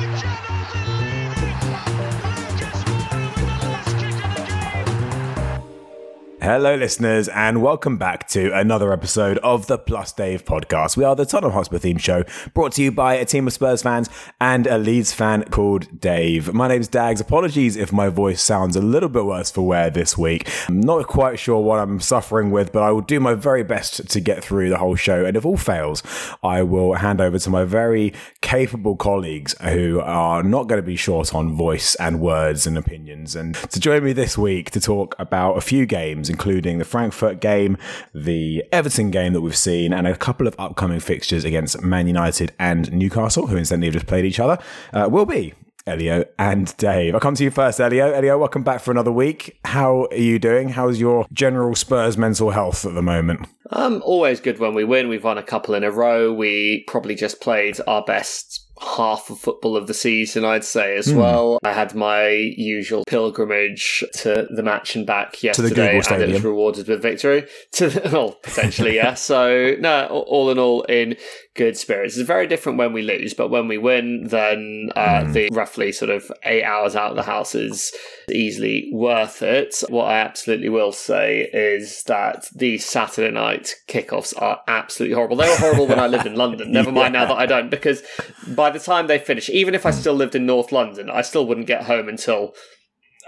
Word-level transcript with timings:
Hello, 6.43 6.75
listeners, 6.75 7.29
and 7.29 7.63
welcome 7.63 7.99
back 7.99 8.27
to 8.31 8.51
another 8.53 8.93
episode 8.93 9.39
of 9.45 9.69
the 9.69 9.79
Plus 9.79 10.13
Dave 10.13 10.45
podcast. 10.45 10.97
We 10.97 11.05
are 11.05 11.15
the 11.15 11.25
Tottenham 11.25 11.53
Hotspur 11.53 11.79
theme 11.79 11.99
show 11.99 12.25
brought 12.53 12.73
to 12.73 12.83
you 12.83 12.91
by 12.91 13.15
a 13.15 13.25
team 13.25 13.47
of 13.47 13.53
Spurs 13.53 13.81
fans 13.81 14.11
and 14.41 14.67
a 14.67 14.77
Leeds 14.77 15.13
fan 15.13 15.45
called 15.45 16.01
Dave. 16.01 16.53
My 16.53 16.67
name's 16.67 16.89
Dags. 16.89 17.21
Apologies 17.21 17.77
if 17.77 17.93
my 17.93 18.09
voice 18.09 18.43
sounds 18.43 18.75
a 18.75 18.83
little 18.83 19.09
bit 19.09 19.25
worse 19.25 19.53
for 19.53 19.63
wear 19.63 19.89
this 19.89 20.19
week. 20.19 20.51
I'm 20.67 20.81
not 20.81 21.07
quite 21.07 21.39
sure 21.39 21.61
what 21.61 21.79
I'm 21.79 22.01
suffering 22.01 22.51
with, 22.51 22.73
but 22.73 22.83
I 22.83 22.91
will 22.91 23.03
do 23.03 23.21
my 23.21 23.35
very 23.35 23.63
best 23.63 24.09
to 24.11 24.19
get 24.19 24.43
through 24.43 24.69
the 24.69 24.79
whole 24.79 24.97
show. 24.97 25.25
And 25.25 25.37
if 25.37 25.47
all 25.47 25.57
fails, 25.57 26.03
I 26.43 26.65
will 26.65 26.95
hand 26.95 27.21
over 27.21 27.39
to 27.39 27.51
my 27.51 27.63
very 27.63 28.15
capable 28.41 28.97
colleagues 28.97 29.55
who 29.63 30.01
are 30.01 30.43
not 30.43 30.67
going 30.67 30.81
to 30.81 30.87
be 30.87 30.97
short 30.97 31.37
on 31.37 31.55
voice 31.55 31.95
and 31.95 32.21
words 32.21 32.67
and 32.67 32.77
opinions. 32.77 33.37
And 33.37 33.55
to 33.55 33.79
join 33.79 34.03
me 34.03 34.13
this 34.13 34.37
week 34.37 34.73
to 34.73 34.81
talk 34.81 35.15
about 35.21 35.57
a 35.57 35.61
few 35.61 35.87
games, 35.87 36.32
including 36.33 36.79
the 36.79 36.85
Frankfurt 36.85 37.41
game, 37.41 37.77
the 38.15 38.65
Everton 38.73 39.11
game 39.11 39.35
that 39.35 39.43
we've 39.43 39.57
seen, 39.57 39.93
and 39.93 40.07
a 40.07 40.17
couple 40.17 40.47
of 40.47 40.57
upcoming 40.59 40.99
fixtures 40.99 41.45
against 41.45 41.83
Man 41.83 42.07
United 42.07 42.53
and 42.59 42.91
Newcastle, 42.91 43.47
who 43.47 43.59
incidentally 43.59 43.89
have 43.89 43.95
just 43.95 44.07
played 44.07 44.25
each 44.25 44.41
other, 44.41 44.59
uh, 44.95 45.09
will 45.11 45.27
be 45.27 45.53
Elio 45.87 46.25
and 46.39 46.75
Dave. 46.77 47.15
I'll 47.15 47.21
come 47.21 47.35
to 47.35 47.45
you 47.45 47.51
first, 47.51 47.81
Elio. 47.81 48.13
Elio, 48.13 48.39
welcome 48.39 48.63
back 48.63 48.81
for 48.81 48.91
another 48.91 49.13
week. 49.13 49.59
How 49.65 50.07
are 50.11 50.17
you 50.17 50.39
doing? 50.39 50.71
How's 50.71 51.01
your 51.01 51.27
general 51.33 51.75
Spurs 51.75 52.17
mental 52.17 52.51
health 52.51 52.87
at 52.87 52.95
the 52.95 53.03
moment? 53.03 53.49
Um, 53.71 54.03
always 54.05 54.41
good 54.41 54.59
when 54.59 54.75
we 54.75 54.85
win. 54.85 55.09
We've 55.09 55.25
won 55.25 55.39
a 55.39 55.43
couple 55.43 55.75
in 55.75 55.85
a 55.85 55.91
row. 55.91 56.33
We 56.33 56.85
probably 56.87 57.15
just 57.15 57.41
played 57.41 57.79
our 57.87 58.05
best 58.05 58.62
half 58.83 59.31
of 59.31 59.39
football 59.39 59.77
of 59.77 59.87
the 59.87 59.95
season, 59.95 60.45
I'd 60.45 60.65
say, 60.65 60.97
as 60.97 61.13
well. 61.13 61.59
I 61.63 61.73
had 61.73 61.95
my 61.95 62.29
usual 62.29 63.05
pilgrimage 63.07 64.05
to 64.15 64.47
the 64.51 64.63
match 64.63 64.97
and 64.97 65.07
back 65.07 65.43
yesterday, 65.43 66.01
and 66.11 66.23
it 66.23 66.33
was 66.33 66.43
rewarded 66.45 66.89
with 66.89 67.03
victory. 67.03 67.47
To 67.73 67.89
the, 67.89 68.11
well, 68.11 68.33
potentially, 68.43 68.97
yeah. 68.97 69.15
So, 69.23 69.77
no, 69.79 70.07
all 70.07 70.51
in 70.51 70.59
all, 70.59 70.83
in 70.83 71.17
good 71.55 71.77
spirits. 71.77 72.17
It's 72.17 72.27
very 72.27 72.47
different 72.47 72.79
when 72.79 72.93
we 72.93 73.03
lose, 73.03 73.35
but 73.35 73.49
when 73.49 73.69
we 73.69 73.77
win, 73.77 74.27
then 74.29 74.91
uh, 74.97 75.25
the 75.25 75.51
roughly 75.53 75.93
sort 75.93 76.11
of 76.11 76.33
eight 76.45 76.65
hours 76.65 76.97
out 76.97 77.11
of 77.11 77.17
the 77.17 77.23
house 77.23 77.55
is 77.55 77.93
easily 78.31 78.91
worth 78.93 79.43
it. 79.43 79.83
What 79.89 80.07
I 80.07 80.21
absolutely 80.21 80.71
will 80.71 80.93
say 80.93 81.51
is 81.53 82.03
that 82.05 82.49
these 82.55 82.87
Saturday 82.87 83.31
night 83.31 83.75
kickoffs 83.89 84.33
are 84.41 84.61
absolutely 84.67 85.15
horrible. 85.15 85.37
They 85.37 85.49
were 85.49 85.57
horrible 85.57 85.87
when 85.87 86.01
I 86.01 86.07
lived 86.07 86.27
in 86.27 86.37
London. 86.37 86.73
Never 86.73 86.93
mind 86.93 87.13
now 87.13 87.27
that 87.27 87.37
I 87.37 87.47
don't, 87.47 87.71
because 87.71 88.03
by 88.49 88.71
the 88.71 88.79
time 88.79 89.07
they 89.07 89.19
finish, 89.19 89.51
even 89.51 89.75
if 89.75 89.85
I 89.85 89.91
still 89.91 90.15
lived 90.15 90.35
in 90.35 90.47
North 90.47 90.73
London, 90.73 91.11
I 91.11 91.21
still 91.21 91.47
wouldn't 91.47 91.67
get 91.67 91.85
home 91.85 92.09
until 92.09 92.55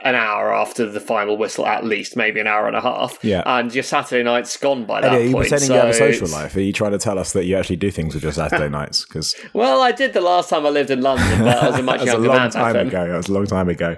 an 0.02 0.14
hour 0.14 0.52
after 0.54 0.90
the 0.90 1.00
final 1.00 1.36
whistle, 1.36 1.66
at 1.66 1.84
least, 1.84 2.16
maybe 2.16 2.40
an 2.40 2.46
hour 2.46 2.66
and 2.66 2.76
a 2.76 2.80
half. 2.80 3.18
Yeah. 3.22 3.42
And 3.46 3.72
your 3.74 3.82
Saturday 3.84 4.22
night's 4.22 4.56
gone 4.56 4.84
by 4.84 5.00
that 5.00 5.12
Elio, 5.12 5.20
are 5.22 5.26
you 5.26 5.32
point. 5.32 5.42
pretending 5.48 5.68
so 5.68 5.74
you 5.74 5.80
have 5.80 5.88
a 5.90 5.94
social 5.94 6.24
it's- 6.26 6.32
life? 6.32 6.56
Are 6.56 6.60
you 6.60 6.72
trying 6.72 6.92
to 6.92 6.98
tell 6.98 7.18
us 7.18 7.32
that 7.32 7.44
you 7.44 7.56
actually 7.56 7.76
do 7.76 7.90
things 7.90 8.14
with 8.14 8.22
your 8.22 8.32
Saturday 8.32 8.68
nights? 8.80 9.04
Because 9.04 9.34
Well, 9.52 9.80
I 9.80 9.92
did 9.92 10.12
the 10.12 10.20
last 10.20 10.50
time 10.50 10.66
I 10.66 10.70
lived 10.70 10.90
in 10.90 11.00
London, 11.00 11.38
but 11.40 11.62
I 11.62 11.70
was 11.70 11.78
a 11.78 11.82
much 11.82 12.00
That 12.04 12.04
was 12.04 12.08
a 12.08 12.12
younger 12.12 12.28
long 12.28 12.36
man 12.36 12.50
time 12.50 12.72
then. 12.74 12.86
ago. 12.88 13.06
That 13.08 13.16
was 13.16 13.28
a 13.28 13.32
long 13.32 13.46
time 13.46 13.68
ago. 13.68 13.96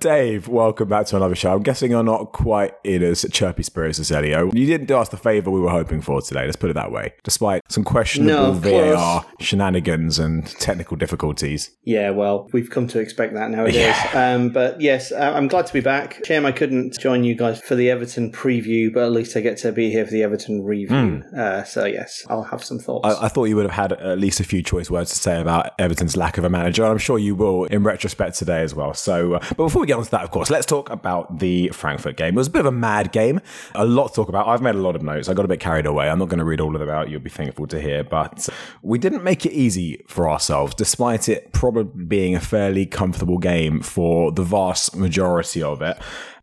Dave, 0.00 0.48
welcome 0.48 0.88
back 0.88 1.06
to 1.06 1.16
another 1.16 1.34
show. 1.34 1.52
I'm 1.54 1.62
guessing 1.62 1.90
you're 1.90 2.02
not 2.02 2.32
quite 2.32 2.72
in 2.84 3.02
as 3.02 3.24
chirpy 3.32 3.62
spirits 3.62 3.98
as 3.98 4.10
Elio. 4.10 4.50
You 4.52 4.66
didn't 4.66 4.86
do 4.86 4.96
us 4.96 5.08
the 5.10 5.16
favour 5.16 5.50
we 5.50 5.60
were 5.60 5.70
hoping 5.70 6.00
for 6.00 6.20
today. 6.20 6.44
Let's 6.44 6.56
put 6.56 6.70
it 6.70 6.74
that 6.74 6.90
way. 6.90 7.14
Despite 7.22 7.62
some 7.68 7.84
questionable 7.84 8.54
No, 8.54 8.60
close. 8.60 8.94
VAR 8.96 9.26
shenanigans 9.40 10.18
and 10.18 10.46
technical 10.58 10.96
difficulties. 10.96 11.70
Yeah, 11.84 12.10
well, 12.10 12.48
we've 12.52 12.70
come 12.70 12.88
to 12.88 12.98
expect 12.98 13.34
that 13.34 13.50
nowadays. 13.50 13.74
Yeah. 13.84 14.34
Um, 14.34 14.48
but 14.50 14.80
yes, 14.80 15.12
uh, 15.12 15.32
I'm 15.44 15.48
glad 15.48 15.66
to 15.66 15.74
be 15.74 15.82
back. 15.82 16.24
Shame 16.24 16.46
I 16.46 16.52
couldn't 16.52 16.98
join 16.98 17.22
you 17.22 17.34
guys 17.34 17.60
for 17.60 17.74
the 17.74 17.90
Everton 17.90 18.32
preview, 18.32 18.90
but 18.90 19.02
at 19.02 19.12
least 19.12 19.36
I 19.36 19.40
get 19.40 19.58
to 19.58 19.72
be 19.72 19.90
here 19.90 20.06
for 20.06 20.10
the 20.10 20.22
Everton 20.22 20.64
review. 20.64 21.22
Uh, 21.36 21.62
so 21.64 21.84
yes, 21.84 22.24
I'll 22.30 22.44
have 22.44 22.64
some 22.64 22.78
thoughts. 22.78 23.06
I, 23.06 23.26
I 23.26 23.28
thought 23.28 23.44
you 23.44 23.56
would 23.56 23.66
have 23.66 23.74
had 23.74 23.92
at 23.92 24.18
least 24.18 24.40
a 24.40 24.44
few 24.44 24.62
choice 24.62 24.90
words 24.90 25.10
to 25.10 25.16
say 25.16 25.38
about 25.38 25.78
Everton's 25.78 26.16
lack 26.16 26.38
of 26.38 26.44
a 26.44 26.48
manager, 26.48 26.82
and 26.82 26.92
I'm 26.92 26.96
sure 26.96 27.18
you 27.18 27.34
will 27.34 27.64
in 27.64 27.82
retrospect 27.82 28.38
today 28.38 28.62
as 28.62 28.74
well. 28.74 28.94
So, 28.94 29.34
uh, 29.34 29.40
but 29.50 29.64
before 29.64 29.82
we 29.82 29.86
get 29.86 29.98
on 29.98 30.04
to 30.04 30.10
that, 30.12 30.22
of 30.22 30.30
course, 30.30 30.48
let's 30.48 30.64
talk 30.64 30.88
about 30.88 31.40
the 31.40 31.68
Frankfurt 31.74 32.16
game. 32.16 32.32
It 32.32 32.38
was 32.38 32.46
a 32.46 32.50
bit 32.50 32.60
of 32.60 32.66
a 32.66 32.72
mad 32.72 33.12
game, 33.12 33.42
a 33.74 33.84
lot 33.84 34.08
to 34.08 34.14
talk 34.14 34.30
about. 34.30 34.48
I've 34.48 34.62
made 34.62 34.76
a 34.76 34.80
lot 34.80 34.96
of 34.96 35.02
notes. 35.02 35.28
I 35.28 35.34
got 35.34 35.44
a 35.44 35.48
bit 35.48 35.60
carried 35.60 35.84
away. 35.84 36.08
I'm 36.08 36.18
not 36.18 36.30
going 36.30 36.38
to 36.38 36.44
read 36.46 36.62
all 36.62 36.74
of 36.74 36.80
them 36.80 36.88
out. 36.88 37.10
You'll 37.10 37.20
be 37.20 37.28
thankful 37.28 37.66
to 37.66 37.78
hear, 37.78 38.02
but 38.02 38.48
we 38.80 38.98
didn't 38.98 39.24
make 39.24 39.44
it 39.44 39.52
easy 39.52 40.06
for 40.08 40.30
ourselves, 40.30 40.74
despite 40.74 41.28
it 41.28 41.52
probably 41.52 42.04
being 42.06 42.34
a 42.34 42.40
fairly 42.40 42.86
comfortable 42.86 43.36
game 43.36 43.82
for 43.82 44.32
the 44.32 44.42
vast 44.42 44.96
majority 44.96 45.23
of 45.26 45.82
it. 45.82 45.98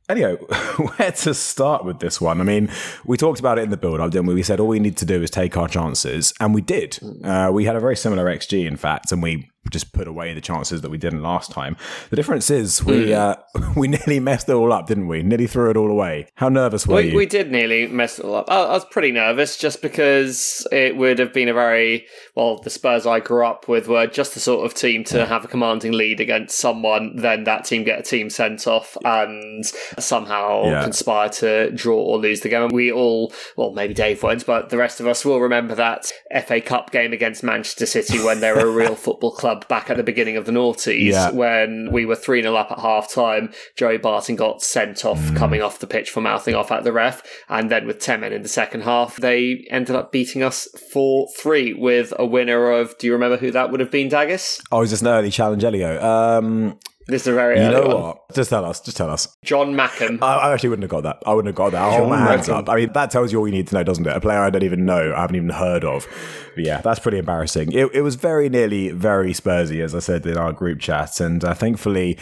Anyway, 0.09 0.35
where 0.97 1.11
to 1.11 1.33
start 1.33 1.85
with 1.85 1.99
this 1.99 2.19
one? 2.19 2.41
I 2.41 2.43
mean, 2.43 2.69
we 3.05 3.17
talked 3.17 3.39
about 3.39 3.59
it 3.59 3.63
in 3.63 3.69
the 3.69 3.77
build 3.77 3.99
up, 3.99 4.11
didn't 4.11 4.25
we? 4.25 4.33
We 4.33 4.43
said 4.43 4.59
all 4.59 4.67
we 4.67 4.79
need 4.79 4.97
to 4.97 5.05
do 5.05 5.21
is 5.21 5.29
take 5.29 5.55
our 5.55 5.67
chances, 5.67 6.33
and 6.39 6.53
we 6.53 6.61
did. 6.61 6.99
Uh, 7.23 7.49
we 7.53 7.65
had 7.65 7.75
a 7.75 7.79
very 7.79 7.95
similar 7.95 8.25
XG, 8.25 8.65
in 8.65 8.77
fact, 8.77 9.11
and 9.11 9.21
we 9.21 9.50
just 9.69 9.93
put 9.93 10.07
away 10.07 10.33
the 10.33 10.41
chances 10.41 10.81
that 10.81 10.89
we 10.89 10.97
didn't 10.97 11.21
last 11.21 11.51
time. 11.51 11.77
The 12.09 12.15
difference 12.15 12.49
is 12.49 12.83
we 12.83 13.13
uh, 13.13 13.35
we 13.75 13.87
nearly 13.87 14.19
messed 14.19 14.49
it 14.49 14.53
all 14.53 14.73
up, 14.73 14.87
didn't 14.87 15.07
we? 15.07 15.21
Nearly 15.23 15.47
threw 15.47 15.69
it 15.69 15.77
all 15.77 15.89
away. 15.91 16.27
How 16.35 16.49
nervous 16.49 16.87
were 16.87 16.95
We, 16.95 17.11
you? 17.11 17.15
we 17.17 17.25
did 17.25 17.51
nearly 17.51 17.87
mess 17.87 18.19
it 18.19 18.25
all 18.25 18.35
up. 18.35 18.45
I, 18.49 18.63
I 18.63 18.71
was 18.73 18.85
pretty 18.85 19.11
nervous 19.11 19.57
just 19.57 19.81
because 19.81 20.65
it 20.71 20.97
would 20.97 21.19
have 21.19 21.33
been 21.33 21.47
a 21.47 21.53
very 21.53 22.05
well. 22.35 22.57
The 22.61 22.69
Spurs 22.69 23.05
I 23.05 23.19
grew 23.19 23.45
up 23.45 23.67
with 23.67 23.87
were 23.87 24.07
just 24.07 24.33
the 24.33 24.39
sort 24.39 24.65
of 24.65 24.73
team 24.73 25.03
to 25.05 25.25
have 25.25 25.45
a 25.45 25.47
commanding 25.47 25.91
lead 25.93 26.19
against 26.19 26.57
someone, 26.57 27.15
then 27.17 27.43
that 27.45 27.65
team 27.65 27.83
get 27.83 27.99
a 27.99 28.03
team 28.03 28.29
sent 28.29 28.67
off 28.67 28.97
and 29.05 29.65
somehow 29.99 30.63
Yeah. 30.65 30.83
conspire 30.83 31.29
to 31.29 31.71
draw 31.71 31.97
or 31.97 32.17
lose 32.17 32.41
the 32.41 32.49
game. 32.49 32.63
And 32.63 32.71
we 32.71 32.91
all, 32.91 33.31
well, 33.57 33.71
maybe 33.71 33.93
Dave 33.93 34.21
won't, 34.23 34.45
but 34.45 34.69
the 34.69 34.77
rest 34.77 34.99
of 34.99 35.07
us 35.07 35.23
will 35.23 35.39
remember 35.39 35.75
that 35.75 36.11
FA 36.45 36.61
Cup 36.61 36.91
game 36.91 37.13
against 37.13 37.43
Manchester 37.43 37.85
City 37.85 38.23
when 38.23 38.39
they're 38.39 38.59
a 38.59 38.69
real 38.69 38.95
football 39.05 39.31
club 39.31 39.50
back 39.55 39.89
at 39.89 39.97
the 39.97 40.03
beginning 40.03 40.37
of 40.37 40.45
the 40.45 40.51
noughties 40.51 41.11
Yeah. 41.11 41.31
when 41.31 41.89
we 41.91 42.05
were 42.05 42.15
3 42.15 42.41
0 42.41 42.55
up 42.55 42.71
at 42.71 42.79
half 42.79 43.11
time. 43.11 43.51
Joey 43.77 43.97
Barton 43.97 44.35
got 44.35 44.61
sent 44.61 45.05
off 45.05 45.19
Mm. 45.19 45.35
coming 45.37 45.61
off 45.61 45.79
the 45.79 45.87
pitch 45.87 46.09
for 46.09 46.21
mouthing 46.21 46.55
off 46.55 46.71
at 46.71 46.83
the 46.83 46.91
ref. 46.91 47.21
And 47.49 47.69
then 47.69 47.87
with 47.87 47.99
10 47.99 48.21
men 48.21 48.33
in 48.33 48.41
the 48.43 48.49
second 48.49 48.81
half, 48.81 49.17
they 49.17 49.65
ended 49.69 49.95
up 49.95 50.11
beating 50.11 50.43
us 50.43 50.67
4 50.91 51.27
3 51.37 51.73
with 51.73 52.13
a 52.17 52.25
winner 52.25 52.71
of, 52.71 52.97
do 52.97 53.07
you 53.07 53.13
remember 53.13 53.37
who 53.37 53.51
that 53.51 53.71
would 53.71 53.79
have 53.79 53.91
been, 53.91 54.09
Daggis? 54.09 54.61
oh, 54.71 54.81
is 54.81 54.91
this 54.91 55.01
an 55.01 55.07
early 55.07 55.29
challenge, 55.31 55.63
Elio? 55.63 56.01
Um, 56.01 56.77
This 57.07 57.23
is 57.23 57.27
a 57.29 57.33
very 57.33 57.59
you 57.59 57.69
know 57.69 57.87
one. 57.87 58.01
what? 58.01 58.35
Just 58.35 58.49
tell 58.49 58.63
us. 58.63 58.79
Just 58.79 58.97
tell 58.97 59.09
us. 59.09 59.35
Jon 59.43 59.73
Macken. 59.73 60.21
I, 60.21 60.35
I 60.35 60.53
actually 60.53 60.69
wouldn't 60.69 60.83
have 60.83 60.91
got 60.91 61.03
that. 61.03 61.23
I 61.25 61.33
wouldn't 61.33 61.47
have 61.47 61.55
got 61.55 61.71
that. 61.71 61.81
I'll 61.81 61.91
hold 61.91 62.09
my 62.09 62.19
hands 62.19 62.47
up. 62.47 62.69
I 62.69 62.75
mean, 62.75 62.93
that 62.93 63.11
tells 63.11 63.31
you 63.31 63.39
all 63.39 63.47
you 63.47 63.53
need 63.53 63.67
to 63.67 63.75
know, 63.75 63.83
doesn't 63.83 64.05
it? 64.05 64.15
A 64.15 64.21
player 64.21 64.39
I 64.39 64.49
don't 64.49 64.63
even 64.63 64.85
know, 64.85 65.13
I 65.15 65.21
haven't 65.21 65.35
even 65.35 65.49
heard 65.49 65.83
of. 65.83 66.07
But 66.55 66.65
yeah, 66.65 66.81
that's 66.81 66.99
pretty 66.99 67.17
embarrassing. 67.17 67.71
It, 67.71 67.89
it 67.93 68.01
was 68.01 68.15
very 68.15 68.49
nearly 68.49 68.91
very 68.91 69.33
Spursy, 69.33 69.83
as 69.83 69.95
I 69.95 69.99
said 69.99 70.25
in 70.25 70.37
our 70.37 70.53
group 70.53 70.79
chat. 70.79 71.19
And 71.19 71.43
uh, 71.43 71.53
thankfully, 71.53 72.17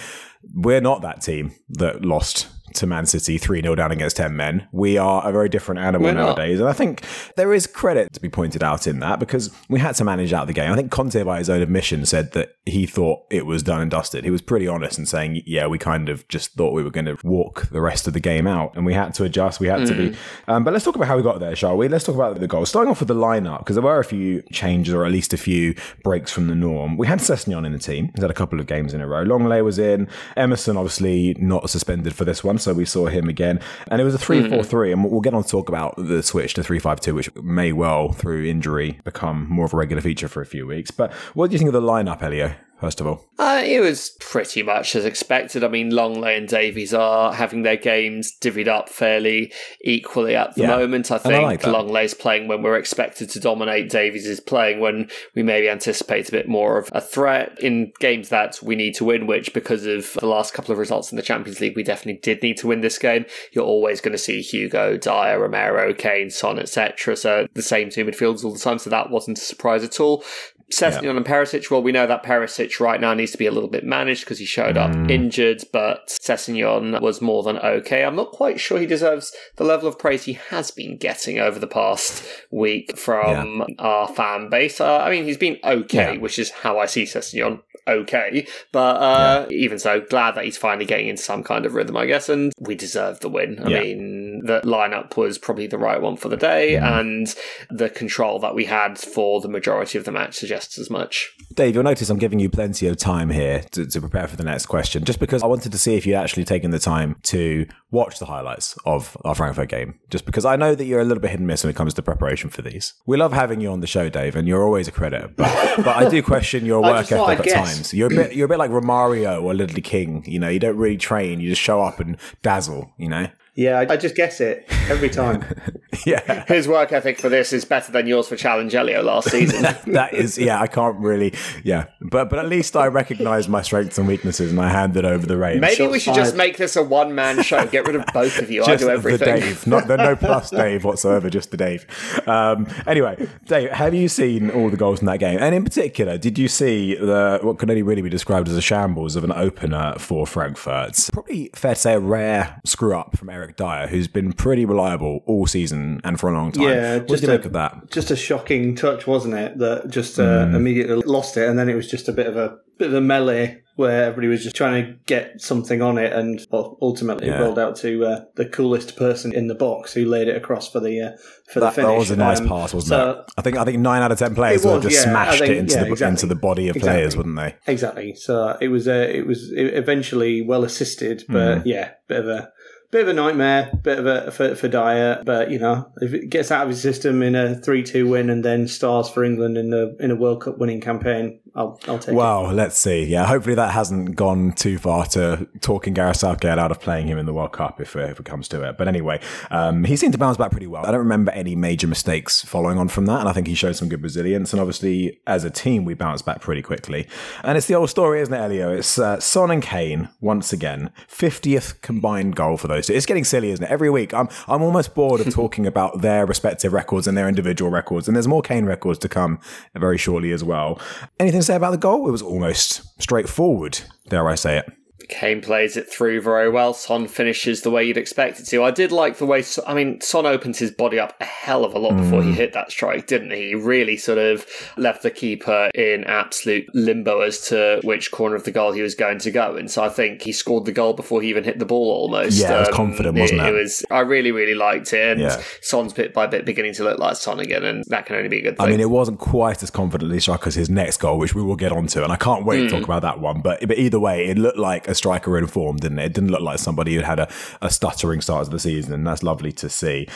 we're 0.54 0.82
not 0.82 1.02
that 1.02 1.22
team 1.22 1.52
that 1.70 2.06
lost 2.06 2.48
to 2.76 2.88
Man 2.88 3.06
City 3.06 3.38
3 3.38 3.62
0 3.62 3.76
down 3.76 3.92
against 3.92 4.18
10 4.18 4.36
men. 4.36 4.68
We 4.72 4.98
are 4.98 5.28
a 5.28 5.32
very 5.32 5.50
different 5.50 5.80
animal 5.82 6.08
We're 6.08 6.14
not. 6.14 6.38
nowadays. 6.38 6.60
And 6.60 6.70
I 6.70 6.74
think 6.74 7.04
there 7.36 7.54
is 7.54 7.68
credit 7.68 8.14
to 8.14 8.20
be 8.22 8.30
pointed 8.30 8.64
out 8.64 8.88
in 8.88 9.00
that 9.00 9.20
because 9.20 9.54
we 9.70 9.80
had 9.80 9.96
to 9.96 10.04
manage 10.04 10.34
out 10.34 10.48
the 10.48 10.54
game. 10.54 10.72
I 10.72 10.76
think 10.76 10.92
Conte, 10.92 11.22
by 11.24 11.40
his 11.40 11.50
own 11.50 11.62
admission, 11.62 12.06
said 12.06 12.32
that 12.34 12.56
he 12.66 12.86
thought 12.86 13.24
it 13.30 13.46
was 13.46 13.64
done 13.64 13.82
and 13.82 13.92
dusted. 13.92 14.24
He 14.24 14.32
was 14.32 14.42
pretty 14.42 14.68
honest 14.68 14.98
in 15.00 15.06
saying, 15.06 15.42
yeah, 15.46 15.68
we 15.68 15.78
kind 15.78 16.10
of 16.10 16.28
just 16.28 16.54
thought 16.54 16.74
we 16.74 16.84
were 16.84 16.92
going 16.92 17.06
to 17.06 17.18
walk 17.24 17.70
the 17.70 17.82
rest 17.82 18.08
of 18.08 18.14
the 18.14 18.20
game 18.20 18.48
out 18.48 18.76
and 18.76 18.86
we 18.86 18.94
had 18.94 19.14
to 19.16 19.24
adjust. 19.24 19.60
We 19.60 19.68
had 19.68 19.88
to 19.88 19.96
be. 19.96 20.18
Um, 20.48 20.64
but 20.64 20.74
let's 20.74 20.86
talk 20.86 20.96
about 20.96 21.08
how 21.08 21.18
we 21.18 21.24
got 21.24 21.40
there, 21.40 21.56
shall 21.56 21.76
we? 21.78 21.88
Let's 21.88 22.06
talk 22.06 22.16
about 22.16 22.40
the 22.40 22.48
goals. 22.48 22.70
Starting 22.70 22.92
off 22.92 23.00
with 23.00 23.08
the 23.08 23.16
lineup, 23.16 23.60
because 23.60 23.76
there 23.76 23.84
were 23.84 24.00
a 24.00 24.04
few 24.04 24.42
changes 24.52 24.94
or 24.94 25.06
at 25.06 25.12
least 25.12 25.34
a 25.34 25.38
few 25.38 25.76
breaks 26.04 26.32
from 26.32 26.48
the 26.48 26.56
norm. 26.56 26.98
We 26.98 27.08
had 27.08 27.20
Sessegnon 27.20 27.66
in 27.66 27.72
the 27.74 27.80
team. 27.80 28.12
He's 28.16 28.22
had 28.22 28.32
a 28.32 28.36
couple 28.36 28.60
of 28.60 28.68
games 28.68 28.94
in 28.94 29.02
a 29.02 29.08
row. 29.08 29.24
Lenglet 29.24 29.64
was 29.64 29.80
in. 29.80 30.08
Emerson, 30.38 30.78
obviously, 30.78 31.36
not 31.40 31.70
suspended 31.70 32.14
for 32.16 32.26
this 32.26 32.44
one, 32.44 32.58
so 32.60 32.74
we 32.74 32.86
saw 32.86 33.08
him 33.08 33.30
again. 33.30 33.60
And 33.90 34.02
it 34.02 34.04
was 34.04 34.14
a 34.14 34.20
3 34.20 34.50
4 34.50 34.58
hmm. 34.58 34.64
3. 34.64 34.92
And 34.92 35.12
we'll 35.12 35.22
get 35.22 35.34
on 35.34 35.44
to 35.44 35.50
talk 35.50 35.70
about 35.70 35.96
the 35.98 36.22
switch 36.22 36.54
to 36.56 36.64
3 36.64 36.80
5 36.80 37.00
2, 37.00 37.16
which 37.16 37.36
may 37.36 37.72
well, 37.72 38.12
through 38.12 38.46
injury, 38.46 39.00
become 39.04 39.48
more 39.50 39.66
of 39.66 39.74
a 39.74 39.78
regular 39.78 40.02
feature 40.02 40.28
for 40.28 40.42
a 40.42 40.46
few 40.46 40.68
weeks. 40.68 40.92
But 40.92 41.14
what 41.34 41.50
do 41.50 41.54
you 41.54 41.60
think 41.60 41.70
of 41.70 41.74
the 41.74 41.82
lineup, 41.82 42.22
Elio? 42.22 42.54
First 42.80 43.02
of 43.02 43.08
all? 43.08 43.26
Uh, 43.38 43.62
it 43.66 43.82
was 43.82 44.12
pretty 44.22 44.64
much 44.64 44.96
as 44.96 45.04
expected. 45.04 45.66
I 45.66 45.68
mean, 45.68 45.92
Lenglet 45.92 46.38
and 46.38 46.48
Davies 46.48 46.94
are 46.94 47.34
having 47.34 47.64
their 47.64 47.76
games 47.76 48.32
divvied 48.40 48.70
up 48.70 48.88
fairly 48.88 49.52
equally 49.84 50.34
at 50.36 50.56
the 50.56 50.62
Yeah. 50.62 50.78
moment. 50.78 51.12
I 51.12 51.18
And 51.18 51.26
I 51.26 51.30
think 51.30 51.44
like. 51.44 51.62
Lenglet's 51.74 52.14
playing 52.14 52.48
when 52.48 52.62
we're 52.62 52.78
expected 52.78 53.30
to 53.32 53.40
dominate. 53.40 53.90
Davies 53.90 54.26
is 54.26 54.40
playing 54.40 54.80
when 54.80 55.10
we 55.36 55.44
maybe 55.44 55.68
anticipate 55.70 56.30
a 56.30 56.32
bit 56.32 56.48
more 56.48 56.78
of 56.78 56.90
a 56.94 57.02
threat 57.02 57.58
in 57.60 57.92
games 58.00 58.30
that 58.30 58.60
we 58.64 58.76
need 58.76 58.96
to 58.96 59.04
win, 59.04 59.28
which 59.28 59.54
because 59.54 59.86
of 59.86 60.14
the 60.14 60.26
last 60.28 60.54
couple 60.54 60.72
of 60.72 60.78
results 60.78 61.12
in 61.12 61.18
the 61.18 61.22
Champions 61.22 61.60
League, 61.60 61.76
we 61.76 61.84
definitely 61.84 62.22
did 62.22 62.42
need 62.42 62.58
to 62.60 62.68
win 62.68 62.80
this 62.80 62.98
game. 62.98 63.26
You're 63.52 63.66
always 63.66 64.00
going 64.00 64.14
to 64.14 64.18
see 64.18 64.42
Hugo, 64.42 64.96
Dier, 64.96 65.38
Romero, 65.40 65.94
Kane, 65.94 66.30
Son, 66.30 66.58
etc. 66.58 67.18
So 67.18 67.48
the 67.54 67.62
same 67.62 67.90
two 67.90 68.06
midfielders 68.06 68.46
all 68.46 68.54
the 68.54 68.60
time. 68.60 68.80
So 68.80 68.90
that 68.90 69.10
wasn't 69.10 69.38
a 69.38 69.42
surprise 69.42 69.84
at 69.84 70.00
all. 70.00 70.24
Sessegnon 70.72 71.18
and 71.18 71.26
Perisic, 71.26 71.72
well, 71.72 71.82
we 71.82 71.92
know 71.92 72.06
that 72.08 72.24
Perisic 72.24 72.80
right 72.80 73.02
now 73.02 73.14
needs 73.14 73.32
to 73.32 73.38
be 73.38 73.46
a 73.48 73.52
little 73.52 73.70
bit 73.70 73.84
managed 73.84 74.22
because 74.26 74.40
he 74.40 74.46
showed 74.46 74.78
up 74.78 74.92
Mm. 74.92 75.10
injured, 75.12 75.64
but 75.74 76.08
Sessegnon 76.22 77.02
was 77.02 77.22
more 77.22 77.44
than 77.44 77.58
okay. 77.58 78.04
I'm 78.04 78.16
not 78.16 78.32
quite 78.32 78.60
sure 78.60 78.80
he 78.80 78.86
deserves 78.86 79.34
the 79.58 79.64
level 79.64 79.88
of 79.90 79.98
praise 79.98 80.24
he 80.26 80.34
has 80.50 80.72
been 80.72 80.98
getting 80.98 81.40
over 81.40 81.60
the 81.60 81.68
past 81.68 82.24
week 82.52 82.98
from 82.98 83.66
our 83.80 84.08
fan 84.08 84.50
base. 84.50 84.80
Uh, 84.80 84.98
I 85.00 85.10
mean, 85.10 85.26
he's 85.26 85.38
been 85.38 85.58
okay, 85.64 86.14
Yeah. 86.14 86.20
which 86.20 86.38
is 86.40 86.52
how 86.52 86.78
I 86.80 86.86
see 86.86 87.04
Sessegnon. 87.04 87.62
Okay, 87.90 88.48
but 88.72 88.96
uh, 89.02 89.48
even 89.50 89.80
so, 89.80 90.02
glad 90.02 90.36
that 90.36 90.46
he's 90.46 90.58
finally 90.58 90.86
getting 90.86 91.08
into 91.08 91.24
some 91.24 91.44
kind 91.44 91.66
of 91.66 91.74
rhythm, 91.74 91.98
I 91.98 92.06
guess, 92.06 92.30
and 92.30 92.54
we 92.60 92.76
deserve 92.76 93.20
the 93.20 93.30
win. 93.30 93.60
I 93.66 93.70
Yeah. 93.70 93.80
mean, 93.82 94.42
the 94.46 94.62
lineup 94.62 95.18
was 95.18 95.38
probably 95.38 95.68
the 95.68 95.78
right 95.78 96.02
one 96.02 96.16
for 96.18 96.30
the 96.30 96.38
day, 96.38 96.78
Mm. 96.80 97.00
and 97.00 97.36
the 97.70 97.90
control 97.90 98.40
that 98.40 98.54
we 98.56 98.66
had 98.66 98.98
for 98.98 99.42
the 99.42 99.48
majority 99.50 99.98
of 99.98 100.06
the 100.06 100.12
match 100.12 100.36
suggests 100.36 100.78
as 100.78 100.90
much. 100.90 101.32
Dave, 101.54 101.74
you'll 101.76 101.84
notice 101.84 102.10
I'm 102.10 102.18
giving 102.20 102.40
you 102.40 102.50
plenty 102.50 102.88
of 102.88 102.98
time 102.98 103.30
here 103.32 103.64
to, 103.72 103.86
to 103.86 104.00
prepare 104.00 104.28
for 104.28 104.36
the 104.38 104.44
next 104.44 104.68
question, 104.68 105.04
just 105.04 105.20
because 105.20 105.42
I 105.44 105.48
wanted 105.48 105.72
to 105.72 105.78
see 105.78 105.96
if 105.96 106.06
you'd 106.06 106.16
actually 106.16 106.46
taken 106.46 106.72
the 106.72 106.80
time 106.80 107.16
to 107.24 107.66
watch 107.92 108.20
the 108.20 108.26
highlights 108.26 108.78
of 108.86 109.18
our 109.26 109.34
Frankfurt 109.34 109.68
game, 109.70 109.96
just 110.12 110.26
because 110.26 110.46
I 110.46 110.56
know 110.56 110.76
that 110.76 110.86
you're 110.86 111.00
a 111.02 111.04
little 111.04 111.22
bit 111.22 111.32
hit 111.32 111.40
and 111.40 111.48
miss 111.48 111.64
when 111.64 111.72
it 111.72 111.76
comes 111.76 111.94
to 111.96 112.02
preparation 112.04 112.50
for 112.52 112.62
these. 112.62 112.94
We 113.08 113.18
love 113.18 113.34
having 113.34 113.62
you 113.62 113.72
on 113.72 113.80
the 113.80 113.88
show, 113.88 114.10
Dave, 114.10 114.36
and 114.36 114.48
you're 114.48 114.64
always 114.64 114.88
a 114.88 114.92
credit, 114.92 115.36
but, 115.36 115.78
but 115.78 115.88
I 115.96 116.08
do 116.10 116.22
question 116.22 116.66
your 116.66 116.82
work 116.84 117.12
ethic 117.12 117.40
at 117.40 117.44
guess. 117.46 117.56
You're 117.94 118.12
a 118.12 118.16
bit, 118.16 118.36
you're 118.36 118.46
a 118.46 118.50
bit 118.50 118.60
like 118.60 118.72
Romario 118.72 119.42
or 119.42 119.54
Ledley 119.54 119.82
King. 119.82 120.24
You 120.26 120.40
know, 120.40 120.50
you 120.50 120.60
don't 120.60 120.78
really 120.78 120.98
train; 120.98 121.40
you 121.40 121.50
just 121.50 121.62
show 121.62 121.82
up 121.82 122.00
and 122.00 122.18
dazzle. 122.42 122.92
You 122.98 123.10
know, 123.10 123.28
Yeah, 123.60 123.80
I, 123.80 123.94
I 123.94 123.98
just 123.98 124.16
guess 124.16 124.40
it 124.40 124.66
every 124.90 125.10
time. 125.10 125.44
yeah. 126.06 126.46
His 126.46 126.66
work 126.66 126.94
ethic 126.94 127.20
for 127.20 127.28
this 127.28 127.52
is 127.52 127.66
better 127.66 127.92
than 127.92 128.08
yours 128.08 128.30
for 128.30 128.38
Challenge 128.38 128.74
Elio 128.74 129.04
last 129.04 129.30
season. 129.32 129.64
that 129.94 130.14
is 130.14 130.38
yeah 130.38 130.62
i 130.62 130.68
can't 130.68 130.98
really 130.98 131.34
yeah 131.64 131.86
but 132.02 132.30
but 132.30 132.40
at 132.40 132.48
least 132.48 132.76
i 132.78 132.86
recognize 132.86 133.50
my 133.50 133.62
strengths 133.62 133.98
and 133.98 134.08
weaknesses 134.08 134.52
and 134.52 134.60
i 134.62 134.70
hand 134.70 134.96
it 134.96 135.04
over 135.04 135.26
the 135.26 135.36
reins 135.36 135.60
Maybe 135.60 135.76
Shots 135.76 135.92
we 135.92 136.00
should 136.00 136.14
just 136.14 136.36
make 136.36 136.58
this 136.58 136.76
a 136.76 136.84
one 136.84 137.14
man 137.16 137.42
show. 137.44 137.66
Get 137.66 137.86
rid 137.86 137.96
of 137.96 138.06
both 138.14 138.40
of 138.40 138.50
you. 138.50 138.64
I 138.64 138.68
just 138.68 138.80
do 138.80 138.86
the 138.86 138.92
everything. 138.92 139.40
Dave, 139.40 139.68
not 139.68 139.88
the 139.88 139.98
no 139.98 140.16
plus 140.16 140.50
Dave 140.62 140.84
whatsoever, 140.84 141.30
just 141.30 141.52
the 141.52 141.58
Dave. 141.58 141.86
Um, 142.28 142.68
anyway, 142.88 143.28
Dave, 143.46 143.72
have 143.72 143.94
you 143.94 144.08
seen 144.08 144.50
all 144.50 144.70
the 144.70 144.78
goals 144.78 145.02
in 145.02 145.06
that 145.08 145.20
game? 145.20 145.38
And 145.40 145.54
in 145.54 145.64
particular, 145.64 146.18
did 146.18 146.38
you 146.38 146.48
see 146.48 146.96
the 146.96 147.40
what 147.42 147.60
could 147.60 147.70
only 147.70 147.84
really 147.84 148.02
be 148.02 148.10
described 148.10 148.48
as 148.48 148.56
a 148.56 148.62
shambles 148.62 149.16
of 149.16 149.24
an 149.24 149.32
opener 149.32 149.96
for 149.98 150.26
Frankfurt? 150.26 150.90
It's 150.90 151.10
probably 151.10 151.50
fair 151.56 151.76
to 151.76 151.80
say 151.80 151.94
a 151.94 152.00
rare 152.00 152.62
screw 152.66 152.98
up 152.98 153.18
from 153.18 153.30
Eric 153.30 153.49
Dier, 153.56 153.88
who's 153.88 154.08
been 154.08 154.34
pretty 154.34 154.66
reliable 154.66 155.22
all 155.26 155.46
season 155.48 156.02
and 156.04 156.20
for 156.20 156.30
a 156.30 156.34
long 156.34 156.52
time. 156.52 156.64
Yeah, 156.64 156.98
what 156.98 157.08
just 157.08 157.22
did 157.22 157.28
you 157.28 157.34
a- 157.34 157.38
make 157.38 157.46
of 157.46 157.54
that? 157.54 157.90
just 157.92 158.12
a 158.12 158.16
shocking 158.16 158.76
touch, 158.76 159.08
wasn't 159.08 159.34
it? 159.36 159.58
That 159.60 159.90
just 159.90 160.20
uh, 160.20 160.46
Hmm. 160.48 160.56
immediately 160.56 160.96
lost 161.06 161.38
it, 161.38 161.48
and 161.48 161.58
then 161.58 161.70
it 161.70 161.76
was 161.76 161.90
just 161.90 162.08
a 162.08 162.12
bit 162.14 162.28
of 162.28 162.38
a 162.38 162.58
bit 162.78 162.88
of 162.88 162.94
a 162.94 163.02
melee 163.02 163.58
where 163.76 164.04
everybody 164.06 164.28
was 164.28 164.44
just 164.44 164.56
trying 164.56 164.86
to 164.86 164.94
get 165.06 165.40
something 165.42 165.82
on 165.82 165.98
it, 165.98 166.12
and 166.14 166.40
well, 166.52 166.78
ultimately 166.82 167.28
Yeah. 167.28 167.40
it 167.40 167.42
rolled 167.44 167.60
out 167.60 167.76
to 167.78 168.06
uh, 168.06 168.20
the 168.36 168.46
coolest 168.46 168.96
person 168.98 169.34
in 169.34 169.48
the 169.48 169.56
box 169.56 169.94
who 169.94 170.06
laid 170.06 170.28
it 170.28 170.36
across 170.36 170.70
for 170.70 170.80
the 170.82 171.00
uh, 171.02 171.10
for 171.52 171.60
That, 171.62 171.68
the 171.76 171.82
finish. 171.82 171.90
that 171.92 171.98
was 171.98 172.12
a 172.12 172.16
nice 172.18 172.40
Um, 172.42 172.48
pass, 172.48 172.74
wasn't 172.74 172.90
so- 172.90 173.10
it? 173.12 173.32
I 173.38 173.42
think 173.42 173.58
I 173.58 173.66
think 173.66 173.80
nine 173.80 174.02
out 174.02 174.12
of 174.12 174.20
ten 174.20 174.34
players 174.36 174.64
would 174.66 174.76
have 174.76 174.84
just 174.84 175.06
yeah, 175.06 175.12
smashed 175.12 175.40
think- 175.40 175.52
it 175.52 175.58
into 175.58 175.76
yeah, 175.76 175.84
the 175.84 175.92
exactly. 175.92 176.12
into 176.12 176.26
the 176.28 176.36
body 176.36 176.68
of 176.70 176.76
Exactly. 176.78 176.98
players, 177.00 177.18
wouldn't 177.18 177.36
they? 177.38 177.56
Exactly. 177.68 178.16
So 178.16 178.58
it 178.62 178.68
was 178.70 178.88
uh, 178.88 179.08
it 179.14 179.26
was 179.26 179.50
eventually 179.56 180.42
well 180.42 180.64
assisted, 180.64 181.24
but 181.30 181.66
yeah, 181.66 181.90
bit 182.08 182.20
of 182.20 182.28
a 182.28 182.50
bit 182.92 183.04
of 183.04 183.08
a 183.08 183.14
nightmare, 183.14 183.72
bit 183.82 184.00
of 184.00 184.06
a 184.06 184.32
for, 184.32 184.56
for 184.56 184.68
Dier. 184.68 185.22
But 185.26 185.52
you 185.52 185.60
know, 185.60 185.92
if 186.02 186.14
it 186.14 186.30
gets 186.30 186.52
out 186.52 186.64
of 186.64 186.70
his 186.70 186.82
system 186.82 187.22
in 187.22 187.36
a 187.36 187.56
three 187.56 187.84
two 187.84 188.08
win 188.08 188.30
and 188.30 188.44
then 188.44 188.68
stars 188.68 189.10
for 189.10 189.24
England 189.24 189.58
in 189.58 189.70
the 189.70 189.96
in 190.00 190.12
a 190.12 190.16
World 190.16 190.42
Cup 190.42 190.58
winning 190.58 190.82
campaign, 190.82 191.40
I'll 191.60 191.78
I'll 191.90 192.00
take 192.00 192.14
it. 192.14 192.16
Well, 192.16 192.54
let's 192.54 192.78
see. 192.78 193.04
Yeah, 193.04 193.26
hopefully 193.26 193.54
that 193.56 193.74
hasn't 193.74 194.16
gone 194.16 194.54
too 194.54 194.78
far 194.78 195.06
to 195.08 195.46
talking 195.60 195.94
Gareth 195.94 196.16
Southgate 196.16 196.58
out 196.58 196.72
of 196.72 196.80
playing 196.80 197.08
him 197.08 197.18
in 197.18 197.26
the 197.26 197.34
World 197.34 197.52
Cup 197.52 197.82
if, 197.82 197.98
uh, 197.98 198.00
if 198.00 198.18
it 198.18 198.26
comes 198.26 198.48
to 198.48 198.64
it. 198.64 198.78
But 198.78 198.88
anyway, 198.88 199.20
um, 199.52 199.84
he 199.84 199.98
seemed 199.98 200.14
to 200.14 200.18
bounce 200.18 200.38
back 200.38 200.52
pretty 200.52 200.68
well. 200.68 200.86
I 200.86 200.92
don't 200.92 201.02
remember 201.02 201.32
any 201.34 201.58
major 201.58 201.86
mistakes 201.86 202.42
following 202.42 202.78
on 202.78 202.88
from 202.88 203.08
that, 203.08 203.20
and 203.20 203.28
I 203.28 203.34
think 203.34 203.48
he 203.48 203.56
showed 203.56 203.76
some 203.76 203.90
good 203.90 204.02
resilience. 204.02 204.54
And 204.54 204.62
obviously, 204.62 205.20
as 205.28 205.44
a 205.44 205.50
team, 205.50 205.84
we 205.84 205.96
bounced 205.96 206.26
back 206.26 206.40
pretty 206.40 206.62
quickly. 206.62 207.10
And 207.44 207.58
it's 207.58 207.68
the 207.68 207.76
old 207.76 207.90
story, 207.90 208.22
isn't 208.22 208.34
it, 208.34 208.38
Elio? 208.38 208.74
It's 208.74 208.98
uh, 208.98 209.20
Son 209.20 209.52
and 209.52 209.62
Kane 209.62 210.08
once 210.22 210.54
again, 210.54 210.92
fiftieth 211.10 211.82
combined 211.82 212.38
goal 212.38 212.56
for 212.56 212.70
those 212.70 212.88
two. 212.88 212.94
It's 212.94 213.06
getting 213.06 213.26
silly, 213.26 213.52
isn't 213.52 213.66
it? 213.66 213.70
Every 213.70 213.90
week, 213.90 214.14
I'm 214.14 214.30
I'm 214.48 214.62
almost 214.62 214.96
bored 214.96 215.20
of 215.20 215.34
talking 215.34 215.68
about 215.68 216.00
their 216.00 216.26
respective 216.26 216.72
records 216.72 217.06
and 217.06 217.18
their 217.18 217.28
individual 217.28 217.70
records. 217.70 218.08
And 218.08 218.16
there's 218.16 218.30
more 218.30 218.42
Kane 218.42 218.64
records 218.64 218.98
to 219.00 219.10
come 219.10 219.42
very 219.76 219.98
shortly 219.98 220.32
as 220.32 220.42
well. 220.42 220.80
Anything 221.20 221.42
say 221.50 221.56
about 221.56 221.72
the 221.72 221.78
goal? 221.78 222.08
It 222.08 222.12
was 222.12 222.22
almost 222.22 223.02
straightforward, 223.02 223.80
dare 224.08 224.30
I 224.30 224.36
say 224.36 224.60
it. 224.60 224.72
Kane 225.08 225.42
plays 225.42 225.78
it 225.78 225.90
through 225.92 226.22
very 226.22 226.50
well. 226.50 226.74
Son 226.74 227.08
finishes 227.08 227.62
the 227.62 227.72
way 227.72 227.84
you'd 227.84 227.98
expect 227.98 228.40
it 228.40 228.44
to. 228.48 228.64
I 228.64 228.72
did 228.72 228.92
like 228.92 229.18
the 229.18 229.26
way, 229.26 229.44
I 229.66 229.74
mean, 229.74 230.02
Son 230.02 230.26
opens 230.26 230.60
his 230.60 230.72
body 230.72 231.00
up 231.00 231.16
a 231.20 231.26
hell 231.26 231.64
of 231.66 231.74
a 231.74 231.80
lot 231.80 231.96
before 231.96 232.22
Mm. 232.22 232.26
he 232.26 232.32
hit 232.34 232.54
that 232.54 232.72
strike, 232.72 233.08
didn't 233.08 233.32
he? 233.32 233.50
He 233.50 233.56
really 233.56 233.98
sort 233.98 234.18
of 234.18 234.46
left 234.78 235.04
the 235.04 235.10
keeper 235.12 235.70
in 235.74 236.04
absolute 236.04 236.68
limbo 236.74 237.22
as 237.22 237.40
to 237.50 237.80
which 237.84 238.12
corner 238.12 238.36
of 238.36 238.44
the 238.44 238.52
goal 238.52 238.72
he 238.72 238.82
was 238.82 238.96
going 238.96 239.20
to 239.20 239.32
go. 239.32 239.56
And 239.56 239.72
so 239.72 239.84
I 239.84 239.90
think 239.90 240.22
he 240.22 240.32
scored 240.32 240.66
the 240.66 240.72
goal 240.72 240.94
before 240.94 241.22
he 241.22 241.30
even 241.30 241.44
hit 241.44 241.60
the 241.60 241.66
ball 241.66 241.90
almost. 241.92 242.44
Um, 242.44 242.52
Yeah, 242.52 242.58
it 242.58 242.60
was 242.62 242.70
confident, 242.76 243.18
wasn't 243.18 243.42
it? 243.42 243.48
It 243.48 243.52
was, 243.54 243.86
I 243.90 244.00
really, 244.02 244.32
really 244.32 244.56
liked 244.56 244.94
it. 244.94 245.12
And 245.14 245.22
Yeah. 245.22 245.42
Son's 245.62 245.94
bit 245.94 246.14
by 246.14 246.28
bit 246.28 246.46
beginning 246.46 246.74
to 246.74 246.84
look 246.84 247.00
like 247.00 247.16
Son 247.16 247.40
again, 247.40 247.64
and 247.64 247.84
that 247.88 248.06
can 248.06 248.16
only 248.16 248.30
be 248.30 248.40
a 248.40 248.42
good 248.42 248.58
thing. 248.58 248.66
I 248.68 248.70
mean, 248.70 248.80
it 248.80 248.90
wasn't 248.90 249.20
quite 249.20 249.64
as 249.64 249.70
confidently 249.72 250.20
struck 250.20 250.46
as 250.48 250.56
his 250.56 250.70
next 250.70 250.98
goal, 250.98 251.18
which 251.18 251.34
we 251.34 251.42
will 251.42 251.56
get 251.56 251.72
onto, 251.72 252.04
and 252.04 252.12
I 252.12 252.16
can't 252.18 252.46
wait 252.46 252.62
to 252.62 252.70
talk 252.70 252.84
about 252.84 253.02
that 253.04 253.20
one. 253.20 253.42
But 253.42 253.66
but 253.68 253.78
either 253.78 254.00
way, 254.00 254.28
it 254.28 254.38
looked 254.38 254.58
like 254.58 254.89
a 254.90 254.96
striker 254.96 255.38
in 255.38 255.48
form, 255.48 255.78
didn't 255.78 256.00
it? 256.00 256.06
It 256.06 256.14
didn't 256.14 256.32
look 256.32 256.42
like 256.42 256.60
somebody 256.60 256.96
who 256.96 257.02
had 257.02 257.20
a, 257.20 257.30
a 257.62 257.70
stuttering 257.70 258.22
start 258.22 258.46
to 258.46 258.52
the 258.52 258.60
season, 258.60 258.94
and 258.94 259.08
that's 259.08 259.24
lovely 259.24 259.52
to 259.54 259.70
see. 259.70 260.08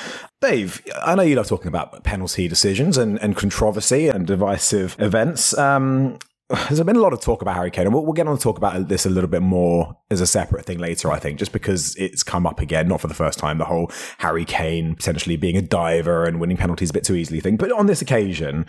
Dave, 0.41 0.81
I 1.01 1.15
know 1.15 1.23
you 1.23 1.35
love 1.35 1.47
talking 1.47 1.67
about 1.67 2.03
penalty 2.03 2.47
decisions 2.47 2.97
and, 2.97 3.21
and 3.21 3.37
controversy 3.37 4.07
and 4.07 4.27
divisive 4.27 4.95
events. 4.99 5.57
Um, 5.57 6.17
there's 6.49 6.83
been 6.83 6.95
a 6.95 7.01
lot 7.01 7.13
of 7.13 7.21
talk 7.21 7.41
about 7.41 7.55
Harry 7.55 7.71
Kane, 7.71 7.85
and 7.85 7.93
we'll, 7.93 8.03
we'll 8.03 8.13
get 8.13 8.27
on 8.27 8.37
to 8.37 8.41
talk 8.41 8.57
about 8.57 8.87
this 8.87 9.05
a 9.05 9.09
little 9.09 9.29
bit 9.29 9.41
more 9.41 9.97
as 10.11 10.21
a 10.21 10.27
separate 10.27 10.65
thing 10.65 10.77
later, 10.77 11.11
I 11.11 11.17
think, 11.17 11.39
just 11.39 11.51
because 11.51 11.95
it's 11.95 12.21
come 12.21 12.45
up 12.45 12.59
again, 12.59 12.87
not 12.87 13.01
for 13.01 13.07
the 13.07 13.13
first 13.13 13.39
time, 13.39 13.57
the 13.57 13.65
whole 13.65 13.91
Harry 14.19 14.45
Kane 14.45 14.95
potentially 14.95 15.37
being 15.37 15.57
a 15.57 15.61
diver 15.61 16.25
and 16.25 16.39
winning 16.39 16.57
penalties 16.57 16.89
a 16.89 16.93
bit 16.93 17.05
too 17.05 17.15
easily 17.15 17.39
thing. 17.39 17.57
But 17.57 17.71
on 17.71 17.87
this 17.87 18.01
occasion, 18.01 18.65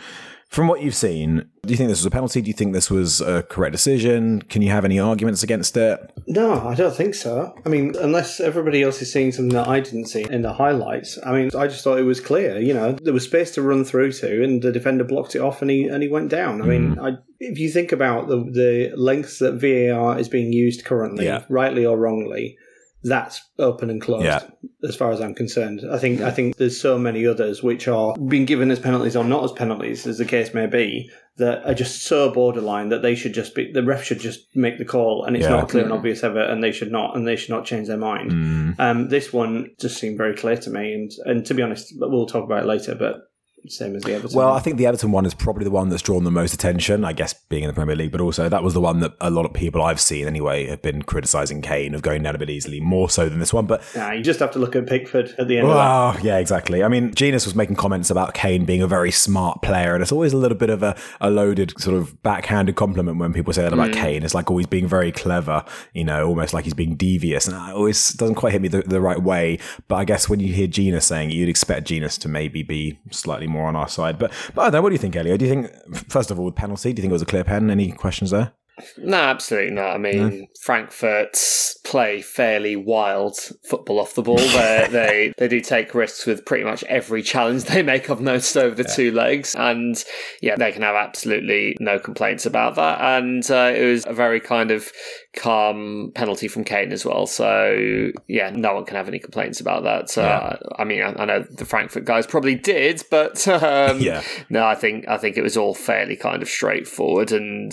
from 0.54 0.68
what 0.68 0.80
you've 0.80 0.94
seen, 0.94 1.50
do 1.66 1.72
you 1.72 1.76
think 1.76 1.88
this 1.88 1.98
was 1.98 2.06
a 2.06 2.10
penalty? 2.10 2.40
Do 2.40 2.46
you 2.46 2.54
think 2.54 2.74
this 2.74 2.88
was 2.88 3.20
a 3.20 3.42
correct 3.42 3.72
decision? 3.72 4.40
Can 4.42 4.62
you 4.62 4.70
have 4.70 4.84
any 4.84 5.00
arguments 5.00 5.42
against 5.42 5.76
it? 5.76 5.98
No, 6.28 6.68
I 6.68 6.76
don't 6.76 6.94
think 6.94 7.16
so. 7.16 7.52
I 7.66 7.68
mean, 7.68 7.96
unless 8.00 8.38
everybody 8.38 8.80
else 8.84 9.02
is 9.02 9.12
seeing 9.12 9.32
something 9.32 9.56
that 9.56 9.66
I 9.66 9.80
didn't 9.80 10.06
see 10.06 10.24
in 10.30 10.42
the 10.42 10.52
highlights. 10.52 11.18
I 11.26 11.32
mean, 11.32 11.50
I 11.58 11.66
just 11.66 11.82
thought 11.82 11.98
it 11.98 12.04
was 12.04 12.20
clear. 12.20 12.60
You 12.60 12.72
know, 12.72 12.92
there 12.92 13.12
was 13.12 13.24
space 13.24 13.50
to 13.56 13.62
run 13.62 13.84
through 13.84 14.12
to, 14.12 14.44
and 14.44 14.62
the 14.62 14.70
defender 14.70 15.02
blocked 15.02 15.34
it 15.34 15.40
off, 15.40 15.60
and 15.60 15.72
he 15.72 15.88
and 15.88 16.04
he 16.04 16.08
went 16.08 16.28
down. 16.30 16.62
I 16.62 16.66
mean, 16.66 16.94
mm. 16.94 17.04
I, 17.04 17.18
if 17.40 17.58
you 17.58 17.68
think 17.68 17.90
about 17.90 18.28
the 18.28 18.36
the 18.36 18.92
lengths 18.96 19.40
that 19.40 19.54
VAR 19.54 20.16
is 20.20 20.28
being 20.28 20.52
used 20.52 20.84
currently, 20.84 21.24
Yeah. 21.24 21.42
rightly 21.48 21.84
or 21.84 21.98
wrongly, 21.98 22.56
that's 23.04 23.42
open 23.58 23.90
and 23.90 24.00
closed. 24.00 24.24
Yeah. 24.24 24.42
As 24.88 24.96
far 24.96 25.12
as 25.12 25.20
I'm 25.20 25.34
concerned, 25.34 25.82
I 25.90 25.98
think 25.98 26.20
I 26.20 26.30
think 26.30 26.56
there's 26.56 26.80
so 26.80 26.98
many 26.98 27.26
others 27.26 27.62
which 27.62 27.86
are 27.88 28.14
being 28.16 28.44
given 28.44 28.70
as 28.70 28.78
penalties 28.78 29.14
or 29.16 29.24
not 29.24 29.44
as 29.44 29.52
penalties, 29.52 30.06
as 30.06 30.18
the 30.18 30.24
case 30.24 30.52
may 30.54 30.66
be, 30.66 31.10
that 31.36 31.64
are 31.68 31.74
just 31.74 32.02
so 32.02 32.30
borderline 32.30 32.88
that 32.88 33.02
they 33.02 33.14
should 33.14 33.34
just 33.34 33.54
be 33.54 33.70
the 33.72 33.82
ref 33.82 34.02
should 34.04 34.20
just 34.20 34.40
make 34.54 34.78
the 34.78 34.84
call, 34.84 35.24
and 35.24 35.36
it's 35.36 35.44
Yeah. 35.44 35.50
not 35.50 35.68
clear 35.68 35.84
and 35.84 35.92
obvious 35.92 36.24
ever, 36.24 36.40
and 36.40 36.62
they 36.62 36.72
should 36.72 36.92
not, 36.92 37.16
and 37.16 37.26
they 37.26 37.36
should 37.36 37.50
not 37.50 37.64
change 37.64 37.88
their 37.88 37.96
mind. 37.98 38.30
Mm. 38.32 38.80
Um, 38.80 39.08
this 39.08 39.32
one 39.32 39.70
just 39.80 39.98
seemed 39.98 40.18
very 40.18 40.34
clear 40.34 40.56
to 40.56 40.70
me, 40.70 40.92
and 40.94 41.10
and 41.26 41.46
to 41.46 41.54
be 41.54 41.62
honest, 41.62 41.92
we'll 41.96 42.26
talk 42.26 42.44
about 42.44 42.62
it 42.64 42.66
later. 42.66 42.94
But 42.94 43.20
same 43.68 43.96
as 43.96 44.02
the 44.02 44.14
Everton. 44.14 44.36
Well. 44.36 44.52
I 44.52 44.60
think 44.60 44.76
the 44.76 44.86
Everton 44.86 45.10
one 45.10 45.26
is 45.26 45.34
probably 45.34 45.64
the 45.64 45.70
one 45.70 45.88
that's 45.88 46.02
drawn 46.02 46.24
the 46.24 46.30
most 46.30 46.52
attention, 46.54 47.04
I 47.04 47.12
guess, 47.12 47.32
being 47.32 47.62
in 47.62 47.68
the 47.68 47.74
Premier 47.74 47.96
League, 47.96 48.12
but 48.12 48.20
also 48.20 48.48
that 48.48 48.62
was 48.62 48.74
the 48.74 48.80
one 48.80 49.00
that 49.00 49.14
a 49.20 49.30
lot 49.30 49.46
of 49.46 49.52
people 49.52 49.82
I've 49.82 50.00
seen 50.00 50.26
anyway 50.26 50.66
have 50.66 50.82
been 50.82 51.02
criticising 51.02 51.62
Kane 51.62 51.94
of 51.94 52.02
going 52.02 52.22
down 52.22 52.34
a 52.34 52.38
bit 52.38 52.50
easily, 52.50 52.80
more 52.80 53.08
so 53.08 53.28
than 53.28 53.38
this 53.38 53.52
one. 53.52 53.66
But 53.66 53.82
Nah, 53.94 54.12
you 54.12 54.22
just 54.22 54.40
have 54.40 54.50
to 54.52 54.58
look 54.58 54.76
at 54.76 54.86
Pickford 54.86 55.34
at 55.38 55.48
the 55.48 55.58
end. 55.58 55.66
Oh, 55.68 56.18
yeah, 56.22 56.38
exactly. 56.38 56.82
I 56.82 56.88
mean, 56.88 57.14
Jenas 57.14 57.46
was 57.46 57.54
making 57.54 57.76
comments 57.76 58.10
about 58.10 58.34
Kane 58.34 58.64
being 58.64 58.82
a 58.82 58.86
very 58.86 59.10
smart 59.10 59.62
player, 59.62 59.94
and 59.94 60.02
it's 60.02 60.12
always 60.12 60.32
a 60.32 60.36
little 60.36 60.58
bit 60.58 60.70
of 60.70 60.82
a, 60.82 60.96
a 61.20 61.30
loaded 61.30 61.72
sort 61.80 61.96
of 61.96 62.22
backhanded 62.22 62.76
compliment 62.76 63.18
when 63.18 63.32
people 63.32 63.52
say 63.52 63.62
that 63.62 63.72
about 63.72 63.94
hmm. 63.94 64.00
Kane. 64.00 64.22
It's 64.22 64.34
like 64.34 64.50
always 64.50 64.66
being 64.66 64.86
very 64.86 65.12
clever, 65.12 65.64
you 65.94 66.04
know, 66.04 66.28
almost 66.28 66.52
like 66.52 66.64
he's 66.64 66.74
being 66.74 66.96
devious, 66.96 67.46
and 67.46 67.56
it 67.56 67.74
always 67.74 68.12
doesn't 68.12 68.34
quite 68.36 68.52
hit 68.52 68.62
me 68.62 68.68
the, 68.68 68.82
the 68.82 69.00
right 69.00 69.22
way. 69.22 69.58
But 69.88 69.96
I 69.96 70.04
guess 70.04 70.28
when 70.28 70.40
you 70.40 70.52
hear 70.52 70.66
Jenas 70.66 71.06
saying 71.06 71.30
it, 71.30 71.34
you'd 71.34 71.48
expect 71.48 71.86
Jenas 71.86 72.18
to 72.18 72.28
maybe 72.28 72.62
be 72.62 72.98
slightly 73.10 73.46
more 73.46 73.53
on 73.62 73.76
our 73.76 73.88
side. 73.88 74.18
But, 74.18 74.32
but 74.54 74.62
I 74.62 74.64
don't 74.64 74.72
know, 74.74 74.82
what 74.82 74.90
do 74.90 74.94
you 74.94 74.98
think, 74.98 75.16
Elio? 75.16 75.36
Do 75.36 75.44
you 75.44 75.50
think, 75.50 76.10
first 76.10 76.30
of 76.30 76.38
all, 76.38 76.46
with 76.46 76.56
penalty, 76.56 76.92
do 76.92 77.00
you 77.00 77.02
think 77.02 77.10
it 77.10 77.14
was 77.14 77.22
a 77.22 77.26
clear 77.26 77.44
pen? 77.44 77.70
Any 77.70 77.92
questions 77.92 78.30
there? 78.30 78.52
No, 78.98 79.18
absolutely 79.18 79.70
not. 79.70 79.94
I 79.94 79.98
mean, 79.98 80.48
Frankfurt 80.60 81.38
play 81.84 82.20
fairly 82.20 82.74
wild 82.74 83.36
football 83.68 84.00
off 84.00 84.14
the 84.14 84.22
ball. 84.22 84.36
they 84.36 84.88
they 84.90 85.34
they 85.38 85.46
do 85.46 85.60
take 85.60 85.94
risks 85.94 86.26
with 86.26 86.44
pretty 86.44 86.64
much 86.64 86.82
every 86.84 87.22
challenge 87.22 87.64
they 87.64 87.82
make. 87.82 88.10
I've 88.10 88.20
noticed 88.20 88.56
over 88.56 88.74
the 88.74 88.82
two 88.82 89.12
legs, 89.12 89.54
and 89.54 90.02
yeah, 90.42 90.56
they 90.56 90.72
can 90.72 90.82
have 90.82 90.96
absolutely 90.96 91.76
no 91.78 92.00
complaints 92.00 92.46
about 92.46 92.74
that. 92.74 93.00
And 93.00 93.48
uh, 93.48 93.72
it 93.76 93.84
was 93.84 94.06
a 94.06 94.12
very 94.12 94.40
kind 94.40 94.72
of 94.72 94.90
calm 95.36 96.12
penalty 96.14 96.48
from 96.48 96.64
Kane 96.64 96.92
as 96.92 97.04
well. 97.04 97.26
So 97.26 98.10
yeah, 98.28 98.50
no 98.50 98.74
one 98.74 98.84
can 98.84 98.96
have 98.96 99.08
any 99.08 99.18
complaints 99.18 99.60
about 99.60 99.82
that. 99.84 100.16
Uh, 100.16 100.56
I 100.78 100.84
mean, 100.84 101.02
I, 101.02 101.12
I 101.12 101.24
know 101.24 101.40
the 101.42 101.64
Frankfurt 101.64 102.04
guys 102.04 102.26
probably 102.26 102.54
did, 102.54 103.02
but 103.10 103.46
um, 103.48 104.00
Yeah. 104.00 104.22
no, 104.48 104.66
I 104.66 104.74
think 104.74 105.08
I 105.08 105.18
think 105.18 105.36
it 105.36 105.42
was 105.42 105.56
all 105.56 105.74
fairly 105.74 106.16
kind 106.16 106.42
of 106.42 106.48
straightforward, 106.48 107.32
and 107.32 107.72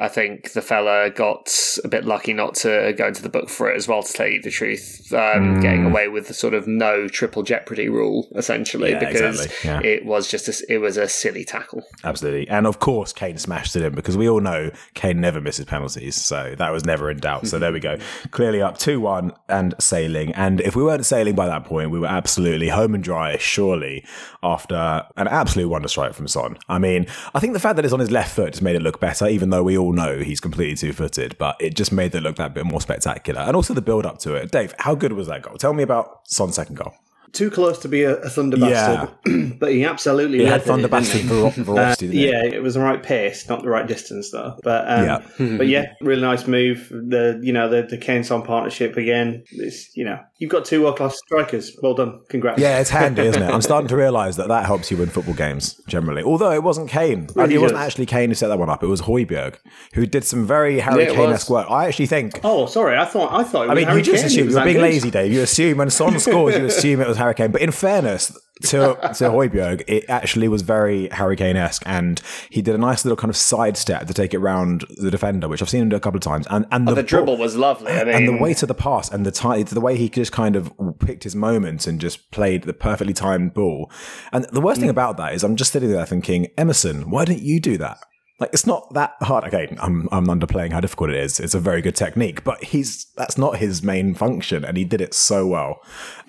I 0.00 0.08
think 0.08 0.52
the 0.52 0.62
fella 0.62 1.10
got 1.10 1.50
a 1.84 1.88
bit 1.88 2.04
lucky 2.04 2.32
not 2.32 2.54
to 2.56 2.94
go 2.96 3.06
into 3.08 3.22
the 3.22 3.28
book 3.28 3.48
for 3.48 3.70
it 3.70 3.76
as 3.76 3.88
well. 3.88 4.02
To 4.02 4.12
tell 4.12 4.28
you 4.28 4.40
the 4.42 4.50
truth, 4.50 5.12
um, 5.12 5.60
getting 5.60 5.84
away 5.86 6.08
with 6.08 6.28
the 6.28 6.34
sort 6.34 6.54
of 6.54 6.66
no 6.66 7.08
triple 7.08 7.42
jeopardy 7.42 7.88
rule 7.88 8.28
essentially 8.36 8.90
Yeah, 8.92 8.98
because 9.00 9.44
exactly, 9.46 9.70
yeah. 9.70 9.80
it 9.96 10.04
was 10.04 10.30
just 10.30 10.48
a, 10.48 10.72
it 10.72 10.78
was 10.78 10.96
a 10.96 11.08
silly 11.08 11.44
tackle. 11.44 11.82
Absolutely. 12.04 12.48
And 12.48 12.66
of 12.66 12.78
course, 12.78 13.12
Kane 13.12 13.38
smashed 13.38 13.76
it 13.76 13.82
in 13.82 13.94
because 13.94 14.16
we 14.16 14.28
all 14.28 14.40
know 14.40 14.70
Kane 14.94 15.20
never 15.20 15.40
misses 15.40 15.64
penalties. 15.64 16.16
So 16.16 16.54
that 16.58 16.70
was 16.70 16.84
never 16.84 16.97
in 17.10 17.18
doubt. 17.18 17.46
So 17.46 17.58
there 17.58 17.72
we 17.72 17.80
mm-hmm. 17.80 18.00
go. 18.00 18.30
Clearly 18.30 18.62
up 18.62 18.78
2 18.78 19.00
1 19.00 19.32
and 19.48 19.74
sailing. 19.78 20.32
And 20.34 20.60
if 20.60 20.74
we 20.74 20.82
weren't 20.82 21.06
sailing 21.06 21.34
by 21.34 21.46
that 21.46 21.64
point, 21.64 21.90
we 21.90 21.98
were 21.98 22.06
absolutely 22.06 22.68
home 22.68 22.94
and 22.94 23.02
dry, 23.02 23.36
surely, 23.38 24.04
after 24.42 25.06
an 25.16 25.28
absolute 25.28 25.68
wonder 25.68 25.88
strike 25.88 26.14
from 26.14 26.28
Son. 26.28 26.58
I 26.68 26.78
mean, 26.78 27.06
I 27.34 27.40
think 27.40 27.52
the 27.52 27.60
fact 27.60 27.76
that 27.76 27.84
it's 27.84 27.94
on 27.94 28.00
his 28.00 28.10
left 28.10 28.34
foot 28.34 28.52
just 28.52 28.62
made 28.62 28.76
it 28.76 28.82
look 28.82 29.00
better, 29.00 29.26
even 29.26 29.50
though 29.50 29.62
we 29.62 29.78
all 29.78 29.92
know 29.92 30.18
he's 30.18 30.40
completely 30.40 30.76
two 30.76 30.92
footed, 30.92 31.36
but 31.38 31.56
it 31.60 31.74
just 31.74 31.92
made 31.92 32.14
it 32.14 32.22
look 32.22 32.36
that 32.36 32.54
bit 32.54 32.66
more 32.66 32.80
spectacular. 32.80 33.40
And 33.40 33.54
also 33.54 33.74
the 33.74 33.82
build 33.82 34.06
up 34.06 34.18
to 34.20 34.34
it. 34.34 34.50
Dave, 34.50 34.74
how 34.78 34.94
good 34.94 35.12
was 35.12 35.28
that 35.28 35.42
goal? 35.42 35.56
Tell 35.56 35.72
me 35.72 35.82
about 35.82 36.28
Son's 36.28 36.56
second 36.56 36.76
goal. 36.76 36.94
Too 37.32 37.50
close 37.50 37.78
to 37.80 37.88
be 37.88 38.02
a, 38.04 38.16
a 38.16 38.28
thunder 38.30 38.56
bastard, 38.56 39.58
but 39.58 39.72
he 39.72 39.84
absolutely 39.84 40.38
He 40.38 40.44
had 40.44 40.62
thunder 40.62 40.88
bastard 40.88 41.20
he? 41.22 41.26
velocity, 41.62 42.08
Uh, 42.08 42.32
yeah, 42.32 42.44
it 42.44 42.62
was 42.62 42.74
the 42.74 42.80
right 42.80 43.02
pace, 43.02 43.48
not 43.48 43.62
the 43.62 43.68
right 43.68 43.86
distance 43.86 44.30
though. 44.30 44.56
But 44.62 44.88
um, 44.90 45.04
Yeah. 45.04 45.56
but 45.58 45.66
yeah, 45.68 45.92
really 46.00 46.22
nice 46.22 46.46
move. 46.46 46.88
The 46.90 47.40
you 47.42 47.52
know 47.52 47.68
the 47.68 47.82
the 47.82 47.98
Kane 47.98 48.24
Son 48.24 48.42
partnership 48.42 48.96
again. 48.96 49.44
It's 49.50 49.96
you 49.96 50.04
know 50.04 50.18
you've 50.38 50.50
got 50.50 50.64
two 50.64 50.82
world 50.82 50.96
class 50.96 51.16
strikers. 51.18 51.76
Well 51.82 51.94
done, 51.94 52.20
congrats. 52.28 52.60
Yeah, 52.60 52.78
it's 52.78 52.90
handy, 52.90 53.22
isn't 53.22 53.42
it? 53.42 53.50
I'm 53.50 53.62
starting 53.70 53.88
to 53.88 53.96
realise 53.96 54.36
that 54.36 54.48
that 54.48 54.66
helps 54.66 54.90
you 54.90 54.96
win 54.96 55.08
football 55.08 55.34
games 55.34 55.80
generally. 55.86 56.22
Although 56.22 56.52
it 56.52 56.62
wasn't 56.62 56.88
Kane. 56.88 57.28
Really 57.34 57.56
it 57.56 57.58
wasn't 57.58 57.80
actually 57.80 58.06
Kane 58.06 58.30
who 58.30 58.34
set 58.34 58.48
that 58.48 58.58
one 58.58 58.70
up. 58.70 58.82
It 58.82 58.86
was 58.86 59.02
Højbjerg 59.02 59.56
who 59.94 60.06
did 60.06 60.24
some 60.24 60.46
very 60.46 60.80
Harry 60.80 61.04
yeah, 61.04 61.14
Kane 61.14 61.30
esque 61.30 61.50
work. 61.50 61.70
I 61.70 61.86
actually 61.86 62.06
think. 62.06 62.40
Oh, 62.44 62.66
sorry. 62.66 62.96
I 62.96 63.04
thought 63.04 63.32
I 63.32 63.44
thought. 63.44 63.64
It 63.64 63.68
was 63.68 63.70
I 63.70 63.74
mean, 63.74 63.86
Harry 63.86 63.98
you 63.98 64.04
just 64.04 64.22
Kane. 64.22 64.26
Assume 64.26 64.50
you're 64.50 64.64
being 64.64 64.80
lazy, 64.80 65.10
Dave. 65.10 65.32
You 65.32 65.42
assume 65.42 65.78
when 65.78 65.90
Son 65.90 66.18
scores, 66.20 66.56
you 66.56 66.66
assume 66.66 67.00
it 67.00 67.08
was 67.08 67.16
Harry 67.16 67.34
Kane. 67.34 67.50
But 67.50 67.62
in 67.62 67.72
fairness 67.72 68.36
to 68.62 68.98
to 69.16 69.24
Højbjerg, 69.30 69.84
it 69.86 70.04
actually 70.08 70.48
was 70.48 70.62
very 70.62 71.08
Harry 71.08 71.36
Kane 71.36 71.56
esque, 71.56 71.82
and 71.86 72.20
he 72.50 72.62
did 72.62 72.74
a 72.74 72.78
nice 72.78 73.04
little 73.04 73.16
kind 73.16 73.30
of 73.30 73.36
sidestep 73.36 74.06
to 74.06 74.14
take 74.14 74.34
it 74.34 74.38
round 74.38 74.84
the 74.96 75.10
defender, 75.10 75.48
which 75.48 75.62
I've 75.62 75.70
seen 75.70 75.82
him 75.82 75.88
do 75.88 75.96
a 75.96 76.00
couple 76.00 76.18
of 76.18 76.22
times. 76.22 76.46
And 76.50 76.66
and 76.70 76.88
oh, 76.88 76.94
the, 76.94 77.00
Oh, 77.00 77.02
The 77.02 77.02
ball- 77.02 77.08
dribble 77.08 77.36
was 77.38 77.56
lovely. 77.56 77.92
I 77.92 78.04
mean, 78.04 78.14
and 78.14 78.28
the 78.28 78.36
weight 78.36 78.62
of 78.62 78.68
the 78.68 78.74
pass 78.74 79.10
and 79.10 79.24
the 79.24 79.30
time, 79.30 79.62
the 79.64 79.80
way 79.80 79.96
he 79.96 80.08
just 80.08 80.32
kind 80.32 80.56
of 80.56 80.72
picked 80.98 81.24
his 81.24 81.36
moments 81.36 81.86
and 81.86 82.00
just 82.00 82.30
played 82.30 82.64
the 82.64 82.72
perfectly 82.74 83.14
timed 83.14 83.54
ball. 83.54 83.90
And 84.32 84.44
the 84.52 84.60
worst 84.60 84.80
thing 84.80 84.88
mm. 84.88 84.92
about 84.92 85.16
that 85.18 85.34
is, 85.34 85.44
I'm 85.44 85.56
just 85.56 85.72
sitting 85.72 85.90
there 85.90 86.06
thinking, 86.06 86.48
Emerson, 86.56 87.10
why 87.10 87.24
don't 87.24 87.42
you 87.42 87.60
do 87.60 87.78
that? 87.78 87.98
Like 88.40 88.50
it's 88.52 88.66
not 88.66 88.94
that 88.94 89.14
hard. 89.20 89.44
Okay, 89.44 89.76
I'm 89.80 90.08
I'm 90.12 90.26
underplaying 90.26 90.72
how 90.72 90.80
difficult 90.80 91.10
it 91.10 91.16
is. 91.16 91.40
It's 91.40 91.54
a 91.54 91.60
very 91.60 91.82
good 91.82 91.96
technique, 91.96 92.44
but 92.44 92.62
he's 92.62 93.06
that's 93.16 93.36
not 93.36 93.56
his 93.56 93.82
main 93.82 94.14
function, 94.14 94.64
and 94.64 94.76
he 94.76 94.84
did 94.84 95.00
it 95.00 95.12
so 95.12 95.46
well. 95.46 95.80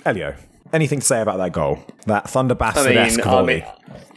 Elio, 0.05 0.35
anything 0.73 0.99
to 0.99 1.05
say 1.05 1.21
about 1.21 1.37
that 1.37 1.51
goal? 1.53 1.79
That 2.05 2.29
thunder 2.29 2.55
bastard 2.55 2.95
esque 2.95 3.25
I 3.25 3.41
mean, 3.43 3.63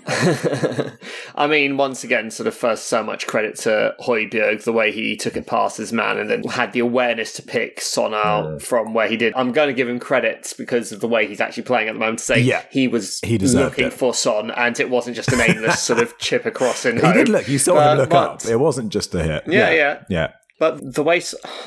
I 1.37 1.47
mean, 1.47 1.77
once 1.77 2.03
again, 2.05 2.31
sort 2.31 2.47
of 2.47 2.55
first 2.55 2.87
so 2.89 3.03
much 3.03 3.27
credit 3.27 3.57
to 3.61 3.95
Højbjerg, 4.01 4.65
the 4.65 4.73
way 4.73 4.91
he 4.93 5.17
took 5.17 5.37
it 5.37 5.47
past 5.47 5.77
his 5.77 5.93
man 5.93 6.19
and 6.19 6.29
then 6.29 6.43
had 6.45 6.73
the 6.73 6.81
awareness 6.81 7.33
to 7.35 7.43
pick 7.43 7.81
Son 7.81 8.13
out 8.13 8.61
from 8.63 8.95
where 8.95 9.09
he 9.09 9.17
did. 9.17 9.33
I'm 9.37 9.53
going 9.53 9.69
to 9.69 9.73
give 9.75 9.89
him 9.89 9.99
credit 10.01 10.53
because 10.59 10.91
of 10.93 11.01
the 11.01 11.09
way 11.09 11.27
he's 11.27 11.41
actually 11.41 11.63
playing 11.65 11.89
at 11.89 11.93
the 11.93 12.01
moment 12.01 12.19
to 12.19 12.25
say 12.25 12.41
Yeah. 12.41 12.63
he 12.71 12.89
was 12.89 13.21
He 13.21 13.39
deserved 13.39 13.71
looking 13.79 13.87
it. 13.87 13.93
for 13.93 14.13
Son 14.13 14.51
and 14.51 14.79
it 14.81 14.91
wasn't 14.91 15.17
just 15.17 15.33
an 15.33 15.41
aimless 15.41 15.81
sort 15.83 16.01
of 16.01 16.17
chip 16.19 16.47
across 16.47 16.85
in 16.85 16.97
he 16.97 17.03
home. 17.03 17.15
did 17.15 17.29
look. 17.29 17.49
You 17.49 17.59
saw 17.59 17.77
Uh, 17.77 17.93
him 17.93 17.99
look 17.99 18.11
but- 18.11 18.45
up. 18.45 18.45
It 18.45 18.57
wasn't 18.57 18.93
just 18.93 19.15
a 19.15 19.23
hit. 19.23 19.45
Yeah, 19.47 19.71
yeah. 19.71 20.03
yeah. 20.09 20.33
But 20.63 20.95
the 20.95 21.03
way, 21.03 21.21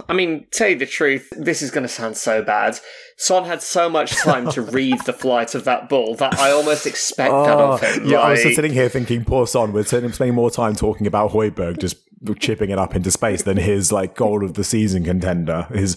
I 0.07 0.13
mean, 0.13 0.47
tell 0.51 0.69
you 0.69 0.77
the 0.77 0.85
truth, 0.85 1.27
this 1.35 1.61
is 1.61 1.69
going 1.69 1.81
to 1.81 1.89
sound 1.89 2.15
so 2.15 2.41
bad. 2.41 2.79
Son 3.17 3.43
had 3.43 3.61
so 3.61 3.89
much 3.89 4.15
time 4.15 4.49
to 4.51 4.61
read 4.77 5.01
the 5.01 5.11
flight 5.11 5.53
of 5.53 5.65
that 5.65 5.89
ball 5.89 6.15
that 6.15 6.39
I 6.39 6.51
almost 6.51 6.87
expect 6.87 7.33
that 7.33 7.57
of 7.57 7.71
ah, 7.71 7.85
him. 7.85 8.03
Oh, 8.03 8.09
Yeah, 8.09 8.19
I 8.19 8.31
was 8.31 8.55
sitting 8.55 8.71
here 8.71 8.87
thinking, 8.87 9.25
poor 9.25 9.47
Son, 9.47 9.73
we're 9.73 9.83
spending 9.83 10.33
more 10.33 10.49
time 10.49 10.75
talking 10.75 11.07
about 11.07 11.31
Højbjerg 11.31 11.77
just 11.77 11.97
chipping 12.39 12.69
it 12.69 12.79
up 12.79 12.95
into 12.95 13.12
space 13.12 13.43
than 13.43 13.57
his 13.57 13.91
like 13.91 14.15
goal 14.15 14.43
of 14.43 14.53
the 14.55 14.63
season 14.63 15.03
contender, 15.03 15.67
his 15.74 15.95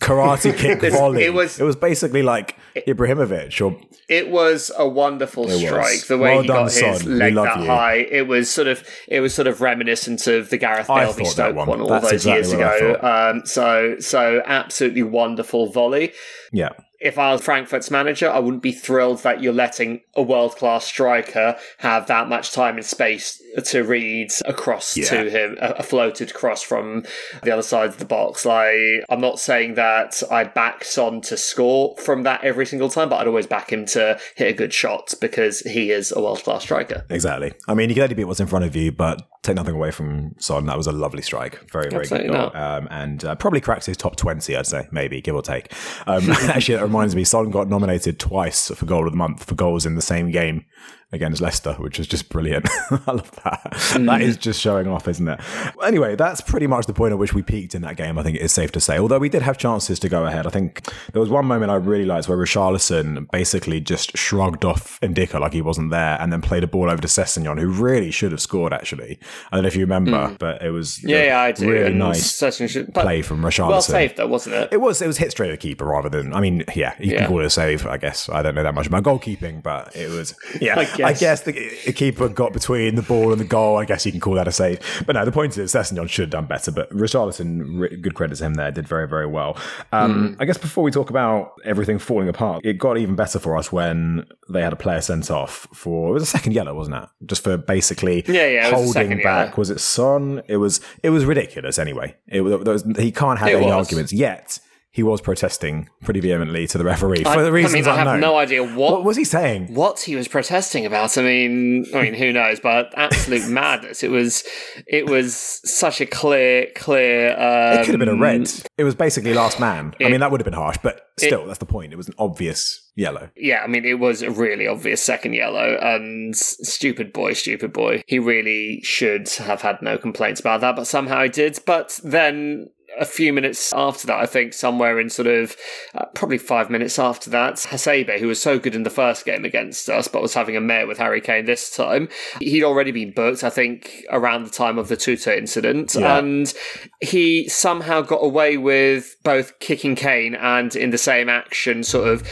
karate 0.00 0.56
kick 0.56 0.80
volley. 0.92 1.24
it 1.24 1.34
was- 1.34 1.58
it 1.60 1.64
was 1.64 1.76
basically 1.76 2.22
like 2.22 2.56
Ibrahimovic 2.76 3.60
or 3.64 3.76
It 4.08 4.28
was 4.30 4.70
a 4.78 4.88
wonderful 4.88 5.44
was. 5.46 5.60
strike. 5.60 6.06
The 6.06 6.18
way 6.18 6.32
Well 6.34 6.42
he 6.42 6.48
done, 6.48 6.56
got 6.66 6.72
his 6.72 7.00
Son. 7.02 7.18
Leg 7.18 7.34
that 7.34 7.60
you. 7.60 7.66
high, 7.66 7.94
it 8.10 8.26
was 8.26 8.50
sort 8.50 8.68
of 8.68 8.82
it 9.08 9.20
was 9.20 9.34
sort 9.34 9.46
of 9.48 9.60
reminiscent 9.60 10.26
of 10.26 10.50
the 10.50 10.58
Gareth 10.58 10.86
Bale 10.88 11.12
v 11.12 11.24
thought 11.24 11.36
that 11.36 11.50
Stoke 11.50 11.56
one. 11.56 11.68
one, 11.68 11.80
all 11.80 11.88
That's 11.88 12.04
those 12.04 12.12
exactly 12.26 12.32
years 12.40 12.52
ago. 12.52 12.98
Um, 13.02 13.42
so 13.46 13.96
so 14.00 14.42
absolutely 14.46 15.02
wonderful 15.02 15.70
volley. 15.72 16.12
yeah. 16.52 16.70
If 17.00 17.18
I 17.18 17.32
was 17.32 17.40
Frankfurt's 17.42 17.90
manager, 17.90 18.30
I 18.30 18.38
wouldn't 18.38 18.62
be 18.62 18.72
thrilled 18.72 19.22
that 19.22 19.42
you're 19.42 19.52
letting 19.54 20.00
a 20.14 20.22
world 20.22 20.56
class 20.56 20.84
striker 20.84 21.56
have 21.78 22.06
that 22.08 22.28
much 22.28 22.52
time 22.52 22.76
and 22.76 22.84
space 22.84 23.42
to 23.64 23.82
read 23.82 24.30
across 24.44 24.96
Yeah. 24.96 25.06
to 25.06 25.30
him, 25.30 25.56
a, 25.60 25.82
floated 25.82 26.34
cross 26.34 26.62
from 26.62 27.04
the 27.42 27.50
other 27.50 27.62
side 27.62 27.88
of 27.88 27.98
the 27.98 28.04
box. 28.04 28.44
Like, 28.44 29.04
I'm 29.08 29.20
not 29.20 29.40
saying 29.40 29.74
that 29.74 30.22
I'd 30.30 30.54
back 30.54 30.84
Son 30.84 31.20
to 31.22 31.36
score 31.36 31.96
from 31.96 32.22
that 32.24 32.44
every 32.44 32.66
single 32.66 32.88
time, 32.90 33.08
but 33.08 33.16
I'd 33.16 33.26
always 33.26 33.46
back 33.46 33.72
him 33.72 33.86
to 33.86 34.20
hit 34.36 34.48
a 34.48 34.52
good 34.52 34.72
shot 34.72 35.14
because 35.20 35.60
he 35.60 35.90
is 35.90 36.12
a 36.12 36.20
world 36.20 36.44
class 36.44 36.62
striker. 36.62 37.04
Exactly. 37.08 37.52
I 37.66 37.74
mean, 37.74 37.88
you 37.88 37.94
can 37.94 38.04
only 38.04 38.14
beat 38.14 38.24
what's 38.26 38.40
in 38.40 38.46
front 38.46 38.64
of 38.66 38.76
you, 38.76 38.92
but 38.92 39.22
take 39.42 39.56
nothing 39.56 39.74
away 39.74 39.90
from 39.90 40.34
Son. 40.38 40.66
That 40.66 40.76
was 40.76 40.86
a 40.86 40.92
lovely 40.92 41.22
strike. 41.22 41.70
Very, 41.72 41.88
very 41.90 42.02
Absolutely 42.02 42.28
good 42.28 42.52
goal. 42.52 42.62
Um, 42.62 42.88
and 42.90 43.24
uh, 43.24 43.34
probably 43.36 43.60
cracks 43.62 43.86
his 43.86 43.96
top 43.96 44.16
20, 44.16 44.54
I'd 44.54 44.66
say, 44.66 44.86
maybe, 44.92 45.20
give 45.22 45.34
or 45.34 45.42
take. 45.42 45.72
Um, 46.06 46.30
actually, 46.42 46.76
reminds 46.90 47.14
me, 47.14 47.22
Son 47.22 47.50
got 47.50 47.68
nominated 47.68 48.18
twice 48.18 48.68
for 48.74 48.84
Goal 48.84 49.06
of 49.06 49.12
the 49.12 49.16
Month 49.16 49.44
for 49.44 49.54
goals 49.54 49.86
in 49.86 49.94
the 49.94 50.02
same 50.02 50.32
game 50.32 50.64
against 51.12 51.40
Leicester, 51.42 51.72
which 51.74 51.98
was 51.98 52.06
just 52.06 52.28
brilliant. 52.28 52.68
I 52.90 53.00
love 53.12 53.30
that. 53.42 53.62
Mm. 53.72 54.06
That 54.06 54.22
is 54.22 54.36
just 54.36 54.60
showing 54.60 54.86
off, 54.86 55.08
isn't 55.08 55.26
it? 55.26 55.40
Anyway, 55.82 56.14
that's 56.14 56.40
pretty 56.40 56.68
much 56.68 56.86
the 56.86 56.92
point 56.92 57.10
at 57.12 57.18
which 57.18 57.34
we 57.34 57.42
peaked 57.42 57.74
in 57.74 57.82
that 57.82 57.96
game, 57.96 58.16
I 58.16 58.22
think 58.22 58.36
it 58.36 58.42
is 58.42 58.52
safe 58.52 58.70
to 58.72 58.80
say. 58.80 58.96
Although 58.96 59.18
we 59.18 59.28
did 59.28 59.42
have 59.42 59.58
chances 59.58 59.98
to 60.00 60.08
go 60.08 60.24
ahead. 60.26 60.46
I 60.46 60.50
think 60.50 60.82
there 61.12 61.20
was 61.20 61.28
one 61.28 61.46
moment 61.46 61.72
I 61.72 61.74
really 61.74 62.04
liked 62.04 62.28
where 62.28 62.38
Richarlison 62.38 63.28
basically 63.32 63.80
just 63.80 64.16
shrugged 64.16 64.64
off 64.64 65.00
Ndicka 65.00 65.40
like 65.40 65.52
he 65.52 65.62
wasn't 65.62 65.90
there 65.90 66.16
and 66.20 66.32
then 66.32 66.42
played 66.42 66.62
a 66.62 66.68
ball 66.68 66.88
over 66.88 67.02
to 67.02 67.08
Sessignon, 67.08 67.58
who 67.58 67.68
really 67.68 68.12
should 68.12 68.30
have 68.30 68.40
scored, 68.40 68.72
actually. 68.72 69.18
I 69.50 69.56
don't 69.56 69.62
know 69.64 69.68
if 69.68 69.74
you 69.74 69.82
remember, 69.82 70.12
mm. 70.12 70.38
but 70.38 70.62
it 70.62 70.70
was 70.70 71.02
Yeah, 71.02 71.24
yeah, 71.24 71.40
I 71.40 71.50
do. 71.52 71.68
really 71.68 71.86
and 71.86 71.98
nice 71.98 72.30
Session 72.30 72.68
should, 72.68 72.94
play 72.94 73.22
from 73.22 73.42
Richarlison. 73.42 73.68
Well 73.68 73.82
saved, 73.82 74.16
though, 74.16 74.28
wasn't 74.28 74.54
it? 74.54 74.68
It 74.72 74.80
was 74.80 75.02
it 75.02 75.08
was 75.08 75.18
hit 75.18 75.32
straight 75.32 75.48
at 75.50 75.60
the 75.60 75.68
keeper 75.68 75.86
rather 75.86 76.08
than 76.08 76.32
I 76.32 76.40
mean 76.40 76.62
yeah 76.76 76.94
you 77.00 77.12
Yeah. 77.12 77.18
can 77.20 77.28
call 77.28 77.40
it 77.40 77.46
a 77.46 77.50
save 77.50 77.86
I 77.86 77.96
guess 77.96 78.28
I 78.28 78.42
don't 78.42 78.54
know 78.54 78.62
that 78.62 78.74
much 78.74 78.86
about 78.86 79.02
goalkeeping 79.02 79.62
but 79.62 79.94
it 79.96 80.08
was 80.10 80.34
yeah 80.60 80.69
I 80.76 81.04
I, 81.04 81.08
I 81.08 81.12
guess 81.14 81.42
the, 81.42 81.52
the 81.86 81.92
keeper 81.92 82.28
got 82.28 82.52
between 82.52 82.94
the 82.94 83.02
ball 83.02 83.32
and 83.32 83.40
the 83.40 83.44
goal. 83.44 83.76
I 83.78 83.84
guess 83.84 84.04
you 84.06 84.12
can 84.12 84.20
call 84.20 84.34
that 84.34 84.48
a 84.48 84.52
save. 84.52 84.80
But 85.06 85.14
no, 85.14 85.24
the 85.24 85.32
point 85.32 85.56
is, 85.58 85.72
Sessegnon 85.72 86.08
should 86.08 86.22
have 86.24 86.30
done 86.30 86.46
better. 86.46 86.70
But 86.72 86.90
Richarlison, 86.90 88.00
good 88.02 88.14
credit 88.14 88.36
to 88.36 88.44
him 88.44 88.54
there, 88.54 88.70
did 88.70 88.86
very, 88.88 89.08
very 89.08 89.26
well. 89.26 89.56
Um, 89.92 90.10
Hmm. 90.34 90.40
I 90.42 90.44
guess 90.44 90.58
before 90.58 90.82
we 90.84 90.90
talk 90.90 91.10
about 91.10 91.52
everything 91.64 91.98
falling 91.98 92.28
apart, 92.28 92.64
it 92.64 92.78
got 92.78 92.98
even 92.98 93.14
better 93.16 93.38
for 93.38 93.56
us 93.56 93.70
when 93.72 94.26
they 94.48 94.62
had 94.62 94.72
a 94.72 94.76
player 94.76 95.00
sent 95.00 95.30
off 95.30 95.68
for 95.72 96.10
it 96.10 96.12
was 96.14 96.22
a 96.24 96.26
second 96.26 96.52
yellow, 96.52 96.74
wasn't 96.74 96.96
it? 96.96 97.08
Just 97.26 97.44
for 97.44 97.56
basically 97.56 98.24
Yeah, 98.26 98.46
yeah, 98.46 98.66
it 98.68 98.74
holding 98.74 99.18
back. 99.18 99.48
yellow. 99.50 99.52
Was 99.56 99.70
it 99.70 99.80
Son? 99.80 100.42
It 100.48 100.56
was 100.56 100.80
it 101.02 101.10
was 101.10 101.24
ridiculous. 101.24 101.78
Anyway, 101.78 102.16
it 102.28 102.40
was, 102.40 102.62
there 102.64 102.72
was 102.72 102.84
he 102.98 103.12
can't 103.12 103.38
have 103.38 103.48
It 103.48 103.56
any 103.56 103.66
was. 103.66 103.74
arguments 103.86 104.12
yet. 104.12 104.58
He 104.92 105.04
was 105.04 105.20
protesting 105.20 105.88
pretty 106.02 106.18
vehemently 106.18 106.66
to 106.66 106.76
the 106.76 106.84
referee 106.84 107.22
I, 107.24 107.34
for 107.34 107.42
the 107.42 107.48
I 107.48 107.50
reasons 107.50 107.74
mean, 107.74 107.84
I 107.86 107.96
have 107.96 108.06
unknown. 108.08 108.20
no 108.20 108.36
idea 108.36 108.64
what 108.64 108.92
What 108.92 109.04
was 109.04 109.16
he 109.16 109.24
saying? 109.24 109.72
what 109.72 110.00
he 110.00 110.16
was 110.16 110.26
protesting 110.26 110.84
about. 110.84 111.16
I 111.16 111.22
mean, 111.22 111.86
I 111.94 112.02
mean, 112.02 112.14
who 112.14 112.32
knows? 112.32 112.58
But 112.58 112.92
absolute 112.96 113.48
madness. 113.48 114.02
It 114.02 114.10
was, 114.10 114.42
it 114.88 115.08
was 115.08 115.36
such 115.64 116.00
a 116.00 116.06
clear, 116.06 116.66
clear. 116.74 117.30
Um, 117.38 117.78
It 117.78 117.84
could 117.84 117.94
have 117.94 118.00
been 118.00 118.08
a 118.08 118.16
red. 118.16 118.50
It 118.78 118.84
was 118.84 118.96
basically 118.96 119.32
last 119.32 119.60
man. 119.60 119.94
I 120.00 120.08
mean, 120.08 120.20
that 120.20 120.30
would 120.32 120.40
have 120.40 120.44
been 120.44 120.54
harsh, 120.54 120.78
but 120.82 121.00
still, 121.18 121.46
that's 121.46 121.58
the 121.58 121.66
point. 121.66 121.92
It 121.92 121.96
was 121.96 122.08
an 122.08 122.14
obvious 122.18 122.90
yellow. 122.96 123.30
Yeah, 123.36 123.62
I 123.62 123.68
mean, 123.68 123.84
it 123.84 124.00
was 124.00 124.22
a 124.22 124.30
really 124.30 124.66
obvious 124.66 125.00
second 125.02 125.34
yellow, 125.34 125.78
and 125.80 126.34
stupid 126.36 127.12
boy, 127.12 127.34
stupid 127.34 127.72
boy. 127.72 128.02
He 128.08 128.18
really 128.18 128.80
should 128.82 129.28
have 129.38 129.62
had 129.62 129.80
no 129.82 129.98
complaints 129.98 130.40
about 130.40 130.60
that, 130.62 130.74
but 130.74 130.86
somehow 130.86 131.22
he 131.22 131.28
did. 131.28 131.60
But 131.64 132.00
then. 132.02 132.70
A 133.00 133.04
few 133.06 133.32
minutes 133.32 133.72
after 133.72 134.06
that, 134.06 134.18
I 134.18 134.26
think 134.26 134.52
somewhere 134.52 135.00
in 135.00 135.08
sort 135.08 135.26
of 135.26 135.56
uh, 135.94 136.04
probably 136.14 136.38
five 136.38 136.70
minutes 136.70 136.98
after 136.98 137.30
that, 137.30 137.54
Hasebe, 137.54 138.18
who 138.18 138.28
was 138.28 138.40
so 138.42 138.58
good 138.58 138.74
in 138.74 138.82
the 138.82 138.90
first 138.90 139.24
game 139.24 139.44
against 139.44 139.88
us, 139.88 140.06
but 140.06 140.22
was 140.22 140.34
having 140.34 140.56
a 140.56 140.60
mare 140.60 140.86
with 140.86 140.98
Harry 140.98 141.20
Kane 141.20 141.46
this 141.46 141.74
time, 141.74 142.08
he'd 142.40 142.62
already 142.62 142.92
been 142.92 143.12
booked, 143.12 143.42
I 143.42 143.50
think, 143.50 144.04
around 144.10 144.44
the 144.44 144.50
time 144.50 144.78
of 144.78 144.88
the 144.88 144.96
Tuta 144.96 145.36
incident. 145.36 145.96
Yeah. 145.98 146.18
And 146.18 146.52
he 147.00 147.48
somehow 147.48 148.02
got 148.02 148.22
away 148.22 148.56
with 148.58 149.16
both 149.24 149.58
kicking 149.60 149.96
Kane 149.96 150.34
and 150.34 150.76
in 150.76 150.90
the 150.90 150.98
same 150.98 151.28
action, 151.28 151.82
sort 151.82 152.06
of 152.06 152.22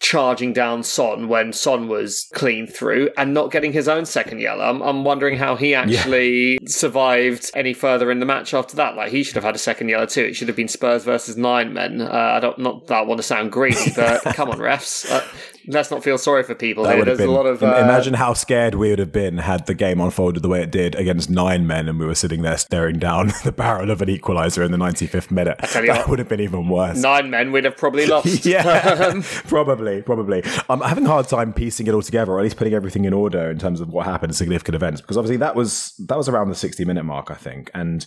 charging 0.00 0.52
down 0.52 0.82
Son 0.82 1.28
when 1.28 1.52
Son 1.52 1.88
was 1.88 2.28
clean 2.34 2.66
through 2.66 3.10
and 3.16 3.32
not 3.32 3.50
getting 3.50 3.72
his 3.72 3.88
own 3.88 4.04
second 4.04 4.40
yellow. 4.40 4.64
I'm, 4.64 4.82
I'm 4.82 5.04
wondering 5.04 5.36
how 5.36 5.56
he 5.56 5.74
actually 5.74 6.58
survived 6.66 7.50
any 7.54 7.72
further 7.72 8.10
in 8.10 8.20
the 8.20 8.26
match 8.26 8.54
after 8.54 8.76
that. 8.76 8.96
Like 8.96 9.10
he 9.10 9.22
should 9.22 9.36
have 9.36 9.44
had 9.44 9.54
a 9.54 9.58
second 9.58 9.88
yellow 9.88 10.06
too. 10.06 10.22
It 10.22 10.34
should 10.34 10.48
have 10.48 10.56
been 10.56 10.68
Spurs 10.68 11.04
versus 11.04 11.36
nine 11.36 11.72
men. 11.72 12.02
Uh, 12.02 12.10
I 12.10 12.40
don't 12.40 12.58
not 12.58 12.86
that 12.88 12.98
I 12.98 13.02
want 13.02 13.18
to 13.18 13.22
sound 13.22 13.52
greedy, 13.52 13.92
but 13.94 14.22
come 14.34 14.50
on, 14.50 14.58
refs. 14.58 15.10
Uh, 15.10 15.26
let's 15.68 15.90
not 15.90 16.02
feel 16.04 16.18
sorry 16.18 16.42
for 16.42 16.54
people. 16.54 16.84
There's 16.84 17.18
been, 17.18 17.28
a 17.28 17.32
lot 17.32 17.46
of 17.46 17.62
uh, 17.62 17.66
imagine 17.66 18.14
how 18.14 18.32
scared 18.34 18.74
we 18.74 18.90
would 18.90 18.98
have 18.98 19.12
been 19.12 19.38
had 19.38 19.66
the 19.66 19.74
game 19.74 20.00
unfolded 20.00 20.42
the 20.42 20.48
way 20.48 20.62
it 20.62 20.70
did 20.70 20.94
against 20.94 21.28
nine 21.30 21.66
men 21.66 21.88
and 21.88 21.98
we 21.98 22.06
were 22.06 22.14
sitting 22.14 22.42
there 22.42 22.56
staring 22.56 22.98
down 22.98 23.28
the 23.44 23.52
barrel 23.52 23.90
of 23.90 24.02
an 24.02 24.08
equaliser 24.08 24.64
in 24.64 24.72
the 24.72 24.78
95th 24.78 25.30
minute. 25.30 25.58
tell 25.64 25.82
you 25.82 25.88
That 25.92 26.00
what. 26.00 26.08
would 26.10 26.18
have 26.18 26.28
been 26.28 26.40
even 26.40 26.68
worse. 26.68 26.98
nine 26.98 27.30
men. 27.30 27.52
We'd 27.52 27.64
have 27.64 27.76
probably 27.76 28.06
lost. 28.16 28.44
yeah, 28.46 29.20
probably, 29.46 30.02
probably. 30.02 30.42
I'm 30.68 30.80
having 30.80 31.04
a 31.06 31.08
hard 31.08 31.28
time 31.28 31.52
piecing 31.52 31.86
it 31.86 31.94
all 31.94 32.02
together, 32.02 32.32
or 32.32 32.38
at 32.38 32.42
least 32.44 32.56
putting 32.56 32.74
everything 32.74 33.04
in 33.04 33.12
order 33.12 33.50
in 33.50 33.58
terms 33.58 33.80
of 33.80 33.88
what 33.90 34.06
happened 34.06 34.34
significant 34.36 34.74
events, 34.74 35.00
because 35.00 35.16
obviously 35.16 35.36
that 35.38 35.54
was 35.54 35.94
that 36.06 36.16
was 36.16 36.28
around 36.28 36.48
the 36.48 36.54
60 36.54 36.84
minute 36.84 37.04
mark, 37.04 37.30
I 37.30 37.34
think, 37.34 37.70
and 37.74 38.04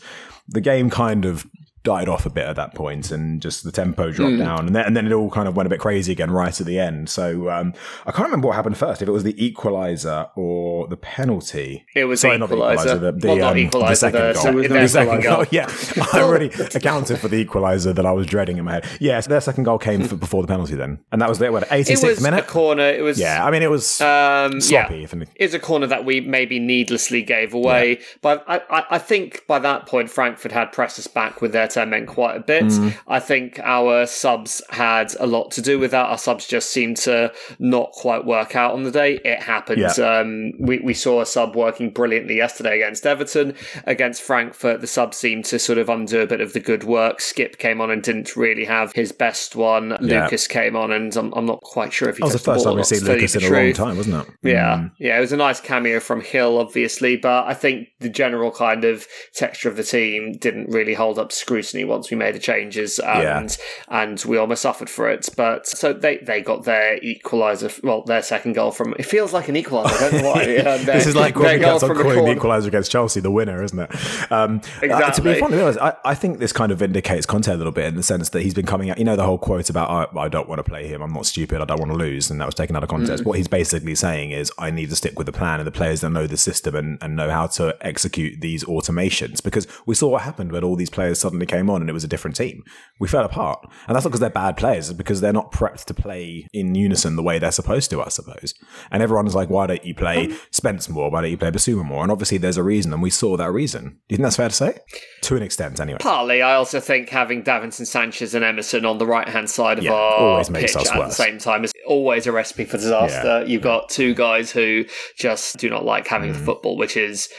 the 0.50 0.62
game 0.62 0.90
kind 0.90 1.26
of 1.26 1.46
died 1.82 2.10
off 2.10 2.26
a 2.26 2.30
bit 2.30 2.46
at 2.46 2.58
that 2.58 2.76
point, 2.76 3.10
and 3.10 3.42
just 3.42 3.64
the 3.64 3.72
tempo 3.72 4.12
dropped 4.12 4.38
down, 4.38 4.68
and 4.68 4.76
then, 4.76 4.86
and 4.86 4.98
then 4.98 5.08
it 5.08 5.14
all 5.14 5.30
kind 5.32 5.48
of 5.48 5.56
went 5.56 5.66
a 5.66 5.70
bit 5.70 5.80
crazy 5.80 6.12
again 6.12 6.30
right 6.30 6.60
at 6.60 6.68
the 6.68 6.78
end. 6.78 7.10
So 7.10 7.50
um, 7.50 7.74
I 8.06 8.12
can't 8.12 8.26
remember 8.26 8.48
what 8.48 8.56
happened 8.58 8.78
first, 8.78 9.02
if 9.02 9.08
it 9.08 9.12
was 9.12 9.24
the 9.24 9.34
equaliser 9.34 10.30
or 10.36 10.88
the 10.90 10.98
penalty. 10.98 11.86
It 11.96 12.04
was 12.04 12.20
Sorry, 12.20 12.36
the 12.36 12.40
not 12.40 12.50
the 12.50 12.58
equaliser, 12.58 13.00
the, 13.00 13.12
the, 13.14 13.28
Well, 13.30 13.38
not 13.38 13.52
um, 13.52 13.58
the 13.58 13.68
equaliser, 13.70 13.96
second 13.98 14.22
the- 14.22 14.34
goal. 14.34 14.44
so 14.44 14.68
the 14.74 14.88
second 14.88 15.22
goal. 15.24 15.46
Yeah, 15.52 15.72
I 16.14 16.22
already 16.22 16.48
accounted 16.76 17.18
for 17.20 17.30
the 17.30 17.44
equaliser 17.46 17.96
that 17.96 18.06
I 18.06 18.12
was 18.12 18.28
dreading 18.28 18.58
in 18.58 18.66
my 18.66 18.74
head. 18.74 18.86
Yes, 19.00 19.28
their 19.28 19.40
second 19.42 19.64
goal 19.64 19.78
came 19.80 20.04
for, 20.08 20.18
before 20.18 20.42
the 20.44 20.48
penalty 20.50 20.76
then, 20.76 21.00
and 21.14 21.22
that 21.22 21.30
was 21.30 21.40
the 21.40 21.50
what, 21.50 21.64
It 21.64 21.70
86th 21.70 22.04
was 22.08 22.22
minute. 22.22 22.40
a 22.44 22.48
corner. 22.48 22.90
It 22.90 23.02
was 23.04 23.18
Yeah, 23.18 23.46
I 23.46 23.52
mean 23.52 23.64
it 23.64 23.70
was 23.72 24.02
Um, 24.02 24.60
sloppy. 24.60 24.98
yeah. 24.98 25.04
If 25.04 25.14
anything. 25.14 25.34
is 25.40 25.54
a 25.54 25.60
corner 25.60 25.88
that 25.88 26.04
we 26.04 26.20
maybe 26.20 26.60
needlessly 26.60 27.24
gave 27.24 27.54
away. 27.54 28.02
But 28.22 28.44
I, 28.50 28.58
I, 28.70 28.84
I 28.92 28.98
think 29.00 29.46
by 29.48 29.60
that 29.60 29.86
point, 29.86 30.10
Frankfurt 30.40 30.52
had 30.54 30.72
pressed 30.72 30.98
us 30.98 31.08
back 31.08 31.42
with 31.42 31.52
their 31.52 31.68
10 31.68 31.90
men 31.90 32.06
quite 32.06 32.38
a 32.38 32.40
bit. 32.40 32.64
Mm. 32.64 32.96
I 33.08 33.20
think 33.20 33.60
our 33.60 34.06
subs 34.06 34.62
had 34.70 35.14
a 35.20 35.28
lot 35.28 35.52
to 35.52 35.62
do 35.62 35.78
with 35.78 35.92
that. 35.92 36.06
Our 36.06 36.18
subs 36.18 36.48
just 36.48 36.70
seemed 36.70 36.96
to 36.98 37.34
not 37.60 37.92
quite 37.92 38.26
work 38.26 38.56
out 38.56 38.74
on 38.74 38.84
the 38.84 38.92
day. 38.92 39.20
It 39.26 39.42
happened. 39.42 39.82
Yeah. 39.82 40.20
Um, 40.20 40.54
we, 40.60 40.80
we 40.80 40.94
saw 40.94 41.22
a 41.22 41.26
sub 41.26 41.56
working 41.58 41.90
brilliantly 41.90 42.38
yesterday 42.38 42.78
against 42.78 43.06
Everton. 43.06 43.54
Against 43.86 44.22
Frankfurt, 44.22 44.80
the 44.80 44.88
sub 44.88 45.14
seemed 45.14 45.44
to 45.46 45.60
sort 45.60 45.78
of 45.78 45.90
undo 45.90 46.22
a 46.22 46.28
bit 46.28 46.40
of 46.40 46.54
the 46.54 46.60
good 46.62 46.86
work. 46.86 47.20
Skipp 47.20 47.58
came 47.58 47.82
on 47.82 47.92
and 47.92 48.02
didn't 48.02 48.36
really 48.38 48.64
have 48.66 48.94
his 48.94 49.12
best 49.12 49.58
one. 49.58 49.98
Yeah. 50.02 50.24
Lucas 50.24 50.48
came 50.48 50.76
on, 50.78 50.92
and 50.94 51.14
I'm, 51.18 51.34
I'm 51.34 51.46
not 51.46 51.60
quite 51.62 51.92
sure 51.92 52.08
if 52.08 52.16
he 52.16 52.22
That 52.22 52.28
was 52.28 52.34
the 52.34 52.40
first 52.40 52.64
time 52.64 52.76
we've 52.76 52.86
seen 52.86 53.00
to 53.00 53.06
tell 53.06 53.16
you 53.16 53.22
Lucas 53.22 53.36
in 53.36 53.44
a 53.44 53.50
long 53.64 53.74
time, 53.74 53.98
wasn't 53.98 54.16
it? 54.28 54.34
Yeah, 54.44 54.70
Mm. 54.70 54.92
yeah, 55.00 55.18
it 55.18 55.22
was 55.22 55.32
a 55.34 55.38
nice 55.38 55.60
cameo 55.60 56.00
from 56.00 56.22
Gil, 56.22 56.58
obviously, 56.58 57.18
but 57.18 57.46
I 57.46 57.54
think 57.54 57.88
the 58.00 58.10
general 58.10 58.52
kind 58.52 58.84
of 58.86 59.08
texture 59.34 59.68
of 59.70 59.76
the 59.76 59.84
team 59.84 60.19
didn't 60.40 60.70
really 60.70 60.94
hold 60.94 61.18
up 61.20 61.32
scrutiny 61.32 61.84
once 61.84 62.10
we 62.12 62.18
made 62.18 62.36
the 62.36 62.40
changes, 62.40 63.00
and 63.00 63.58
and 63.88 64.24
we 64.28 64.38
almost 64.38 64.62
suffered 64.62 64.90
for 64.90 65.10
it. 65.10 65.28
But 65.36 65.68
so 65.68 65.94
they 65.94 66.18
they 66.18 66.42
got 66.42 66.64
their 66.66 67.00
equaliser, 67.00 67.82
well, 67.84 68.04
their 68.04 68.22
second 68.22 68.54
goal 68.54 68.72
from. 68.72 68.94
It 69.00 69.04
feels 69.06 69.34
like 69.34 69.48
an 69.50 69.56
equaliser. 69.56 70.02
I 70.02 70.10
don't 70.12 70.22
know 70.22 70.30
why. 70.30 70.44
Yeah, 70.50 70.78
their- 70.78 70.96
This 70.98 71.08
is 71.08 71.16
like 71.16 71.36
when 71.38 71.54
we 71.54 71.60
goal 71.60 71.80
kept 71.80 71.84
on 71.84 71.90
from 71.90 71.98
calling 72.04 72.26
the 72.26 72.36
corner. 72.36 72.62
equaliser 72.62 72.68
against 72.68 72.92
Chelsea 72.92 73.20
the 73.20 73.32
winner, 73.32 73.64
isn't 73.64 73.80
it? 73.80 73.92
Um, 74.32 74.58
uh, 74.58 74.60
to 74.62 74.80
be 74.82 74.86
Exactly. 74.88 75.40
funny, 75.40 75.62
honest, 75.62 75.80
I, 75.80 75.94
I 76.06 76.16
think 76.16 76.40
this 76.40 76.52
kind 76.54 76.72
of 76.72 76.80
vindicates 76.80 77.26
Conte 77.26 77.48
a 77.52 77.56
little 77.56 77.72
bit 77.72 77.86
in 77.86 77.96
the 77.96 78.04
sense 78.04 78.30
that 78.30 78.42
he's 78.42 78.54
been 78.54 78.66
coming 78.66 78.90
out. 78.90 78.98
You 78.98 79.06
know, 79.06 79.16
the 79.16 79.24
whole 79.26 79.38
quote 79.38 79.70
about 79.70 79.90
I, 80.16 80.20
I 80.20 80.28
don't 80.30 80.48
want 80.50 80.60
to 80.60 80.64
play 80.64 80.88
him, 80.88 81.02
I'm 81.02 81.14
not 81.14 81.26
stupid, 81.26 81.62
I 81.62 81.66
don't 81.66 81.80
want 81.80 81.92
to 81.92 81.98
lose, 81.98 82.30
and 82.32 82.40
that 82.42 82.46
was 82.46 82.56
taken 82.56 82.76
out 82.76 82.84
of 82.84 82.90
Mm. 82.90 82.98
context. 83.06 83.26
What 83.26 83.38
he's 83.38 83.48
basically 83.48 83.94
saying 83.96 84.32
is 84.32 84.52
I 84.58 84.72
need 84.72 84.90
to 84.90 84.96
stick 84.96 85.18
with 85.18 85.26
the 85.28 85.32
plan 85.32 85.60
and 85.60 85.68
the 85.68 85.72
players 85.72 86.02
that 86.02 86.10
know 86.10 86.26
the 86.28 86.38
system 86.38 86.76
and, 86.76 86.98
and 87.02 87.16
know 87.16 87.30
how 87.30 87.46
to 87.48 87.78
execute 87.82 88.42
these 88.42 88.64
automations 88.64 89.44
because 89.44 89.68
we 89.86 89.94
saw 89.96 90.09
what 90.10 90.24
happened 90.24 90.52
when 90.52 90.64
all 90.64 90.76
these 90.76 90.90
players 90.90 91.20
suddenly 91.20 91.46
came 91.46 91.70
on 91.70 91.82
and 91.82 91.90
it 91.90 91.94
was 91.94 92.04
a 92.04 92.08
different 92.08 92.36
team. 92.36 92.64
We 93.00 93.08
fell 93.08 93.24
apart, 93.26 93.60
and 93.88 93.96
that's 93.96 94.04
not 94.06 94.10
because 94.10 94.20
they're 94.20 94.30
bad 94.30 94.58
players, 94.58 94.90
it's 94.90 94.98
because 94.98 95.22
they're 95.22 95.34
not 95.34 95.52
prepped 95.52 95.86
to 95.86 95.94
play 95.94 96.48
in 96.54 96.76
unison 96.76 97.16
the 97.16 97.24
way 97.24 97.40
they're 97.40 97.52
supposed 97.52 97.90
to, 97.92 98.02
I 98.02 98.10
suppose. 98.10 98.54
And 98.92 99.02
everyone's 99.04 99.36
like, 99.36 99.50
why 99.50 99.68
don't 99.68 99.86
you 99.86 99.96
play 99.96 100.34
Spence 100.52 100.90
more? 100.90 101.10
Why 101.10 101.22
don't 101.22 101.32
you 101.32 101.38
play 101.38 101.52
Bissouma 101.52 101.86
more? 101.86 102.04
And 102.04 102.12
obviously, 102.12 102.38
there's 102.38 102.58
a 102.58 102.64
reason, 102.64 102.92
and 102.94 103.02
we 103.02 103.10
saw 103.10 103.38
that 103.38 103.52
reason. 103.52 103.84
Do 103.84 103.90
you 104.10 104.18
think 104.18 104.24
that's 104.24 104.36
fair 104.36 104.50
to 104.50 104.56
say? 104.56 104.78
To 105.24 105.36
an 105.36 105.44
extent, 105.44 105.80
anyway. 105.80 106.00
Partly, 106.02 106.42
I 106.42 106.56
also 106.56 106.80
think 106.80 107.10
having 107.10 107.44
Davinson 107.44 107.86
Sanchez 107.86 108.34
and 108.36 108.44
Emerson 108.44 108.86
on 108.86 108.98
the 108.98 109.06
right 109.06 109.28
hand 109.28 109.50
side 109.50 109.78
of 109.78 109.84
Yeah, 109.84 109.94
our 109.94 110.18
always 110.18 110.50
makes 110.50 110.76
pitch 110.76 110.88
at 110.88 110.96
the 110.96 111.10
same 111.12 111.38
time 111.38 111.64
is 111.64 111.72
always 111.88 112.28
a 112.28 112.32
recipe 112.32 112.66
for 112.66 112.78
disaster. 112.78 113.44
You've 113.48 113.62
got 113.62 113.90
two 113.90 114.14
guys 114.14 114.52
who 114.52 114.86
just 115.18 115.58
do 115.58 115.70
not 115.70 115.86
like 115.86 116.08
having 116.08 116.30
Mm. 116.32 116.34
the 116.34 116.40
football, 116.40 116.78
which 116.78 116.98
is 116.98 117.30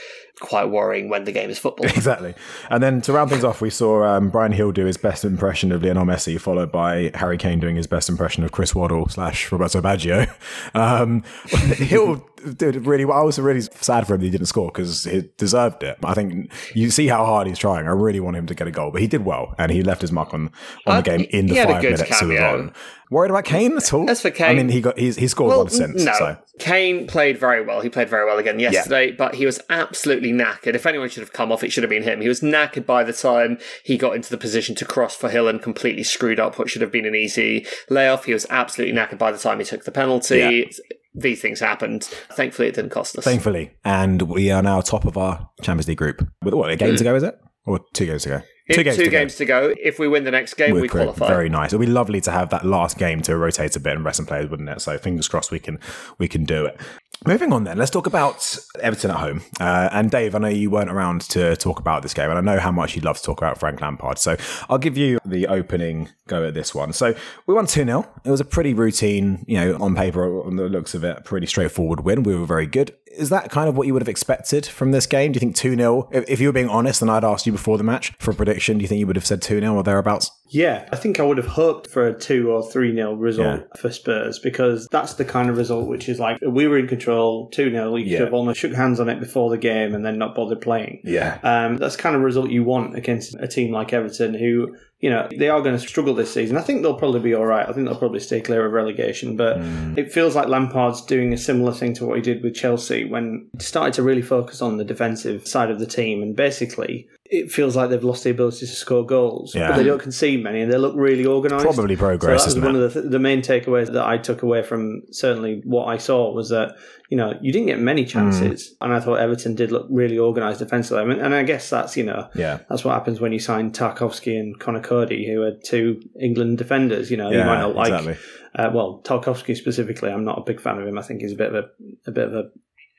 quite 0.41 0.65
worrying 0.65 1.09
when 1.09 1.25
the 1.25 1.33
game 1.33 1.51
is 1.51 1.59
football. 1.59 1.87
Exactly. 2.01 2.35
And 2.71 2.83
then 2.83 3.03
to 3.03 3.13
round 3.13 3.31
things 3.31 3.45
off, 3.45 3.61
we 3.61 3.69
saw 3.69 4.05
um, 4.05 4.31
Bryan 4.31 4.53
Gil 4.53 4.73
do 4.73 4.87
his 4.87 4.97
best 4.97 5.23
impression 5.25 5.71
of 5.71 5.83
Lionel 5.83 6.07
Messi, 6.07 6.41
followed 6.41 6.73
by 6.73 7.11
Harry 7.15 7.37
Kane 7.37 7.61
doing 7.61 7.77
his 7.77 7.87
best 7.87 8.09
impression 8.09 8.43
of 8.43 8.51
Chris 8.51 8.75
Waddle 8.75 9.07
slash 9.09 9.53
Roberto 9.53 9.81
Baggio. 9.81 10.33
Um, 10.73 11.25
Gil 11.89 12.25
did 12.57 12.87
really 12.87 13.05
well. 13.05 13.19
I 13.19 13.23
was 13.23 13.39
really 13.39 13.61
sad 13.61 14.07
for 14.07 14.15
him 14.15 14.21
that 14.21 14.27
he 14.27 14.31
didn't 14.31 14.47
score 14.47 14.71
because 14.71 15.05
he 15.05 15.31
deserved 15.37 15.83
it. 15.83 15.99
I 16.05 16.15
think 16.15 16.53
you 16.75 16.91
see 16.91 17.07
how 17.09 17.25
hard 17.25 17.47
he's 17.47 17.59
trying. 17.59 17.87
I 17.87 17.91
really 17.93 18.21
want 18.21 18.37
him 18.37 18.47
to 18.47 18.55
get 18.55 18.67
a 18.67 18.71
goal, 18.71 18.91
but 18.91 19.01
he 19.01 19.07
did 19.07 19.25
well 19.25 19.55
and 19.59 19.71
he 19.73 19.83
left 19.83 20.01
his 20.01 20.13
mark 20.13 20.33
on, 20.35 20.51
on 20.87 20.97
Uh, 20.97 21.01
the 21.01 21.03
game 21.03 21.27
in 21.31 21.47
the 21.47 21.55
he 21.55 21.59
had 21.59 21.71
a 21.71 21.73
five 21.75 21.83
good 21.83 21.93
minutes 21.99 22.19
cameo. 22.21 22.59
on. 22.59 22.73
Worried 23.11 23.31
about 23.33 23.45
Kane 23.45 23.77
at 23.77 23.93
all? 23.93 24.09
As 24.09 24.23
for 24.23 24.31
Kane, 24.31 24.51
I 24.51 24.55
mean, 24.55 24.69
he 24.69 24.81
got 24.81 24.97
he's, 24.97 25.17
he 25.17 25.27
scored 25.27 25.57
one 25.57 25.69
since. 25.69 26.05
no. 26.05 26.13
So. 26.13 26.37
Kane 26.61 27.09
played 27.09 27.39
very 27.39 27.61
well. 27.65 27.81
He 27.81 27.89
played 27.89 28.09
very 28.09 28.25
well 28.25 28.39
again 28.39 28.61
yesterday, 28.61 29.11
but 29.11 29.35
he 29.35 29.47
was 29.47 29.59
absolutely 29.69 30.33
knackered. 30.33 30.75
If 30.77 30.87
anyone 30.87 31.09
should 31.09 31.23
have 31.23 31.33
come 31.33 31.51
off, 31.51 31.65
it 31.65 31.73
should 31.73 31.83
have 31.83 31.91
been 31.91 32.05
him. 32.05 32.21
He 32.21 32.29
was 32.29 32.41
knackered 32.41 32.87
by 32.87 33.03
the 33.03 33.13
time 33.13 33.59
he 33.83 33.97
got 33.99 34.15
into 34.15 34.31
the 34.31 34.37
position 34.39 34.77
to 34.77 34.85
cross 34.85 35.17
for 35.17 35.29
Gil 35.29 35.49
and 35.49 35.61
completely 35.61 36.05
screwed 36.05 36.39
up 36.39 36.57
what 36.57 36.71
should 36.71 36.83
have 36.83 36.93
been 36.93 37.05
an 37.07 37.17
easy 37.17 37.67
layoff. 37.89 38.27
He 38.27 38.33
was 38.33 38.47
absolutely 38.49 38.97
knackered 38.97 39.19
by 39.19 39.33
the 39.33 39.39
time 39.39 39.59
he 39.59 39.65
took 39.65 39.85
the 39.85 39.91
penalty. 39.93 40.71
These 41.15 41.43
things 41.43 41.61
happened. 41.61 42.05
Thankfully, 42.05 42.69
it 42.69 42.75
didn't 42.75 42.91
cost 42.91 43.19
us. 43.19 43.25
Thankfully. 43.25 43.73
And 43.85 44.23
we 44.23 44.51
are 44.51 44.63
now 44.63 44.81
top 44.81 45.05
of 45.05 45.17
our 45.17 45.51
Champions 45.63 45.89
League 45.89 45.99
group. 45.99 46.27
With 46.43 46.55
what, 46.55 46.71
a 46.71 46.77
game 46.77 46.91
hmm. 46.91 46.97
to 46.97 47.05
go, 47.05 47.15
is 47.17 47.23
it? 47.23 47.39
Or 47.67 47.81
two 47.93 48.07
games 48.07 48.23
to 48.23 48.29
go? 48.29 48.43
Two 48.77 48.85
games 48.85 48.97
two 48.97 49.05
to 49.05 49.11
go. 49.11 49.19
games 49.19 49.35
to 49.37 49.45
go. 49.45 49.75
If 49.81 49.99
we 49.99 50.09
win 50.09 50.25
the 50.25 50.31
next 50.31 50.55
game, 50.55 50.75
We're 50.75 50.83
we 50.83 50.89
qualify. 50.89 51.29
Very 51.29 51.49
nice. 51.49 51.73
It'd 51.73 51.81
be 51.81 51.87
lovely 51.87 52.21
to 52.23 52.31
have 52.31 52.51
that 52.51 52.65
last 52.65 52.99
game 52.99 53.23
to 53.23 53.37
rotate 53.37 53.77
a 53.77 53.81
bit 53.81 53.97
and 53.97 54.05
rest 54.05 54.19
some 54.19 54.27
players, 54.27 54.49
wouldn't 54.51 54.69
it? 54.69 54.81
So 54.81 54.97
fingers 54.99 55.29
crossed 55.29 55.51
we 55.51 55.59
can 55.59 55.79
we 56.19 56.29
can 56.29 56.45
do 56.45 56.67
it. 56.67 56.81
Moving 57.27 57.53
on 57.53 57.65
then, 57.65 57.77
let's 57.77 57.91
talk 57.91 58.07
about 58.07 58.57
Everton 58.81 59.11
at 59.11 59.19
home. 59.19 59.43
Uh, 59.61 59.91
and 59.93 60.11
Dave, 60.11 60.35
I 60.35 60.39
know 60.39 60.49
you 60.49 60.71
weren't 60.71 60.91
around 60.91 61.21
to 61.23 61.55
talk 61.57 61.79
about 61.79 62.01
this 62.01 62.15
game, 62.15 62.31
and 62.31 62.39
I 62.39 62.41
know 62.41 62.59
how 62.59 62.73
much 62.73 62.95
you'd 62.95 63.05
love 63.05 63.19
to 63.19 63.23
talk 63.23 63.37
about 63.37 63.59
Frank 63.59 63.79
Lampard. 63.83 64.19
So 64.19 64.37
I'll 64.71 64.79
give 64.79 64.97
you 64.97 65.19
the 65.27 65.47
opening 65.47 66.09
go 66.29 66.47
at 66.47 66.55
this 66.55 66.75
one. 66.75 66.95
So 66.95 67.15
we 67.47 67.53
won 67.53 67.67
2 67.67 67.85
0. 67.85 68.09
It 68.25 68.31
was 68.31 68.41
a 68.41 68.45
pretty 68.45 68.73
routine, 68.73 69.45
you 69.47 69.59
know, 69.59 69.77
on 69.79 69.95
paper, 69.95 70.43
on 70.47 70.57
the 70.57 70.71
looks 70.71 70.95
of 70.95 71.05
it, 71.05 71.25
pretty 71.27 71.47
straightforward 71.47 72.01
win. 72.01 72.23
We 72.23 72.35
were 72.35 72.47
very 72.47 72.67
good. 72.67 72.97
Is 73.11 73.29
that 73.31 73.51
kind 73.51 73.69
of 73.69 73.77
what 73.77 73.87
you 73.87 73.93
would 73.93 74.03
have 74.03 74.09
expected 74.09 74.65
from 74.67 74.93
this 74.93 75.07
game? 75.07 75.33
Do 75.33 75.37
you 75.37 75.41
think 75.41 75.57
2 75.57 75.77
0? 75.77 76.09
If, 76.13 76.41
you 76.41 76.49
were 76.49 76.53
being 76.53 76.69
honest, 76.69 77.03
and 77.03 77.11
I'd 77.11 77.25
asked 77.25 77.47
you 77.47 77.53
before 77.53 77.77
the 77.77 77.85
match 77.85 78.13
for 78.19 78.31
a 78.31 78.35
prediction, 78.35 78.79
do 78.79 78.83
you 78.83 78.89
think 78.89 79.01
you 79.01 79.07
would 79.07 79.17
have 79.17 79.27
said 79.27 79.43
2 79.43 79.61
0 79.61 79.75
or 79.75 79.83
thereabouts? 79.83 80.31
Yeah, 80.53 80.89
I 80.93 80.97
think 80.97 81.21
I 81.21 81.23
would 81.23 81.37
have 81.39 81.47
hoped 81.47 81.87
for 81.89 82.07
a 82.07 82.13
2 82.19 82.51
or 82.51 82.63
3 82.69 82.93
nil 82.93 83.17
result 83.17 83.63
for 83.79 83.91
Spurs 83.91 84.39
because 84.39 84.87
that's 84.91 85.15
the 85.15 85.25
kind 85.25 85.49
of 85.49 85.57
result 85.57 85.87
which 85.89 86.09
is 86.09 86.19
like 86.19 86.39
we 86.47 86.67
were 86.67 86.79
in 86.79 86.89
control 86.89 87.49
2 87.51 87.71
0. 87.71 87.97
You 87.97 88.05
Yeah. 88.05 88.19
could 88.19 88.25
have 88.27 88.35
almost 88.35 88.59
shook 88.61 88.73
hands 88.73 88.99
on 89.01 89.09
it 89.09 89.21
before 89.21 89.51
the 89.51 89.59
game 89.59 89.95
and 89.95 90.05
then 90.05 90.19
not 90.19 90.35
bothered 90.35 90.61
playing. 90.61 91.01
Yeah. 91.05 91.39
Um, 91.43 91.77
that's 91.77 91.97
the 91.97 92.03
kind 92.03 92.17
of 92.17 92.23
result 92.23 92.51
you 92.51 92.65
want 92.65 92.97
against 92.97 93.35
a 93.39 93.47
team 93.47 93.73
like 93.73 93.93
Everton, 93.93 94.35
who, 94.35 94.75
you 94.99 95.09
know, 95.09 95.29
they 95.37 95.49
are 95.49 95.63
going 95.63 95.79
to 95.79 95.89
struggle 95.89 96.15
this 96.15 96.33
season. 96.35 96.57
I 96.57 96.63
think 96.63 96.83
they'll 96.83 96.95
probably 96.95 97.21
be 97.21 97.35
all 97.35 97.47
right. 97.47 97.69
I 97.69 97.73
think 97.73 97.87
they'll 97.87 97.97
probably 97.97 98.21
stay 98.21 98.41
clear 98.41 98.67
of 98.67 98.73
relegation. 98.73 99.37
But 99.37 99.59
it 99.97 100.13
feels 100.13 100.35
like 100.35 100.49
Lampard's 100.49 101.01
doing 101.03 101.33
a 101.33 101.39
similar 101.39 101.73
thing 101.73 101.95
to 101.95 102.05
what 102.07 102.17
he 102.17 102.23
did 102.23 102.43
with 102.43 102.55
Chelsea 102.55 103.05
when 103.05 103.49
he 103.57 103.63
started 103.63 103.95
to 103.95 104.03
really 104.03 104.23
focus 104.23 104.61
on 104.61 104.77
the 104.79 104.85
defensive 104.85 105.47
side 105.47 105.71
of 105.71 105.79
the 105.79 105.87
team. 105.87 106.23
And 106.23 106.35
basically, 106.37 107.09
it 107.33 107.53
feels 107.53 107.77
like 107.77 107.91
they've 107.91 108.03
lost 108.03 108.25
the 108.25 108.31
ability 108.31 108.59
to 108.67 108.67
score 108.67 109.07
goals, 109.07 109.55
Yeah. 109.55 109.69
but 109.69 109.77
they 109.77 109.85
don't 109.85 110.01
concede 110.03 110.43
many 110.43 110.63
and 110.63 110.73
they 110.73 110.77
look 110.79 110.95
really 110.97 111.25
organised. 111.25 111.65
Probably 111.65 111.95
progress, 111.97 112.43
So 112.43 112.45
that 112.45 112.47
was 112.47 112.57
isn't 112.57 112.65
one 112.65 112.77
it? 112.77 112.83
of 112.83 112.95
the, 112.95 113.03
the 113.03 113.19
main 113.21 113.41
takeaways 113.41 113.87
that 113.93 114.05
I 114.05 114.19
took 114.19 114.43
away 114.43 114.63
from 114.63 115.03
certainly 115.13 115.63
what 115.65 115.85
I 115.85 115.97
saw 115.99 116.33
was 116.35 116.49
that 116.49 116.75
you 117.09 117.17
know 117.17 117.35
you 117.41 117.53
didn't 117.53 117.69
get 117.69 117.79
many 117.79 118.05
chances, 118.05 118.75
and 118.81 118.93
I 118.93 118.99
thought 119.01 119.21
Everton 119.21 119.55
did 119.55 119.71
look 119.73 119.87
really 119.91 120.19
organised 120.19 120.59
defensively. 120.59 121.03
I 121.03 121.07
mean, 121.07 121.21
and 121.21 121.33
I 121.35 121.43
guess 121.45 121.71
that's 121.71 121.97
you 121.97 122.05
know 122.05 122.29
Yeah. 122.35 122.59
that's 122.69 122.85
what 122.85 122.95
happens 122.95 123.21
when 123.21 123.33
you 123.33 123.39
sign 123.39 123.71
Tarkowski 123.71 124.39
and 124.39 124.59
Conor 124.59 124.81
Coady, 124.81 125.27
who 125.33 125.43
are 125.43 125.53
two 125.65 126.01
England 126.21 126.59
defenders. 126.59 127.11
You 127.11 127.17
know, 127.17 127.31
you 127.31 127.39
might 127.39 127.61
not 127.61 127.75
like. 127.77 127.93
exactly. 127.93 128.17
Uh, 128.57 128.71
well, 128.75 129.01
Tarkowski 129.05 129.57
specifically, 129.57 130.11
I'm 130.11 130.25
not 130.25 130.39
a 130.39 130.43
big 130.45 130.61
fan 130.61 130.79
of 130.79 130.87
him. 130.87 130.99
I 130.99 131.03
think 131.03 131.21
he's 131.21 131.33
a 131.33 131.37
bit 131.37 131.55
of 131.55 131.65
a 131.65 131.69
a 132.09 132.11
bit 132.11 132.27
of 132.27 132.35
a 132.35 132.51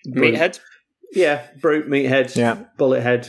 brute. 0.10 0.36
Meathead. 0.36 0.60
Yeah, 1.14 1.42
brute, 1.60 1.90
meathead, 1.90 2.36
Yeah. 2.38 2.64
bullet 2.78 3.02
head, 3.02 3.28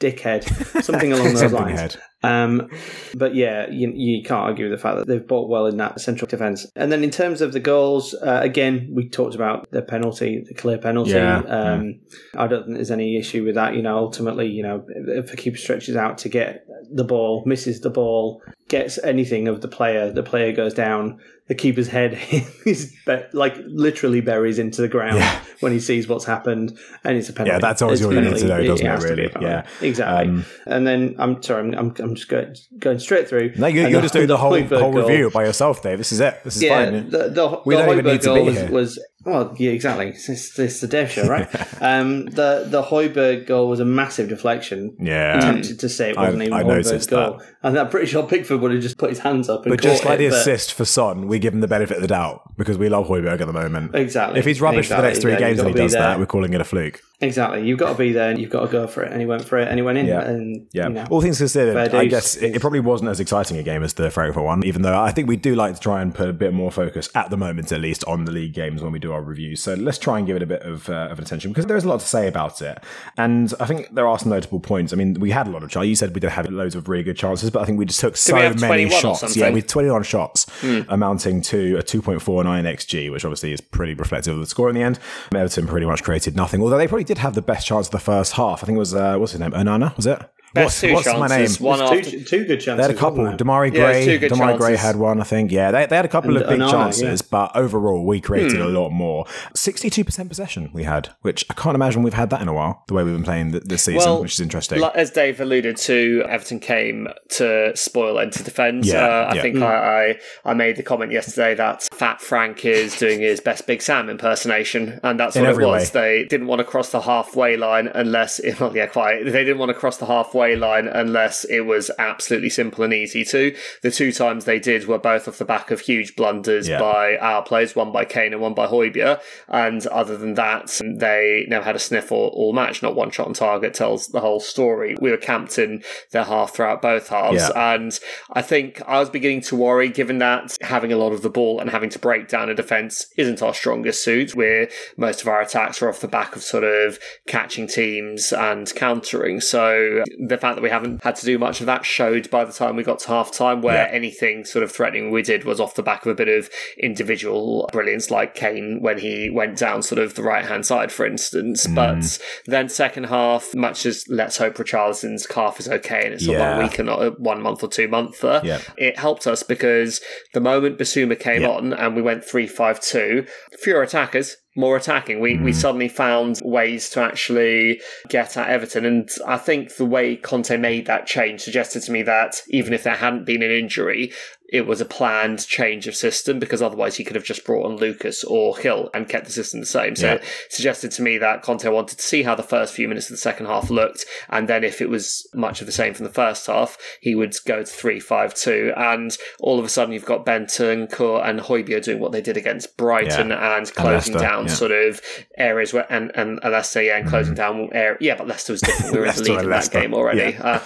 dickhead, 0.00 0.44
something 0.82 1.12
along 1.12 1.24
those 1.34 1.40
Something 1.50 1.76
lines. 1.76 1.96
Um, 2.22 2.70
but 3.14 3.34
yeah, 3.34 3.68
you, 3.70 3.92
you 3.94 4.22
can't 4.22 4.40
argue 4.40 4.70
with 4.70 4.78
the 4.78 4.82
fact 4.82 4.96
that 4.96 5.06
they've 5.06 5.26
bought 5.26 5.50
well 5.50 5.66
in 5.66 5.76
that 5.76 6.00
central 6.00 6.26
defence. 6.26 6.66
And 6.74 6.90
then 6.90 7.04
in 7.04 7.10
terms 7.10 7.42
of 7.42 7.52
the 7.52 7.60
goals, 7.60 8.14
uh, 8.14 8.40
again, 8.42 8.90
we 8.94 9.10
talked 9.10 9.34
about 9.34 9.70
the 9.70 9.82
penalty, 9.82 10.42
the 10.48 10.54
clear 10.54 10.78
penalty. 10.78 11.10
Yeah, 11.10 11.40
Um, 11.40 12.00
I 12.34 12.46
don't 12.46 12.64
think 12.64 12.76
there's 12.76 12.90
any 12.90 13.18
issue 13.18 13.44
with 13.44 13.56
that. 13.56 13.74
You 13.74 13.82
know, 13.82 13.98
ultimately, 13.98 14.48
you 14.48 14.62
know, 14.62 14.86
if 14.88 15.30
the 15.30 15.36
keeper 15.36 15.58
stretches 15.58 15.96
out 15.96 16.16
to 16.18 16.30
get 16.30 16.66
the 16.90 17.04
ball, 17.04 17.42
misses 17.44 17.80
the 17.80 17.90
ball, 17.90 18.40
gets 18.68 18.98
anything 19.04 19.46
of 19.46 19.60
the 19.60 19.68
player, 19.68 20.10
the 20.10 20.22
player 20.22 20.52
goes 20.52 20.72
down. 20.72 21.18
The 21.46 21.54
keeper's 21.54 21.88
head 21.88 22.18
is 22.66 22.96
like 23.34 23.56
literally 23.66 24.22
buries 24.22 24.58
into 24.58 24.80
the 24.80 24.88
ground 24.88 25.18
Yeah. 25.18 25.40
when 25.60 25.72
he 25.72 25.78
sees 25.80 26.08
what's 26.08 26.24
happened, 26.24 26.78
and 27.04 27.18
it's 27.18 27.28
a 27.28 27.34
penalty. 27.34 27.52
Yeah, 27.52 27.58
that's 27.58 27.82
always 27.82 28.00
It's 28.00 28.06
all 28.06 28.14
you 28.14 28.22
need 28.22 28.38
to 28.38 28.46
know, 28.46 28.64
doesn't 28.64 28.86
it, 28.86 28.98
be 29.00 29.04
really? 29.22 29.32
Yeah. 29.42 29.66
exactly. 29.82 30.28
Um, 30.30 30.46
and 30.66 30.86
then 30.86 31.14
I'm 31.18 31.42
sorry, 31.42 31.60
I'm, 31.68 31.74
I'm, 31.74 31.94
I'm 31.98 32.14
just 32.14 32.28
going, 32.30 32.54
going 32.78 32.98
straight 32.98 33.28
through. 33.28 33.52
No, 33.58 33.66
you, 33.66 33.86
you're 33.88 34.00
just 34.00 34.14
doing 34.14 34.26
the 34.26 34.36
whole 34.44 34.58
whole 34.58 34.68
goal- 34.90 34.92
review 34.92 35.28
by 35.30 35.44
yourself, 35.44 35.82
Dave. 35.82 35.98
This 35.98 36.12
is 36.12 36.20
it. 36.20 36.42
This 36.44 36.56
is 36.56 36.62
Yeah, 36.62 36.84
fine. 36.90 37.10
the, 37.10 37.28
the, 37.28 37.60
We 37.66 37.74
the 37.76 37.82
don't 37.82 37.92
even 37.98 38.04
need 38.06 38.22
to 38.22 38.34
be 38.34 38.40
was, 38.40 38.56
here. 38.56 38.70
was 38.70 39.04
well, 39.24 39.54
yeah, 39.58 39.70
exactly. 39.70 40.08
It's, 40.08 40.58
it's, 40.58 40.80
the 40.80 40.86
Dev 40.86 41.10
show, 41.10 41.26
right? 41.26 41.48
um, 41.82 42.26
the 42.26 42.66
the 42.68 42.82
Højbjerg 42.82 43.46
goal 43.46 43.68
was 43.68 43.80
a 43.80 43.84
massive 43.84 44.28
deflection. 44.28 44.96
Yeah. 45.00 45.40
tempted 45.40 45.80
to 45.80 45.88
say 45.88 46.10
it 46.10 46.16
wasn't 46.16 46.42
I- 46.42 46.46
even 46.46 46.58
I 46.58 46.62
noticed 46.62 47.10
goal, 47.10 47.40
and 47.62 47.78
I'm 47.78 47.88
pretty 47.88 48.06
sure 48.06 48.26
Pickford 48.26 48.60
would 48.60 48.72
have 48.72 48.82
just 48.82 48.98
put 48.98 49.10
his 49.10 49.18
hands 49.20 49.48
up 49.48 49.64
and 49.64 49.70
But 49.72 49.82
just 49.82 50.04
like 50.04 50.14
it, 50.20 50.24
the 50.24 50.28
but- 50.30 50.38
assist 50.40 50.74
for 50.74 50.84
Son, 50.84 51.26
we 51.28 51.38
give 51.38 51.54
him 51.54 51.60
the 51.60 51.68
benefit 51.68 51.96
of 51.96 52.02
the 52.02 52.08
doubt 52.08 52.42
because 52.56 52.78
we 52.78 52.88
love 52.88 53.06
Højbjerg 53.08 53.40
at 53.40 53.46
the 53.46 53.52
moment. 53.52 53.94
Exactly. 53.94 54.38
If 54.38 54.44
he's 54.46 54.60
rubbish 54.60 54.88
for 54.88 54.96
the 54.96 55.02
next 55.02 55.20
three 55.20 55.32
Yeah, 55.32 55.38
games 55.38 55.58
and 55.60 55.68
he 55.68 55.74
does 55.74 55.92
be 55.92 55.98
that, 55.98 56.18
we're 56.18 56.26
calling 56.26 56.52
it 56.52 56.60
a 56.60 56.64
fluke. 56.64 57.00
Exactly, 57.24 57.66
you've 57.66 57.78
got 57.78 57.92
to 57.92 57.98
be 57.98 58.12
there 58.12 58.30
and 58.30 58.38
you've 58.40 58.50
got 58.50 58.60
to 58.66 58.68
go 58.72 58.86
for 58.86 59.02
it. 59.02 59.10
And 59.12 59.20
he 59.20 59.26
went 59.26 59.44
for 59.44 59.58
it, 59.58 59.68
and 59.68 59.78
he 59.78 59.82
went 59.82 59.98
in. 59.98 60.06
Yeah. 60.06 60.20
and 60.22 60.66
Yeah. 60.72 60.88
you 60.88 60.94
know, 60.94 61.06
All 61.10 61.20
things 61.20 61.38
considered, 61.38 61.76
I 61.76 61.88
dues. 62.02 62.10
guess 62.10 62.36
it, 62.36 62.56
it 62.56 62.60
probably 62.60 62.80
wasn't 62.80 63.10
as 63.10 63.20
exciting 63.20 63.56
a 63.56 63.62
game 63.62 63.82
as 63.82 63.94
the 63.94 64.10
Frankfurt 64.10 64.44
one, 64.44 64.64
even 64.64 64.82
though 64.82 64.98
I 65.00 65.10
think 65.10 65.28
we 65.28 65.36
do 65.36 65.54
like 65.54 65.74
to 65.74 65.80
try 65.80 66.02
and 66.02 66.14
put 66.14 66.28
a 66.28 66.32
bit 66.32 66.52
more 66.52 66.70
focus, 66.70 67.08
at 67.14 67.30
the 67.30 67.36
moment 67.36 67.72
at 67.72 67.80
least, 67.80 68.04
on 68.04 68.24
the 68.24 68.32
league 68.32 68.52
games 68.54 68.82
when 68.82 68.92
we 68.92 68.98
do 68.98 69.12
our 69.12 69.22
reviews. 69.22 69.62
So 69.62 69.74
let's 69.74 69.98
try 69.98 70.18
and 70.18 70.26
give 70.26 70.36
it 70.36 70.42
a 70.42 70.46
bit 70.46 70.62
of, 70.62 70.88
uh, 70.88 71.08
of 71.10 71.18
attention 71.18 71.50
because 71.52 71.66
there's 71.66 71.84
a 71.84 71.88
lot 71.88 72.00
to 72.00 72.06
say 72.06 72.28
about 72.28 72.60
it. 72.62 72.78
And 73.16 73.52
I 73.60 73.66
think 73.66 73.94
there 73.94 74.06
are 74.06 74.18
some 74.18 74.30
notable 74.30 74.60
points. 74.60 74.92
I 74.92 74.96
mean, 74.96 75.14
we 75.14 75.30
had 75.30 75.46
a 75.46 75.50
lot 75.50 75.62
of 75.62 75.70
chances. 75.70 75.88
You 75.88 75.96
said 75.96 76.14
we 76.14 76.20
did 76.20 76.30
have 76.30 76.50
loads 76.50 76.74
of 76.74 76.88
really 76.88 77.04
good 77.04 77.16
chances, 77.16 77.50
but 77.50 77.62
I 77.62 77.64
think 77.64 77.78
we 77.78 77.86
just 77.86 78.00
took 78.00 78.16
so 78.16 78.34
many 78.54 78.90
shots. 78.90 79.36
Yeah, 79.36 79.50
we 79.50 79.60
had 79.60 79.68
21 79.68 80.02
shots, 80.02 80.46
amounting 80.88 81.40
to 81.42 81.76
a 81.78 81.82
2.49 81.82 82.64
XG, 82.64 83.10
which 83.10 83.24
obviously 83.24 83.52
is 83.52 83.60
pretty 83.60 83.94
reflective 83.94 84.34
of 84.34 84.40
the 84.40 84.46
score 84.46 84.68
in 84.68 84.74
the 84.74 84.82
end. 84.82 84.98
Everton 85.34 85.66
pretty 85.66 85.86
much 85.86 86.02
created 86.02 86.36
nothing, 86.36 86.62
although 86.62 86.78
they 86.78 86.86
probably 86.88 87.04
did 87.04 87.13
have 87.18 87.34
the 87.34 87.42
best 87.42 87.66
chance 87.66 87.86
of 87.86 87.92
the 87.92 87.98
first 87.98 88.32
half. 88.34 88.62
I 88.62 88.66
think 88.66 88.76
it 88.76 88.80
was, 88.80 88.94
uh, 88.94 89.16
what's 89.16 89.32
his 89.32 89.40
name? 89.40 89.52
Onana, 89.52 89.96
was 89.96 90.06
it? 90.06 90.20
Best 90.54 90.80
two 90.80 90.92
what's 90.94 91.06
my 91.06 91.12
name? 91.26 91.28
chances. 91.28 91.60
One 91.60 91.80
after. 91.82 92.02
two, 92.02 92.24
two 92.24 92.44
good 92.44 92.60
chances. 92.60 92.76
They 92.76 92.82
had 92.82 92.90
a 92.90 92.94
couple. 92.94 93.24
wasn't? 93.24 93.40
Demarai 93.40 93.72
Gray. 93.72 94.04
two 94.04 94.18
good 94.18 94.32
Demarai 94.32 94.56
Gray 94.56 94.68
chances. 94.70 94.86
had 94.86 94.96
one, 94.96 95.20
I 95.20 95.24
think. 95.24 95.50
Yeah, 95.52 95.70
they, 95.70 95.86
they 95.86 95.96
had 95.96 96.04
a 96.04 96.08
couple 96.08 96.36
And 96.36 96.44
of 96.44 96.48
big 96.48 96.60
Onana, 96.60 96.70
chances, 96.70 97.20
yeah. 97.22 97.26
but 97.30 97.56
overall 97.56 98.04
we 98.04 98.20
created 98.20 98.52
Hmm. 98.56 98.62
a 98.62 98.66
lot 98.66 98.90
more. 98.90 99.26
Sixty-two 99.54 100.04
percent 100.04 100.28
possession 100.28 100.70
we 100.72 100.84
had, 100.84 101.10
which 101.22 101.44
I 101.50 101.54
can't 101.54 101.74
imagine 101.74 102.02
we've 102.02 102.14
had 102.14 102.30
that 102.30 102.40
in 102.40 102.48
a 102.48 102.52
while. 102.52 102.84
The 102.88 102.94
way 102.94 103.02
we've 103.04 103.14
been 103.14 103.24
playing 103.24 103.50
this 103.50 103.82
season, 103.84 104.08
Well, 104.10 104.22
which 104.22 104.34
is 104.34 104.40
interesting. 104.40 104.82
As 104.94 105.10
Dave 105.10 105.40
alluded 105.40 105.76
to, 105.78 106.24
Everton 106.28 106.60
came 106.60 107.08
to 107.30 107.76
spoil 107.76 108.18
and 108.18 108.32
to 108.32 108.42
defend. 108.42 108.84
Yeah, 108.86 109.04
uh, 109.04 109.28
I 109.30 109.34
yeah. 109.34 109.42
think 109.42 109.56
I, 109.58 110.16
I 110.44 110.50
I 110.50 110.54
made 110.54 110.76
the 110.76 110.82
comment 110.82 111.12
yesterday 111.12 111.54
that 111.56 111.82
Fat 111.92 112.20
Frank 112.20 112.64
is 112.64 112.96
doing 112.96 113.20
his 113.20 113.40
best 113.40 113.66
Big 113.66 113.82
Sam 113.82 114.08
impersonation, 114.08 115.00
and 115.02 115.18
that's 115.18 115.36
In 115.36 115.42
what 115.42 115.50
it 115.60 115.66
was. 115.66 115.94
way. 115.94 116.00
They 116.22 116.24
didn't 116.28 116.46
want 116.46 116.60
to 116.60 116.64
cross 116.64 116.90
the 116.90 117.00
halfway 117.00 117.56
line 117.56 117.88
unless, 117.88 118.40
well, 118.60 118.74
yeah, 118.76 118.86
quite. 118.86 119.24
They 119.24 119.44
didn't 119.44 119.58
want 119.58 119.70
to 119.70 119.74
cross 119.74 119.96
the 119.96 120.06
halfway 120.06 120.43
line 120.52 120.86
unless 120.86 121.44
it 121.44 121.60
was 121.60 121.90
absolutely 121.98 122.50
simple 122.50 122.84
and 122.84 122.92
easy 122.92 123.24
to. 123.24 123.56
The 123.82 123.90
two 123.90 124.12
times 124.12 124.44
they 124.44 124.58
did 124.58 124.86
were 124.86 124.98
both 124.98 125.26
off 125.26 125.38
the 125.38 125.44
back 125.44 125.70
of 125.70 125.80
huge 125.80 126.14
blunders 126.16 126.68
Yeah. 126.68 126.78
by 126.78 127.16
our 127.16 127.42
players, 127.42 127.74
one 127.74 127.90
by 127.92 128.04
Kane 128.04 128.32
and 128.32 128.42
one 128.42 128.54
by 128.54 128.66
Højbjerg. 128.66 129.20
And 129.48 129.86
other 129.86 130.16
than 130.16 130.34
that, 130.34 130.80
they 130.84 131.46
never 131.48 131.64
had 131.64 131.76
a 131.76 131.78
sniff 131.78 132.12
all, 132.12 132.28
all 132.34 132.52
match. 132.52 132.82
Not 132.82 132.94
one 132.94 133.10
shot 133.10 133.26
on 133.26 133.32
target 133.32 133.72
tells 133.74 134.08
the 134.08 134.20
whole 134.20 134.40
story. 134.40 134.96
We 135.00 135.10
were 135.10 135.16
camped 135.16 135.58
in 135.58 135.82
their 136.12 136.24
half 136.24 136.54
throughout 136.54 136.82
both 136.82 137.08
halves. 137.08 137.48
Yeah. 137.54 137.74
And 137.74 137.98
I 138.32 138.42
think 138.42 138.82
I 138.86 138.98
was 139.00 139.10
beginning 139.10 139.40
to 139.42 139.56
worry, 139.56 139.88
given 139.88 140.18
that 140.18 140.56
having 140.60 140.92
a 140.92 140.96
lot 140.96 141.12
of 141.12 141.22
the 141.22 141.30
ball 141.30 141.60
and 141.60 141.70
having 141.70 141.90
to 141.90 141.98
break 141.98 142.28
down 142.28 142.50
a 142.50 142.54
defence 142.54 143.06
isn't 143.16 143.42
our 143.42 143.54
strongest 143.54 144.02
suit, 144.04 144.34
where 144.34 144.68
most 144.96 145.22
of 145.22 145.28
our 145.28 145.40
attacks 145.40 145.80
are 145.80 145.88
off 145.88 146.00
the 146.00 146.08
back 146.08 146.36
of 146.36 146.42
sort 146.42 146.64
of 146.64 146.98
catching 147.26 147.66
teams 147.66 148.32
and 148.32 148.74
countering. 148.74 149.40
So 149.40 150.02
the 150.34 150.40
fact 150.40 150.56
that 150.56 150.62
we 150.62 150.70
haven't 150.70 151.02
had 151.02 151.16
to 151.16 151.26
do 151.26 151.38
much 151.38 151.60
of 151.60 151.66
that 151.66 151.84
showed 151.84 152.30
by 152.30 152.44
the 152.44 152.52
time 152.52 152.76
we 152.76 152.82
got 152.82 152.98
to 153.00 153.08
half 153.08 153.32
time, 153.32 153.62
where 153.62 153.86
Yeah. 153.86 153.92
anything 153.92 154.44
sort 154.44 154.62
of 154.62 154.70
threatening 154.72 155.10
we 155.10 155.22
did 155.22 155.44
was 155.44 155.60
off 155.60 155.74
the 155.74 155.82
back 155.82 156.04
of 156.04 156.12
a 156.12 156.14
bit 156.14 156.28
of 156.28 156.50
individual 156.94 157.68
brilliance, 157.72 158.10
like 158.10 158.34
Kane 158.34 158.78
when 158.80 158.98
he 158.98 159.30
went 159.30 159.58
down 159.58 159.82
sort 159.82 159.98
of 159.98 160.14
the 160.14 160.22
right 160.22 160.44
hand 160.44 160.64
side, 160.66 160.92
for 160.92 161.04
instance. 161.06 161.66
Mm. 161.66 161.74
But 161.74 162.18
then 162.46 162.68
second 162.68 163.04
half, 163.04 163.54
much 163.54 163.84
as 163.86 164.04
let's 164.08 164.36
hope 164.38 164.54
Richarlison's 164.56 165.26
calf 165.26 165.58
is 165.60 165.68
okay 165.68 166.04
and 166.04 166.14
it's 166.14 166.26
not 166.26 166.32
Yeah. 166.34 166.56
one 166.56 166.66
week 166.66 166.78
and 166.78 166.86
not 166.86 167.02
a 167.02 167.10
one 167.10 167.42
month 167.42 167.62
or 167.62 167.68
two 167.68 167.88
month, 167.88 168.22
Yeah. 168.22 168.58
it 168.76 168.98
helped 168.98 169.26
us 169.26 169.42
because 169.42 170.00
the 170.32 170.40
moment 170.40 170.78
Bissouma 170.78 171.18
came 171.18 171.44
on 171.44 171.72
and 171.72 171.96
we 171.96 172.02
went 172.02 172.24
three 172.24 172.46
five 172.46 172.80
two, 172.80 173.26
fewer 173.62 173.82
attackers. 173.82 174.36
More 174.56 174.76
attacking. 174.76 175.20
We 175.20 175.36
we 175.38 175.50
hmm. 175.50 175.58
suddenly 175.58 175.88
found 175.88 176.40
ways 176.44 176.88
to 176.90 177.00
actually 177.00 177.80
get 178.08 178.36
at 178.36 178.48
Everton. 178.48 178.84
And 178.84 179.10
I 179.26 179.36
think 179.36 179.76
the 179.76 179.84
way 179.84 180.16
Conte 180.16 180.56
made 180.56 180.86
that 180.86 181.06
change 181.06 181.40
suggested 181.40 181.82
to 181.82 181.92
me 181.92 182.02
that 182.02 182.40
even 182.48 182.72
if 182.72 182.84
there 182.84 182.96
hadn't 182.96 183.24
been 183.24 183.42
an 183.42 183.50
injury, 183.50 184.12
it 184.54 184.66
was 184.68 184.80
a 184.80 184.84
planned 184.84 185.44
change 185.46 185.88
of 185.88 185.96
system 185.96 186.38
because 186.38 186.62
otherwise 186.62 186.94
he 186.96 187.02
could 187.04 187.16
have 187.16 187.24
just 187.24 187.44
brought 187.44 187.66
on 187.66 187.76
Lucas 187.76 188.22
or 188.22 188.54
Gil 188.62 188.88
and 188.94 189.08
kept 189.08 189.26
the 189.26 189.32
system 189.32 189.58
the 189.58 189.66
same. 189.66 189.96
So 189.96 190.06
Yeah. 190.06 190.14
it 190.14 190.24
suggested 190.48 190.92
to 190.92 191.02
me 191.02 191.18
that 191.18 191.42
Conte 191.42 191.68
wanted 191.68 191.98
to 191.98 192.04
see 192.04 192.22
how 192.22 192.36
the 192.36 192.44
first 192.44 192.72
few 192.72 192.86
minutes 192.86 193.06
of 193.10 193.14
the 193.14 193.26
second 193.30 193.46
half 193.46 193.68
looked, 193.68 194.04
and 194.30 194.46
then 194.48 194.62
if 194.62 194.80
it 194.80 194.88
was 194.88 195.26
much 195.34 195.60
of 195.60 195.66
the 195.66 195.72
same 195.72 195.92
from 195.92 196.04
the 196.04 196.12
first 196.12 196.46
half, 196.46 196.78
he 197.00 197.16
would 197.16 197.34
go 197.44 197.58
to 197.64 197.66
three 197.66 197.98
five 197.98 198.32
two, 198.32 198.72
and 198.76 199.18
all 199.40 199.58
of 199.58 199.64
a 199.64 199.68
sudden 199.68 199.92
you've 199.92 200.04
got 200.04 200.24
Bentancur, 200.24 201.28
and 201.28 201.40
Højbjerg 201.40 201.82
doing 201.84 201.98
what 201.98 202.12
they 202.12 202.20
did 202.22 202.36
against 202.36 202.76
Brighton 202.76 203.32
and 203.32 203.74
closing 203.74 204.14
Leicester, 204.14 204.28
down 204.28 204.46
yeah. 204.46 204.52
sort 204.52 204.70
of 204.72 205.00
areas 205.36 205.72
where 205.72 205.86
and 205.92 206.12
and, 206.14 206.38
Leicester, 206.44 206.80
yeah, 206.82 206.98
and 206.98 207.08
closing 207.08 207.34
down 207.34 207.70
area. 207.72 207.96
Yeah, 208.00 208.14
but 208.14 208.28
Leicester 208.28 208.52
was 208.52 208.60
different. 208.60 208.92
We 208.92 209.00
were 209.00 209.06
in 209.06 209.16
the 209.16 209.22
lead 209.22 209.44
in 209.44 209.50
that 209.50 209.70
game 209.70 209.94
already. 209.94 210.32
yeah. 210.32 210.42
Uh, 210.42 210.60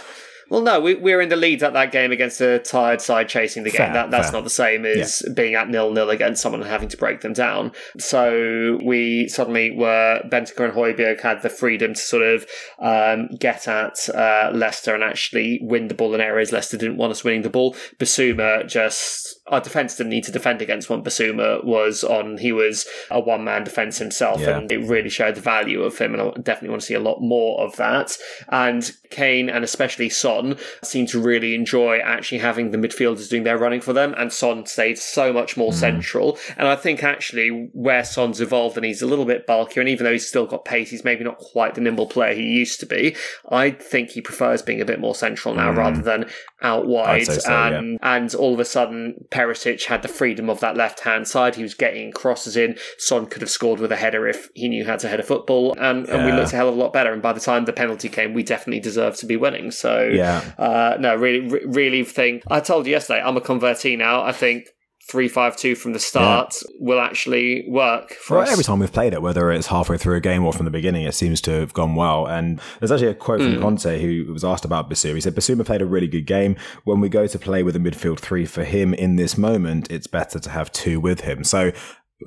Well, 0.51 0.63
no, 0.63 0.81
we, 0.81 0.95
we're 0.95 1.21
in 1.21 1.29
the 1.29 1.37
lead 1.37 1.63
at 1.63 1.75
that 1.75 1.93
game 1.93 2.11
against 2.11 2.41
a 2.41 2.59
tired 2.59 3.01
side 3.01 3.29
chasing 3.29 3.65
the 3.65 3.71
game. 3.71 3.93
That, 3.93 4.11
that's 4.11 4.29
fair. 4.29 4.33
not 4.33 4.45
the 4.45 4.51
same 4.51 4.87
as 4.87 5.23
being 5.35 5.55
at 5.55 5.69
nil 5.69 5.91
nil 5.93 6.11
against 6.11 6.43
someone 6.43 6.63
and 6.63 6.71
having 6.71 6.89
to 6.89 6.97
break 6.97 7.21
them 7.21 7.33
down. 7.33 7.73
So 7.99 8.79
we 8.83 9.29
suddenly 9.29 9.71
were 9.71 10.23
Bentancur 10.31 10.65
and 10.65 10.75
Højbjerg 10.75 11.21
had 11.21 11.43
the 11.43 11.51
freedom 11.51 11.95
to 11.95 12.01
sort 12.01 12.23
of 12.23 12.47
um, 12.79 13.29
get 13.39 13.69
at 13.69 14.09
uh, 14.11 14.51
Leicester 14.55 14.95
and 14.95 15.05
actually 15.05 15.61
win 15.63 15.89
the 15.89 15.95
ball 15.95 16.15
in 16.15 16.21
areas 16.21 16.53
Leicester 16.53 16.77
didn't 16.77 16.97
want 16.97 17.11
us 17.13 17.25
winning 17.25 17.43
the 17.43 17.51
ball. 17.51 17.75
Bissouma 17.99 18.67
just 18.67 19.38
our 19.51 19.61
defense 19.61 19.97
didn't 19.97 20.11
need 20.11 20.25
to 20.25 20.33
defend 20.33 20.63
against 20.63 20.91
when 20.91 21.03
Bissouma 21.03 21.65
was 21.65 22.05
on. 22.05 22.39
He 22.39 22.53
was 22.53 22.87
a 23.11 23.21
one 23.21 23.45
man 23.45 23.65
defense 23.65 23.99
himself, 23.99 24.41
Yeah. 24.41 24.59
and 24.59 24.71
it 24.71 24.79
really 24.79 25.09
showed 25.09 25.35
the 25.35 25.41
value 25.41 25.83
of 25.83 25.99
him. 25.99 26.15
And 26.15 26.23
I 26.23 26.31
definitely 26.41 26.71
want 26.71 26.83
to 26.83 26.87
see 26.87 26.95
a 26.95 27.01
lot 27.01 27.21
more 27.21 27.61
of 27.61 27.77
that. 27.77 28.17
And 28.49 28.91
Kane 29.11 29.49
and 29.49 29.65
especially 29.65 30.09
Son 30.09 30.57
seem 30.83 31.07
to 31.07 31.21
really 31.21 31.55
enjoy 31.55 31.99
actually 31.99 32.39
having 32.39 32.71
the 32.71 32.79
midfielders 32.79 33.29
doing 33.29 33.45
their 33.45 33.59
running 33.59 33.81
for 33.81 33.93
them. 33.93 34.15
And 34.17 34.33
Son 34.33 34.67
stayed 34.67 34.99
so 34.99 35.33
much 35.33 35.57
more 35.57 35.73
mm. 35.73 35.75
central. 35.75 36.39
And 36.57 36.69
I 36.69 36.77
think 36.77 37.03
actually 37.03 37.71
where 37.73 38.05
Son's 38.05 38.41
evolved 38.41 38.77
and 38.77 38.85
he's 38.85 39.03
a 39.03 39.07
little 39.07 39.25
bit 39.25 39.47
bulkier, 39.47 39.81
and 39.81 39.89
even 39.89 40.05
though 40.05 40.13
he's 40.13 40.29
still 40.29 40.47
got 40.47 40.65
pace, 40.65 40.91
he's 40.91 41.05
maybe 41.05 41.25
not 41.25 41.39
quite 41.39 41.75
the 41.75 41.81
nimble 41.81 42.07
player 42.07 42.35
he 42.35 42.43
used 42.43 42.81
to 42.81 42.87
be. 42.87 43.17
I 43.51 43.71
think 43.71 44.11
he 44.11 44.21
prefers 44.21 44.63
being 44.63 44.81
a 44.81 44.85
bit 44.85 45.01
more 45.01 45.15
central 45.15 45.55
now 45.55 45.73
mm. 45.73 45.77
rather 45.77 46.03
than 46.03 46.29
out 46.62 46.87
wide. 46.87 47.25
so, 47.27 47.40
yeah. 47.51 47.79
and 47.79 47.99
and 48.03 48.35
all 48.35 48.53
of 48.55 48.61
a 48.61 48.64
sudden 48.64 49.25
Perisic 49.31 49.85
had 49.85 50.03
the 50.03 50.09
freedom 50.09 50.51
of 50.51 50.61
that 50.61 50.77
left 50.77 51.01
hand 51.01 51.29
side. 51.29 51.55
He 51.55 51.62
was 51.62 51.75
getting 51.75 52.11
crosses 52.12 52.57
in. 52.57 52.77
Son 52.99 53.27
could 53.27 53.42
have 53.42 53.51
scored 53.51 53.81
with 53.81 53.92
a 53.92 53.97
header 53.97 54.27
if 54.27 54.49
he 54.55 54.68
knew 54.68 54.85
how 54.85 54.97
to 54.97 55.09
head 55.09 55.21
a 55.21 55.23
football, 55.23 55.75
and, 55.79 56.09
and 56.09 56.25
we 56.25 56.33
looked 56.33 56.53
a 56.53 56.57
hell 56.57 56.68
of 56.68 56.75
a 56.77 56.79
lot 56.79 56.92
better. 56.92 57.12
And 57.12 57.23
by 57.23 57.33
the 57.33 57.40
time 57.40 57.64
the 57.64 57.73
penalty 57.73 58.09
came, 58.09 58.35
we 58.35 58.42
definitely 58.42 58.81
deserved 58.81 59.18
to 59.21 59.27
be 59.27 59.37
winning. 59.37 59.71
So 59.71 60.03
Yeah. 60.03 60.42
uh, 60.59 60.97
no, 60.99 61.14
really, 61.14 61.40
really 61.66 62.05
think. 62.05 62.42
I 62.49 62.61
told 62.61 62.87
you 62.87 62.92
yesterday, 62.92 63.21
I'm 63.21 63.37
a 63.37 63.40
convertee 63.40 63.97
now. 63.97 64.23
I 64.23 64.33
think. 64.33 64.68
Three 65.11 65.29
five 65.29 65.57
two 65.57 65.75
from 65.75 65.94
the 65.94 65.99
start 65.99 66.55
will 66.79 67.01
actually 67.01 67.64
work 67.66 68.12
for 68.12 68.35
Well, 68.37 68.42
us. 68.44 68.53
every 68.53 68.62
time 68.64 68.79
we've 68.79 68.92
played 68.92 69.14
it, 69.14 69.23
whether 69.23 69.51
it's 69.51 69.68
halfway 69.68 69.97
through 69.97 70.16
a 70.16 70.21
game 70.21 70.44
or 70.44 70.53
from 70.53 70.66
the 70.66 70.71
beginning, 70.71 71.05
it 71.07 71.14
seems 71.14 71.40
to 71.42 71.51
have 71.53 71.73
gone 71.73 71.94
well. 71.94 72.27
And 72.27 72.61
there's 72.79 72.92
actually 72.92 73.09
a 73.09 73.14
quote 73.14 73.40
Hmm. 73.40 73.53
from 73.55 73.62
Conte 73.62 74.01
who 74.03 74.31
was 74.33 74.44
asked 74.44 74.66
about 74.66 74.90
Bissouma. 74.90 75.14
He 75.14 75.21
said, 75.23 75.35
Bissouma 75.35 75.64
played 75.64 75.81
a 75.81 75.87
really 75.87 76.09
good 76.09 76.27
game. 76.27 76.57
When 76.85 77.01
we 77.01 77.09
go 77.09 77.27
to 77.27 77.38
play 77.38 77.62
with 77.62 77.75
a 77.75 77.79
midfield 77.79 78.18
three 78.21 78.44
for 78.44 78.64
him 78.64 78.92
in 78.92 79.16
this 79.16 79.38
moment, 79.38 79.90
it's 79.90 80.07
better 80.07 80.38
to 80.38 80.51
have 80.51 80.71
two 80.73 81.01
with 81.01 81.21
him. 81.21 81.42
So 81.42 81.73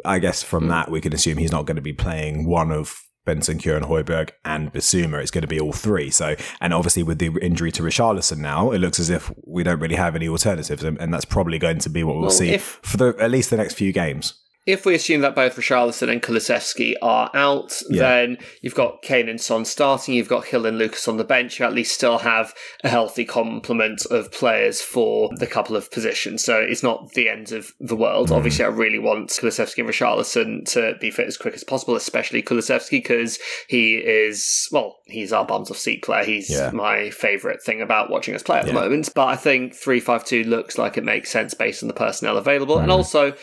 I 0.03 0.17
guess 0.19 0.41
from 0.41 0.67
that, 0.69 0.89
we 0.89 1.01
can 1.01 1.13
assume 1.13 1.37
he's 1.37 1.51
not 1.51 1.67
going 1.67 1.75
to 1.75 1.81
be 1.83 1.93
playing 1.93 2.47
one 2.47 2.71
of 2.71 2.95
Benson, 3.25 3.57
Kieran 3.59 3.83
Højbjerg, 3.83 4.29
and 4.43 4.73
Bissouma. 4.73 5.21
It's 5.21 5.31
going 5.31 5.41
to 5.43 5.47
be 5.47 5.59
all 5.59 5.73
three. 5.73 6.09
So, 6.09 6.35
and 6.59 6.73
obviously 6.73 7.03
with 7.03 7.19
the 7.19 7.31
injury 7.41 7.71
to 7.73 7.83
Richarlison 7.83 8.37
now, 8.39 8.71
it 8.71 8.79
looks 8.79 8.99
as 8.99 9.09
if 9.09 9.31
we 9.45 9.63
don't 9.63 9.79
really 9.79 9.95
have 9.95 10.15
any 10.15 10.27
alternatives, 10.27 10.83
and, 10.83 10.97
and 10.99 11.13
that's 11.13 11.25
probably 11.25 11.59
going 11.59 11.79
to 11.79 11.89
be 11.89 12.03
what 12.03 12.15
we'll, 12.15 12.23
Well, 12.23 12.31
see 12.31 12.51
if- 12.51 12.79
for 12.83 12.97
the 12.97 13.15
at 13.19 13.31
least 13.31 13.49
the 13.49 13.57
next 13.57 13.75
few 13.75 13.91
games. 13.93 14.33
If 14.67 14.85
we 14.85 14.93
assume 14.93 15.21
that 15.21 15.33
both 15.33 15.55
Richarlison 15.55 16.07
and 16.11 16.21
Kulusevski 16.21 16.93
are 17.01 17.31
out, 17.33 17.81
Yeah. 17.89 18.01
then 18.01 18.37
you've 18.61 18.75
got 18.75 19.01
Kane 19.01 19.27
and 19.27 19.41
Son 19.41 19.65
starting, 19.65 20.13
you've 20.13 20.27
got 20.27 20.47
Gil 20.49 20.67
and 20.67 20.77
Lucas 20.77 21.07
on 21.07 21.17
the 21.17 21.23
bench. 21.23 21.59
You 21.59 21.65
at 21.65 21.73
least 21.73 21.95
still 21.95 22.19
have 22.19 22.53
a 22.83 22.89
healthy 22.89 23.25
complement 23.25 24.05
of 24.11 24.31
players 24.31 24.79
for 24.79 25.29
the 25.37 25.47
couple 25.47 25.75
of 25.75 25.89
positions. 25.89 26.43
So 26.43 26.59
it's 26.59 26.83
not 26.83 27.11
the 27.13 27.27
end 27.27 27.51
of 27.51 27.71
the 27.79 27.95
world. 27.95 28.29
Mm. 28.29 28.35
Obviously, 28.35 28.63
I 28.63 28.67
really 28.67 28.99
want 28.99 29.29
Kulusevski 29.31 29.79
and 29.79 29.89
Richarlison 29.89 30.65
to 30.73 30.93
be 31.01 31.09
fit 31.09 31.27
as 31.27 31.37
quick 31.37 31.55
as 31.55 31.63
possible, 31.63 31.95
especially 31.95 32.43
Kulusevski, 32.43 32.91
because 32.91 33.39
he 33.67 33.95
is, 33.95 34.67
well, 34.71 34.97
he's 35.07 35.33
our 35.33 35.45
bums 35.45 35.71
of 35.71 35.77
seat 35.77 36.03
player. 36.03 36.23
He's 36.23 36.51
Yeah. 36.51 36.69
my 36.71 37.09
favourite 37.09 37.63
thing 37.63 37.81
about 37.81 38.11
watching 38.11 38.35
us 38.35 38.43
play 38.43 38.59
at 38.59 38.67
the 38.67 38.73
moment. 38.73 39.09
But 39.15 39.27
I 39.27 39.35
think 39.37 39.73
3 39.73 39.99
5 39.99 40.23
2 40.23 40.43
looks 40.43 40.77
like 40.77 40.97
it 40.97 41.03
makes 41.03 41.31
sense 41.31 41.55
based 41.55 41.81
on 41.81 41.87
the 41.87 41.95
personnel 41.95 42.37
available. 42.37 42.77
Mm. 42.77 42.83
And 42.83 42.91
also, 42.91 43.33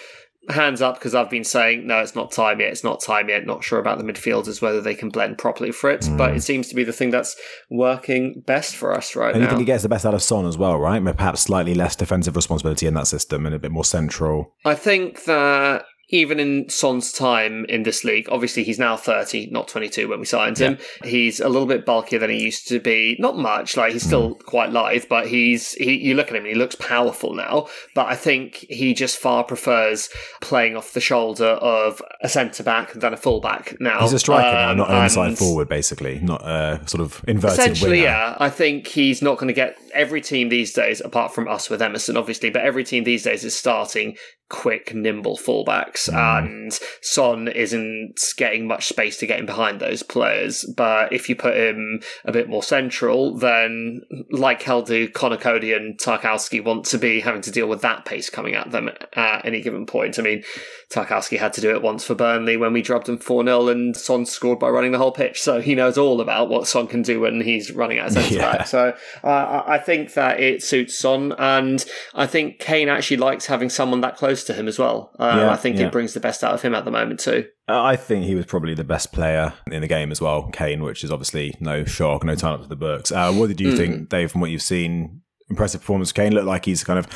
hands 0.48 0.80
up 0.80 0.94
because 0.94 1.14
I've 1.14 1.30
been 1.30 1.44
saying 1.44 1.86
no, 1.86 1.98
it's 1.98 2.14
not 2.14 2.32
time 2.32 2.60
yet. 2.60 2.70
It's 2.70 2.84
not 2.84 3.02
time 3.02 3.28
yet. 3.28 3.46
Not 3.46 3.62
sure 3.62 3.78
about 3.78 3.98
the 3.98 4.04
midfielders 4.04 4.62
whether 4.62 4.80
they 4.80 4.94
can 4.94 5.10
blend 5.10 5.38
properly 5.38 5.72
for 5.72 5.90
it, 5.90 6.08
but 6.16 6.30
it 6.30 6.36
mm. 6.38 6.42
seems 6.42 6.68
to 6.68 6.74
be 6.74 6.84
the 6.84 6.92
thing 6.92 7.10
that's 7.10 7.36
working 7.70 8.42
best 8.46 8.76
for 8.76 8.94
us 8.94 9.14
right 9.14 9.34
And 9.34 9.42
you 9.42 9.44
now. 9.44 9.50
think 9.50 9.60
he 9.60 9.66
gets 9.66 9.82
the 9.82 9.88
best 9.88 10.06
out 10.06 10.14
of 10.14 10.22
Son 10.22 10.46
as 10.46 10.56
well, 10.56 10.78
right? 10.78 11.02
Perhaps 11.16 11.42
slightly 11.42 11.74
less 11.74 11.96
defensive 11.96 12.36
responsibility 12.36 12.86
in 12.86 12.94
that 12.94 13.06
system 13.06 13.46
and 13.46 13.54
a 13.54 13.58
bit 13.58 13.70
more 13.70 13.84
central. 13.84 14.54
I 14.64 14.74
think 14.74 15.24
that 15.24 15.84
even 16.10 16.40
in 16.40 16.68
Son's 16.70 17.12
time 17.12 17.64
in 17.68 17.82
this 17.82 18.02
league, 18.04 18.28
obviously 18.30 18.64
he's 18.64 18.78
now 18.78 18.96
30, 18.96 19.48
not 19.50 19.68
22 19.68 20.08
when 20.08 20.20
we 20.20 20.24
signed 20.26 20.56
him. 20.58 20.78
He's 21.04 21.38
a 21.40 21.48
little 21.48 21.66
bit 21.66 21.84
bulkier 21.84 22.18
than 22.18 22.30
he 22.30 22.38
used 22.40 22.66
to 22.68 22.80
be. 22.80 23.16
Not 23.18 23.36
much, 23.36 23.76
like 23.76 23.92
he's 23.92 24.04
still 24.04 24.34
quite 24.36 24.70
lithe, 24.72 25.04
but 25.08 25.26
he's, 25.28 25.72
he, 25.72 25.96
you 25.98 26.14
look 26.14 26.28
at 26.28 26.32
him 26.36 26.44
and 26.44 26.46
he 26.46 26.54
looks 26.54 26.74
powerful 26.76 27.34
now. 27.34 27.68
But 27.94 28.06
I 28.06 28.14
think 28.16 28.64
he 28.70 28.94
just 28.94 29.18
far 29.18 29.44
prefers 29.44 30.08
playing 30.40 30.76
off 30.76 30.92
the 30.94 31.00
shoulder 31.00 31.44
of 31.46 32.00
a 32.22 32.28
centre 32.28 32.62
back 32.62 32.92
than 32.94 33.12
a 33.12 33.16
full 33.18 33.40
back 33.40 33.74
now. 33.78 34.00
He's 34.00 34.14
a 34.14 34.18
striker 34.18 34.50
now, 34.50 34.70
Um, 34.70 34.76
not 34.78 34.90
an 34.90 35.04
inside 35.04 35.36
forward, 35.38 35.68
basically, 35.68 36.20
not 36.20 36.40
a 36.42 36.80
sort 36.86 37.02
of 37.02 37.22
inverted 37.28 37.58
Essentially, 37.58 37.90
winger. 37.98 38.04
yeah. 38.04 38.36
I 38.38 38.48
think 38.48 38.86
he's 38.86 39.20
not 39.20 39.36
going 39.36 39.48
to 39.48 39.54
get 39.54 39.76
every 39.92 40.20
team 40.22 40.48
these 40.48 40.72
days, 40.72 41.02
apart 41.04 41.34
from 41.34 41.48
us 41.48 41.68
with 41.68 41.82
Emerson, 41.82 42.16
obviously, 42.16 42.48
but 42.50 42.62
every 42.62 42.84
team 42.84 43.04
these 43.04 43.24
days 43.24 43.44
is 43.44 43.54
starting 43.56 44.16
quick, 44.48 44.94
nimble 44.94 45.36
fullbacks, 45.36 46.12
and 46.12 46.78
Son 47.02 47.48
isn't 47.48 48.18
getting 48.36 48.66
much 48.66 48.86
space 48.88 49.18
to 49.18 49.26
get 49.26 49.38
in 49.40 49.46
behind 49.46 49.80
those 49.80 50.02
players. 50.02 50.64
But 50.76 51.12
if 51.12 51.28
you 51.28 51.36
put 51.36 51.56
him 51.56 52.00
a 52.24 52.32
bit 52.32 52.48
more 52.48 52.62
central, 52.62 53.36
then 53.36 54.02
like 54.30 54.62
hell 54.62 54.82
do 54.82 55.08
Conor 55.08 55.36
Coady 55.36 55.72
and 55.72 55.98
Tarkowski 55.98 56.64
want 56.64 56.84
to 56.86 56.98
be 56.98 57.20
having 57.20 57.42
to 57.42 57.50
deal 57.50 57.68
with 57.68 57.82
that 57.82 58.04
pace 58.04 58.30
coming 58.30 58.54
at 58.54 58.70
them 58.70 58.90
at 59.14 59.44
any 59.44 59.60
given 59.60 59.86
point. 59.86 60.18
I 60.18 60.22
mean, 60.22 60.44
Tarkowski 60.90 61.38
had 61.38 61.52
to 61.54 61.60
do 61.60 61.70
it 61.70 61.82
once 61.82 62.04
for 62.04 62.14
Burnley 62.14 62.56
when 62.56 62.72
we 62.72 62.80
dropped 62.82 63.08
him 63.08 63.18
4 63.18 63.44
0 63.44 63.68
and 63.68 63.96
Son 63.96 64.24
scored 64.24 64.58
by 64.58 64.68
running 64.70 64.92
the 64.92 64.98
whole 64.98 65.12
pitch. 65.12 65.40
So 65.42 65.60
he 65.60 65.74
knows 65.74 65.98
all 65.98 66.20
about 66.20 66.48
what 66.48 66.66
Son 66.66 66.86
can 66.86 67.02
do 67.02 67.20
when 67.20 67.40
he's 67.40 67.70
running 67.72 67.98
at 67.98 68.12
centre 68.12 68.34
Yeah. 68.34 68.56
back. 68.56 68.66
So 68.66 68.94
uh, 69.22 69.62
I 69.66 69.78
think 69.78 70.14
that 70.14 70.40
it 70.40 70.62
suits 70.62 70.98
Son. 70.98 71.34
And 71.38 71.84
I 72.14 72.26
think 72.26 72.58
Kane 72.58 72.88
actually 72.88 73.18
likes 73.18 73.46
having 73.46 73.68
someone 73.68 74.00
that 74.00 74.16
close 74.16 74.37
to 74.44 74.52
him 74.54 74.68
as 74.68 74.78
well. 74.78 75.10
Um, 75.18 75.38
Yeah, 75.38 75.50
I 75.50 75.56
think 75.56 75.76
yeah. 75.78 75.86
it 75.86 75.92
brings 75.92 76.14
the 76.14 76.20
best 76.20 76.42
out 76.44 76.54
of 76.54 76.62
him 76.62 76.74
at 76.74 76.84
the 76.84 76.90
moment 76.90 77.20
too. 77.20 77.46
Uh, 77.68 77.82
I 77.82 77.96
think 77.96 78.24
he 78.24 78.34
was 78.34 78.46
probably 78.46 78.74
the 78.74 78.84
best 78.84 79.12
player 79.12 79.52
in 79.70 79.80
the 79.82 79.86
game 79.88 80.10
as 80.10 80.20
well, 80.20 80.48
Kane, 80.52 80.82
which 80.82 81.04
is 81.04 81.10
obviously 81.10 81.54
no 81.60 81.84
shock, 81.84 82.24
no 82.24 82.34
turn 82.34 82.52
up 82.52 82.62
to 82.62 82.68
the 82.68 82.76
books. 82.76 83.12
Uh, 83.12 83.32
what 83.32 83.48
did 83.48 83.60
you 83.60 83.72
Mm. 83.72 83.76
think, 83.76 84.08
Dave, 84.08 84.30
from 84.32 84.40
what 84.40 84.50
you've 84.50 84.62
seen? 84.62 85.20
Impressive 85.50 85.80
performance. 85.80 86.12
Kane 86.12 86.32
looked 86.32 86.46
like 86.46 86.64
he's 86.66 86.84
kind 86.84 86.98
of, 86.98 87.06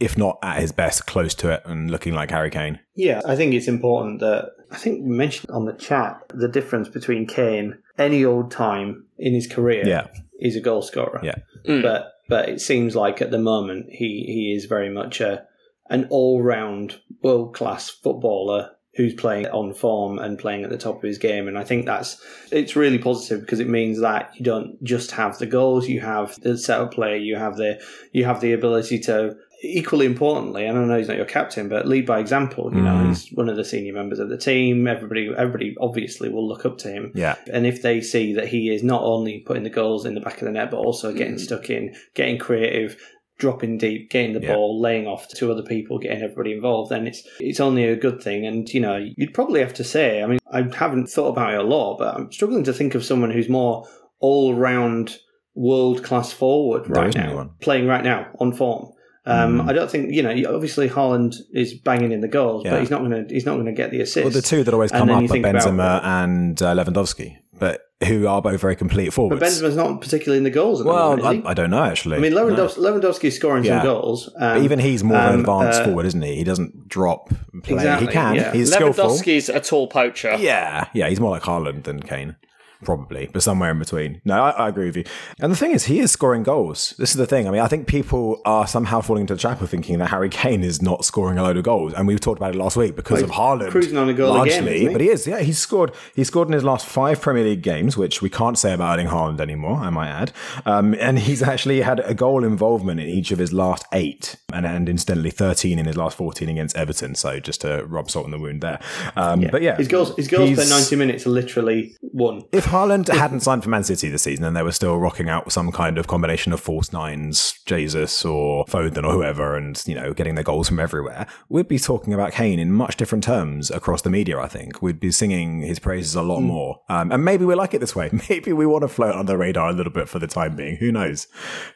if 0.00 0.16
not 0.18 0.38
at 0.42 0.60
his 0.60 0.72
best, 0.72 1.06
close 1.06 1.34
to 1.36 1.50
it 1.50 1.62
and 1.64 1.90
looking 1.90 2.14
like 2.14 2.30
Harry 2.30 2.50
Kane. 2.50 2.78
Yeah, 2.94 3.20
I 3.26 3.34
think 3.36 3.54
it's 3.54 3.68
important 3.68 4.20
that 4.20 4.50
I 4.70 4.76
think 4.76 5.02
we 5.04 5.10
mentioned 5.16 5.50
on 5.50 5.64
the 5.64 5.72
chat 5.72 6.20
the 6.34 6.48
difference 6.48 6.88
between 6.88 7.26
Kane 7.26 7.78
any 7.98 8.24
old 8.24 8.50
time 8.50 9.06
in 9.18 9.34
his 9.34 9.46
career 9.46 9.82
Yeah. 9.86 10.06
is 10.40 10.54
a 10.56 10.60
goal 10.60 10.82
scorer. 10.82 11.20
Yeah. 11.22 11.36
Mm. 11.66 11.82
But 11.82 12.12
but 12.28 12.48
it 12.50 12.60
seems 12.60 12.94
like 12.94 13.22
at 13.22 13.30
the 13.30 13.38
moment 13.38 13.86
he, 13.88 14.24
he 14.28 14.52
is 14.54 14.66
very 14.66 14.90
much 14.90 15.22
a 15.22 15.44
an 15.90 16.06
all 16.10 16.42
round 16.42 17.00
world 17.22 17.54
class 17.54 17.88
footballer 17.90 18.70
who's 18.94 19.14
playing 19.14 19.46
on 19.48 19.72
form 19.72 20.18
and 20.18 20.38
playing 20.38 20.64
at 20.64 20.70
the 20.70 20.78
top 20.78 20.96
of 20.96 21.02
his 21.02 21.18
game 21.18 21.46
and 21.46 21.56
I 21.56 21.62
think 21.64 21.86
that's 21.86 22.20
it's 22.50 22.74
really 22.74 22.98
positive 22.98 23.40
because 23.42 23.60
it 23.60 23.68
means 23.68 24.00
that 24.00 24.32
you 24.34 24.44
don't 24.44 24.82
just 24.82 25.12
have 25.12 25.38
the 25.38 25.46
goals 25.46 25.88
you 25.88 26.00
have 26.00 26.34
the 26.40 26.58
setup 26.58 26.92
play 26.94 27.18
you 27.18 27.36
have 27.36 27.56
the 27.56 27.80
you 28.12 28.24
have 28.24 28.40
the 28.40 28.52
ability 28.54 28.98
to 29.00 29.36
equally 29.62 30.06
importantly 30.06 30.66
and 30.66 30.76
I 30.78 30.84
know 30.84 30.98
he's 30.98 31.06
not 31.08 31.16
your 31.16 31.26
captain 31.26 31.68
but 31.68 31.86
lead 31.86 32.06
by 32.06 32.18
example 32.18 32.72
you 32.74 32.80
know 32.80 32.94
Mm. 32.94 33.08
he's 33.08 33.28
one 33.30 33.48
of 33.48 33.56
the 33.56 33.64
senior 33.64 33.92
members 33.92 34.18
of 34.18 34.28
the 34.30 34.38
team 34.38 34.86
everybody 34.88 35.30
everybody 35.36 35.76
obviously 35.80 36.28
will 36.28 36.46
look 36.48 36.64
up 36.66 36.78
to 36.78 36.88
him 36.88 37.12
Yeah. 37.14 37.36
and 37.52 37.66
if 37.66 37.82
they 37.82 38.00
see 38.00 38.32
that 38.34 38.48
he 38.48 38.70
is 38.74 38.82
not 38.82 39.02
only 39.02 39.40
putting 39.40 39.62
the 39.64 39.70
goals 39.70 40.06
in 40.06 40.14
the 40.14 40.20
back 40.20 40.40
of 40.40 40.46
the 40.46 40.52
net, 40.52 40.70
but 40.72 40.78
also 40.78 41.12
getting 41.12 41.34
Mm. 41.34 41.40
stuck 41.40 41.70
in, 41.70 41.94
getting 42.14 42.38
creative, 42.38 42.96
dropping 43.38 43.78
deep, 43.78 44.10
getting 44.10 44.32
the 44.34 44.40
Yeah. 44.42 44.54
ball, 44.54 44.80
laying 44.80 45.06
off 45.06 45.28
to 45.28 45.50
other 45.52 45.62
people, 45.62 45.98
getting 45.98 46.22
everybody 46.22 46.52
involved, 46.52 46.90
then 46.90 47.06
it's 47.06 47.22
it's 47.40 47.60
only 47.60 47.84
a 47.84 47.96
good 47.96 48.22
thing. 48.22 48.46
And 48.46 48.68
you 48.72 48.80
know, 48.80 48.96
you'd 49.16 49.34
probably 49.34 49.60
have 49.60 49.74
to 49.74 49.84
say, 49.84 50.22
I 50.22 50.26
mean, 50.26 50.38
I 50.50 50.62
haven't 50.74 51.06
thought 51.08 51.28
about 51.28 51.54
it 51.54 51.60
a 51.60 51.62
lot, 51.62 51.98
but 51.98 52.14
I'm 52.16 52.30
struggling 52.32 52.64
to 52.64 52.72
think 52.72 52.94
of 52.94 53.04
someone 53.04 53.30
who's 53.30 53.48
more 53.48 53.86
all 54.20 54.54
round 54.54 55.16
world 55.54 56.02
class 56.04 56.32
forward 56.32 56.88
right 56.88 57.14
now, 57.14 57.24
anyone. 57.28 57.50
playing 57.60 57.86
right 57.86 58.04
now 58.04 58.26
on 58.40 58.52
form. 58.52 58.92
Um, 59.26 59.60
Mm. 59.60 59.68
I 59.68 59.72
don't 59.74 59.90
think 59.90 60.12
you 60.14 60.22
know. 60.22 60.54
Obviously, 60.54 60.88
Haaland 60.88 61.34
is 61.52 61.74
banging 61.74 62.12
in 62.12 62.20
the 62.22 62.28
goals, 62.28 62.64
Yeah. 62.64 62.70
but 62.72 62.80
he's 62.80 62.90
not 62.90 63.00
going 63.00 63.26
to. 63.28 63.34
He's 63.34 63.44
not 63.44 63.54
going 63.54 63.66
to 63.66 63.72
get 63.72 63.90
the 63.90 64.00
assist. 64.00 64.24
Well, 64.24 64.32
the 64.32 64.40
two 64.42 64.64
that 64.64 64.72
always 64.72 64.90
come 64.90 65.10
up 65.10 65.22
are 65.22 65.28
think 65.28 65.44
about- 65.44 65.62
Benzema 65.62 66.02
and 66.02 66.62
uh, 66.62 66.74
Lewandowski, 66.74 67.36
but 67.58 67.82
who 68.06 68.28
are 68.28 68.40
both 68.40 68.60
very 68.60 68.76
complete 68.76 69.06
but 69.06 69.14
forwards. 69.14 69.42
Benzema's 69.42 69.74
not 69.74 70.00
particularly 70.00 70.38
in 70.38 70.44
the 70.44 70.50
goals. 70.50 70.80
At 70.80 70.84
the 70.84 70.90
well, 70.92 71.16
moment, 71.16 71.36
is 71.36 71.42
he? 71.42 71.46
I, 71.48 71.50
I 71.50 71.54
don't 71.54 71.70
know 71.70 71.82
actually. 71.82 72.16
I 72.16 72.20
mean, 72.20 72.32
No. 72.32 72.46
Lewandowski, 72.46 72.78
Lewandowski's 72.78 73.34
scoring 73.36 73.64
Yeah. 73.64 73.78
some 73.80 73.86
goals. 73.86 74.30
But 74.38 74.56
Um, 74.58 74.62
even 74.64 74.78
he's 74.78 75.02
more 75.02 75.16
of 75.18 75.28
an 75.28 75.34
um, 75.34 75.40
advanced 75.40 75.80
uh, 75.80 75.84
forward, 75.86 76.06
isn't 76.06 76.22
he? 76.22 76.36
He 76.36 76.44
doesn't 76.44 76.88
drop 76.88 77.30
and 77.52 77.64
play. 77.64 77.74
Exactly, 77.74 78.06
he 78.06 78.12
can. 78.12 78.34
yeah. 78.36 78.52
He's 78.52 78.72
skillful. 78.72 79.06
Lewandowski's 79.06 79.48
a 79.48 79.60
tall 79.60 79.88
poacher. 79.88 80.36
Yeah, 80.38 80.86
yeah. 80.94 81.08
He's 81.08 81.18
more 81.20 81.30
like 81.32 81.42
Haaland 81.42 81.84
than 81.84 82.00
Kane. 82.00 82.36
Probably, 82.84 83.28
but 83.32 83.42
somewhere 83.42 83.70
in 83.70 83.78
between. 83.78 84.20
No, 84.24 84.42
I, 84.42 84.50
I, 84.50 84.68
agree 84.68 84.86
with 84.86 84.96
you. 84.96 85.04
And 85.40 85.52
the 85.52 85.56
thing 85.56 85.72
is, 85.72 85.84
he 85.84 86.00
is 86.00 86.10
scoring 86.12 86.42
goals. 86.42 86.94
This 86.98 87.10
is 87.10 87.16
the 87.16 87.26
thing. 87.26 87.48
I 87.48 87.50
mean, 87.50 87.60
I 87.60 87.68
think 87.68 87.86
people 87.86 88.40
are 88.44 88.66
somehow 88.66 89.00
falling 89.00 89.22
into 89.22 89.34
the 89.34 89.40
trap 89.40 89.60
of 89.60 89.70
thinking 89.70 89.98
that 89.98 90.08
Harry 90.10 90.28
Kane 90.28 90.62
is 90.62 90.80
not 90.82 91.04
scoring 91.04 91.38
a 91.38 91.42
load 91.42 91.56
of 91.56 91.64
goals, 91.64 91.92
and 91.94 92.06
we 92.06 92.16
talked 92.18 92.38
about 92.38 92.54
it 92.54 92.58
last 92.58 92.76
week 92.76 92.96
because 92.96 93.22
of 93.22 93.30
Haaland. 93.30 93.70
Cruising 93.70 93.96
on 93.96 94.08
a 94.08 94.14
goal 94.14 94.34
largely, 94.34 94.56
again, 94.56 94.88
he? 94.88 94.88
but 94.88 95.00
he 95.00 95.10
is. 95.10 95.26
Yeah, 95.26 95.40
he's 95.40 95.58
scored. 95.58 95.92
He 96.14 96.24
scored 96.24 96.48
in 96.48 96.54
his 96.54 96.64
last 96.64 96.86
five 96.86 97.20
Premier 97.20 97.44
League 97.44 97.62
games, 97.62 97.96
which 97.96 98.22
we 98.22 98.30
can't 98.30 98.58
say 98.58 98.72
about 98.72 98.98
Erling 98.98 99.08
Haaland 99.08 99.40
anymore. 99.40 99.78
I 99.78 99.90
might 99.90 100.08
add. 100.08 100.32
Um, 100.64 100.94
and 101.00 101.18
he's 101.18 101.42
actually 101.42 101.80
had 101.82 102.00
a 102.00 102.14
goal 102.14 102.44
involvement 102.44 103.00
in 103.00 103.08
each 103.08 103.30
of 103.30 103.38
his 103.38 103.52
last 103.52 103.84
eight, 103.92 104.36
and, 104.52 104.66
and 104.66 104.88
incidentally, 104.88 105.30
thirteen 105.30 105.78
in 105.78 105.86
his 105.86 105.96
last 105.96 106.16
fourteen 106.16 106.48
against 106.48 106.76
Everton. 106.76 107.14
So 107.14 107.40
just 107.40 107.60
to 107.62 107.84
rub 107.86 108.10
salt 108.10 108.26
in 108.26 108.30
the 108.30 108.38
wound 108.38 108.60
there. 108.62 108.80
Um, 109.16 109.40
But 109.50 109.62
yeah, 109.62 109.76
His 109.76 109.88
goals, 109.88 110.14
his 110.16 110.28
goals 110.28 110.54
per 110.54 110.68
90 110.68 110.96
minutes 110.96 111.26
are 111.26 111.30
literally 111.30 111.96
one. 112.00 112.42
if 112.52 112.66
Haaland 112.68 113.08
hadn't 113.08 113.40
signed 113.40 113.64
for 113.64 113.70
Man 113.70 113.82
City 113.82 114.10
this 114.10 114.24
season 114.24 114.44
and 114.44 114.54
they 114.54 114.62
were 114.62 114.72
still 114.72 114.98
rocking 114.98 115.30
out 115.30 115.50
some 115.50 115.72
kind 115.72 115.96
of 115.96 116.06
combination 116.06 116.52
of 116.52 116.60
false 116.60 116.92
nines, 116.92 117.58
Jesus 117.64 118.26
or 118.26 118.66
Foden 118.66 119.04
or 119.04 119.12
whoever, 119.12 119.56
and 119.56 119.82
you 119.86 119.94
know 119.94 120.12
getting 120.12 120.34
their 120.34 120.44
goals 120.44 120.68
from 120.68 120.78
everywhere, 120.78 121.26
we'd 121.48 121.66
be 121.66 121.78
talking 121.78 122.12
about 122.12 122.32
Kane 122.32 122.58
in 122.58 122.70
much 122.70 122.96
different 122.96 123.24
terms 123.24 123.70
across 123.70 124.02
the 124.02 124.10
media. 124.10 124.38
I 124.38 124.48
think 124.48 124.82
we'd 124.82 125.00
be 125.00 125.10
singing 125.10 125.62
his 125.62 125.78
praises 125.78 126.14
a 126.14 126.20
lot 126.20 126.40
more, 126.40 126.82
um, 126.90 127.10
and 127.10 127.24
maybe 127.24 127.46
we 127.46 127.54
like 127.54 127.72
it 127.72 127.78
this 127.78 127.96
way. 127.96 128.10
Maybe 128.28 128.52
we 128.52 128.66
want 128.66 128.82
to 128.82 128.88
float 128.88 129.14
under 129.14 129.32
the 129.32 129.38
radar 129.38 129.70
a 129.70 129.72
little 129.72 129.92
bit 129.92 130.08
for 130.08 130.18
the 130.18 130.26
time 130.26 130.54
being. 130.54 130.76
Who 130.76 130.92
knows? 130.92 131.26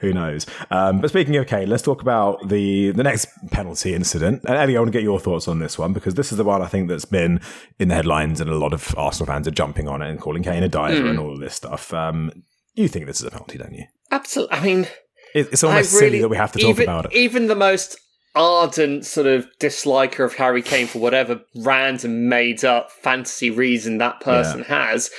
Who 0.00 0.12
knows? 0.12 0.46
Um, 0.70 1.00
but 1.00 1.08
speaking 1.08 1.36
of 1.36 1.46
Kane, 1.46 1.68
let's 1.68 1.82
talk 1.82 2.02
about 2.02 2.48
the 2.48 2.90
the 2.90 3.02
next 3.02 3.28
penalty 3.50 3.94
incident. 3.94 4.42
And 4.44 4.56
Elio, 4.56 4.76
I 4.76 4.80
want 4.80 4.92
to 4.92 4.98
get 4.98 5.02
your 5.02 5.18
thoughts 5.18 5.48
on 5.48 5.58
this 5.58 5.78
one 5.78 5.92
because 5.94 6.14
this 6.14 6.32
is 6.32 6.38
the 6.38 6.44
one 6.44 6.60
I 6.60 6.66
think 6.66 6.88
that's 6.88 7.06
been 7.06 7.40
in 7.78 7.88
the 7.88 7.94
headlines, 7.94 8.40
and 8.40 8.50
a 8.50 8.56
lot 8.56 8.74
of 8.74 8.94
Arsenal 8.98 9.26
fans 9.26 9.48
are 9.48 9.52
jumping 9.52 9.88
on 9.88 10.02
it 10.02 10.10
and 10.10 10.20
calling 10.20 10.42
Kane 10.42 10.62
a 10.62 10.68
diver 10.88 11.06
and 11.08 11.18
all 11.18 11.32
of 11.32 11.40
this 11.40 11.54
stuff. 11.54 11.92
Um, 11.94 12.30
you 12.74 12.88
think 12.88 13.06
this 13.06 13.20
is 13.20 13.26
a 13.26 13.30
penalty, 13.30 13.58
don't 13.58 13.74
you? 13.74 13.84
Absolutely. 14.10 14.56
I 14.56 14.62
mean, 14.64 14.88
It- 15.34 15.48
It's 15.52 15.64
almost 15.64 15.94
really, 15.94 16.06
silly 16.08 16.20
that 16.20 16.28
we 16.28 16.36
have 16.36 16.52
to 16.52 16.58
talk 16.58 16.68
even, 16.70 16.82
about 16.82 17.06
it. 17.06 17.12
Even 17.14 17.46
the 17.46 17.54
most 17.54 17.96
ardent 18.34 19.04
sort 19.06 19.26
of 19.26 19.46
disliker 19.60 20.24
of 20.24 20.34
Harry 20.34 20.62
Kane 20.62 20.86
for 20.86 20.98
whatever 20.98 21.40
random 21.56 22.28
made 22.28 22.64
up 22.64 22.90
fantasy 22.90 23.50
reason 23.50 23.98
that 23.98 24.20
person 24.20 24.64
has. 24.64 25.10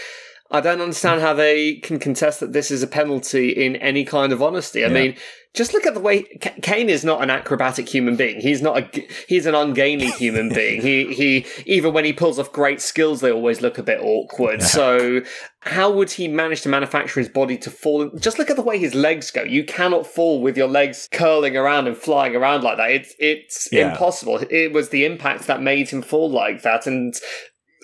I 0.53 0.61
don't 0.61 0.81
understand 0.81 1.21
how 1.21 1.33
they 1.33 1.75
can 1.75 1.97
contest 1.99 2.39
that 2.39 2.53
this 2.53 2.69
is 2.69 2.83
a 2.83 2.87
penalty 2.87 3.49
in 3.49 3.75
any 3.77 4.05
kind 4.05 4.31
of 4.31 4.41
honesty. 4.41 4.85
I 4.85 4.87
Yeah. 4.87 4.93
mean, 4.93 5.15
just 5.55 5.73
look 5.73 5.85
at 5.85 5.93
the 5.95 5.99
way 5.99 6.23
Kane 6.61 6.89
is 6.89 7.03
not 7.03 7.21
an 7.23 7.29
acrobatic 7.31 7.87
human 7.89 8.15
being. 8.15 8.39
He's 8.39 8.61
not 8.61 8.77
a 8.77 9.03
he's 9.27 9.45
an 9.47 9.55
ungainly 9.55 10.07
human 10.23 10.49
being. 10.49 10.81
He 10.81 11.13
he 11.13 11.45
even 11.65 11.91
when 11.93 12.05
he 12.05 12.13
pulls 12.13 12.37
off 12.39 12.51
great 12.51 12.81
skills, 12.81 13.21
they 13.21 13.31
always 13.31 13.61
look 13.61 13.77
a 13.79 13.83
bit 13.83 13.99
awkward. 14.01 14.61
So 14.61 15.21
how 15.61 15.91
would 15.91 16.11
he 16.11 16.27
manage 16.27 16.61
to 16.61 16.69
manufacture 16.69 17.19
his 17.19 17.29
body 17.29 17.57
to 17.59 17.69
fall? 17.71 18.09
Just 18.19 18.37
look 18.39 18.49
at 18.49 18.55
the 18.55 18.61
way 18.63 18.77
his 18.77 18.93
legs 18.95 19.31
go. 19.31 19.41
You 19.43 19.63
cannot 19.63 20.05
fall 20.07 20.41
with 20.41 20.55
your 20.57 20.67
legs 20.67 21.07
curling 21.11 21.55
around 21.57 21.87
and 21.87 21.97
flying 21.97 22.35
around 22.35 22.63
like 22.63 22.77
that. 22.77 22.91
It's 22.91 23.15
it's 23.19 23.69
Yeah. 23.71 23.91
impossible. 23.91 24.39
It 24.49 24.71
was 24.71 24.89
the 24.89 25.05
impact 25.05 25.47
that 25.47 25.61
made 25.61 25.89
him 25.89 26.03
fall 26.03 26.29
like 26.29 26.61
that, 26.63 26.85
and. 26.87 27.13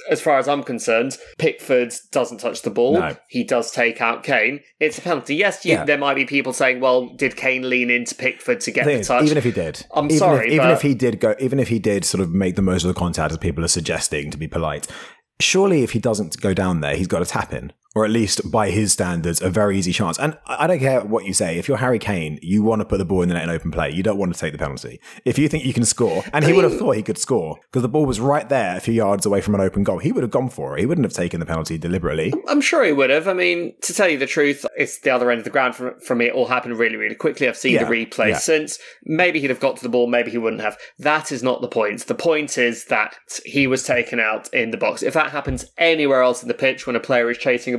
As 0.10 0.22
far 0.22 0.38
as 0.38 0.48
I'm 0.48 0.64
concerned, 0.64 1.18
Pickford 1.38 1.94
doesn't 2.12 2.40
touch 2.40 2.62
the 2.62 2.70
ball. 2.70 2.94
No. 2.94 3.16
He 3.28 3.44
does 3.44 3.72
take 3.72 4.02
out 4.02 4.24
Kane. 4.24 4.62
It's 4.80 4.98
a 4.98 5.02
penalty. 5.02 5.36
Yes, 5.36 5.66
you, 5.66 5.74
Yeah. 5.74 5.86
there 5.86 5.98
might 5.98 6.16
be 6.16 6.26
people 6.26 6.54
saying, 6.54 6.80
"Well, 6.80 7.10
did 7.16 7.36
Kane 7.36 7.70
lean 7.70 7.90
into 7.90 8.16
Pickford 8.16 8.62
to 8.62 8.72
get 8.72 8.86
thing 8.86 9.00
the 9.00 9.04
touch?" 9.04 9.24
even 9.26 9.38
if 9.38 9.44
he 9.44 9.52
did, 9.52 9.86
I'm 9.94 10.06
even 10.06 10.18
sorry, 10.18 10.48
if, 10.48 10.54
even 10.54 10.70
if 10.70 10.82
he 10.82 10.94
did 10.96 11.20
go, 11.20 11.36
even 11.40 11.60
if 11.60 11.68
he 11.68 11.80
did 11.80 12.06
sort 12.06 12.22
of 12.22 12.32
make 12.32 12.56
the 12.56 12.62
most 12.62 12.84
of 12.84 12.88
the 12.88 12.94
contact 12.94 13.32
as 13.32 13.38
people 13.38 13.64
are 13.64 13.70
suggesting 13.70 14.32
to 14.32 14.38
be 14.38 14.48
polite, 14.48 14.88
surely 15.40 15.84
if 15.84 15.92
he 15.92 16.00
doesn't 16.00 16.40
go 16.42 16.54
down 16.54 16.82
there, 16.82 16.96
he's 16.96 17.08
got 17.08 17.20
to 17.20 17.26
tap 17.26 17.54
in, 17.54 17.72
or 17.96 18.06
at 18.06 18.12
least 18.12 18.52
by 18.52 18.70
his 18.70 18.94
standards, 18.94 19.42
a 19.42 19.50
very 19.50 19.78
easy 19.78 19.92
chance. 19.92 20.20
And 20.20 20.38
I 20.46 20.68
don't 20.68 20.80
care 20.80 21.02
what 21.02 21.26
you 21.26 21.34
say. 21.34 21.58
If 21.58 21.68
you're 21.68 21.78
Harry 21.78 22.00
Kane, 22.00 22.38
you 22.42 22.62
want 22.62 22.82
to 22.82 22.86
put 22.86 22.98
the 22.98 23.06
ball 23.06 23.22
in 23.24 23.30
the 23.30 23.34
net 23.36 23.44
in 23.44 23.50
open 23.50 23.72
play. 23.72 23.90
You 23.90 24.04
don't 24.04 24.18
want 24.18 24.34
to 24.34 24.40
take 24.40 24.52
the 24.52 24.60
penalty. 24.60 25.00
If 25.26 25.40
you 25.40 25.48
think 25.50 25.66
you 25.66 25.74
can 25.74 25.86
score, 25.86 26.24
and 26.32 26.46
he 26.46 26.54
would 26.54 26.64
have 26.64 26.78
thought 26.78 26.96
he 26.96 27.04
could 27.04 27.18
score 27.18 27.58
because 27.64 27.82
the 27.82 27.90
ball 27.90 28.06
was 28.06 28.20
right 28.20 28.48
there, 28.48 28.78
a 28.78 28.80
few 28.80 28.94
yards 28.94 29.26
away 29.26 29.42
from 29.42 29.56
an 29.56 29.62
open 29.62 29.84
goal, 29.84 29.98
he 29.98 30.12
would 30.12 30.24
have 30.24 30.32
gone 30.32 30.50
for 30.50 30.78
it. 30.78 30.82
He 30.82 30.86
wouldn't 30.86 31.06
have 31.06 31.14
taken 31.14 31.40
the 31.40 31.46
penalty 31.46 31.78
deliberately. 31.78 32.32
I'm 32.48 32.62
sure 32.62 32.84
he 32.84 32.94
would 32.94 33.10
have. 33.10 33.28
I 33.28 33.34
mean, 33.34 33.74
to 33.82 33.94
tell 33.94 34.08
you 34.08 34.18
the 34.18 34.28
truth, 34.28 34.66
it's 34.78 35.00
the 35.00 35.10
other 35.10 35.32
end 35.32 35.40
of 35.40 35.44
the 35.46 35.50
ground 35.50 35.76
from, 35.76 36.00
from 36.00 36.20
me. 36.20 36.28
It 36.28 36.34
all 36.34 36.48
happened 36.48 36.78
really, 36.78 36.96
really 36.96 37.16
quickly. 37.16 37.48
I've 37.48 37.58
seen 37.58 37.74
Yeah, 37.74 37.86
the 37.86 38.06
replay 38.06 38.30
yeah. 38.30 38.38
since. 38.38 38.78
Maybe 39.04 39.40
he'd 39.40 39.50
have 39.50 39.60
got 39.60 39.78
to 39.78 39.84
the 39.84 39.90
ball, 39.90 40.08
maybe 40.08 40.30
he 40.30 40.38
wouldn't 40.38 40.62
have. 40.62 40.78
That 41.00 41.32
is 41.32 41.42
not 41.42 41.62
the 41.62 41.68
point. 41.68 42.06
The 42.06 42.16
point 42.16 42.58
is 42.58 42.86
that 42.86 43.16
he 43.46 43.66
was 43.66 43.84
taken 43.84 44.20
out 44.20 44.54
in 44.54 44.70
the 44.72 44.78
box. 44.78 45.02
If 45.02 45.16
that 45.16 45.32
happens 45.32 45.66
anywhere 45.78 46.22
else 46.22 46.44
in 46.44 46.48
the 46.48 46.54
pitch 46.54 46.86
when 46.86 46.96
a 46.96 47.00
player 47.00 47.32
is 47.32 47.38
chasing 47.38 47.74
a 47.74 47.79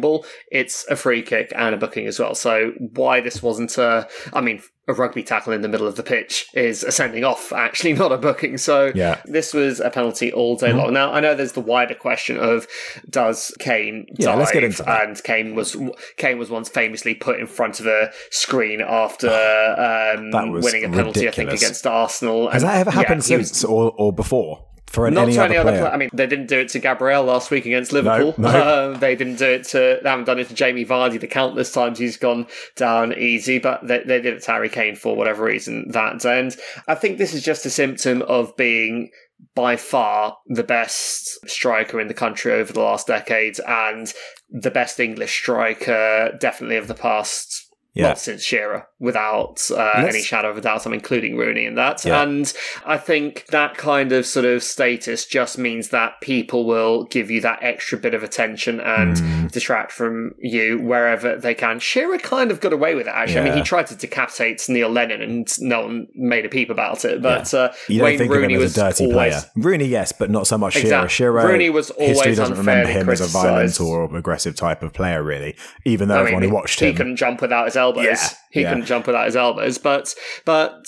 it's 0.51 0.87
a 0.91 0.97
free 0.97 1.23
kick 1.23 1.53
and 1.57 1.75
a 1.75 1.79
booking 1.79 2.07
as 2.07 2.19
well. 2.19 2.35
So 2.35 2.73
why 2.95 3.21
this 3.21 3.43
wasn't 3.43 3.77
a, 3.79 4.09
I 4.33 4.41
mean, 4.41 4.63
a 4.89 4.93
rugby 4.93 5.23
tackle 5.23 5.53
in 5.53 5.61
the 5.61 5.69
middle 5.69 5.87
of 5.87 5.95
the 5.95 6.03
pitch 6.03 6.47
is 6.53 6.83
a 6.83 6.91
sending 6.91 7.23
off, 7.23 7.53
actually, 7.53 7.93
not 8.03 8.11
a 8.11 8.19
booking. 8.19 8.59
So 8.59 8.91
Yeah. 8.95 9.17
Mm-hmm. 9.17 9.33
this 9.33 9.55
was 9.55 9.79
a 9.79 9.91
penalty 9.91 10.33
all 10.33 10.57
day 10.57 10.73
long. 10.73 10.93
Now, 10.93 11.13
I 11.13 11.21
know 11.21 11.35
there's 11.35 11.53
the 11.53 11.61
wider 11.61 11.95
question 11.95 12.37
of 12.39 12.67
does 13.09 13.55
Kane 13.61 14.07
Yeah, 14.19 14.27
dive? 14.31 14.39
let's 14.39 14.53
get 14.53 14.65
into 14.65 14.83
that. 14.83 15.09
And 15.09 15.23
Kane 15.23 15.55
was 15.55 15.77
Kane 16.17 16.39
was 16.39 16.51
once 16.51 16.69
famously 16.69 17.15
put 17.15 17.39
in 17.39 17.47
front 17.47 17.79
of 17.79 17.87
a 17.87 18.11
screen 18.31 18.81
after 18.81 19.29
um, 20.19 20.31
winning 20.61 20.85
a 20.85 20.89
penalty, 20.91 21.29
I 21.29 21.31
think, 21.33 21.51
against 21.53 21.87
Arsenal. 21.87 22.51
Has 22.51 22.63
And, 22.63 22.71
that 22.71 22.79
ever 22.81 22.91
yeah, 22.91 22.97
happened 22.97 23.19
was- 23.19 23.27
since 23.27 23.65
or, 23.65 23.93
or 23.97 24.13
before 24.13 24.67
for 24.91 25.09
not 25.09 25.23
any 25.23 25.35
to 25.35 25.39
other 25.39 25.49
any 25.49 25.57
other 25.57 25.71
player? 25.71 25.83
player. 25.83 25.93
I 25.93 25.97
mean, 25.97 26.11
they 26.13 26.27
didn't 26.27 26.47
do 26.47 26.59
it 26.59 26.69
to 26.71 26.81
Gabriel 26.81 27.23
last 27.23 27.51
week 27.53 27.65
against 27.65 27.93
Liverpool. 27.93 28.35
no. 28.37 28.51
Uh, 28.61 28.99
they 28.99 29.15
didn't 29.15 29.37
do 29.37 29.47
it 29.47 29.65
to. 29.69 30.01
They 30.03 30.09
haven't 30.09 30.25
done 30.25 30.39
it 30.41 30.49
to 30.49 30.55
Jamie 30.55 30.85
Vardy 30.85 31.21
the 31.21 31.27
countless 31.29 31.73
times 31.73 31.99
he's 31.99 32.17
gone 32.17 32.47
down 32.77 33.17
easy. 33.17 33.59
But 33.59 33.87
they, 33.87 34.01
they 34.01 34.21
did 34.21 34.35
it 34.35 34.43
to 34.43 34.51
Harry 34.51 34.69
Kane 34.69 34.97
for 34.97 35.17
whatever 35.17 35.45
reason 35.45 35.87
that. 35.93 36.25
And 36.25 36.57
I 36.89 36.95
think 36.97 37.19
this 37.19 37.33
is 37.33 37.43
just 37.43 37.65
a 37.65 37.71
symptom 37.71 38.23
of 38.23 38.57
being 38.57 39.11
by 39.55 39.77
far 39.77 40.37
the 40.49 40.65
best 40.65 41.49
striker 41.49 42.01
in 42.01 42.09
the 42.09 42.15
country 42.15 42.53
over 42.53 42.73
the 42.73 42.81
last 42.81 43.07
decade 43.07 43.59
and 43.67 44.13
the 44.51 44.71
best 44.71 44.99
English 45.01 45.33
striker 45.33 46.37
definitely 46.41 46.77
of 46.77 46.89
the 46.89 46.95
past. 46.95 47.70
Yeah. 47.95 48.05
Well, 48.09 48.17
since 48.17 48.43
Shearer, 48.45 48.87
without 49.01 49.61
uh, 49.71 50.05
any 50.07 50.23
shadow 50.23 50.51
of 50.51 50.57
a 50.57 50.61
doubt, 50.61 50.87
I'm 50.87 50.93
including 50.93 51.37
Rooney 51.37 51.65
in 51.65 51.75
that. 51.75 52.05
Yeah. 52.05 52.23
And 52.23 52.53
I 52.87 52.97
think 52.99 53.47
that 53.47 53.77
kind 53.77 54.13
of 54.13 54.27
sort 54.27 54.45
of 54.47 54.63
status 54.63 55.27
just 55.27 55.59
means 55.59 55.89
that 55.89 56.21
people 56.21 56.65
will 56.67 57.05
give 57.05 57.31
you 57.31 57.41
that 57.41 57.59
extra 57.63 57.99
bit 57.99 58.15
of 58.15 58.23
attention 58.23 58.79
and 58.81 59.19
Hmm. 59.19 59.47
distract 59.49 59.91
from 59.93 60.35
you 60.39 60.79
wherever 60.79 61.37
they 61.37 61.55
can. 61.55 61.81
Shearer 61.81 62.19
kind 62.19 62.51
of 62.53 62.61
got 62.61 62.73
away 62.73 62.95
with 62.95 63.07
it, 63.09 63.13
actually. 63.15 63.41
I 63.41 63.45
mean, 63.45 63.57
he 63.57 63.63
tried 63.63 63.89
to 63.89 63.97
decapitate 63.97 64.63
Neil 64.69 64.89
Lennon 64.89 65.21
and 65.23 65.49
no 65.61 65.83
one 65.83 66.07
made 66.15 66.45
a 66.47 66.49
peep 66.49 66.71
about 66.71 67.05
it. 67.05 67.21
But 67.21 67.53
uh, 67.53 67.71
You 67.89 67.99
don't 67.99 68.05
Wayne 68.05 68.19
think 68.19 68.33
Rooney 68.33 68.55
of 68.55 68.61
him 68.61 68.65
was 68.65 68.79
as 68.79 69.01
a 69.01 69.05
dirty 69.05 69.13
always, 69.13 69.33
player. 69.33 69.51
Rooney, 69.57 69.87
yes, 69.87 70.13
but 70.13 70.31
not 70.31 70.47
so 70.47 70.57
much 70.57 70.75
Shearer. 70.75 70.85
Exactly. 70.85 71.09
Shearer, 71.09 71.47
Rooney 71.49 71.71
was 71.71 71.89
history 71.89 72.15
always 72.15 72.37
doesn't 72.37 72.59
remember 72.59 72.89
him 72.89 73.09
as 73.09 73.21
a 73.21 73.27
violent 73.27 73.81
or 73.81 74.15
aggressive 74.17 74.55
type 74.55 74.83
of 74.85 74.93
player, 74.93 75.23
really. 75.23 75.57
Even 75.85 76.09
though 76.09 76.17
I 76.19 76.21
everyone 76.21 76.43
who 76.45 76.51
watched 76.51 76.79
he 76.81 76.91
him, 76.91 76.97
couldn't 76.97 77.17
jump 77.17 77.41
without 77.43 77.65
his 77.67 77.77
elbows. 77.81 78.05
Yeah, 78.05 78.29
he 78.53 78.61
yeah. 78.63 78.69
couldn't 78.71 78.87
jump 78.87 79.07
without 79.07 79.27
his 79.27 79.37
elbows. 79.37 79.79
But 79.79 80.15
but 80.45 80.87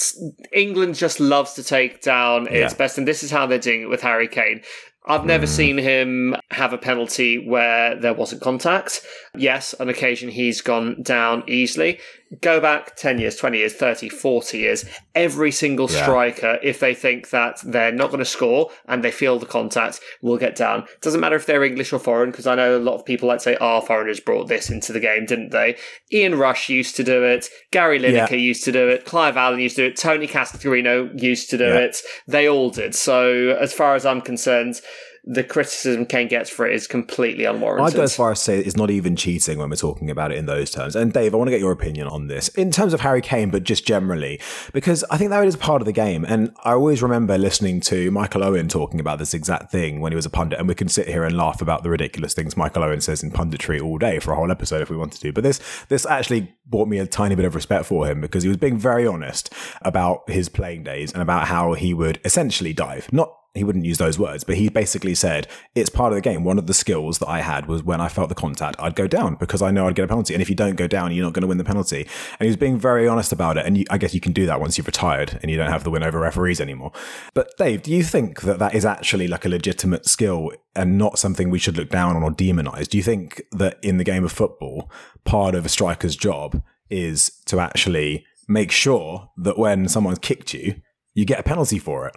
England 0.53 0.95
just 0.95 1.19
loves 1.19 1.55
to 1.55 1.65
take 1.65 2.01
down 2.03 2.47
its 2.47 2.73
Yeah. 2.73 2.79
best, 2.79 2.99
and 2.99 3.09
this 3.09 3.23
is 3.25 3.31
how 3.31 3.47
they're 3.47 3.59
doing 3.59 3.83
it 3.83 3.89
with 3.89 4.03
Harry 4.03 4.29
Kane. 4.29 4.63
I've 5.05 5.25
never 5.25 5.47
Mm. 5.47 5.57
seen 5.57 5.79
him 5.79 6.37
have 6.53 6.73
a 6.73 6.79
penalty 6.79 7.37
where 7.37 7.97
there 7.97 8.15
wasn't 8.15 8.41
contact. 8.43 9.01
Yes, 9.37 9.75
on 9.81 9.89
occasion 9.89 10.29
he's 10.31 10.61
gone 10.61 11.03
down 11.03 11.43
easily. 11.49 11.99
Go 12.41 12.61
back 12.61 12.97
10 12.97 13.19
years, 13.19 13.37
20 13.37 13.59
years, 13.59 13.75
30, 13.75 14.09
40 14.09 14.59
years. 14.59 14.85
Every 15.15 15.51
single 15.51 15.91
Yeah. 15.91 16.03
striker, 16.03 16.59
if 16.63 16.81
they 16.81 16.95
think 16.95 17.29
that 17.31 17.59
they're 17.65 17.93
not 17.93 18.09
going 18.09 18.21
to 18.21 18.25
score 18.25 18.71
and 18.89 19.05
they 19.05 19.11
feel 19.11 19.39
the 19.39 19.45
contact, 19.47 20.01
will 20.23 20.39
get 20.39 20.57
down. 20.57 20.87
Doesn't 21.03 21.21
matter 21.21 21.37
if 21.37 21.45
they're 21.45 21.63
English 21.65 21.93
or 21.93 21.99
foreign, 21.99 22.31
because 22.31 22.47
I 22.47 22.55
know 22.55 22.77
a 22.77 22.79
lot 22.79 22.95
of 22.95 23.05
people 23.05 23.29
like 23.29 23.39
to 23.39 23.43
say, 23.45 23.57
oh, 23.61 23.83
foreigners 23.83 24.21
brought 24.21 24.49
this 24.49 24.71
into 24.71 24.93
the 24.93 25.01
game, 25.01 25.27
didn't 25.27 25.51
they? 25.51 25.77
Ian 26.13 26.37
Rush 26.37 26.69
used 26.71 26.97
to 26.97 27.05
do 27.05 27.23
it. 27.23 27.49
Gary 27.71 27.99
Lineker 28.01 28.31
Yeah. 28.31 28.37
used 28.37 28.65
to 28.65 28.73
do 28.73 28.89
it. 28.89 29.05
Clive 29.05 29.37
Allen 29.37 29.61
used 29.61 29.77
to 29.77 29.83
do 29.83 29.89
it. 29.89 29.97
Tony 29.97 30.27
Cascarino 30.27 31.11
used 31.21 31.51
to 31.51 31.59
do 31.59 31.65
Yeah. 31.65 31.79
it. 31.81 31.97
They 32.27 32.49
all 32.49 32.71
did. 32.71 32.95
So, 32.95 33.57
as 33.61 33.75
far 33.75 33.95
as 33.95 34.07
I'm 34.07 34.21
concerned, 34.23 34.81
the 35.25 35.45
criticism 35.45 36.05
Kane 36.05 36.27
gets 36.27 36.51
for 36.51 36.67
it 36.67 36.75
is 36.75 36.89
completely 36.89 37.45
unwarranted. 37.45 37.95
I'd 37.95 37.97
go 37.97 38.03
as 38.03 38.17
far 38.17 38.33
as 38.33 38.41
say 38.41 38.59
it's 38.59 38.77
not 38.77 38.91
even 38.91 39.15
cheating 39.15 39.57
when 39.57 39.71
we're 39.71 39.77
talking 39.77 40.11
about 40.11 40.33
it 40.33 40.39
in 40.39 40.47
those 40.47 40.71
terms. 40.71 40.97
And 40.97 41.13
Dave, 41.13 41.33
I 41.33 41.37
want 41.37 41.47
to 41.47 41.53
get 41.53 41.61
your 41.61 41.71
opinion 41.71 42.09
on 42.09 42.27
this 42.27 42.49
in 42.49 42.73
terms 42.73 42.93
of 42.93 43.01
Harry 43.03 43.21
Kane, 43.21 43.51
but 43.51 43.63
just 43.63 43.87
generally, 43.87 44.41
because 44.73 45.05
I 45.11 45.19
think 45.19 45.31
that 45.31 45.47
is 45.47 45.55
part 45.55 45.81
of 45.81 45.87
the 45.87 45.93
game. 45.93 46.25
And 46.25 46.53
I 46.65 46.73
always 46.73 47.03
remember 47.03 47.39
listening 47.39 47.81
to 47.83 48.11
Michael 48.11 48.43
Owen 48.43 48.67
talking 48.67 48.99
about 48.99 49.21
this 49.21 49.33
exact 49.33 49.71
thing 49.71 50.01
when 50.01 50.11
he 50.11 50.17
was 50.17 50.27
a 50.27 50.31
pundit. 50.31 50.59
And 50.59 50.67
we 50.67 50.75
can 50.75 50.89
sit 50.89 51.07
here 51.07 51.23
and 51.23 51.37
laugh 51.37 51.63
about 51.63 51.85
the 51.85 51.91
ridiculous 51.91 52.35
things 52.35 52.57
Michael 52.57 52.83
Owen 52.83 53.01
says 53.01 53.23
in 53.23 53.31
punditry 53.31 53.81
all 53.81 53.99
day 53.99 54.19
for 54.19 54.33
a 54.33 54.37
whole 54.37 54.51
episode 54.51 54.83
if 54.83 54.91
we 54.91 54.97
wanted 54.97 55.21
to. 55.21 55.33
But 55.33 55.45
this 55.45 55.61
this 55.89 56.05
actually 56.05 56.53
brought 56.67 56.89
me 56.89 56.99
a 56.99 57.07
tiny 57.07 57.37
bit 57.37 57.45
of 57.45 57.55
respect 57.55 57.85
for 57.85 58.07
him 58.07 58.21
because 58.21 58.43
he 58.43 58.49
was 58.49 58.57
being 58.57 58.79
very 58.79 59.07
honest 59.07 59.53
about 59.83 60.29
his 60.29 60.49
playing 60.49 60.83
days 60.83 61.13
and 61.13 61.23
about 61.23 61.47
how 61.47 61.75
he 61.75 61.95
would 61.95 62.21
essentially 62.25 62.73
dive, 62.73 63.13
not 63.13 63.37
he 63.55 63.65
wouldn't 63.65 63.85
use 63.85 63.99
those 63.99 64.19
words, 64.19 64.45
but 64.45 64.57
he 64.57 64.71
basically 64.71 65.15
said 65.15 65.47
it's 65.75 65.91
part 65.91 66.13
of 66.13 66.17
the 66.17 66.23
game. 66.23 66.43
One 66.43 66.59
of 66.59 66.67
the 66.67 66.75
skills 66.75 67.19
that 67.19 67.29
I 67.29 67.41
had 67.41 67.67
was 67.67 67.83
when 67.83 68.01
I 68.01 68.09
felt 68.09 68.31
the 68.31 68.35
contact, 68.35 68.77
I'd 68.79 68.95
go 68.95 69.07
down 69.07 69.35
because 69.35 69.61
I 69.61 69.71
know 69.71 69.87
I'd 69.87 69.95
get 69.95 70.07
a 70.07 70.09
penalty. 70.09 70.33
And 70.35 70.43
if 70.43 70.49
you 70.49 70.57
don't 70.57 70.77
go 70.77 70.87
down, 70.87 71.13
you're 71.13 71.25
not 71.25 71.35
going 71.35 71.43
to 71.43 71.49
win 71.49 71.59
the 71.59 71.65
penalty. 71.65 72.03
And 72.39 72.47
he 72.47 72.47
was 72.47 72.57
being 72.57 72.79
very 72.79 73.07
honest 73.07 73.31
about 73.31 73.59
it. 73.59 73.67
And 73.67 73.77
you, 73.77 73.85
I 73.91 73.99
guess 73.99 74.15
you 74.15 74.21
can 74.21 74.33
do 74.33 74.47
that 74.47 74.59
once 74.59 74.79
you've 74.79 74.87
retired 74.87 75.39
and 75.43 75.51
you 75.51 75.59
don't 75.59 75.71
have 75.71 75.85
the 75.85 75.91
win 75.91 76.03
over 76.03 76.19
referees 76.19 76.61
anymore. 76.63 76.93
But 77.35 77.51
Dave, 77.59 77.83
do 77.83 77.93
you 77.93 78.03
think 78.03 78.41
that 78.43 78.59
that 78.59 78.75
is 78.75 78.87
actually 78.87 79.29
like 79.29 79.45
a 79.45 79.51
legitimate 79.51 80.07
skill 80.07 80.51
and 80.75 80.97
not 80.97 81.19
something 81.19 81.51
we 81.51 81.59
should 81.59 81.77
look 81.77 81.91
down 81.91 82.17
on 82.17 82.23
or 82.23 82.31
demonize? 82.31 82.89
Do 82.89 82.97
you 82.97 83.03
think 83.03 83.43
that 83.53 83.79
in 83.83 83.99
the 83.99 84.05
game 84.05 84.25
of 84.25 84.33
football, 84.33 84.91
part 85.25 85.55
of 85.55 85.67
a 85.67 85.69
striker's 85.69 86.17
job 86.17 86.63
is 86.89 87.31
to 87.47 87.61
actually 87.61 88.25
make 88.49 88.71
sure 88.71 89.29
that 89.37 89.59
when 89.59 89.89
someone's 89.89 90.19
kicked 90.19 90.55
you, 90.55 90.77
you 91.13 91.27
get 91.27 91.41
a 91.41 91.43
penalty 91.43 91.79
for 91.79 92.07
it? 92.07 92.15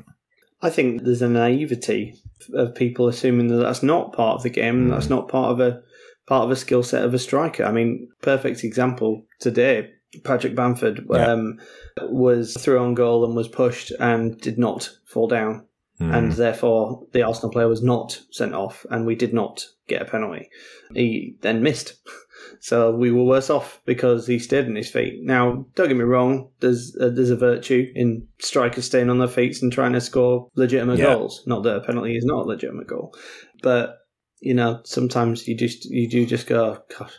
I 0.66 0.70
think 0.70 1.04
there's 1.04 1.22
a 1.22 1.30
naivety 1.30 2.16
of 2.54 2.76
people 2.76 3.08
assuming 3.08 3.48
that 3.48 3.58
that's 3.58 3.84
not 3.84 4.14
part 4.14 4.36
of 4.38 4.44
the 4.44 4.50
game 4.50 4.76
and 4.84 4.92
that's 4.92 5.10
not 5.10 5.28
part 5.30 5.52
of 5.52 5.60
a 5.60 5.82
part 6.28 6.44
of 6.46 6.52
a 6.52 6.56
skill 6.56 6.84
set 6.84 7.04
of 7.06 7.14
a 7.14 7.20
striker. 7.20 7.64
I 7.64 7.72
mean, 7.72 8.10
perfect 8.22 8.64
example 8.64 9.26
today. 9.40 9.92
Patrick 10.24 10.56
Bamford 10.56 11.06
Yeah. 11.10 11.32
um, 11.34 11.60
was 12.02 12.56
through 12.56 12.80
on 12.80 12.94
goal 12.94 13.26
and 13.26 13.36
was 13.36 13.48
pushed 13.48 13.92
and 14.00 14.38
did 14.40 14.58
not 14.58 14.90
fall 15.06 15.28
down, 15.28 15.66
and 16.00 16.32
therefore 16.32 17.06
the 17.14 17.22
Arsenal 17.24 17.52
player 17.52 17.68
was 17.68 17.84
not 17.84 18.22
sent 18.32 18.54
off, 18.54 18.86
and 18.90 19.06
we 19.06 19.16
did 19.16 19.34
not 19.34 19.66
get 19.88 20.02
a 20.02 20.06
penalty. 20.06 20.50
He 20.94 21.36
then 21.42 21.62
missed, 21.62 21.96
so 22.66 22.90
we 22.96 23.12
were 23.12 23.24
worse 23.24 23.52
off 23.52 23.80
because 23.86 24.26
he 24.26 24.40
stayed 24.40 24.66
on 24.66 24.74
his 24.74 24.90
feet. 24.90 25.20
Now, 25.22 25.68
don't 25.76 25.88
get 25.88 25.98
me 25.98 26.04
wrong. 26.04 26.50
There's 26.62 26.98
a, 27.00 27.12
there's 27.12 27.30
a 27.30 27.36
virtue 27.36 27.92
in 27.94 28.28
strikers 28.40 28.86
staying 28.86 29.12
on 29.12 29.20
their 29.20 29.28
feet 29.28 29.62
and 29.62 29.72
trying 29.72 29.94
to 29.94 30.02
score 30.02 30.50
legitimate 30.56 30.98
Yeah. 30.98 31.14
goals. 31.14 31.44
Not 31.46 31.62
that 31.62 31.76
a 31.76 31.82
penalty 31.82 32.16
is 32.18 32.26
not 32.26 32.46
a 32.46 32.48
legitimate 32.48 32.88
goal, 32.88 33.16
but 33.62 33.98
you 34.40 34.56
know 34.56 34.82
sometimes 34.84 35.48
you 35.48 35.56
just 35.56 35.86
you 35.86 36.10
do 36.10 36.26
just 36.26 36.48
go. 36.48 36.74
Oh, 36.80 36.84
gosh, 36.98 37.14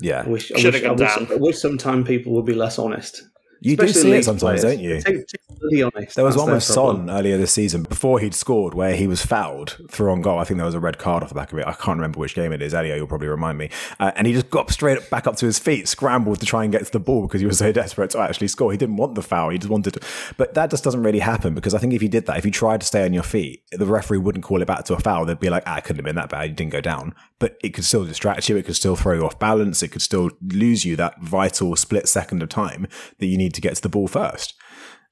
Yeah. 0.00 0.24
I 0.26 0.28
wish 0.28 0.50
I 0.50 0.56
wish, 0.56 0.82
I 0.82 0.90
wish. 0.90 1.30
I 1.30 1.36
wish 1.36 1.58
sometimes 1.60 2.08
people 2.08 2.32
would 2.34 2.46
be 2.46 2.54
less 2.54 2.76
honest. 2.76 3.22
You 3.62 3.76
do 3.76 3.88
see 3.88 4.12
it 4.12 4.24
sometimes, 4.24 4.60
players. 4.60 4.62
don't 4.62 4.80
you? 4.80 5.00
Take, 5.00 5.26
take 5.26 5.58
bloody 5.62 5.82
honest. 5.82 6.16
There 6.16 6.24
was 6.24 6.36
one 6.36 6.50
with 6.50 6.66
problem. 6.66 7.06
Son 7.06 7.10
earlier 7.10 7.38
this 7.38 7.52
season 7.52 7.84
before 7.84 8.18
he'd 8.18 8.34
scored 8.34 8.74
where 8.74 8.94
he 8.96 9.06
was 9.06 9.24
fouled 9.24 9.78
through 9.90 10.10
on 10.10 10.20
goal. 10.20 10.38
I 10.38 10.44
think 10.44 10.58
there 10.58 10.66
was 10.66 10.74
a 10.74 10.80
red 10.80 10.98
card 10.98 11.22
off 11.22 11.28
the 11.28 11.34
back 11.34 11.52
of 11.52 11.58
it. 11.58 11.66
I 11.66 11.72
can't 11.72 11.96
remember 11.98 12.18
which 12.18 12.34
game 12.34 12.52
it 12.52 12.60
is. 12.60 12.74
Elio, 12.74 12.96
you'll 12.96 13.06
probably 13.06 13.28
remind 13.28 13.58
me. 13.58 13.70
Uh, 14.00 14.12
and 14.16 14.26
he 14.26 14.32
just 14.32 14.50
got 14.50 14.70
straight 14.70 15.08
back 15.10 15.26
up 15.26 15.36
to 15.36 15.46
his 15.46 15.58
feet, 15.58 15.88
scrambled 15.88 16.40
to 16.40 16.46
try 16.46 16.64
and 16.64 16.72
get 16.72 16.84
to 16.84 16.92
the 16.92 17.00
ball 17.00 17.22
because 17.22 17.40
he 17.40 17.46
was 17.46 17.58
so 17.58 17.72
desperate 17.82 18.10
to 18.10 18.18
actually 18.18 18.48
score. 18.48 18.72
He 18.72 18.78
didn't 18.78 18.96
want 18.96 19.14
the 19.14 19.22
foul. 19.22 19.50
He 19.50 19.58
just 19.58 19.70
wanted 19.70 19.94
to. 19.94 20.00
But 20.36 20.54
that 20.54 20.70
just 20.70 20.84
doesn't 20.84 21.02
really 21.02 21.20
happen 21.20 21.54
because 21.54 21.74
I 21.74 21.78
think 21.78 21.92
if 21.92 22.02
you 22.02 22.08
did 22.08 22.26
that, 22.26 22.38
if 22.38 22.44
you 22.44 22.50
tried 22.50 22.80
to 22.80 22.86
stay 22.86 23.04
on 23.04 23.12
your 23.12 23.22
feet, 23.22 23.62
the 23.70 23.86
referee 23.86 24.18
wouldn't 24.18 24.44
call 24.44 24.60
it 24.60 24.66
back 24.66 24.84
to 24.84 24.94
a 24.94 24.98
foul. 24.98 25.24
They'd 25.24 25.38
be 25.38 25.50
like, 25.50 25.62
ah, 25.66 25.78
it 25.78 25.84
couldn't 25.84 25.98
have 25.98 26.04
been 26.04 26.16
that 26.16 26.28
bad. 26.28 26.50
You 26.50 26.54
didn't 26.54 26.72
go 26.72 26.80
down. 26.80 27.14
But 27.38 27.58
it 27.62 27.70
could 27.70 27.84
still 27.84 28.04
distract 28.04 28.48
you. 28.48 28.56
It 28.56 28.66
could 28.66 28.76
still 28.76 28.96
throw 28.96 29.14
you 29.14 29.24
off 29.24 29.38
balance. 29.38 29.82
It 29.82 29.88
could 29.88 30.02
still 30.02 30.30
lose 30.42 30.84
you 30.84 30.96
that 30.96 31.20
vital 31.20 31.76
split 31.76 32.08
second 32.08 32.42
of 32.42 32.48
time 32.48 32.86
that 33.18 33.26
you 33.26 33.36
need 33.36 33.51
to 33.52 33.60
get 33.60 33.76
to 33.76 33.82
the 33.82 33.88
ball 33.88 34.08
first. 34.08 34.54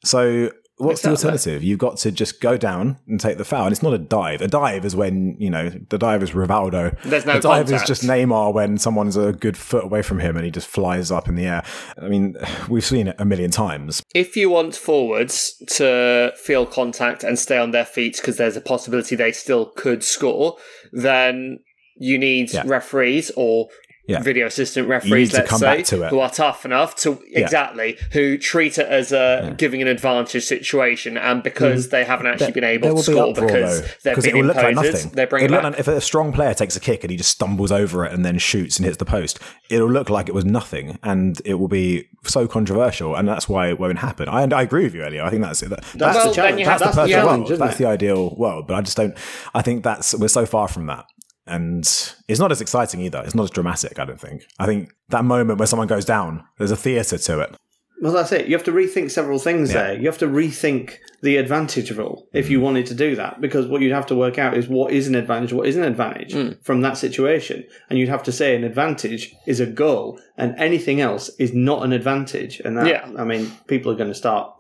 So 0.05 0.51
what's 0.79 1.03
the 1.03 1.11
alternative? 1.11 1.63
You've 1.63 1.79
got 1.79 1.99
to 1.99 2.11
just 2.11 2.41
go 2.41 2.57
down 2.57 2.97
and 3.07 3.21
take 3.21 3.37
the 3.37 3.45
foul. 3.45 3.65
And 3.65 3.73
it's 3.73 3.83
not 3.83 3.93
a 3.93 3.99
dive. 3.99 4.41
A 4.41 4.49
dive 4.49 4.87
is 4.87 4.97
when, 4.97 5.37
you 5.39 5.51
know, 5.51 5.69
the 5.91 5.99
dive 5.99 6.23
is 6.23 6.31
Rivaldo. 6.31 6.97
There's 7.03 7.27
no 7.27 7.37
A 7.37 7.41
dive 7.41 7.71
is 7.71 7.83
just 7.83 8.03
Neymar 8.03 8.55
when 8.55 8.79
someone's 8.79 9.17
a 9.17 9.33
good 9.33 9.59
foot 9.59 9.85
away 9.85 10.01
from 10.01 10.21
him 10.21 10.37
and 10.37 10.45
he 10.45 10.51
just 10.51 10.67
flies 10.69 11.11
up 11.11 11.29
in 11.29 11.35
the 11.35 11.45
air. 11.45 11.63
I 12.01 12.09
mean, 12.09 12.37
we've 12.69 12.85
seen 12.85 13.09
it 13.09 13.17
a 13.19 13.27
million 13.27 13.51
times. 13.51 14.03
If 14.15 14.37
you 14.37 14.49
want 14.49 14.75
forwards 14.75 15.63
to 15.77 16.33
feel 16.37 16.65
contact 16.65 17.25
and 17.25 17.39
stay 17.39 17.59
on 17.59 17.73
their 17.73 17.85
feet 17.85 18.17
because 18.17 18.39
there's 18.39 18.57
a 18.57 18.63
possibility 18.63 19.17
they 19.17 19.33
still 19.33 19.67
could 19.67 20.03
score, 20.03 20.57
then 20.93 21.59
you 21.99 22.17
need 22.17 22.55
Yeah. 22.55 22.63
referees 22.65 23.31
or 23.37 23.69
Yeah. 24.11 24.23
video 24.23 24.47
assistant 24.47 24.89
referees, 24.89 25.33
let's 25.33 25.51
say, 25.57 25.77
back 25.77 25.85
to 25.87 26.03
it. 26.03 26.11
who 26.11 26.21
are 26.21 26.31
tough 26.31 26.65
enough 26.65 26.97
to 26.97 27.23
exactly 27.31 27.97
who 28.13 28.39
treat 28.39 28.79
it 28.79 28.87
as 28.87 29.13
a 29.13 29.55
giving 29.57 29.81
an 29.83 29.89
advantage 29.89 30.45
situation, 30.45 31.17
and 31.17 31.43
because 31.43 31.87
mm. 31.87 31.91
they 31.91 32.05
haven't 32.05 32.27
actually 32.27 32.53
been 32.53 32.65
able. 32.65 32.89
To 32.89 32.95
will 32.95 33.03
be 33.03 33.35
score 33.35 33.35
because 33.35 33.83
though, 33.83 34.15
they've 34.15 34.25
been 34.25 34.37
it 34.37 34.45
look 34.45 34.57
like 34.57 34.75
nothing. 34.75 35.11
they're 35.11 35.27
bringing 35.27 35.51
like- 35.51 35.79
if 35.79 35.89
a 35.89 36.01
strong 36.01 36.33
player 36.33 36.55
takes 36.55 36.77
a 36.77 36.81
kick 36.81 37.05
and 37.05 37.11
he 37.11 37.17
just 37.17 37.31
stumbles 37.31 37.73
over 37.73 38.05
it 38.05 38.13
and 38.13 38.25
then 38.25 38.39
shoots 38.39 38.77
and 38.79 38.85
hits 38.85 38.99
the 38.99 39.05
post, 39.05 39.39
it'll 39.69 39.91
look 39.91 40.11
like 40.11 40.29
it 40.29 40.35
was 40.35 40.45
nothing, 40.45 40.99
and 41.03 41.41
it 41.45 41.55
will 41.55 41.69
be 41.69 42.09
so 42.25 42.47
controversial, 42.47 43.15
and 43.15 43.29
that's 43.29 43.49
why 43.49 43.69
it 43.69 43.79
won't 43.79 43.99
happen. 43.99 44.29
I, 44.29 44.43
and 44.43 44.53
I 44.53 44.63
agree 44.63 44.85
with 44.85 44.95
you, 44.95 45.03
Elio. 45.03 45.25
I 45.25 45.31
think 45.31 45.43
that's 45.43 45.63
it. 45.63 45.71
That, 45.71 45.83
that's 45.95 45.95
That's 45.95 46.17
Well, 46.17 46.29
the 46.29 46.35
challenge. 46.35 46.59
you 46.59 46.65
that's 46.67 46.83
the 46.83 47.03
the 47.03 47.09
challenge, 47.09 47.49
world. 47.49 47.61
That's 47.61 47.75
it? 47.75 47.79
the 47.79 47.89
ideal 47.89 48.35
world. 48.37 48.67
But 48.67 48.75
I 48.75 48.81
just 48.83 48.97
don't. 48.97 49.17
I 49.55 49.63
think 49.63 49.83
that's 49.85 50.15
we're 50.15 50.29
so 50.29 50.47
far 50.47 50.69
from 50.69 50.87
that, 50.87 51.07
and 51.51 51.85
it's 52.29 52.41
not 52.41 52.53
as 52.53 52.61
exciting 52.61 53.01
either. 53.01 53.23
It's 53.25 53.35
not 53.35 53.45
as 53.45 53.51
dramatic. 53.51 53.99
I 53.99 54.05
don't 54.05 54.21
think. 54.21 54.47
I 54.59 54.67
think 54.67 54.93
that 55.09 55.25
moment 55.25 55.59
where 55.59 55.67
someone 55.67 55.89
goes 55.89 56.05
down, 56.05 56.45
there's 56.59 56.71
a 56.71 56.77
theatre 56.77 57.19
to 57.19 57.41
it. 57.41 57.57
Well, 58.03 58.15
that's 58.15 58.33
it. 58.33 58.47
You 58.47 58.57
have 58.57 58.65
to 58.65 58.73
rethink 58.73 59.11
several 59.11 59.39
things 59.39 59.71
Yeah. 59.71 59.83
there. 59.83 59.99
You 59.99 60.07
have 60.07 60.17
to 60.19 60.27
rethink 60.27 60.95
the 61.23 61.37
advantage 61.37 61.91
rule 61.91 62.27
if 62.33 62.49
you 62.49 62.59
mm. 62.59 62.63
wanted 62.63 62.87
to 62.87 62.95
do 62.95 63.15
that, 63.17 63.43
because 63.43 63.67
what 63.67 63.83
you'd 63.83 63.93
have 63.93 64.07
to 64.07 64.15
work 64.15 64.39
out 64.39 64.57
is 64.57 64.69
what 64.69 64.91
is 64.91 65.07
an 65.07 65.15
advantage, 65.15 65.53
what 65.53 65.67
isn't 65.69 65.83
an 65.83 65.91
advantage 65.91 66.33
mm. 66.33 66.65
from 66.65 66.81
that 66.81 66.97
situation, 66.97 67.63
and 67.91 67.99
you'd 67.99 68.09
have 68.09 68.23
to 68.23 68.33
say 68.33 68.57
an 68.57 68.65
advantage 68.65 69.35
is 69.47 69.61
a 69.61 69.67
goal, 69.67 70.19
and 70.39 70.55
anything 70.59 71.03
else 71.03 71.29
is 71.39 71.53
not 71.53 71.85
an 71.85 71.93
advantage. 71.93 72.59
And 72.61 72.79
that, 72.79 72.87
Yeah. 72.87 73.07
I 73.19 73.25
mean, 73.25 73.53
people 73.67 73.93
are 73.93 73.97
going 73.97 74.09
to 74.09 74.15
start. 74.15 74.51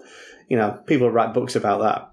You 0.49 0.59
know, 0.59 0.79
people 0.87 1.11
write 1.11 1.33
books 1.33 1.57
about 1.57 1.81
that. 1.81 2.10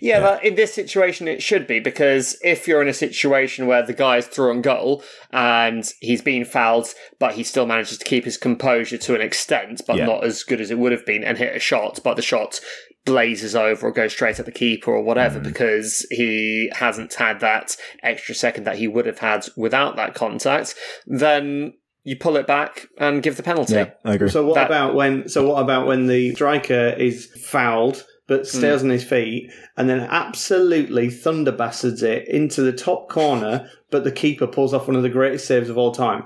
Yeah, 0.00 0.20
but 0.20 0.44
in 0.44 0.54
this 0.54 0.72
situation, 0.74 1.28
it 1.28 1.42
should 1.42 1.66
be 1.66 1.80
because 1.80 2.36
if 2.42 2.66
you're 2.66 2.82
in 2.82 2.88
a 2.88 2.94
situation 2.94 3.66
where 3.66 3.82
the 3.84 3.92
guy's 3.92 4.26
through 4.26 4.50
on 4.50 4.62
goal 4.62 5.02
and 5.30 5.84
he's 6.00 6.22
been 6.22 6.44
fouled, 6.44 6.88
but 7.18 7.34
he 7.34 7.42
still 7.44 7.66
manages 7.66 7.98
to 7.98 8.04
keep 8.04 8.24
his 8.24 8.36
composure 8.36 8.98
to 8.98 9.14
an 9.14 9.20
extent, 9.20 9.82
but 9.86 9.96
Yeah. 9.96 10.06
not 10.06 10.24
as 10.24 10.42
good 10.42 10.60
as 10.60 10.70
it 10.70 10.78
would 10.78 10.92
have 10.92 11.06
been, 11.06 11.24
and 11.24 11.38
hit 11.38 11.54
a 11.54 11.60
shot, 11.60 12.00
but 12.02 12.14
the 12.16 12.22
shot 12.22 12.60
blazes 13.04 13.56
over 13.56 13.88
or 13.88 13.92
goes 13.92 14.12
straight 14.12 14.38
at 14.38 14.44
the 14.46 14.52
keeper 14.52 14.92
or 14.92 15.02
whatever 15.02 15.40
Mm. 15.40 15.44
because 15.44 16.06
he 16.10 16.70
hasn't 16.74 17.14
had 17.14 17.40
that 17.40 17.76
extra 18.02 18.34
second 18.34 18.64
that 18.64 18.76
he 18.76 18.86
would 18.86 19.06
have 19.06 19.18
had 19.18 19.44
without 19.56 19.96
that 19.96 20.14
contact, 20.14 20.74
then 21.06 21.74
you 22.04 22.16
pull 22.16 22.36
it 22.36 22.46
back 22.46 22.86
and 22.98 23.22
give 23.22 23.36
the 23.36 23.42
penalty. 23.42 23.76
I 24.04 24.14
agree. 24.14 24.28
So 24.28 24.44
what 24.46 24.54
That- 24.54 24.66
about 24.66 24.94
when? 24.94 25.28
So 25.28 25.46
what 25.48 25.60
about 25.60 25.86
when 25.86 26.06
the 26.06 26.32
striker 26.34 26.94
is 26.98 27.26
fouled 27.44 28.04
but 28.26 28.40
hmm. 28.40 28.58
stays 28.58 28.82
on 28.82 28.90
his 28.90 29.04
feet 29.04 29.50
and 29.76 29.88
then 29.88 30.00
absolutely 30.00 31.08
thunderbastards 31.08 32.02
it 32.02 32.28
into 32.28 32.62
the 32.62 32.72
top 32.72 33.08
corner, 33.08 33.68
but 33.90 34.04
the 34.04 34.12
keeper 34.12 34.46
pulls 34.46 34.72
off 34.74 34.86
one 34.86 34.96
of 34.96 35.02
the 35.02 35.08
greatest 35.08 35.46
saves 35.46 35.68
of 35.68 35.78
all 35.78 35.92
time? 35.92 36.24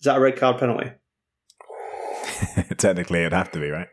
Is 0.00 0.04
that 0.04 0.16
a 0.16 0.20
red 0.20 0.36
card 0.36 0.58
penalty? 0.58 0.90
Technically, 2.78 3.20
it'd 3.20 3.32
have 3.32 3.50
to 3.52 3.60
be 3.60 3.70
right. 3.70 3.88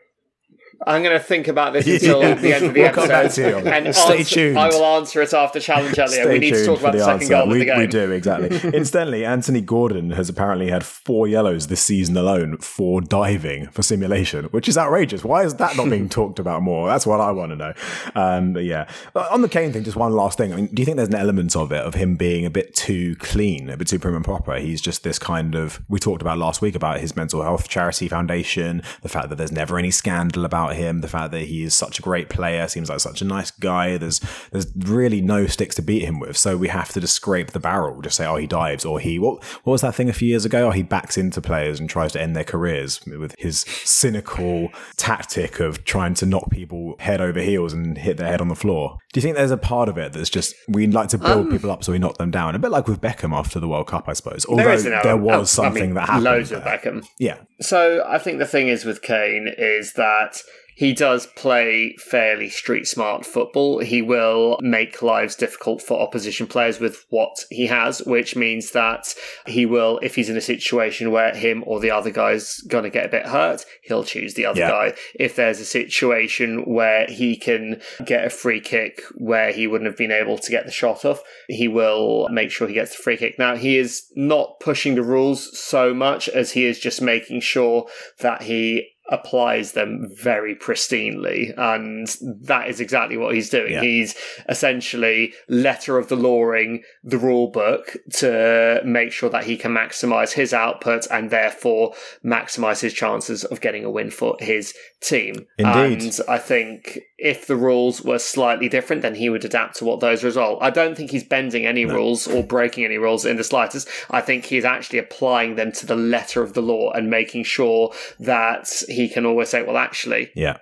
I'm 0.84 1.02
going 1.02 1.16
to 1.16 1.22
think 1.24 1.48
about 1.48 1.72
this 1.72 1.86
until 2.02 2.20
Yeah. 2.22 2.34
the 2.34 2.54
end 2.54 2.64
of 2.66 2.74
the 2.74 2.80
We'll 2.80 3.10
episode. 3.12 3.66
and 3.66 3.94
Stay 3.94 4.18
answer- 4.18 4.34
tuned. 4.34 4.58
I 4.58 4.68
will 4.68 4.84
answer 4.84 5.22
it 5.22 5.32
after 5.32 5.60
challenge 5.60 5.98
Elio. 5.98 6.08
Stay 6.08 6.28
we 6.32 6.38
need 6.38 6.54
to 6.54 6.66
talk 6.66 6.80
about 6.80 6.92
the, 6.92 6.98
second 7.00 7.22
answer. 7.22 7.28
goal 7.28 7.42
of 7.44 7.48
we, 7.50 7.58
the 7.60 7.64
game. 7.66 7.78
We 7.78 7.86
do 7.86 8.10
exactly. 8.12 8.48
Incidentally, 8.74 9.24
Anthony 9.24 9.60
Gordon 9.60 10.10
has 10.10 10.28
apparently 10.28 10.70
had 10.70 10.84
four 10.84 11.26
yellows 11.28 11.68
this 11.68 11.82
season 11.82 12.16
alone 12.16 12.58
for 12.58 13.00
diving 13.00 13.68
for 13.68 13.82
simulation, 13.82 14.46
which 14.46 14.68
is 14.68 14.76
outrageous. 14.76 15.24
Why 15.24 15.44
is 15.44 15.54
that 15.54 15.76
not 15.76 15.88
being 15.88 16.08
talked 16.10 16.38
about 16.38 16.62
more? 16.62 16.88
That's 16.88 17.06
what 17.06 17.20
I 17.20 17.30
want 17.30 17.52
to 17.52 17.56
know. 17.56 17.72
Um, 18.14 18.52
but 18.52 18.64
yeah, 18.64 18.88
on 19.14 19.42
the 19.42 19.48
Kane 19.48 19.72
thing, 19.72 19.84
just 19.84 19.96
one 19.96 20.12
last 20.12 20.36
thing. 20.38 20.52
I 20.52 20.56
mean, 20.56 20.66
do 20.66 20.82
you 20.82 20.84
think 20.86 20.96
there's 20.96 21.08
an 21.08 21.14
element 21.14 21.56
of 21.56 21.72
it 21.72 21.80
of 21.82 21.94
him 21.94 22.16
being 22.16 22.44
a 22.44 22.50
bit 22.50 22.74
too 22.74 23.16
clean, 23.16 23.70
a 23.70 23.76
bit 23.76 23.88
too 23.88 23.98
prim 23.98 24.14
and 24.16 24.24
proper? 24.24 24.56
He's 24.56 24.80
just 24.80 25.04
this 25.04 25.18
kind 25.18 25.54
of. 25.54 25.80
We 25.88 25.98
talked 25.98 26.22
about 26.22 26.38
last 26.38 26.60
week 26.60 26.74
about 26.74 27.00
his 27.00 27.16
mental 27.16 27.42
health 27.42 27.68
charity 27.68 28.08
foundation, 28.08 28.82
the 29.02 29.08
fact 29.08 29.28
that 29.30 29.36
there's 29.36 29.52
never 29.52 29.78
any 29.78 29.90
scandal 29.90 30.44
about 30.66 30.76
him, 30.76 31.00
the 31.00 31.08
fact 31.08 31.32
that 31.32 31.42
he 31.42 31.62
is 31.62 31.74
such 31.74 31.98
a 31.98 32.02
great 32.02 32.28
player, 32.28 32.68
seems 32.68 32.90
like 32.90 33.00
such 33.00 33.22
a 33.22 33.24
nice 33.24 33.50
guy. 33.50 33.96
There's 33.96 34.20
there's 34.50 34.66
really 34.76 35.20
no 35.20 35.46
sticks 35.46 35.74
to 35.76 35.82
beat 35.82 36.02
him 36.02 36.18
with, 36.18 36.36
so 36.36 36.56
we 36.56 36.68
have 36.68 36.90
to 36.92 37.00
just 37.00 37.14
scrape 37.14 37.52
the 37.52 37.60
barrel, 37.60 38.00
just 38.02 38.16
say, 38.16 38.26
oh, 38.26 38.36
he 38.36 38.46
dives, 38.46 38.84
or 38.84 39.00
he 39.00 39.18
what 39.18 39.42
what 39.64 39.72
was 39.72 39.80
that 39.82 39.94
thing 39.94 40.08
a 40.08 40.12
few 40.12 40.28
years 40.28 40.44
ago? 40.44 40.68
Oh, 40.68 40.70
he 40.70 40.82
backs 40.82 41.16
into 41.16 41.40
players 41.40 41.80
and 41.80 41.88
tries 41.88 42.12
to 42.12 42.20
end 42.20 42.36
their 42.36 42.44
careers 42.44 43.00
with 43.06 43.34
his 43.38 43.60
cynical 43.60 44.68
tactic 44.96 45.60
of 45.60 45.84
trying 45.84 46.14
to 46.14 46.26
knock 46.26 46.50
people 46.50 46.96
head 46.98 47.20
over 47.20 47.40
heels 47.40 47.72
and 47.72 47.98
hit 47.98 48.16
their 48.16 48.28
head 48.28 48.40
on 48.40 48.48
the 48.48 48.54
floor. 48.54 48.98
Do 49.16 49.20
you 49.20 49.22
think 49.22 49.36
there's 49.38 49.50
a 49.50 49.56
part 49.56 49.88
of 49.88 49.96
it 49.96 50.12
that's 50.12 50.28
just 50.28 50.54
we 50.68 50.86
like 50.88 51.08
to 51.08 51.16
build 51.16 51.46
um, 51.46 51.50
people 51.50 51.70
up 51.70 51.82
so 51.82 51.90
we 51.90 51.98
knock 51.98 52.18
them 52.18 52.30
down? 52.30 52.54
A 52.54 52.58
bit 52.58 52.70
like 52.70 52.86
with 52.86 53.00
Beckham 53.00 53.32
after 53.34 53.58
the 53.58 53.66
World 53.66 53.86
Cup, 53.86 54.10
I 54.10 54.12
suppose. 54.12 54.44
Although 54.44 54.64
There 54.76 55.02
there 55.02 55.16
was 55.16 55.58
I 55.58 55.62
something 55.64 55.84
mean, 55.84 55.94
that 55.94 56.02
happened. 56.02 56.24
Loads 56.24 56.52
of. 56.52 56.62
Beckham. 56.62 57.02
Yeah, 57.18 57.38
So 57.62 58.04
I 58.06 58.18
think 58.18 58.40
the 58.40 58.44
thing 58.44 58.68
is 58.68 58.84
with 58.84 59.00
Kane 59.00 59.48
is 59.56 59.94
that 59.94 60.42
he 60.76 60.92
does 60.92 61.26
play 61.26 61.96
fairly 61.98 62.50
street 62.50 62.86
smart 62.86 63.24
football. 63.24 63.78
He 63.80 64.02
will 64.02 64.58
make 64.60 65.00
lives 65.00 65.34
difficult 65.34 65.80
for 65.80 65.98
opposition 65.98 66.46
players 66.46 66.78
with 66.78 67.06
what 67.08 67.46
he 67.50 67.66
has, 67.68 68.00
which 68.02 68.36
means 68.36 68.72
that 68.72 69.14
he 69.46 69.64
will, 69.64 69.98
if 70.02 70.16
he's 70.16 70.28
in 70.28 70.36
a 70.36 70.40
situation 70.42 71.10
where 71.10 71.34
him 71.34 71.64
or 71.66 71.80
the 71.80 71.90
other 71.90 72.10
guy's 72.10 72.58
going 72.68 72.84
to 72.84 72.90
get 72.90 73.06
a 73.06 73.08
bit 73.08 73.24
hurt, 73.26 73.64
he'll 73.84 74.04
choose 74.04 74.34
the 74.34 74.44
other 74.44 74.60
Yeah. 74.60 74.68
guy. 74.68 74.92
If 75.14 75.34
there's 75.34 75.60
a 75.60 75.64
situation 75.64 76.66
where 76.66 77.06
he 77.06 77.36
can 77.36 77.80
get 78.04 78.26
a 78.26 78.30
free 78.30 78.60
kick 78.60 79.00
where 79.14 79.52
he 79.52 79.66
wouldn't 79.66 79.88
have 79.88 79.96
been 79.96 80.12
able 80.12 80.36
to 80.36 80.50
get 80.50 80.66
the 80.66 80.72
shot 80.72 81.06
off, 81.06 81.22
he 81.48 81.68
will 81.68 82.28
make 82.30 82.50
sure 82.50 82.68
he 82.68 82.74
gets 82.74 82.94
the 82.94 83.02
free 83.02 83.16
kick. 83.16 83.38
Now, 83.38 83.56
he 83.56 83.78
is 83.78 84.04
not 84.14 84.60
pushing 84.60 84.94
the 84.94 85.02
rules 85.02 85.58
so 85.58 85.94
much 85.94 86.28
as 86.28 86.52
he 86.52 86.66
is 86.66 86.78
just 86.78 87.00
making 87.00 87.40
sure 87.40 87.86
that 88.20 88.42
he 88.42 88.90
applies 89.10 89.72
them 89.72 90.08
very 90.20 90.54
pristinely 90.54 91.54
and 91.56 92.08
that 92.44 92.68
is 92.68 92.80
exactly 92.80 93.16
what 93.16 93.34
he's 93.34 93.48
doing 93.50 93.72
Yeah. 93.72 93.80
he's 93.80 94.14
essentially 94.48 95.32
letter 95.48 95.98
of 95.98 96.08
the 96.08 96.16
lawing 96.16 96.82
the 97.04 97.18
rule 97.18 97.48
book 97.50 97.96
to 98.14 98.80
make 98.84 99.12
sure 99.12 99.30
that 99.30 99.44
he 99.44 99.56
can 99.56 99.72
maximize 99.72 100.32
his 100.32 100.52
output 100.52 101.06
and 101.10 101.30
therefore 101.30 101.94
maximize 102.24 102.80
his 102.80 102.92
chances 102.94 103.44
of 103.44 103.60
getting 103.60 103.84
a 103.84 103.90
win 103.90 104.10
for 104.10 104.36
his 104.40 104.74
team 105.00 105.46
Indeed. 105.58 106.02
and 106.02 106.20
i 106.28 106.38
think 106.38 106.98
if 107.18 107.46
the 107.46 107.56
rules 107.56 108.02
were 108.02 108.18
slightly 108.18 108.68
different 108.68 109.00
then 109.02 109.14
he 109.14 109.30
would 109.30 109.44
adapt 109.44 109.76
to 109.76 109.84
what 109.84 110.00
those 110.00 110.22
result 110.22 110.58
i 110.60 110.68
don't 110.70 110.96
think 110.96 111.10
he's 111.10 111.24
bending 111.24 111.64
any 111.64 111.84
rules 111.84 112.26
or 112.26 112.42
breaking 112.42 112.84
any 112.84 112.98
rules 112.98 113.24
in 113.24 113.36
the 113.36 113.44
slightest 113.44 113.88
i 114.10 114.20
think 114.20 114.44
he's 114.44 114.64
actually 114.64 114.98
applying 114.98 115.54
them 115.54 115.72
to 115.72 115.86
the 115.86 115.96
letter 115.96 116.42
of 116.42 116.52
the 116.52 116.60
law 116.62 116.90
and 116.92 117.08
making 117.08 117.42
sure 117.42 117.92
that 118.20 118.68
he 118.88 119.08
can 119.08 119.24
always 119.24 119.48
say 119.48 119.62
well 119.62 119.78
actually 119.78 120.30
Yeah. 120.34 120.58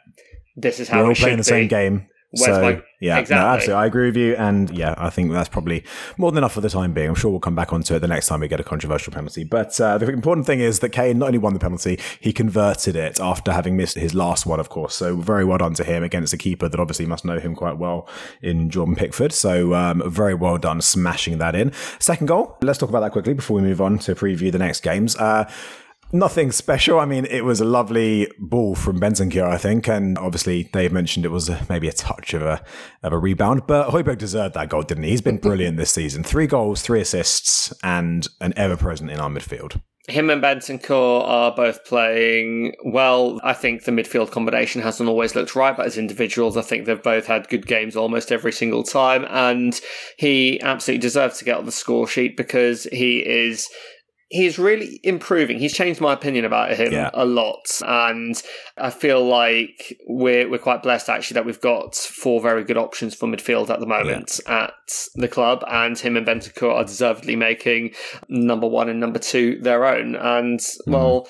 this 0.56 0.78
is 0.78 0.88
how 0.88 1.02
We're 1.02 1.08
all 1.08 1.14
playing 1.14 1.38
the 1.38 1.44
same 1.44 1.66
game. 1.68 2.06
Where's 2.40 2.56
so, 2.56 2.62
my- 2.62 2.82
yeah, 3.00 3.24
no, 3.28 3.36
absolutely. 3.36 3.74
I 3.74 3.86
agree 3.86 4.06
with 4.06 4.16
you. 4.16 4.34
And 4.36 4.70
yeah, 4.70 4.94
I 4.96 5.10
think 5.10 5.30
that's 5.30 5.48
probably 5.48 5.84
more 6.16 6.30
than 6.32 6.38
enough 6.38 6.52
for 6.52 6.62
the 6.62 6.70
time 6.70 6.94
being. 6.94 7.10
I'm 7.10 7.14
sure 7.14 7.30
we'll 7.30 7.40
come 7.40 7.54
back 7.54 7.72
onto 7.72 7.94
it 7.94 7.98
the 7.98 8.08
next 8.08 8.28
time 8.28 8.40
we 8.40 8.48
get 8.48 8.60
a 8.60 8.64
controversial 8.64 9.12
penalty. 9.12 9.44
But 9.44 9.78
uh, 9.78 9.98
the 9.98 10.08
important 10.10 10.46
thing 10.46 10.60
is 10.60 10.80
that 10.80 10.90
Kane 10.90 11.18
not 11.18 11.26
only 11.26 11.38
won 11.38 11.52
the 11.52 11.58
penalty, 11.58 12.00
he 12.20 12.32
converted 12.32 12.96
it 12.96 13.20
after 13.20 13.52
having 13.52 13.76
missed 13.76 13.96
his 13.96 14.14
last 14.14 14.46
one, 14.46 14.58
of 14.58 14.70
course. 14.70 14.94
So 14.94 15.16
very 15.16 15.44
well 15.44 15.58
done 15.58 15.74
to 15.74 15.84
him 15.84 16.02
against 16.02 16.32
a 16.32 16.38
keeper 16.38 16.66
that 16.68 16.80
obviously 16.80 17.04
must 17.04 17.26
know 17.26 17.38
him 17.38 17.54
quite 17.54 17.76
well 17.76 18.08
in 18.40 18.70
Jordan 18.70 18.96
Pickford. 18.96 19.32
So 19.32 19.74
um, 19.74 20.02
very 20.10 20.34
well 20.34 20.56
done 20.56 20.80
smashing 20.80 21.38
that 21.38 21.54
in. 21.54 21.72
Second 21.98 22.28
goal. 22.28 22.56
Let's 22.62 22.78
talk 22.78 22.88
about 22.88 23.00
that 23.00 23.12
quickly 23.12 23.34
before 23.34 23.56
we 23.56 23.62
move 23.62 23.82
on 23.82 23.98
to 23.98 24.14
preview 24.14 24.50
the 24.50 24.58
next 24.58 24.80
games. 24.80 25.14
Uh, 25.16 25.50
Nothing 26.14 26.52
special. 26.52 27.00
I 27.00 27.06
mean, 27.06 27.24
it 27.24 27.44
was 27.44 27.60
a 27.60 27.64
lovely 27.64 28.30
ball 28.38 28.76
from 28.76 29.00
Benson 29.00 29.30
Bentancur, 29.30 29.48
I 29.48 29.58
think, 29.58 29.88
and 29.88 30.16
obviously 30.16 30.62
Dave 30.72 30.92
mentioned 30.92 31.24
it 31.24 31.30
was 31.30 31.50
maybe 31.68 31.88
a 31.88 31.92
touch 31.92 32.34
of 32.34 32.42
a 32.42 32.62
of 33.02 33.12
a 33.12 33.18
rebound, 33.18 33.66
but 33.66 33.90
Højbjerg 33.90 34.18
deserved 34.18 34.54
that 34.54 34.68
goal, 34.68 34.82
didn't 34.82 35.02
he? 35.02 35.10
He's 35.10 35.20
been 35.20 35.38
brilliant 35.42 35.76
this 35.76 35.90
season. 35.90 36.22
Three 36.22 36.46
goals, 36.46 36.82
three 36.82 37.00
assists, 37.00 37.72
and 37.82 38.28
an 38.40 38.54
ever 38.56 38.76
present 38.76 39.10
in 39.10 39.18
our 39.18 39.28
midfield. 39.28 39.80
him 40.06 40.30
and 40.30 40.40
Bentancur 40.40 41.24
are 41.26 41.52
both 41.52 41.84
playing 41.84 42.74
well. 42.84 43.40
I 43.42 43.52
think 43.52 43.82
the 43.82 43.90
midfield 43.90 44.30
combination 44.30 44.82
hasn't 44.82 45.08
always 45.08 45.34
looked 45.34 45.56
right, 45.56 45.76
but 45.76 45.86
as 45.86 45.98
individuals, 45.98 46.56
I 46.56 46.62
think 46.62 46.86
they've 46.86 47.02
both 47.02 47.26
had 47.26 47.48
good 47.48 47.66
games 47.66 47.96
almost 47.96 48.30
every 48.30 48.52
single 48.52 48.84
time. 48.84 49.26
And 49.30 49.80
he 50.16 50.60
absolutely 50.62 51.00
deserves 51.00 51.38
to 51.38 51.44
get 51.44 51.56
on 51.58 51.66
the 51.66 51.72
score 51.72 52.06
sheet 52.06 52.36
because 52.36 52.84
he 52.92 53.18
is. 53.18 53.68
He's 54.34 54.58
really 54.58 54.98
improving. 55.04 55.60
He's 55.60 55.72
changed 55.72 56.00
my 56.00 56.12
opinion 56.12 56.44
about 56.44 56.72
him 56.72 56.92
Yeah. 56.92 57.10
a 57.14 57.24
lot, 57.24 57.80
and 57.86 58.40
I 58.76 58.90
feel 58.90 59.24
like 59.24 59.96
we're 60.08 60.48
we're 60.48 60.58
quite 60.58 60.82
blessed 60.82 61.08
actually 61.08 61.34
that 61.34 61.46
we've 61.46 61.60
got 61.60 61.94
four 61.94 62.40
very 62.40 62.64
good 62.64 62.76
options 62.76 63.14
for 63.14 63.28
midfield 63.28 63.70
at 63.70 63.78
the 63.78 63.86
moment 63.86 64.40
at 64.46 64.72
the 65.14 65.28
club, 65.28 65.62
and 65.68 65.96
him 65.96 66.16
and 66.16 66.26
Bentancur 66.26 66.74
are 66.74 66.84
deservedly 66.84 67.36
making 67.36 67.94
number 68.28 68.66
one 68.66 68.88
and 68.88 68.98
number 68.98 69.20
two 69.20 69.60
their 69.60 69.86
own. 69.86 70.16
And 70.16 70.58
mm-hmm. 70.58 70.92
well, 70.92 71.28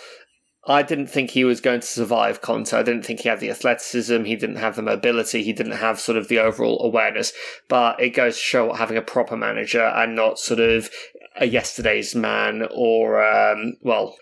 I 0.67 0.83
didn't 0.83 1.09
think 1.09 1.31
he 1.31 1.45
was 1.45 1.61
going 1.61 1.81
to 1.81 1.87
survive 1.87 2.41
Conte. 2.41 2.73
I 2.73 2.83
didn't 2.83 3.05
think 3.05 3.21
he 3.21 3.29
had 3.29 3.41
the 3.41 3.51
athleticism, 3.51 4.25
he 4.25 4.37
didn't 4.37 4.57
have 4.57 4.77
the 4.77 4.83
mobility, 4.83 5.43
he 5.43 5.53
didn't 5.53 5.73
have 5.73 6.01
sort 6.01 6.17
of 6.17 6.29
the 6.29 6.39
overall 6.39 6.83
awareness. 6.83 7.33
But 7.69 8.01
it 8.01 8.11
goes 8.11 8.37
to 8.37 8.43
show 8.43 8.67
what 8.67 8.79
having 8.79 8.97
a 8.97 9.03
proper 9.03 9.37
manager 9.37 9.85
and 9.85 10.17
not 10.17 10.39
sort 10.39 10.61
of 10.61 10.91
a 11.37 11.47
yesterday's 11.47 12.15
man 12.15 12.67
or 12.73 13.25
um, 13.25 13.77
well, 13.83 14.17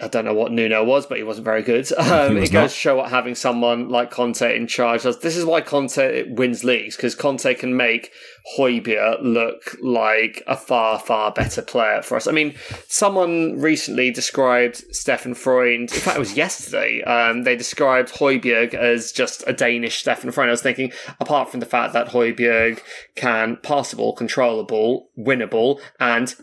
I 0.00 0.08
don't 0.08 0.24
know 0.24 0.34
what 0.34 0.52
Nuno 0.52 0.84
was, 0.84 1.06
but 1.06 1.18
he 1.18 1.24
wasn't 1.24 1.44
very 1.44 1.62
good. 1.62 1.86
Um, 2.06 2.36
was 2.36 2.44
it 2.44 2.52
goes 2.52 2.62
not. 2.62 2.70
to 2.70 2.76
show 2.76 2.96
what 2.96 3.10
having 3.10 3.34
someone 3.34 3.88
like 3.88 4.10
Conte 4.10 4.56
in 4.56 4.68
charge 4.68 5.02
does. 5.02 5.18
This 5.20 5.36
is 5.36 5.44
why 5.44 5.60
Conte 5.60 6.30
wins 6.30 6.62
leagues 6.62 6.94
because 6.94 7.14
Conte 7.14 7.52
can 7.54 7.76
make 7.76 8.12
Højbjerg 8.56 9.22
look 9.22 9.76
like 9.82 10.42
a 10.46 10.56
far, 10.56 11.00
far 11.00 11.32
better 11.32 11.62
player 11.62 12.00
for 12.00 12.16
us. 12.16 12.28
I 12.28 12.32
mean, 12.32 12.54
someone 12.86 13.60
recently 13.60 14.10
described 14.12 14.84
Stefan 14.94 15.34
Freund, 15.34 15.90
in 15.92 16.00
fact, 16.00 16.16
it 16.16 16.20
was 16.20 16.36
yesterday, 16.36 17.02
um, 17.02 17.42
they 17.42 17.56
described 17.56 18.12
Højbjerg 18.14 18.74
as 18.74 19.10
just 19.10 19.42
a 19.48 19.52
Danish 19.52 19.98
Stefan 19.98 20.30
Freund. 20.30 20.50
I 20.50 20.52
was 20.52 20.62
thinking, 20.62 20.92
apart 21.18 21.50
from 21.50 21.60
the 21.60 21.66
fact 21.66 21.92
that 21.94 22.08
Højbjerg 22.08 22.80
can 23.16 23.56
passable 23.62 24.12
the 24.14 25.08
winnable 25.18 25.80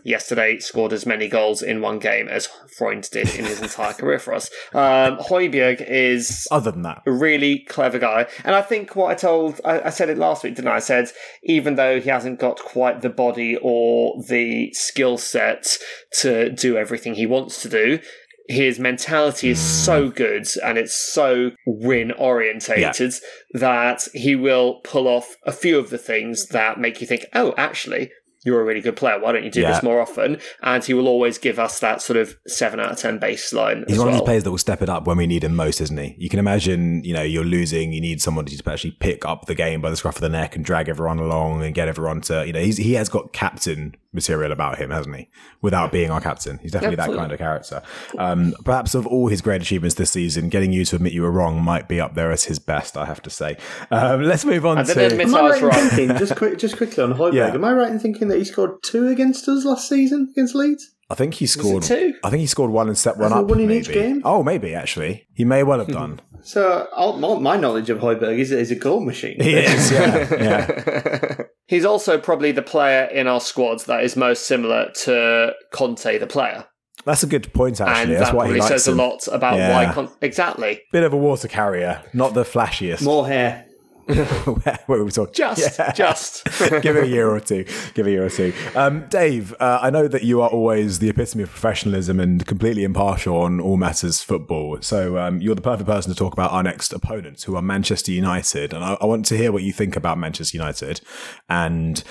the 0.04 0.13
ball, 0.14 0.34
win 0.34 0.40
a 0.40 0.40
ball, 0.40 0.42
and 0.42 0.50
yesterday 0.50 0.58
scored 0.58 0.92
as 0.92 1.06
many 1.06 1.28
goals 1.28 1.62
in 1.62 1.80
one 1.80 1.98
game 1.98 2.28
as 2.28 2.48
Freund 2.76 3.08
did 3.10 3.34
in 3.34 3.44
his 3.44 3.60
entire 3.60 3.92
career 3.92 4.18
for 4.18 4.34
us. 4.34 4.50
Um, 4.72 5.18
Højbjerg 5.18 5.84
is 5.88 6.46
Other 6.50 6.70
than 6.70 6.82
that, 6.82 7.02
a 7.06 7.12
really 7.12 7.60
clever 7.68 7.98
guy. 7.98 8.26
And 8.44 8.54
I 8.54 8.62
think 8.62 8.96
what 8.96 9.10
I 9.10 9.14
told, 9.14 9.60
I, 9.64 9.82
I 9.82 9.90
said 9.90 10.10
it 10.10 10.18
last 10.18 10.44
week, 10.44 10.56
didn't 10.56 10.70
I? 10.70 10.76
I 10.76 10.80
said, 10.80 11.10
even 11.42 11.76
though 11.76 12.00
he 12.00 12.10
hasn't 12.10 12.40
got 12.40 12.58
quite 12.58 13.02
the 13.02 13.10
body 13.10 13.58
or 13.62 14.22
the 14.28 14.72
skill 14.72 15.18
set 15.18 15.78
to 16.20 16.50
do 16.50 16.76
everything 16.76 17.14
he 17.14 17.26
wants 17.26 17.62
to 17.62 17.68
do, 17.68 18.00
his 18.48 18.78
mentality 18.78 19.48
is 19.48 19.58
so 19.58 20.10
good 20.10 20.46
and 20.62 20.76
it's 20.76 20.94
so 20.94 21.50
win 21.66 22.12
orientated 22.12 23.14
that 23.54 24.06
he 24.12 24.36
will 24.36 24.80
pull 24.84 25.08
off 25.08 25.36
a 25.44 25.52
few 25.52 25.78
of 25.78 25.88
the 25.88 25.98
things 25.98 26.48
that 26.48 26.78
make 26.78 27.00
you 27.00 27.06
think, 27.06 27.24
oh, 27.32 27.54
actually, 27.56 28.10
you're 28.44 28.60
a 28.60 28.64
really 28.64 28.80
good 28.80 28.96
player. 28.96 29.18
Why 29.18 29.32
don't 29.32 29.44
you 29.44 29.50
do 29.50 29.60
Yeah. 29.62 29.72
this 29.72 29.82
more 29.82 30.00
often? 30.00 30.38
And 30.62 30.84
he 30.84 30.94
will 30.94 31.08
always 31.08 31.38
give 31.38 31.58
us 31.58 31.80
that 31.80 32.02
sort 32.02 32.16
of 32.16 32.36
seven 32.46 32.78
out 32.80 32.92
of 32.92 32.98
ten 32.98 33.18
baseline. 33.18 33.84
He's 33.88 33.94
as 33.94 33.98
one 33.98 34.08
of 34.08 34.12
well. 34.12 34.20
these 34.20 34.24
players 34.26 34.44
that 34.44 34.50
will 34.50 34.58
step 34.58 34.82
it 34.82 34.88
up 34.88 35.06
when 35.06 35.16
we 35.16 35.26
need 35.26 35.44
him 35.44 35.56
most, 35.56 35.80
isn't 35.80 35.96
he? 35.96 36.14
You 36.18 36.28
can 36.28 36.38
imagine, 36.38 37.02
you 37.04 37.14
know, 37.14 37.22
you're 37.22 37.44
losing, 37.44 37.92
you 37.92 38.00
need 38.00 38.20
someone 38.20 38.44
to 38.44 38.70
actually 38.70 38.92
pick 38.92 39.24
up 39.24 39.46
the 39.46 39.54
game 39.54 39.80
by 39.80 39.90
the 39.90 39.96
scruff 39.96 40.16
of 40.16 40.20
the 40.22 40.28
neck 40.28 40.54
and 40.56 40.64
drag 40.64 40.88
everyone 40.88 41.18
along 41.18 41.62
and 41.62 41.74
get 41.74 41.88
everyone 41.88 42.20
to, 42.22 42.46
you 42.46 42.52
know, 42.52 42.60
he's, 42.60 42.76
he 42.76 42.92
has 42.94 43.08
got 43.08 43.32
captain 43.32 43.94
material 44.14 44.52
about 44.52 44.78
him, 44.78 44.90
hasn't 44.90 45.16
he? 45.16 45.28
Without 45.60 45.92
being 45.92 46.10
our 46.10 46.20
captain. 46.20 46.58
He's 46.58 46.72
definitely 46.72 46.96
that 46.96 47.12
kind 47.14 47.32
of 47.32 47.38
character. 47.38 47.82
Um, 48.18 48.54
perhaps 48.64 48.94
of 48.94 49.06
all 49.06 49.28
his 49.28 49.40
great 49.40 49.60
achievements 49.62 49.96
this 49.96 50.10
season, 50.10 50.48
getting 50.48 50.72
you 50.72 50.84
to 50.86 50.96
admit 50.96 51.12
you 51.12 51.22
were 51.22 51.30
wrong 51.32 51.60
might 51.62 51.88
be 51.88 52.00
up 52.00 52.14
there 52.14 52.30
as 52.30 52.44
his 52.44 52.58
best, 52.58 52.96
I 52.96 53.06
have 53.06 53.20
to 53.22 53.30
say. 53.30 53.56
Um, 53.90 54.22
let's 54.22 54.44
move 54.44 54.64
on 54.64 54.78
I 54.78 54.82
to. 54.84 55.06
admit 55.06 55.26
Am 55.28 55.34
I 55.34 55.38
I 55.38 55.42
was 55.42 55.62
right 55.62 55.74
in 55.74 55.80
wrong. 55.80 55.88
thinking, 55.90 56.16
just 56.18 56.36
quick, 56.36 56.58
just 56.58 56.76
quickly 56.76 57.02
on 57.02 57.14
Højbjerg, 57.14 57.34
Yeah. 57.34 57.54
am 57.54 57.64
I 57.64 57.72
right 57.72 57.90
in 57.90 57.98
thinking 57.98 58.28
that 58.28 58.38
he 58.38 58.44
scored 58.44 58.82
two 58.82 59.08
against 59.08 59.48
us 59.48 59.64
last 59.64 59.88
season 59.88 60.28
against 60.32 60.54
Leeds? 60.54 60.90
I 61.10 61.14
think 61.14 61.34
he 61.34 61.46
scored. 61.46 61.82
two? 61.82 62.14
I 62.24 62.30
think 62.30 62.40
he 62.40 62.46
scored 62.46 62.70
one 62.70 62.88
and 62.88 62.96
set 62.96 63.18
one 63.18 63.30
up. 63.32 63.44
one 63.46 63.60
in 63.60 63.66
maybe. 63.68 63.80
each 63.80 63.92
game? 63.92 64.22
Oh, 64.24 64.42
maybe 64.42 64.74
actually. 64.74 65.26
He 65.34 65.44
may 65.44 65.62
well 65.62 65.78
have 65.78 65.88
done. 65.88 66.20
So 66.42 66.88
all, 66.94 67.16
my, 67.18 67.38
my 67.38 67.56
knowledge 67.56 67.90
of 67.90 67.98
Højbjerg 67.98 68.38
is, 68.38 68.52
is 68.52 68.70
a 68.70 68.74
goal 68.74 69.00
machine. 69.00 69.36
He 69.40 69.54
is, 69.54 69.90
yeah. 69.92 70.34
yeah. 70.34 71.36
He's 71.74 71.84
also 71.84 72.18
probably 72.18 72.52
the 72.52 72.62
player 72.62 73.02
in 73.06 73.26
our 73.26 73.40
squads 73.40 73.86
that 73.86 74.04
is 74.04 74.14
most 74.14 74.46
similar 74.46 74.92
to 75.02 75.52
Conte, 75.72 76.18
the 76.18 76.26
player, 76.28 76.66
That's 77.04 77.24
a 77.24 77.26
good 77.26 77.52
point, 77.52 77.80
actually. 77.80 78.02
and 78.02 78.12
That's 78.12 78.30
that 78.30 78.36
why 78.36 78.54
he 78.54 78.60
says 78.60 78.86
him. 78.86 79.00
a 79.00 79.02
lot 79.02 79.26
about 79.32 79.56
Yeah. 79.58 79.72
why. 79.88 79.92
Con- 79.92 80.08
exactly, 80.22 80.82
Bit 80.92 81.02
of 81.02 81.12
a 81.12 81.16
water 81.16 81.48
carrier, 81.48 82.00
not 82.12 82.32
the 82.34 82.44
flashiest. 82.44 83.02
More 83.02 83.26
hair. 83.26 83.63
what 84.44 84.88
were 84.88 85.04
we 85.04 85.10
talking? 85.10 85.34
just, 85.34 85.78
Yeah. 85.78 85.92
just. 85.92 86.44
Give 86.82 86.96
it 86.96 87.04
a 87.04 87.08
year 87.08 87.28
or 87.28 87.40
two. 87.40 87.64
Give 87.94 88.06
it 88.06 88.10
a 88.10 88.12
year 88.12 88.26
or 88.26 88.30
two. 88.30 88.52
Um, 88.74 89.06
Dave, 89.08 89.54
uh, 89.60 89.78
I 89.80 89.90
know 89.90 90.08
that 90.08 90.24
you 90.24 90.42
are 90.42 90.48
always 90.48 90.98
the 90.98 91.08
epitome 91.08 91.42
of 91.42 91.50
professionalism 91.50 92.20
and 92.20 92.46
completely 92.46 92.84
impartial 92.84 93.36
on 93.36 93.60
all 93.60 93.76
matters 93.76 94.22
football. 94.22 94.78
So 94.82 95.18
um, 95.18 95.40
you're 95.40 95.54
the 95.54 95.62
perfect 95.62 95.88
person 95.88 96.12
to 96.12 96.18
talk 96.18 96.32
about 96.32 96.52
our 96.52 96.62
next 96.62 96.92
opponents, 96.92 97.44
who 97.44 97.56
are 97.56 97.62
Manchester 97.62 98.12
United. 98.12 98.72
And 98.74 98.84
I, 98.84 98.96
I 99.00 99.06
want 99.06 99.24
to 99.26 99.36
hear 99.36 99.52
what 99.52 99.62
you 99.62 99.72
think 99.72 99.96
about 99.96 100.18
Manchester 100.18 100.56
United 100.56 101.00
and 101.48 102.02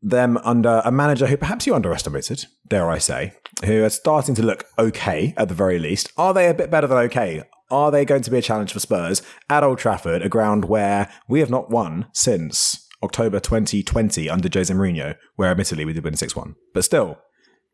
them 0.00 0.36
under 0.44 0.80
a 0.84 0.92
manager 0.92 1.26
who 1.26 1.36
perhaps 1.36 1.66
you 1.66 1.74
underestimated, 1.74 2.44
dare 2.68 2.90
I 2.90 2.98
say, 2.98 3.32
who 3.64 3.82
are 3.84 3.90
starting 3.90 4.34
to 4.36 4.42
look 4.42 4.64
okay 4.78 5.34
at 5.36 5.48
the 5.48 5.54
very 5.54 5.78
least. 5.78 6.12
Are 6.16 6.32
they 6.32 6.48
a 6.48 6.54
bit 6.54 6.70
better 6.70 6.86
than 6.86 6.98
okay? 6.98 7.42
Are 7.70 7.90
they 7.90 8.04
going 8.04 8.22
to 8.22 8.30
be 8.30 8.38
a 8.38 8.42
challenge 8.42 8.72
for 8.72 8.80
Spurs 8.80 9.22
at 9.50 9.62
Old 9.62 9.78
Trafford, 9.78 10.22
a 10.22 10.28
ground 10.28 10.64
where 10.66 11.10
we 11.28 11.40
have 11.40 11.50
not 11.50 11.70
won 11.70 12.06
since 12.14 12.88
October 13.02 13.40
2020 13.40 14.28
under 14.28 14.48
Jose 14.52 14.72
Mourinho, 14.72 15.16
where 15.36 15.50
admittedly 15.50 15.84
we 15.84 15.92
did 15.92 16.04
win 16.04 16.16
6 16.16 16.34
1. 16.34 16.54
But 16.72 16.84
still, 16.84 17.18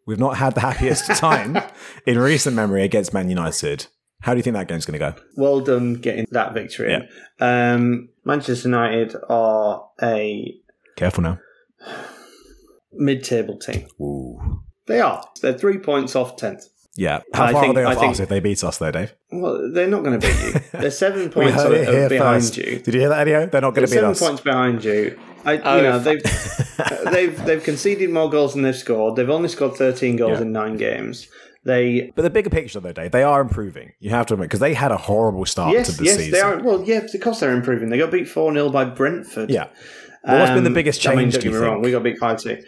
we've 0.07 0.19
not 0.19 0.39
had 0.39 0.55
the 0.55 0.61
happiest 0.69 1.07
time 1.07 1.59
in 2.07 2.19
recent 2.19 2.57
memory 2.57 2.83
against 2.83 3.15
Man 3.15 3.29
United. 3.29 3.87
How 4.23 4.33
do 4.33 4.39
you 4.39 4.43
think 4.43 4.55
that 4.55 4.69
game's 4.69 4.87
going 4.87 4.99
to 4.99 5.13
go? 5.13 5.21
Well 5.37 5.61
done 5.61 5.95
getting 5.95 6.27
that 6.31 6.55
victory 6.55 6.95
in. 6.95 7.09
Um, 7.41 8.09
Manchester 8.25 8.69
United 8.69 9.15
are 9.29 9.87
a 10.03 10.55
Careful 10.97 11.23
now. 11.23 11.39
mid-table 12.93 13.59
team. 13.59 13.87
Ooh. 14.01 14.63
They 14.87 15.01
are. 15.01 15.25
They're 15.41 15.59
three 15.59 15.79
points 15.79 16.15
off 16.15 16.37
tenth. 16.37 16.65
Yeah. 16.97 17.21
How 17.33 17.45
I 17.47 17.53
far 17.53 17.63
think- 17.63 17.77
are 17.77 17.81
they 17.81 17.85
I 17.85 17.93
off 17.95 17.99
think- 18.01 18.13
us 18.13 18.21
if 18.21 18.29
they 18.29 18.41
beat 18.41 18.63
us, 18.63 18.79
though, 18.79 18.91
Dave? 18.91 19.15
Well, 19.33 19.71
they're 19.73 19.89
not 19.89 20.05
going 20.05 20.19
to 20.21 20.27
beat 20.27 20.41
you. 20.55 20.61
They're 20.81 20.91
seven 20.91 21.29
points 21.31 21.55
heard 21.55 21.73
it 21.73 21.89
of- 21.89 21.95
here 21.95 22.09
behind 22.09 22.43
first. 22.43 22.57
you. 22.57 22.79
Did 22.79 22.95
you 22.95 23.01
hear 23.01 23.09
that, 23.09 23.27
Elio? 23.27 23.47
They're 23.47 23.61
not 23.61 23.75
going 23.75 23.87
to 23.87 23.91
beat 23.91 23.97
seven 23.99 24.11
us. 24.11 24.21
points 24.21 24.41
behind 24.43 24.85
you. 24.85 25.19
I, 25.45 25.59
Oh, 25.59 25.77
you 25.77 25.83
know, 25.83 25.99
they've 25.99 26.23
they've 27.13 27.45
they've 27.45 27.63
conceded 27.63 28.11
more 28.11 28.31
goals 28.31 28.55
than 28.55 28.63
they've 28.63 28.75
scored. 28.77 29.17
They've 29.17 29.29
only 29.29 29.49
scored 29.49 29.75
thirteen 29.75 30.17
goals 30.17 30.39
Yeah. 30.39 30.43
in 30.43 30.53
nine 30.53 30.77
games. 30.77 31.29
They 31.65 32.13
But 32.15 32.23
the 32.23 32.31
bigger 32.31 32.51
picture, 32.51 32.79
though, 32.81 32.93
Dave, 32.93 33.11
they 33.11 33.23
are 33.23 33.41
improving. 33.41 33.93
You 33.99 34.11
have 34.11 34.27
to 34.27 34.35
admit, 34.35 34.49
because 34.51 34.61
they 34.61 34.75
had 34.75 34.93
a 34.93 34.97
horrible 34.99 35.45
start 35.47 35.73
to 35.73 35.79
yes, 35.79 35.97
the 35.97 36.05
yes, 36.05 36.17
season. 36.17 36.33
they 36.33 36.41
are. 36.41 36.63
Well, 36.63 36.83
yeah, 36.85 36.99
of 36.99 37.21
course 37.21 37.41
they're 37.41 37.53
improving. 37.53 37.89
They 37.91 37.99
got 37.99 38.11
beat 38.11 38.29
four 38.29 38.53
0 38.53 38.69
by 38.71 38.85
Brentford. 38.85 39.51
Yeah. 39.51 39.69
Well, 40.25 40.39
what's 40.41 40.53
been 40.53 40.65
the 40.65 40.69
Um, 40.69 40.75
biggest 40.75 41.07
I 41.07 41.11
mean, 41.15 41.31
change, 41.31 41.35
don't 41.35 41.43
do 41.43 41.49
get 41.51 41.55
you 41.57 41.61
me 41.61 41.67
wrong, 41.67 41.83
we 41.83 41.91
got 41.91 42.03
beat 42.03 42.19
five 42.19 42.39
two. 42.41 42.59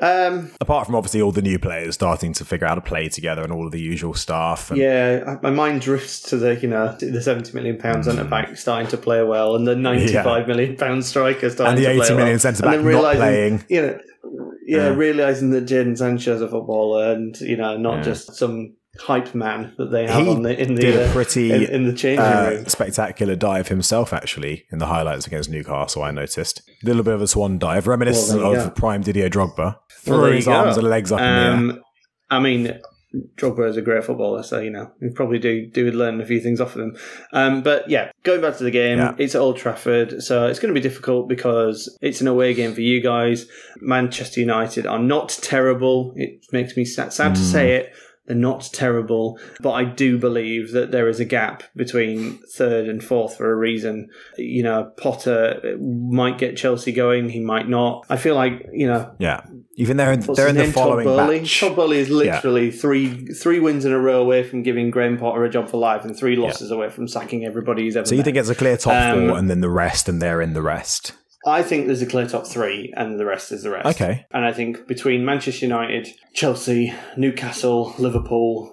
Um, 0.00 0.50
Apart 0.60 0.86
from 0.86 0.94
obviously 0.96 1.22
all 1.22 1.30
the 1.32 1.40
new 1.42 1.58
players 1.58 1.94
starting 1.94 2.32
to 2.34 2.44
figure 2.44 2.66
out 2.66 2.70
how 2.70 2.74
to 2.76 2.80
play 2.80 3.08
together 3.08 3.42
and 3.42 3.52
all 3.52 3.64
of 3.64 3.72
the 3.72 3.80
usual 3.80 4.12
stuff. 4.14 4.70
And 4.70 4.80
yeah, 4.80 5.36
my 5.42 5.50
mind 5.50 5.82
drifts 5.82 6.20
to 6.30 6.36
the 6.36 6.56
you 6.56 6.68
know 6.68 6.96
the 6.98 7.22
seventy 7.22 7.52
million 7.52 7.78
pound 7.78 8.04
centre 8.04 8.24
back 8.24 8.56
starting 8.56 8.88
to 8.88 8.96
play 8.96 9.22
well, 9.22 9.54
and 9.54 9.66
the 9.66 9.76
ninety-five 9.76 10.48
million 10.48 10.76
pound 10.76 11.04
striker 11.04 11.48
starting 11.48 11.76
And 11.76 11.84
the 11.84 11.88
to 11.92 11.96
play 11.98 12.06
80 12.06 12.14
million 12.16 12.32
well. 12.32 12.38
centre 12.40 12.62
back 12.62 12.80
not 12.80 13.16
playing. 13.16 13.64
You 13.68 13.82
know, 13.82 13.98
yeah, 14.66 14.76
Yeah. 14.78 14.88
realizing 14.94 15.50
that 15.50 15.66
Jadon 15.66 15.96
Sancho's 15.96 16.40
a 16.42 16.48
footballer, 16.48 17.12
and 17.12 17.38
you 17.40 17.56
know, 17.56 17.76
not 17.76 17.98
Yeah. 17.98 18.02
just 18.02 18.34
some 18.34 18.74
hype 19.00 19.34
man 19.34 19.74
that 19.78 19.86
they 19.90 20.06
have 20.06 20.24
He 20.24 20.30
on 20.30 20.42
the 20.42 20.60
in 20.60 20.74
the 20.76 20.82
did 20.82 20.96
a 20.96 21.08
uh, 21.08 21.12
pretty, 21.12 21.50
in, 21.52 21.62
in 21.64 21.84
the 21.84 21.92
changing 21.92 22.20
uh, 22.24 22.50
room. 22.54 22.66
spectacular 22.66 23.34
dive 23.36 23.68
himself, 23.68 24.12
actually, 24.12 24.64
in 24.70 24.78
the 24.78 24.86
highlights 24.86 25.26
against 25.26 25.50
Newcastle, 25.50 26.02
I 26.02 26.10
noticed. 26.12 26.62
A 26.82 26.86
little 26.86 27.02
bit 27.02 27.14
of 27.14 27.22
a 27.22 27.26
swan 27.26 27.58
dive, 27.58 27.86
reminiscent 27.86 28.40
Well, 28.42 28.54
of 28.54 28.64
go. 28.64 28.70
prime 28.70 29.02
Didier 29.02 29.28
Drogba. 29.28 29.76
Threw 30.04 30.20
Well, 30.22 30.32
his 30.32 30.44
go. 30.46 30.52
arms 30.52 30.76
and 30.76 30.88
legs 30.88 31.10
up 31.12 31.20
in 31.20 31.24
the 31.24 31.30
air. 31.30 31.50
Um, 31.52 31.82
I 32.30 32.38
mean, 32.40 32.78
Drogba 33.36 33.68
is 33.68 33.76
a 33.76 33.82
great 33.82 34.02
footballer, 34.04 34.42
so 34.42 34.58
you 34.60 34.70
know 34.70 34.90
you 35.00 35.10
probably 35.14 35.38
do 35.38 35.66
do 35.70 35.90
learn 35.92 36.20
a 36.20 36.26
few 36.26 36.40
things 36.40 36.60
off 36.60 36.74
of 36.74 36.82
him. 36.82 36.96
Um, 37.32 37.62
but 37.62 37.88
yeah, 37.88 38.10
going 38.24 38.40
back 38.40 38.56
to 38.58 38.64
the 38.64 38.72
game, 38.72 38.98
Yeah. 38.98 39.14
it's 39.18 39.34
at 39.36 39.40
Old 39.40 39.56
Trafford, 39.56 40.20
so 40.22 40.46
it's 40.48 40.58
going 40.58 40.74
to 40.74 40.78
be 40.80 40.82
difficult 40.82 41.28
because 41.28 41.96
it's 42.02 42.20
an 42.20 42.26
away 42.26 42.54
game 42.54 42.74
for 42.74 42.80
you 42.80 43.00
guys. 43.00 43.46
Manchester 43.80 44.40
United 44.40 44.84
are 44.86 44.98
not 44.98 45.28
terrible. 45.42 46.12
It 46.16 46.44
makes 46.52 46.76
me 46.76 46.84
sad, 46.84 47.12
sad 47.12 47.34
to 47.36 47.40
Hmm. 47.40 47.46
say 47.46 47.72
it. 47.76 47.92
They're 48.26 48.34
not 48.36 48.70
terrible, 48.72 49.38
but 49.60 49.72
I 49.72 49.84
do 49.84 50.18
believe 50.18 50.72
that 50.72 50.90
there 50.92 51.08
is 51.08 51.20
a 51.20 51.26
gap 51.26 51.62
between 51.76 52.38
third 52.56 52.88
and 52.88 53.04
fourth 53.04 53.36
for 53.36 53.52
a 53.52 53.54
reason. 53.54 54.08
You 54.38 54.62
know, 54.62 54.92
Potter 54.96 55.76
might 55.78 56.38
get 56.38 56.56
Chelsea 56.56 56.90
going, 56.92 57.28
he 57.28 57.40
might 57.40 57.68
not. 57.68 58.06
I 58.08 58.16
feel 58.16 58.34
like, 58.34 58.66
you 58.72 58.86
know, 58.86 59.14
Yeah. 59.18 59.42
Even 59.76 59.96
they're 59.96 60.12
in, 60.12 60.20
they're 60.20 60.48
in 60.48 60.54
the 60.56 60.62
name? 60.62 60.72
following 60.72 61.04
Todd 61.04 61.16
Boehly. 61.26 61.40
batch. 61.40 61.60
Todd 61.60 61.76
Boehly 61.76 61.98
is 61.98 62.08
literally 62.08 62.70
three 62.70 63.26
three 63.26 63.58
wins 63.58 63.84
in 63.84 63.92
a 63.92 63.98
row 63.98 64.20
away 64.22 64.44
from 64.44 64.62
giving 64.62 64.90
Graham 64.90 65.18
Potter 65.18 65.44
a 65.44 65.50
job 65.50 65.68
for 65.68 65.78
life, 65.78 66.04
and 66.04 66.16
three 66.16 66.36
losses 66.36 66.70
away 66.70 66.90
from 66.90 67.08
sacking 67.08 67.44
everybody 67.44 67.82
he's 67.82 67.96
ever. 67.96 68.06
So 68.06 68.14
you 68.14 68.20
met. 68.20 68.24
think 68.26 68.36
it's 68.36 68.48
a 68.50 68.54
clear 68.54 68.76
top 68.76 68.92
Um, 68.94 69.28
four 69.30 69.38
and 69.38 69.50
then 69.50 69.60
the 69.60 69.68
rest, 69.68 70.08
and 70.08 70.22
they're 70.22 70.40
in 70.40 70.52
the 70.54 70.62
rest? 70.62 71.12
I 71.46 71.62
think 71.62 71.86
there's 71.86 72.02
a 72.02 72.06
clear 72.06 72.26
top 72.26 72.46
three, 72.46 72.92
and 72.96 73.18
the 73.18 73.26
rest 73.26 73.52
is 73.52 73.62
the 73.62 73.70
rest. 73.70 73.86
Okay. 73.86 74.26
And 74.30 74.44
I 74.44 74.52
think 74.52 74.86
between 74.86 75.24
Manchester 75.24 75.66
United, 75.66 76.08
Chelsea, 76.32 76.94
Newcastle, 77.16 77.94
Liverpool. 77.98 78.70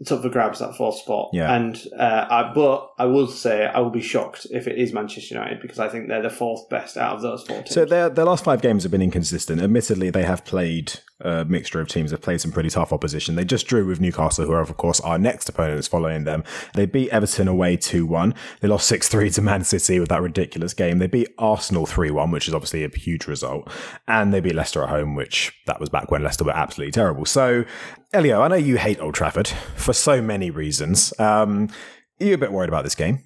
It's 0.00 0.10
up 0.10 0.22
for 0.22 0.30
grabs 0.30 0.58
that 0.58 0.76
fourth 0.76 0.96
spot, 0.96 1.30
Yeah. 1.32 1.54
And 1.54 1.80
uh, 1.96 2.26
I, 2.28 2.52
but 2.52 2.90
I 2.98 3.04
will 3.04 3.28
say 3.28 3.66
I 3.66 3.78
will 3.78 3.90
be 3.90 4.00
shocked 4.00 4.48
if 4.50 4.66
it 4.66 4.76
is 4.76 4.92
Manchester 4.92 5.36
United 5.36 5.62
because 5.62 5.78
I 5.78 5.88
think 5.88 6.08
they're 6.08 6.20
the 6.20 6.28
fourth 6.28 6.68
best 6.68 6.96
out 6.96 7.14
of 7.14 7.22
those 7.22 7.44
four 7.44 7.58
teams. 7.58 7.70
So 7.70 7.84
their 7.84 8.08
their 8.08 8.24
last 8.24 8.42
five 8.42 8.62
games 8.62 8.82
have 8.82 8.90
been 8.90 9.00
inconsistent. 9.00 9.62
Admittedly, 9.62 10.10
they 10.10 10.24
have 10.24 10.44
played 10.44 10.94
a 11.22 11.44
mixture 11.44 11.80
of 11.80 11.88
teams. 11.88 12.10
They've 12.10 12.20
played 12.20 12.40
some 12.40 12.52
pretty 12.52 12.70
tough 12.70 12.92
opposition. 12.92 13.34
They 13.34 13.44
just 13.44 13.66
drew 13.66 13.86
with 13.86 14.00
Newcastle, 14.00 14.46
who 14.46 14.52
are 14.52 14.60
of 14.60 14.76
course 14.76 15.00
our 15.00 15.18
next 15.18 15.48
opponents 15.48 15.88
following 15.88 16.24
them. 16.24 16.44
They 16.74 16.86
beat 16.86 17.10
Everton 17.10 17.48
away 17.48 17.76
two 17.76 18.06
one. 18.06 18.34
They 18.60 18.68
lost 18.68 18.86
six 18.86 19.08
three 19.08 19.30
to 19.30 19.42
Man 19.42 19.64
City 19.64 19.98
with 20.00 20.08
that 20.10 20.22
ridiculous 20.22 20.74
game. 20.74 20.98
They 20.98 21.06
beat 21.06 21.28
Arsenal 21.38 21.86
three 21.86 22.10
one, 22.10 22.30
which 22.30 22.48
is 22.48 22.54
obviously 22.54 22.84
a 22.84 22.88
huge 22.88 23.26
result, 23.26 23.70
and 24.06 24.32
they 24.32 24.40
beat 24.40 24.54
Leicester 24.54 24.82
at 24.82 24.90
home, 24.90 25.14
which 25.14 25.52
that 25.66 25.80
was 25.80 25.88
back 25.88 26.10
when 26.10 26.22
Leicester 26.22 26.44
were 26.44 26.56
absolutely 26.56 26.92
terrible. 26.92 27.24
So, 27.24 27.64
Elio, 28.12 28.42
I 28.42 28.48
know 28.48 28.56
you 28.56 28.78
hate 28.78 29.00
Old 29.00 29.14
Trafford 29.14 29.48
for 29.76 29.92
so 29.92 30.20
many 30.20 30.50
reasons. 30.50 31.12
Um, 31.18 31.68
are 32.20 32.26
you 32.26 32.34
a 32.34 32.38
bit 32.38 32.52
worried 32.52 32.68
about 32.68 32.84
this 32.84 32.94
game? 32.94 33.24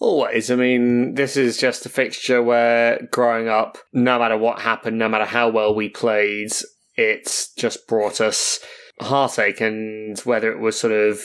Always. 0.00 0.50
I 0.50 0.56
mean, 0.56 1.14
this 1.14 1.36
is 1.36 1.56
just 1.56 1.86
a 1.86 1.88
fixture 1.88 2.42
where 2.42 3.08
growing 3.10 3.48
up, 3.48 3.78
no 3.92 4.18
matter 4.18 4.36
what 4.36 4.60
happened, 4.60 4.98
no 4.98 5.08
matter 5.08 5.24
how 5.24 5.48
well 5.48 5.74
we 5.74 5.88
played, 5.88 6.50
it's 6.96 7.52
just 7.54 7.86
brought 7.86 8.20
us 8.20 8.60
heartache. 9.00 9.60
And 9.60 10.18
whether 10.20 10.52
it 10.52 10.60
was 10.60 10.78
sort 10.78 10.92
of 10.92 11.20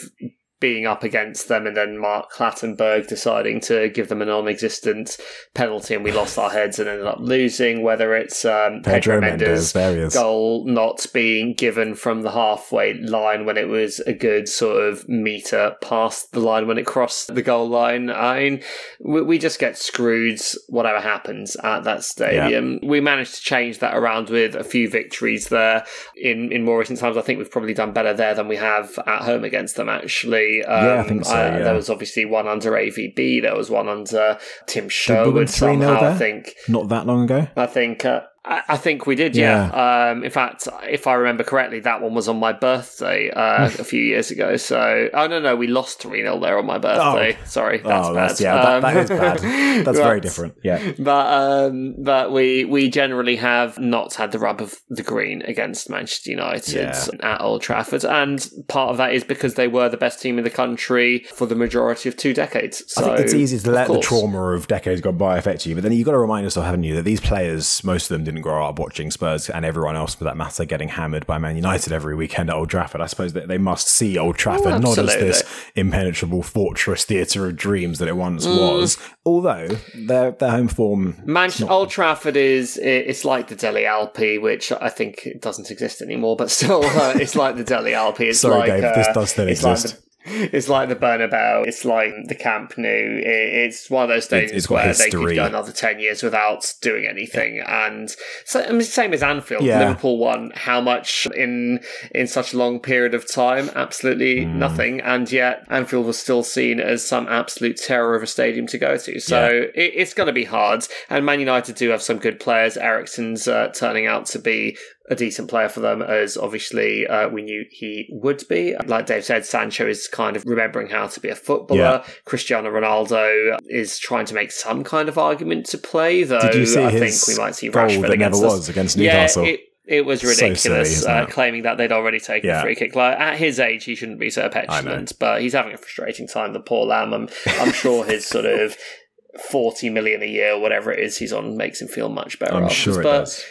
being 0.60 0.86
up 0.86 1.04
against 1.04 1.48
them 1.48 1.68
and 1.68 1.78
then 1.78 1.98
Mark 1.98 2.32
Clattenburg 2.32 3.08
deciding 3.08 3.60
to 3.62 3.90
give 3.90 4.10
them 4.10 4.22
a 4.22 4.26
non 4.26 4.48
existent 4.48 5.18
penalty 5.54 5.94
and 5.96 6.04
we 6.04 6.12
lost 6.12 6.38
our 6.38 6.50
heads 6.50 6.80
and 6.80 6.90
ended 6.90 7.06
up 7.06 7.20
losing, 7.20 7.84
whether 7.84 8.16
it's 8.16 8.46
um, 8.46 8.82
Pedro 8.84 9.08
Pedro 9.08 9.22
Mendes, 9.22 9.48
Mendes' 9.48 9.74
there 9.74 9.96
he 9.96 10.02
is. 10.02 10.14
goal 10.14 10.66
not 10.66 11.06
being 11.14 11.54
given 11.54 11.96
from 11.96 12.22
the 12.22 12.32
halfway 12.32 12.94
line 12.96 13.46
when 13.46 13.58
it 13.58 13.68
was 13.68 14.00
a 14.02 14.14
good 14.14 14.50
sort 14.50 14.84
of 14.84 15.08
meter 15.08 15.76
past 15.82 16.32
the 16.32 16.40
line 16.40 16.68
when 16.68 16.78
it 16.78 16.86
crossed 16.86 17.34
the 17.34 17.42
goal 17.42 17.68
line. 17.68 18.10
I 18.10 18.40
mean, 18.40 18.64
we, 19.00 19.22
we 19.22 19.38
just 19.38 19.60
get 19.60 19.78
screwed 19.78 20.40
whatever 20.68 21.00
happens 21.00 21.56
at 21.58 21.84
that 21.84 22.04
stadium. 22.04 22.80
We 22.84 23.00
managed 23.02 23.36
to 23.36 23.42
change 23.42 23.80
that 23.80 23.96
around 23.96 24.30
with 24.30 24.56
a 24.56 24.64
few 24.64 24.90
victories 24.90 25.50
there 25.50 25.86
in, 26.16 26.52
in 26.52 26.64
more 26.64 26.80
recent 26.80 27.00
times. 27.00 27.18
I 27.18 27.22
think 27.22 27.38
we've 27.38 27.52
probably 27.52 27.74
done 27.74 27.94
better 27.94 28.14
there 28.14 28.34
than 28.34 28.48
we 28.48 28.56
have 28.58 28.98
at 29.06 29.22
home 29.22 29.44
against 29.44 29.76
them, 29.76 29.90
actually. 29.90 30.47
Um, 30.68 30.86
Yeah, 30.86 31.00
I 31.00 31.04
think 31.04 31.26
so, 31.26 31.36
yeah. 31.36 31.60
There 31.60 31.74
was 31.74 31.90
obviously 31.90 32.26
one 32.26 32.48
under 32.48 32.72
AVB, 32.72 33.42
there 33.42 33.56
was 33.56 33.70
one 33.70 33.88
under 33.88 34.38
Tim 34.68 34.90
Sherwood 34.90 35.48
3-0 35.48 35.50
somehow. 35.50 36.00
I 36.02 36.14
think. 36.16 36.54
Not 36.68 36.90
that 36.90 37.06
long 37.06 37.24
ago. 37.24 37.48
I 37.56 37.66
think 37.66 38.06
uh, 38.06 38.22
I, 38.48 38.64
I 38.70 38.78
think 38.78 39.06
we 39.06 39.16
did. 39.16 39.36
Yeah. 39.36 40.10
Um, 40.12 40.24
in 40.24 40.32
fact, 40.32 40.68
if 40.84 41.06
I 41.08 41.14
remember 41.16 41.44
correctly, 41.44 41.80
that 41.82 42.02
one 42.02 42.14
was 42.14 42.28
on 42.28 42.40
my 42.40 42.54
birthday 42.54 43.30
uh, 43.32 43.66
a 43.80 43.84
few 43.84 44.02
years 44.02 44.32
ago. 44.32 44.58
So, 44.58 45.10
oh 45.14 45.28
no, 45.28 45.40
no, 45.40 45.56
we 45.56 45.68
lost 45.68 46.00
three 46.02 46.22
0 46.22 46.40
there 46.40 46.58
on 46.58 46.66
my 46.66 46.78
birthday. 46.78 47.38
Sorry, 47.46 47.80
that's 47.80 48.08
oh, 48.08 48.14
bad. 48.14 48.30
that's, 48.30 48.42
yeah, 48.42 48.80
that, 48.80 48.82
that 48.82 48.96
Um, 48.96 48.98
is 49.04 49.10
bad. 49.10 49.86
That's 49.86 50.00
very 50.00 50.22
different. 50.28 50.56
Yeah. 50.64 50.94
But 50.98 51.28
um, 51.34 51.96
but 52.00 52.32
we 52.32 52.66
we 52.66 52.90
generally 52.90 53.36
have 53.36 53.78
not 53.78 54.14
had 54.16 54.32
the 54.32 54.40
rub 54.40 54.62
of 54.62 54.76
the 54.90 55.04
green 55.04 55.42
against 55.44 55.90
Manchester 55.90 56.32
United 56.32 56.74
Yeah. 56.76 57.06
at 57.22 57.42
Old 57.42 57.62
Trafford, 57.62 58.06
and 58.06 58.48
part 58.68 58.92
of 58.92 58.98
that 58.98 59.14
is 59.14 59.24
because 59.24 59.56
they 59.56 59.68
were 59.68 59.90
the 59.90 59.98
best 59.98 60.22
team 60.22 60.38
in 60.38 60.44
the 60.44 60.50
country 60.50 61.26
for 61.36 61.46
the 61.46 61.56
majority 61.56 62.10
of 62.10 62.16
two 62.18 62.34
decades. 62.34 62.84
So 62.88 63.02
I 63.04 63.16
think 63.16 63.20
it's 63.20 63.34
easy 63.34 63.60
to 63.60 63.72
let 63.72 63.88
the 63.88 64.00
trauma 64.00 64.52
of 64.54 64.68
decades 64.68 65.02
gone 65.02 65.18
by 65.18 65.38
affect 65.38 65.66
you, 65.66 65.76
but 65.76 65.84
then 65.84 65.92
you've 65.92 66.06
got 66.06 66.12
to 66.14 66.20
remind 66.20 66.44
yourself, 66.44 66.66
haven't 66.66 66.84
you, 66.84 66.96
that 66.96 67.04
these 67.04 67.20
players, 67.22 67.84
most 67.84 68.10
of 68.10 68.16
them 68.16 68.24
didn't 68.24 68.37
grow 68.42 68.66
up 68.68 68.80
watching 68.80 69.12
Spurs 69.12 69.50
and 69.50 69.66
everyone 69.66 69.96
else 69.96 70.16
for 70.16 70.24
that 70.26 70.38
matter 70.38 70.66
getting 70.66 70.90
hammered 70.90 71.26
by 71.26 71.38
Man 71.38 71.56
United 71.56 71.92
every 71.94 72.16
weekend 72.16 72.50
at 72.50 72.56
Old 72.56 72.70
Trafford. 72.70 73.02
I 73.02 73.06
suppose 73.08 73.34
that 73.34 73.48
they 73.48 73.58
must 73.58 73.88
see 73.88 74.18
Old 74.18 74.38
Trafford 74.38 74.74
Oh, 74.74 74.78
not 74.78 74.98
as 74.98 75.16
this 75.16 75.44
impenetrable 75.76 76.44
fortress 76.44 77.06
theatre 77.06 77.46
of 77.48 77.56
dreams 77.56 78.00
that 78.00 78.08
it 78.08 78.16
once 78.16 78.46
Mm. 78.46 78.58
was, 78.60 78.98
although 79.26 79.68
their, 79.96 80.32
their 80.32 80.50
home 80.52 80.68
form. 80.68 81.16
Manchester 81.26 81.72
Old 81.72 81.90
Trafford 81.90 82.36
is 82.38 82.78
it's 82.78 83.26
like 83.26 83.48
the 83.48 83.56
Delle 83.56 83.76
Alpi, 83.76 84.42
which 84.42 84.72
I 84.72 84.90
think 84.90 85.26
it 85.26 85.42
doesn't 85.42 85.70
exist 85.72 86.02
anymore, 86.02 86.36
but 86.36 86.50
still, 86.52 86.84
uh, 86.84 87.14
it's 87.16 87.36
like 87.36 87.56
the 87.58 87.64
Delle 87.64 87.84
Alpi. 87.86 88.22
It's 88.22 88.40
Sorry, 88.48 88.60
like, 88.60 88.82
Dave, 88.82 88.84
uh, 88.84 88.96
this 88.96 89.08
does 89.14 89.30
still 89.32 89.48
it's 89.48 89.64
like 89.64 89.74
exist. 89.74 89.96
the- 90.02 90.07
it's 90.28 90.70
like 90.70 90.90
the 90.90 90.96
Bernabeu. 90.96 91.66
It's 91.68 91.86
like 91.86 92.14
the 92.28 92.36
Camp 92.36 92.78
Nou. 92.78 92.88
It, 92.88 93.24
it's 93.26 93.90
one 93.90 94.04
of 94.04 94.10
those 94.10 94.26
things 94.28 94.52
it's 94.52 94.68
got 94.68 94.76
where 94.86 94.94
they 94.94 95.10
could 95.10 95.36
go 95.36 95.46
another 95.46 95.72
ten 95.72 96.00
years 96.00 96.24
without 96.24 96.74
doing 96.82 97.06
anything. 97.06 97.60
And 97.68 98.14
so, 98.46 98.64
I 98.64 98.72
mean, 98.72 98.82
same 98.82 99.14
as 99.14 99.24
Anfield. 99.24 99.64
Yeah. 99.64 99.80
Liverpool 99.80 100.18
won 100.18 100.52
how 100.56 100.82
much 100.82 101.28
in 101.36 101.80
in 102.14 102.28
such 102.28 102.54
a 102.54 102.58
long 102.58 102.80
period 102.80 103.14
of 103.14 103.32
time? 103.32 103.70
Absolutely 103.76 104.44
Hmm. 104.44 104.60
nothing. 104.60 105.02
And 105.02 105.32
yet 105.32 105.66
Anfield 105.70 106.06
was 106.06 106.18
still 106.20 106.44
seen 106.44 106.80
as 106.80 107.08
some 107.08 107.28
absolute 107.28 107.78
terror 107.78 108.16
of 108.16 108.24
a 108.24 108.28
stadium 108.28 108.68
to 108.68 108.78
go 108.78 108.98
to. 108.98 109.20
So 109.20 109.48
Yeah. 109.50 109.52
it, 109.76 109.94
it's 109.96 110.14
going 110.14 110.28
to 110.28 110.34
be 110.34 110.44
hard. 110.46 110.86
And 111.10 111.26
Man 111.26 111.40
United 111.40 111.76
do 111.76 111.90
have 111.90 112.02
some 112.02 112.18
good 112.18 112.40
players. 112.40 112.78
Eriksen's 112.78 113.48
uh, 113.48 113.70
turning 113.74 114.06
out 114.08 114.26
to 114.28 114.40
be 114.40 114.78
a 115.10 115.16
decent 115.16 115.50
player 115.50 115.70
for 115.70 115.80
them, 115.80 116.02
as 116.02 116.36
obviously 116.38 117.08
uh, 117.08 117.30
we 117.30 117.42
knew 117.42 117.66
he 117.72 118.08
would 118.12 118.44
be. 118.50 118.76
Like 118.86 119.06
Dave 119.06 119.24
said, 119.24 119.46
Sancho 119.46 119.88
is 119.88 120.08
kind 120.08 120.36
of 120.36 120.44
remembering 120.46 120.90
how 120.90 121.08
to 121.08 121.20
be 121.20 121.30
a 121.30 121.36
footballer. 121.36 121.80
Yeah. 121.80 122.04
Cristiano 122.26 122.70
Ronaldo 122.70 123.58
is 123.68 124.00
trying 124.00 124.26
to 124.26 124.34
make 124.34 124.52
some 124.52 124.84
kind 124.84 125.08
of 125.08 125.18
argument 125.18 125.66
to 125.68 125.78
play, 125.78 126.24
though 126.24 126.42
Did 126.42 126.56
you 126.56 126.66
see 126.66 126.84
I 126.84 126.90
his 126.92 127.24
think 127.26 127.38
we 127.38 127.44
might 127.44 127.56
see 127.56 127.70
goal 127.70 127.84
Rashford 127.84 128.08
that 128.10 128.20
never 128.20 128.36
us. 128.36 128.42
was 128.42 128.70
against 128.70 128.98
Newcastle? 128.98 129.46
Yeah, 129.46 129.52
it, 129.52 129.60
It 129.86 130.06
was 130.06 130.20
So 130.20 130.28
silly, 130.34 130.50
ridiculous 130.50 131.06
uh, 131.06 131.26
claiming 131.28 131.64
that 131.64 131.78
they'd 131.78 131.94
already 131.94 132.20
taken 132.20 132.50
Yeah. 132.50 132.60
a 132.60 132.64
free 132.64 132.76
kick. 132.76 132.94
Like 132.94 133.18
at 133.18 133.38
his 133.38 133.60
age, 133.62 133.86
he 133.86 133.96
shouldn't 133.96 134.20
be 134.20 134.30
so 134.30 134.50
petulant, 134.50 135.14
but 135.20 135.42
he's 135.42 135.54
having 135.54 135.72
a 135.74 135.78
frustrating 135.78 136.28
time. 136.28 136.52
The 136.52 136.60
poor 136.60 136.86
lamb. 136.86 137.14
I'm, 137.14 137.30
I'm 137.62 137.72
sure 137.72 138.04
his 138.04 138.26
sort 138.26 138.44
of 138.46 138.76
forty 139.52 139.90
million 139.90 140.22
a 140.24 140.26
year, 140.26 140.60
whatever 140.60 140.92
it 140.92 141.00
is 141.00 141.18
he's 141.18 141.32
on, 141.32 141.56
makes 141.58 141.82
him 141.82 141.88
feel 141.88 142.10
much 142.10 142.40
better. 142.40 142.56
I'm 142.56 142.64
afterwards. 142.64 142.76
sure 142.76 143.00
it 143.00 143.04
but 143.04 143.20
does. 143.20 143.46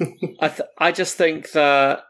I 0.40 0.48
th- 0.48 0.68
I 0.78 0.92
just 0.92 1.16
think 1.16 1.52
that 1.52 2.00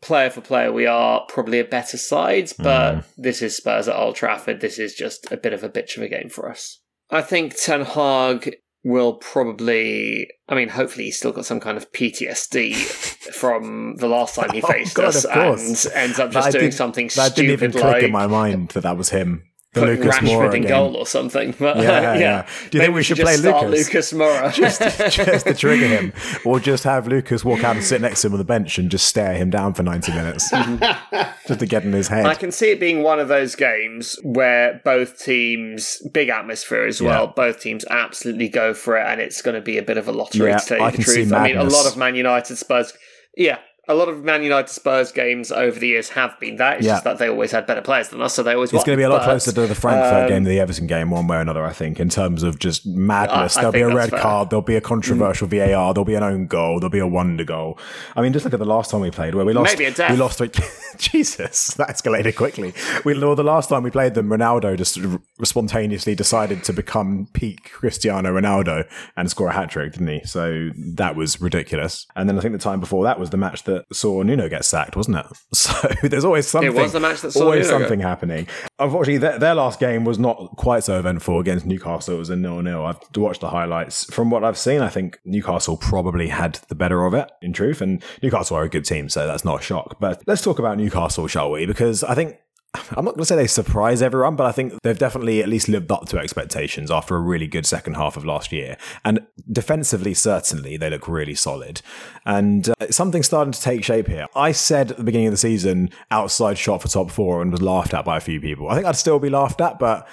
player 0.00 0.30
for 0.30 0.40
player, 0.40 0.72
we 0.72 0.86
are 0.86 1.24
probably 1.28 1.58
a 1.58 1.64
better 1.64 1.96
side, 1.98 2.52
but 2.58 2.94
Mm. 2.96 3.04
this 3.18 3.42
is 3.42 3.56
Spurs 3.56 3.88
at 3.88 3.96
Old 3.96 4.16
Trafford. 4.16 4.60
This 4.60 4.78
is 4.78 4.94
just 4.94 5.30
a 5.30 5.36
bit 5.36 5.52
of 5.52 5.62
a 5.62 5.68
bitch 5.68 5.96
of 5.96 6.02
a 6.02 6.08
game 6.08 6.28
for 6.30 6.48
us. 6.50 6.80
I 7.10 7.22
think 7.22 7.54
Ten 7.56 7.84
Hag 7.84 8.56
will 8.84 9.14
probably. 9.14 10.28
I 10.48 10.54
mean, 10.54 10.68
hopefully, 10.70 11.04
he's 11.06 11.18
still 11.18 11.32
got 11.32 11.44
some 11.44 11.60
kind 11.60 11.76
of 11.76 11.90
PTSD 11.92 12.74
from 13.34 13.96
the 13.96 14.08
last 14.08 14.36
time 14.36 14.50
he 14.52 14.62
Oh, 14.62 14.66
faced 14.68 14.94
God, 14.96 15.06
us 15.06 15.24
and 15.26 15.94
ends 15.94 16.18
up 16.18 16.30
That 16.30 16.32
just 16.32 16.52
doing 16.52 16.62
didn't- 16.64 16.74
something 16.74 17.10
That 17.16 17.34
didn't 17.34 17.50
even 17.50 17.72
stupid 17.72 17.86
click 17.86 18.02
in 18.04 18.12
my 18.12 18.26
mind 18.26 18.70
that 18.70 18.82
that 18.82 18.96
was 18.96 19.10
him. 19.10 19.44
The 19.72 19.80
put 19.82 19.88
Lucas 19.90 20.16
Rashford 20.16 20.22
Moura 20.50 20.54
in 20.56 20.66
goal 20.66 20.96
or 20.96 21.06
something. 21.06 21.54
But 21.56 21.76
Yeah, 21.76 21.82
yeah, 21.82 22.00
yeah, 22.00 22.18
yeah. 22.18 22.46
Do 22.70 22.78
you 22.78 22.80
Maybe 22.80 22.86
think 22.86 22.94
we 22.96 23.02
should 23.04 23.18
play 23.18 23.36
Lucas? 23.36 24.12
Lucas 24.12 24.56
just, 24.56 24.80
just 25.16 25.46
to 25.46 25.54
trigger 25.54 25.86
him, 25.86 26.12
or 26.44 26.58
just 26.58 26.82
have 26.82 27.06
Lucas 27.06 27.44
walk 27.44 27.62
out 27.62 27.76
and 27.76 27.84
sit 27.84 28.00
next 28.00 28.22
to 28.22 28.26
him 28.26 28.32
on 28.32 28.38
the 28.40 28.44
bench 28.44 28.78
and 28.78 28.90
just 28.90 29.06
stare 29.06 29.34
him 29.34 29.48
down 29.48 29.74
for 29.74 29.84
ninety 29.84 30.10
minutes, 30.12 30.50
just 30.50 31.60
to 31.60 31.66
get 31.66 31.84
in 31.84 31.92
his 31.92 32.08
head. 32.08 32.26
I 32.26 32.34
can 32.34 32.50
see 32.50 32.70
it 32.72 32.80
being 32.80 33.02
one 33.04 33.20
of 33.20 33.28
those 33.28 33.54
games 33.54 34.18
where 34.24 34.80
both 34.84 35.20
teams, 35.20 36.02
big 36.12 36.30
atmosphere 36.30 36.86
as 36.86 37.00
well, 37.00 37.26
Yeah. 37.26 37.32
both 37.36 37.60
teams 37.60 37.84
absolutely 37.90 38.48
go 38.48 38.74
for 38.74 38.96
it, 38.96 39.06
and 39.06 39.20
it's 39.20 39.40
going 39.40 39.54
to 39.54 39.60
be 39.60 39.78
a 39.78 39.82
bit 39.82 39.98
of 39.98 40.08
a 40.08 40.12
lottery 40.12 40.48
Yeah, 40.50 40.58
to 40.58 40.66
tell 40.66 40.78
you 40.78 40.84
I 40.84 40.90
the 40.90 40.96
can 40.96 41.04
see 41.04 41.14
truth. 41.22 41.32
I 41.32 41.44
mean, 41.46 41.56
a 41.56 41.62
lot 41.64 41.86
of 41.86 41.96
Man 41.96 42.16
United 42.16 42.56
Spurs, 42.56 42.92
yeah, 43.36 43.58
a 43.90 43.94
lot 43.94 44.08
of 44.08 44.22
Man 44.24 44.42
United 44.42 44.68
Spurs 44.68 45.10
games 45.12 45.50
over 45.50 45.78
the 45.78 45.88
years 45.88 46.10
have 46.10 46.38
been 46.40 46.56
that. 46.56 46.78
It's 46.78 46.86
Yeah. 46.86 46.92
just 46.94 47.04
that 47.04 47.18
they 47.18 47.28
always 47.28 47.50
had 47.52 47.66
better 47.66 47.80
players 47.82 48.08
than 48.08 48.20
us, 48.22 48.34
so 48.34 48.42
they 48.42 48.54
always 48.54 48.72
It's 48.72 48.84
going 48.84 48.96
to 48.96 49.00
be 49.00 49.04
a 49.04 49.08
lot 49.10 49.20
But, 49.20 49.24
closer 49.24 49.52
to 49.52 49.66
the 49.66 49.74
Frankfurt 49.74 50.22
um, 50.24 50.28
game 50.28 50.44
than 50.44 50.52
the 50.54 50.60
Everton 50.60 50.86
game, 50.86 51.10
one 51.10 51.26
way 51.26 51.36
or 51.36 51.40
another, 51.40 51.64
I 51.64 51.72
think, 51.72 51.98
in 52.00 52.08
terms 52.08 52.42
of 52.42 52.58
just 52.58 52.86
madness. 52.86 53.56
I- 53.56 53.60
I 53.60 53.62
there'll 53.62 53.72
be 53.72 53.80
a 53.80 53.94
red 53.94 54.10
fair. 54.10 54.20
card, 54.20 54.50
there'll 54.50 54.62
be 54.62 54.76
a 54.76 54.80
controversial 54.80 55.48
VAR, 55.48 55.92
there'll 55.92 56.04
be 56.04 56.14
an 56.14 56.22
own 56.22 56.46
goal, 56.46 56.78
there'll 56.80 56.90
be 56.90 56.98
a 56.98 57.06
wonder 57.06 57.44
goal. 57.44 57.78
I 58.16 58.22
mean, 58.22 58.32
just 58.32 58.44
look 58.44 58.54
at 58.54 58.60
the 58.60 58.64
last 58.66 58.90
time 58.90 59.00
we 59.00 59.10
played, 59.10 59.34
where 59.34 59.44
we 59.44 59.52
lost. 59.52 59.72
Maybe 59.76 59.84
a 59.86 59.90
death. 59.92 60.10
We 60.12 60.16
lost. 60.16 60.40
Jesus, 60.98 61.68
that 61.74 61.88
escalated 61.88 62.36
quickly. 62.36 62.72
We 63.04 63.18
well, 63.18 63.34
the 63.34 63.42
last 63.42 63.68
time 63.68 63.82
we 63.82 63.90
played 63.90 64.14
them, 64.14 64.28
Ronaldo 64.28 64.76
just 64.76 64.98
r- 64.98 65.20
spontaneously 65.44 66.14
decided 66.14 66.64
to 66.64 66.72
become 66.72 67.28
peak 67.32 67.70
Cristiano 67.72 68.32
Ronaldo 68.38 68.86
and 69.16 69.30
score 69.30 69.48
a 69.48 69.52
hat 69.52 69.70
trick, 69.70 69.92
didn't 69.92 70.08
he? 70.08 70.20
So 70.24 70.70
that 70.96 71.16
was 71.16 71.40
ridiculous. 71.40 72.06
And 72.16 72.28
then 72.28 72.38
I 72.38 72.40
think 72.40 72.52
the 72.52 72.58
time 72.58 72.80
before 72.80 73.04
that 73.04 73.18
was 73.18 73.30
the 73.30 73.36
match 73.36 73.64
that 73.64 73.79
saw 73.92 74.22
Nuno 74.22 74.48
get 74.48 74.64
sacked, 74.64 74.96
wasn't 74.96 75.18
it? 75.18 75.26
So 75.52 75.88
there's 76.02 76.24
always 76.24 76.46
something. 76.46 76.70
It 76.70 76.74
was 76.80 76.92
the 76.92 77.00
match 77.00 77.20
that 77.20 77.32
saw 77.32 77.44
always 77.44 77.66
Nuno 77.66 77.78
go. 77.78 77.82
something 77.84 78.00
happening. 78.00 78.46
Unfortunately, 78.78 79.18
their, 79.18 79.38
their 79.38 79.54
last 79.54 79.78
game 79.78 80.04
was 80.04 80.18
not 80.18 80.56
quite 80.56 80.84
so 80.84 80.98
eventful 80.98 81.38
against 81.38 81.66
Newcastle. 81.66 82.14
It 82.14 82.18
was 82.18 82.30
a 82.30 82.36
nil-nil. 82.36 82.84
I've 82.84 82.98
watched 83.16 83.40
the 83.42 83.50
highlights. 83.50 84.04
From 84.12 84.30
what 84.30 84.42
I've 84.44 84.56
seen, 84.58 84.80
I 84.80 84.88
think 84.88 85.18
Newcastle 85.24 85.76
probably 85.76 86.28
had 86.28 86.54
the 86.68 86.74
better 86.74 87.04
of 87.04 87.14
it, 87.14 87.30
in 87.42 87.52
truth. 87.52 87.80
And 87.80 88.02
Newcastle 88.22 88.56
are 88.56 88.62
a 88.64 88.68
good 88.68 88.84
team, 88.84 89.08
so 89.08 89.26
that's 89.26 89.44
not 89.44 89.60
a 89.60 89.62
shock. 89.62 89.96
But 90.00 90.22
let's 90.26 90.42
talk 90.42 90.58
about 90.58 90.78
Newcastle, 90.78 91.26
shall 91.26 91.50
we? 91.50 91.66
Because 91.66 92.02
I 92.04 92.14
think 92.14 92.36
I'm 92.74 93.04
not 93.04 93.14
going 93.14 93.18
to 93.18 93.24
say 93.24 93.36
they 93.36 93.48
surprise 93.48 94.00
everyone, 94.00 94.36
but 94.36 94.46
I 94.46 94.52
think 94.52 94.74
they've 94.82 94.98
definitely 94.98 95.42
at 95.42 95.48
least 95.48 95.68
lived 95.68 95.90
up 95.90 96.06
to 96.08 96.18
expectations 96.18 96.90
after 96.90 97.16
a 97.16 97.20
really 97.20 97.48
good 97.48 97.66
second 97.66 97.94
half 97.94 98.16
of 98.16 98.24
last 98.24 98.52
year. 98.52 98.76
And 99.04 99.26
defensively, 99.50 100.14
certainly, 100.14 100.76
they 100.76 100.88
look 100.88 101.08
really 101.08 101.34
solid. 101.34 101.82
And 102.24 102.68
uh, 102.68 102.90
something's 102.90 103.26
starting 103.26 103.52
to 103.52 103.60
take 103.60 103.82
shape 103.82 104.06
here. 104.06 104.26
I 104.36 104.52
said 104.52 104.92
at 104.92 104.98
the 104.98 105.04
beginning 105.04 105.26
of 105.26 105.32
the 105.32 105.38
season, 105.38 105.90
outside 106.12 106.58
shot 106.58 106.82
for 106.82 106.88
top 106.88 107.10
four 107.10 107.42
and 107.42 107.50
was 107.50 107.62
laughed 107.62 107.92
at 107.92 108.04
by 108.04 108.16
a 108.16 108.20
few 108.20 108.40
people. 108.40 108.68
I 108.68 108.74
think 108.76 108.86
I'd 108.86 108.96
still 108.96 109.18
be 109.18 109.30
laughed 109.30 109.60
at, 109.60 109.80
but 109.80 110.06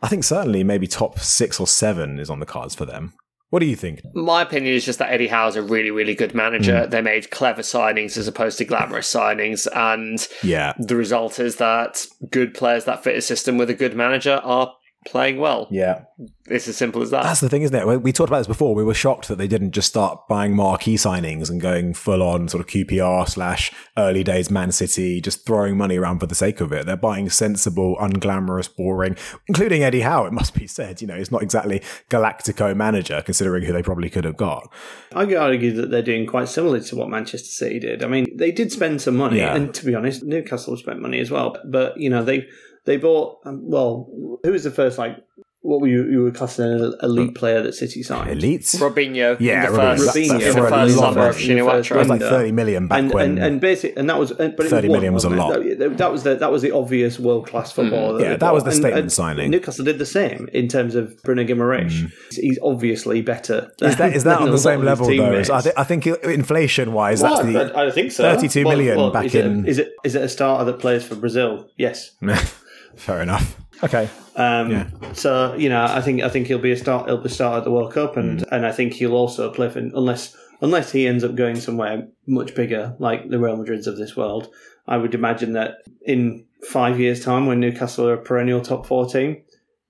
I 0.00 0.08
think 0.08 0.22
certainly 0.22 0.62
maybe 0.62 0.86
top 0.86 1.18
six 1.18 1.58
or 1.58 1.66
seven 1.66 2.20
is 2.20 2.30
on 2.30 2.38
the 2.38 2.46
cards 2.46 2.76
for 2.76 2.84
them. 2.84 3.14
What 3.50 3.60
do 3.60 3.66
you 3.66 3.76
think? 3.76 4.02
My 4.14 4.42
opinion 4.42 4.74
is 4.74 4.84
just 4.84 4.98
that 4.98 5.12
Eddie 5.12 5.28
Howe's 5.28 5.54
a 5.56 5.62
really, 5.62 5.90
really 5.92 6.14
good 6.16 6.34
manager. 6.34 6.72
Mm. 6.86 6.90
They 6.90 7.00
made 7.00 7.30
clever 7.30 7.62
signings 7.62 8.16
as 8.16 8.26
opposed 8.26 8.58
to 8.58 8.64
glamorous 8.64 9.12
signings, 9.12 9.68
and 9.74 10.26
Yeah. 10.42 10.72
the 10.78 10.96
result 10.96 11.38
is 11.38 11.56
that 11.56 12.06
good 12.30 12.54
players 12.54 12.84
that 12.86 13.04
fit 13.04 13.16
a 13.16 13.22
system 13.22 13.56
with 13.56 13.70
a 13.70 13.74
good 13.74 13.94
manager 13.94 14.40
are 14.42 14.72
playing 15.06 15.38
well. 15.38 15.68
Yeah. 15.70 16.02
It's 16.48 16.68
as 16.68 16.76
simple 16.76 17.02
as 17.02 17.10
that. 17.10 17.22
That's 17.24 17.40
the 17.40 17.48
thing, 17.48 17.62
isn't 17.62 17.74
it? 17.76 17.86
We- 17.86 17.96
We 17.96 18.12
talked 18.12 18.28
about 18.30 18.38
this 18.38 18.46
before. 18.46 18.74
We 18.74 18.84
were 18.84 18.94
shocked 18.94 19.28
that 19.28 19.36
they 19.38 19.48
didn't 19.48 19.72
just 19.72 19.88
start 19.88 20.28
buying 20.28 20.54
marquee 20.54 20.96
signings 20.96 21.50
and 21.50 21.60
going 21.60 21.94
full 21.94 22.22
on 22.22 22.48
sort 22.48 22.60
of 22.60 22.66
QPR 22.68 23.26
slash 23.28 23.72
early 23.98 24.22
days 24.22 24.50
Man 24.50 24.70
City, 24.72 25.20
just 25.20 25.44
throwing 25.46 25.76
money 25.76 25.96
around 25.96 26.18
for 26.20 26.26
the 26.26 26.34
sake 26.34 26.60
of 26.60 26.72
it. 26.72 26.86
They're 26.86 26.96
buying 26.96 27.28
sensible, 27.30 27.96
unglamorous, 28.00 28.68
boring, 28.74 29.16
including 29.48 29.82
Eddie 29.82 30.02
Howe, 30.02 30.26
it 30.26 30.32
must 30.32 30.54
be 30.54 30.66
said. 30.66 31.00
You 31.00 31.08
know, 31.08 31.14
it's 31.14 31.32
not 31.32 31.42
exactly 31.42 31.80
Galactico 32.10 32.76
manager, 32.76 33.22
considering 33.24 33.64
who 33.64 33.72
they 33.72 33.82
probably 33.82 34.08
could 34.10 34.24
have 34.24 34.36
got. 34.36 34.72
I 35.14 35.24
could 35.26 35.36
argue 35.36 35.72
that 35.74 35.90
they're 35.90 36.02
doing 36.02 36.26
quite 36.26 36.48
similar 36.48 36.80
to 36.80 36.96
what 36.96 37.08
Manchester 37.08 37.48
City 37.48 37.80
did. 37.80 38.04
I 38.04 38.08
mean, 38.08 38.26
they 38.36 38.52
did 38.52 38.70
spend 38.72 39.00
some 39.02 39.16
money, 39.16 39.38
Yeah. 39.38 39.54
and 39.56 39.74
to 39.74 39.84
be 39.84 39.94
honest, 39.94 40.22
Newcastle 40.22 40.76
spent 40.76 41.00
money 41.00 41.18
as 41.20 41.30
well. 41.30 41.56
But 41.64 41.96
you 41.98 42.08
know, 42.10 42.22
they 42.22 42.46
they 42.86 42.96
bought. 42.96 43.38
Um, 43.44 43.60
well, 43.68 44.08
who 44.42 44.52
was 44.52 44.64
the 44.64 44.70
first 44.70 44.98
like? 44.98 45.16
What 45.62 45.80
were 45.80 45.88
you 45.88 46.08
you 46.08 46.22
were 46.22 46.30
classing 46.30 46.64
an 46.64 46.94
elite 47.02 47.34
player 47.34 47.60
that 47.60 47.72
City 47.74 48.00
signed? 48.04 48.30
Elites? 48.40 48.76
Robinho 48.76 49.36
Yeah, 49.40 49.66
in 49.66 49.72
the 49.72 49.78
Robinho. 49.80 49.96
first, 49.96 50.04
That's- 50.06 50.16
in 50.16 50.28
that's 50.38 50.44
the 50.44 50.52
for 50.60 50.66
a 50.66 50.70
first 50.70 50.96
lot 50.96 51.12
summer 51.14 51.28
of 51.28 51.34
of 51.34 51.42
money. 51.42 51.48
Shinawatra. 51.60 51.90
It 51.90 51.98
was 51.98 52.08
like 52.08 52.20
window. 52.20 52.30
30 52.30 52.52
million 52.52 52.86
back 52.86 52.98
and, 53.00 53.12
when. 53.12 53.30
and 53.30 53.38
and 53.40 53.60
basic 53.60 53.96
and 53.98 54.08
that 54.08 54.16
was 54.16 54.30
and- 54.30 54.54
but 54.56 54.66
it 54.66 54.68
30 54.68 54.86
was 54.86 54.92
million 54.94 55.12
was 55.14 55.24
a 55.24 55.30
lot. 55.30 55.48
wasn't 55.48 55.66
it? 55.66 55.78
That, 55.80 55.98
that 55.98 56.12
was 56.12 56.22
the 56.22 56.36
that 56.36 56.52
was 56.52 56.62
the 56.62 56.70
obvious 56.70 57.18
world 57.18 57.48
class 57.48 57.72
footballer. 57.72 58.20
Mm. 58.20 58.22
Yeah, 58.22 58.30
they 58.30 58.36
that 58.36 58.54
was 58.54 58.62
bought. 58.62 58.70
the 58.70 58.76
statement 58.76 59.10
signing. 59.10 59.50
Newcastle 59.50 59.84
did 59.84 59.98
the 59.98 60.06
same 60.06 60.48
in 60.52 60.68
terms 60.68 60.94
of 60.94 61.20
Bruno 61.24 61.42
Guimaraes. 61.42 62.12
He's 62.30 62.60
obviously 62.62 63.20
better. 63.22 63.68
is 63.82 63.96
that, 63.96 64.14
is 64.14 64.22
that 64.30 64.40
on 64.40 64.52
the 64.52 64.58
same 64.58 64.84
level, 64.84 65.08
though? 65.08 65.42
So 65.42 65.52
I, 65.56 65.60
th- 65.62 65.74
I 65.76 65.82
think 65.82 66.06
inflation 66.06 66.92
wise, 66.92 67.22
that's 67.22 67.42
the. 67.42 67.72
I, 67.76 67.86
I 67.86 67.90
think 67.90 68.12
so. 68.12 68.22
32 68.22 68.62
million 68.62 69.10
back 69.10 69.24
is 69.24 69.34
it, 69.34 69.44
in- 69.44 69.66
Is 69.66 69.78
it 69.80 69.92
is 70.04 70.14
it 70.14 70.22
a 70.22 70.28
starter 70.28 70.64
that 70.70 70.78
plays 70.78 71.02
for 71.04 71.16
Brazil? 71.16 71.68
Yes. 71.76 72.12
Fair 72.96 73.22
enough. 73.22 73.56
Okay. 73.84 74.08
Um, 74.36 74.70
Yeah. 74.70 74.86
So 75.12 75.54
you 75.54 75.68
know, 75.68 75.84
I 75.84 76.00
think 76.00 76.22
I 76.22 76.28
think 76.28 76.46
he'll 76.46 76.58
be 76.58 76.72
a 76.72 76.76
start. 76.76 77.08
He'll 77.08 77.18
be 77.22 77.28
start 77.28 77.58
at 77.58 77.64
the 77.64 77.70
World 77.70 77.92
Cup, 77.92 78.16
and 78.16 78.40
Mm. 78.40 78.48
and 78.52 78.66
I 78.66 78.72
think 78.72 78.94
he'll 78.94 79.14
also 79.14 79.50
play 79.50 79.68
for 79.68 79.78
unless 79.80 80.34
unless 80.62 80.92
he 80.92 81.06
ends 81.06 81.22
up 81.22 81.34
going 81.34 81.56
somewhere 81.56 82.08
much 82.26 82.54
bigger, 82.54 82.94
like 82.98 83.28
the 83.28 83.38
Real 83.38 83.56
Madrids 83.56 83.86
of 83.86 83.96
this 83.98 84.16
world. 84.16 84.48
I 84.88 84.96
would 84.96 85.14
imagine 85.14 85.52
that 85.52 85.78
in 86.06 86.44
five 86.70 86.98
years' 86.98 87.22
time, 87.24 87.46
when 87.46 87.60
Newcastle 87.60 88.08
are 88.08 88.14
a 88.14 88.18
perennial 88.22 88.60
top 88.62 88.86
four 88.86 89.04
team, 89.06 89.42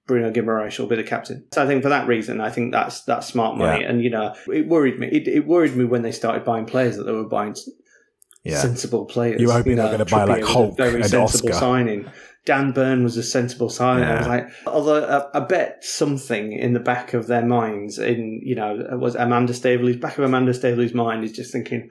Bruno 0.08 0.32
Guimaraes 0.32 0.78
will 0.78 0.86
be 0.88 0.96
the 0.96 1.04
captain. 1.04 1.44
So 1.52 1.62
I 1.62 1.66
think 1.66 1.82
for 1.84 1.88
that 1.90 2.08
reason, 2.08 2.40
I 2.40 2.50
think 2.50 2.72
that's 2.72 3.02
that's 3.02 3.26
smart 3.28 3.56
money. 3.56 3.82
Yeah. 3.82 3.90
And 3.90 4.02
you 4.02 4.10
know, 4.10 4.34
it 4.52 4.66
worried 4.66 4.98
me. 4.98 5.06
It, 5.12 5.28
it 5.28 5.46
worried 5.46 5.76
me 5.76 5.84
when 5.84 6.02
they 6.02 6.12
started 6.12 6.44
buying 6.44 6.64
players 6.66 6.96
that 6.96 7.04
they 7.04 7.12
were 7.12 7.28
buying 7.28 7.54
Yeah. 8.42 8.58
sensible 8.58 9.04
players. 9.04 9.40
You 9.40 9.48
were 9.48 9.52
hoping 9.52 9.76
they're 9.76 9.86
know, 9.86 9.92
gonna 9.92 10.04
buy, 10.04 10.24
like, 10.24 10.42
Trippier 10.42 10.46
was 10.46 10.50
a 10.50 10.52
Hulk 10.54 10.76
very 10.76 10.94
and 10.96 11.06
sensible 11.06 11.48
Oscar. 11.50 11.58
signing. 11.60 12.06
Dan 12.46 12.72
Burn 12.72 13.04
was 13.04 13.16
a 13.18 13.22
sensible 13.22 13.68
signing. 13.68 14.04
I 14.04 14.18
was 14.18 14.26
like, 14.28 14.48
although 14.66 15.04
I, 15.34 15.38
I 15.38 15.40
bet 15.44 15.84
something 15.84 16.52
in 16.52 16.72
the 16.72 16.80
back 16.80 17.12
of 17.12 17.26
their 17.26 17.44
minds, 17.44 17.98
in 17.98 18.40
you 18.42 18.54
know, 18.54 18.88
was 18.92 19.14
Amanda 19.16 19.52
Staveley's 19.52 19.96
back 19.96 20.16
of 20.16 20.24
Amanda 20.24 20.54
Staveley's 20.54 20.94
mind 20.94 21.24
is 21.24 21.32
just 21.32 21.52
thinking. 21.52 21.90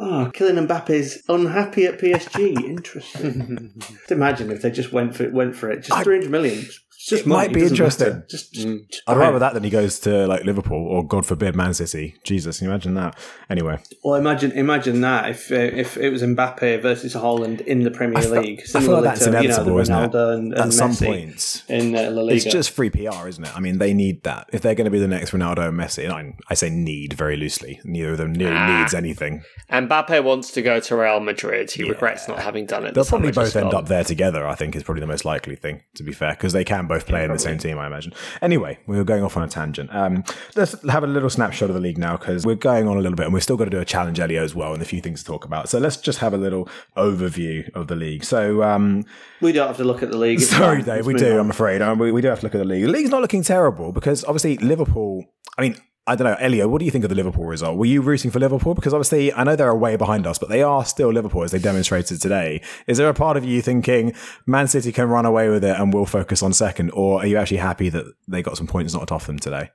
Oh, 0.00 0.30
Kylian 0.32 0.68
Mbappe's 0.68 1.24
unhappy 1.28 1.84
at 1.86 1.98
PSG. 1.98 2.54
Interesting. 2.64 3.82
Imagine 4.10 4.52
if 4.52 4.62
they 4.62 4.70
just 4.70 4.92
went 4.92 5.16
for 5.16 5.24
it. 5.24 5.32
Went 5.32 5.56
for 5.56 5.68
it. 5.70 5.80
Just 5.80 5.92
I- 5.92 6.04
three 6.04 6.16
hundred 6.18 6.30
million. 6.30 6.64
It's 7.10 7.22
just 7.22 7.26
It 7.26 7.28
might 7.28 7.54
be 7.54 7.62
interesting. 7.62 8.22
Just, 8.28 8.52
just, 8.52 8.68
just 8.90 9.02
I'd 9.06 9.16
rather 9.16 9.38
that 9.38 9.54
than 9.54 9.64
he 9.64 9.70
goes 9.70 9.98
to 10.00 10.26
like 10.26 10.44
Liverpool 10.44 10.86
or 10.86 11.06
God 11.06 11.24
forbid 11.24 11.56
Man 11.56 11.72
City. 11.72 12.16
Jesus, 12.22 12.58
can 12.58 12.66
you 12.66 12.70
imagine 12.70 12.92
that? 12.94 13.18
Anyway, 13.48 13.78
Well, 14.04 14.16
imagine 14.16 14.52
imagine 14.52 15.00
that 15.00 15.30
if 15.30 15.50
uh, 15.50 15.54
if 15.54 15.96
it 15.96 16.10
was 16.10 16.22
Mbappe 16.22 16.82
versus 16.82 17.14
Haaland 17.14 17.62
in 17.62 17.82
the 17.84 17.90
Premier 17.90 18.18
I 18.18 18.22
feel- 18.22 18.42
League, 18.42 18.60
I 18.74 18.80
feel 18.80 18.92
like 18.92 19.04
that's 19.04 19.20
to 19.20 19.26
you 19.26 19.32
know, 19.32 19.38
inevitable, 19.40 19.78
isn't 19.78 19.94
it? 19.94 20.10
Ronaldo 20.12 20.34
and, 20.34 20.52
and 20.52 20.60
at 20.64 20.72
some 20.74 20.90
Messi 20.90 21.06
point, 21.06 21.64
in 21.68 21.96
uh, 21.96 22.10
La 22.10 22.22
Liga. 22.22 22.36
it's 22.36 22.44
just 22.44 22.70
free 22.72 22.90
PR, 22.90 23.26
isn't 23.26 23.44
it? 23.44 23.56
I 23.56 23.60
mean, 23.60 23.78
they 23.78 23.94
need 23.94 24.22
that 24.24 24.50
if 24.52 24.60
they're 24.60 24.74
going 24.74 24.84
to 24.84 24.90
be 24.90 24.98
the 24.98 25.08
next 25.08 25.30
Ronaldo 25.30 25.68
and 25.68 25.78
Messi. 25.78 26.04
And 26.04 26.12
I, 26.12 26.34
I 26.50 26.54
say 26.54 26.68
need 26.68 27.14
very 27.14 27.38
loosely. 27.38 27.80
Neither 27.84 28.12
of 28.12 28.18
them 28.18 28.32
nearly 28.34 28.54
Ah. 28.56 28.80
needs 28.80 28.92
anything. 28.92 29.42
Mbappe 29.72 30.22
wants 30.24 30.50
to 30.52 30.62
go 30.62 30.78
to 30.80 30.96
Real 30.96 31.20
Madrid. 31.20 31.70
He 31.70 31.84
regrets 31.88 32.28
not 32.28 32.38
having 32.40 32.66
done 32.66 32.84
it. 32.84 32.94
They'll 32.94 33.04
the 33.04 33.08
probably 33.10 33.32
both 33.32 33.56
end 33.56 33.70
gone. 33.72 33.82
up 33.82 33.88
there 33.88 34.04
together. 34.04 34.46
I 34.46 34.54
think 34.54 34.76
is 34.76 34.82
probably 34.82 35.00
the 35.00 35.06
most 35.06 35.24
likely 35.24 35.56
thing. 35.56 35.82
To 35.96 36.02
be 36.02 36.12
fair, 36.12 36.32
because 36.32 36.52
they 36.52 36.64
can 36.64 36.86
both 36.86 36.97
play 37.06 37.24
in 37.24 37.32
the 37.32 37.38
same 37.38 37.58
team, 37.58 37.78
I 37.78 37.86
imagine. 37.86 38.12
Anyway, 38.42 38.78
we 38.86 38.96
were 38.96 39.04
going 39.04 39.22
off 39.22 39.36
on 39.36 39.42
a 39.42 39.48
tangent. 39.48 39.94
Um, 39.94 40.24
let's 40.56 40.80
have 40.88 41.04
a 41.04 41.06
little 41.06 41.30
snapshot 41.30 41.70
of 41.70 41.74
the 41.74 41.80
league 41.80 41.98
now 41.98 42.16
because 42.16 42.44
we're 42.44 42.54
going 42.54 42.88
on 42.88 42.96
a 42.96 43.00
little 43.00 43.16
bit, 43.16 43.26
and 43.26 43.34
we're 43.34 43.40
still 43.40 43.56
got 43.56 43.64
to 43.64 43.70
do 43.70 43.80
a 43.80 43.84
challenge 43.84 44.20
Elio 44.20 44.42
as 44.42 44.54
well, 44.54 44.72
and 44.72 44.82
a 44.82 44.84
few 44.86 45.00
things 45.00 45.20
to 45.20 45.26
talk 45.26 45.44
about. 45.44 45.68
So 45.68 45.78
let's 45.78 45.96
just 45.96 46.18
have 46.18 46.34
a 46.34 46.38
little 46.38 46.68
overview 46.96 47.70
of 47.74 47.88
the 47.88 47.96
league. 47.96 48.24
So 48.24 48.62
um, 48.62 49.04
we 49.40 49.52
don't 49.52 49.66
have 49.66 49.76
to 49.78 49.84
look 49.84 50.02
at 50.02 50.10
the 50.10 50.18
league. 50.18 50.40
Sorry. 50.40 50.82
Dave, 50.82 51.06
we 51.06 51.14
do. 51.14 51.34
on. 51.34 51.40
I'm 51.40 51.50
afraid. 51.50 51.82
Um, 51.82 51.98
we, 51.98 52.12
we 52.12 52.20
do 52.20 52.28
have 52.28 52.40
to 52.40 52.46
look 52.46 52.54
at 52.54 52.58
the 52.58 52.64
league. 52.64 52.82
The 52.82 52.90
league's 52.90 53.10
not 53.10 53.20
looking 53.20 53.42
terrible 53.42 53.92
because 53.92 54.24
obviously 54.24 54.58
Liverpool. 54.58 55.24
I 55.56 55.62
mean, 55.62 55.76
I 56.08 56.16
don't 56.16 56.26
know, 56.26 56.36
Elio, 56.40 56.66
what 56.68 56.78
do 56.78 56.86
you 56.86 56.90
think 56.90 57.04
of 57.04 57.10
the 57.10 57.14
Liverpool 57.14 57.44
result? 57.44 57.76
Were 57.76 57.84
you 57.84 58.00
rooting 58.00 58.30
for 58.30 58.38
Liverpool? 58.40 58.74
Because 58.74 58.94
obviously, 58.94 59.30
I 59.30 59.44
know 59.44 59.56
they're 59.56 59.74
way 59.74 59.96
behind 59.96 60.26
us, 60.26 60.38
but 60.38 60.48
they 60.48 60.62
are 60.62 60.82
still 60.86 61.12
Liverpool 61.12 61.44
as 61.44 61.50
they 61.50 61.58
demonstrated 61.58 62.18
today. 62.18 62.62
Is 62.86 62.96
there 62.96 63.10
a 63.10 63.14
part 63.14 63.36
of 63.36 63.44
you 63.44 63.60
thinking 63.60 64.14
Man 64.46 64.68
City 64.68 64.90
can 64.90 65.10
run 65.10 65.26
away 65.26 65.50
with 65.50 65.62
it 65.62 65.78
and 65.78 65.92
we'll 65.92 66.06
focus 66.06 66.42
on 66.42 66.54
second? 66.54 66.90
Or 66.92 67.20
are 67.20 67.26
you 67.26 67.36
actually 67.36 67.58
happy 67.58 67.90
that 67.90 68.06
they 68.26 68.42
got 68.42 68.56
some 68.56 68.66
points 68.66 68.94
knocked 68.94 69.12
off 69.12 69.26
them 69.26 69.38
today? 69.38 69.68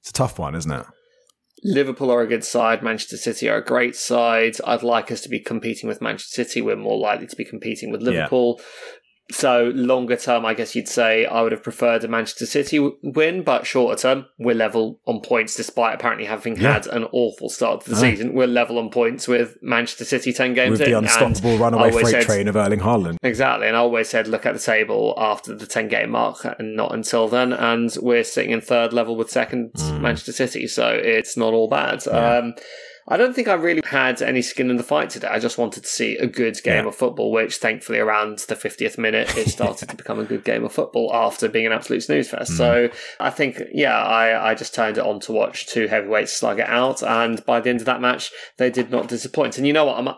It's 0.00 0.10
a 0.10 0.12
tough 0.12 0.40
one, 0.40 0.56
isn't 0.56 0.72
it? 0.72 0.86
Liverpool 1.62 2.10
are 2.10 2.20
a 2.20 2.26
good 2.26 2.44
side. 2.44 2.82
Manchester 2.82 3.16
City 3.16 3.48
are 3.48 3.56
a 3.56 3.64
great 3.64 3.96
side. 3.96 4.56
I'd 4.66 4.82
like 4.82 5.10
us 5.10 5.22
to 5.22 5.30
be 5.30 5.40
competing 5.40 5.88
with 5.88 6.02
Manchester 6.02 6.44
City. 6.44 6.60
We're 6.60 6.76
more 6.76 6.98
likely 6.98 7.26
to 7.26 7.36
be 7.36 7.44
competing 7.44 7.90
with 7.90 8.02
Liverpool. 8.02 8.60
So 9.30 9.72
longer 9.74 10.16
term, 10.16 10.44
I 10.44 10.52
guess 10.52 10.74
you'd 10.76 10.86
say 10.86 11.24
I 11.24 11.40
would 11.40 11.52
have 11.52 11.62
preferred 11.62 12.04
a 12.04 12.08
Manchester 12.08 12.44
City 12.44 12.76
w- 12.76 12.96
win, 13.02 13.42
but 13.42 13.66
shorter 13.66 13.98
term, 14.00 14.26
we're 14.38 14.54
level 14.54 15.00
on 15.06 15.20
points 15.22 15.56
despite 15.56 15.94
apparently 15.94 16.26
having 16.26 16.56
Yeah. 16.60 16.74
had 16.74 16.86
an 16.88 17.04
awful 17.10 17.48
start 17.48 17.80
to 17.84 17.90
the 17.90 17.96
season. 17.96 18.34
We're 18.34 18.46
level 18.46 18.78
on 18.78 18.90
points 18.90 19.26
with 19.26 19.56
Manchester 19.62 20.04
City 20.04 20.30
ten 20.34 20.52
games 20.52 20.72
With 20.72 20.82
in. 20.82 20.90
the 20.90 20.98
unstoppable 20.98 21.56
runaway 21.56 21.90
freight 21.90 22.06
said- 22.08 22.22
train 22.24 22.48
of 22.48 22.56
Erling 22.56 22.80
Haaland. 22.80 23.16
Exactly, 23.22 23.66
and 23.66 23.76
I 23.76 23.80
always 23.80 24.10
said 24.10 24.28
look 24.28 24.44
at 24.44 24.52
the 24.52 24.60
table 24.60 25.14
after 25.16 25.54
the 25.54 25.66
ten 25.66 25.88
game 25.88 26.10
mark, 26.10 26.44
and 26.58 26.76
not 26.76 26.92
until 26.94 27.26
then. 27.26 27.54
And 27.54 27.96
we're 28.02 28.24
sitting 28.24 28.50
in 28.50 28.60
third 28.60 28.92
level 28.92 29.16
with 29.16 29.30
second 29.30 29.72
Mm. 29.72 30.00
Manchester 30.02 30.32
City, 30.32 30.66
so 30.66 30.88
it's 31.02 31.34
not 31.34 31.54
all 31.54 31.68
bad. 31.68 32.06
Um, 32.08 32.54
I 33.06 33.16
don't 33.18 33.34
think 33.34 33.48
I 33.48 33.54
really 33.54 33.82
had 33.84 34.22
any 34.22 34.40
skin 34.40 34.70
in 34.70 34.76
the 34.76 34.82
fight 34.82 35.10
today. 35.10 35.28
I 35.28 35.38
just 35.38 35.58
wanted 35.58 35.82
to 35.82 35.88
see 35.88 36.16
a 36.16 36.26
good 36.26 36.62
game 36.62 36.84
Yeah. 36.84 36.88
of 36.88 36.94
football, 36.94 37.30
which 37.32 37.56
thankfully 37.56 37.98
around 37.98 38.38
the 38.40 38.54
50th 38.56 38.96
minute 38.96 39.36
it 39.36 39.48
started 39.50 39.90
to 39.90 39.96
become 39.96 40.18
a 40.18 40.24
good 40.24 40.42
game 40.44 40.64
of 40.64 40.72
football 40.72 41.10
after 41.14 41.48
being 41.48 41.66
an 41.66 41.72
absolute 41.72 42.02
snooze 42.02 42.30
fest. 42.30 42.52
Mm. 42.52 42.56
So 42.56 42.88
I 43.20 43.30
think, 43.30 43.60
yeah, 43.72 43.96
I, 43.96 44.50
I 44.50 44.54
just 44.54 44.74
turned 44.74 44.96
it 44.96 45.04
on 45.04 45.20
to 45.20 45.32
watch 45.32 45.66
two 45.66 45.86
heavyweights 45.86 46.32
slug 46.32 46.60
it 46.60 46.68
out, 46.68 47.02
and 47.02 47.44
by 47.44 47.60
the 47.60 47.70
end 47.70 47.80
of 47.80 47.86
that 47.86 48.00
match, 48.00 48.30
they 48.56 48.70
did 48.70 48.90
not 48.90 49.08
disappoint. 49.08 49.58
And 49.58 49.66
you 49.66 49.72
know 49.72 49.84
what? 49.84 49.98
I'm 49.98 50.08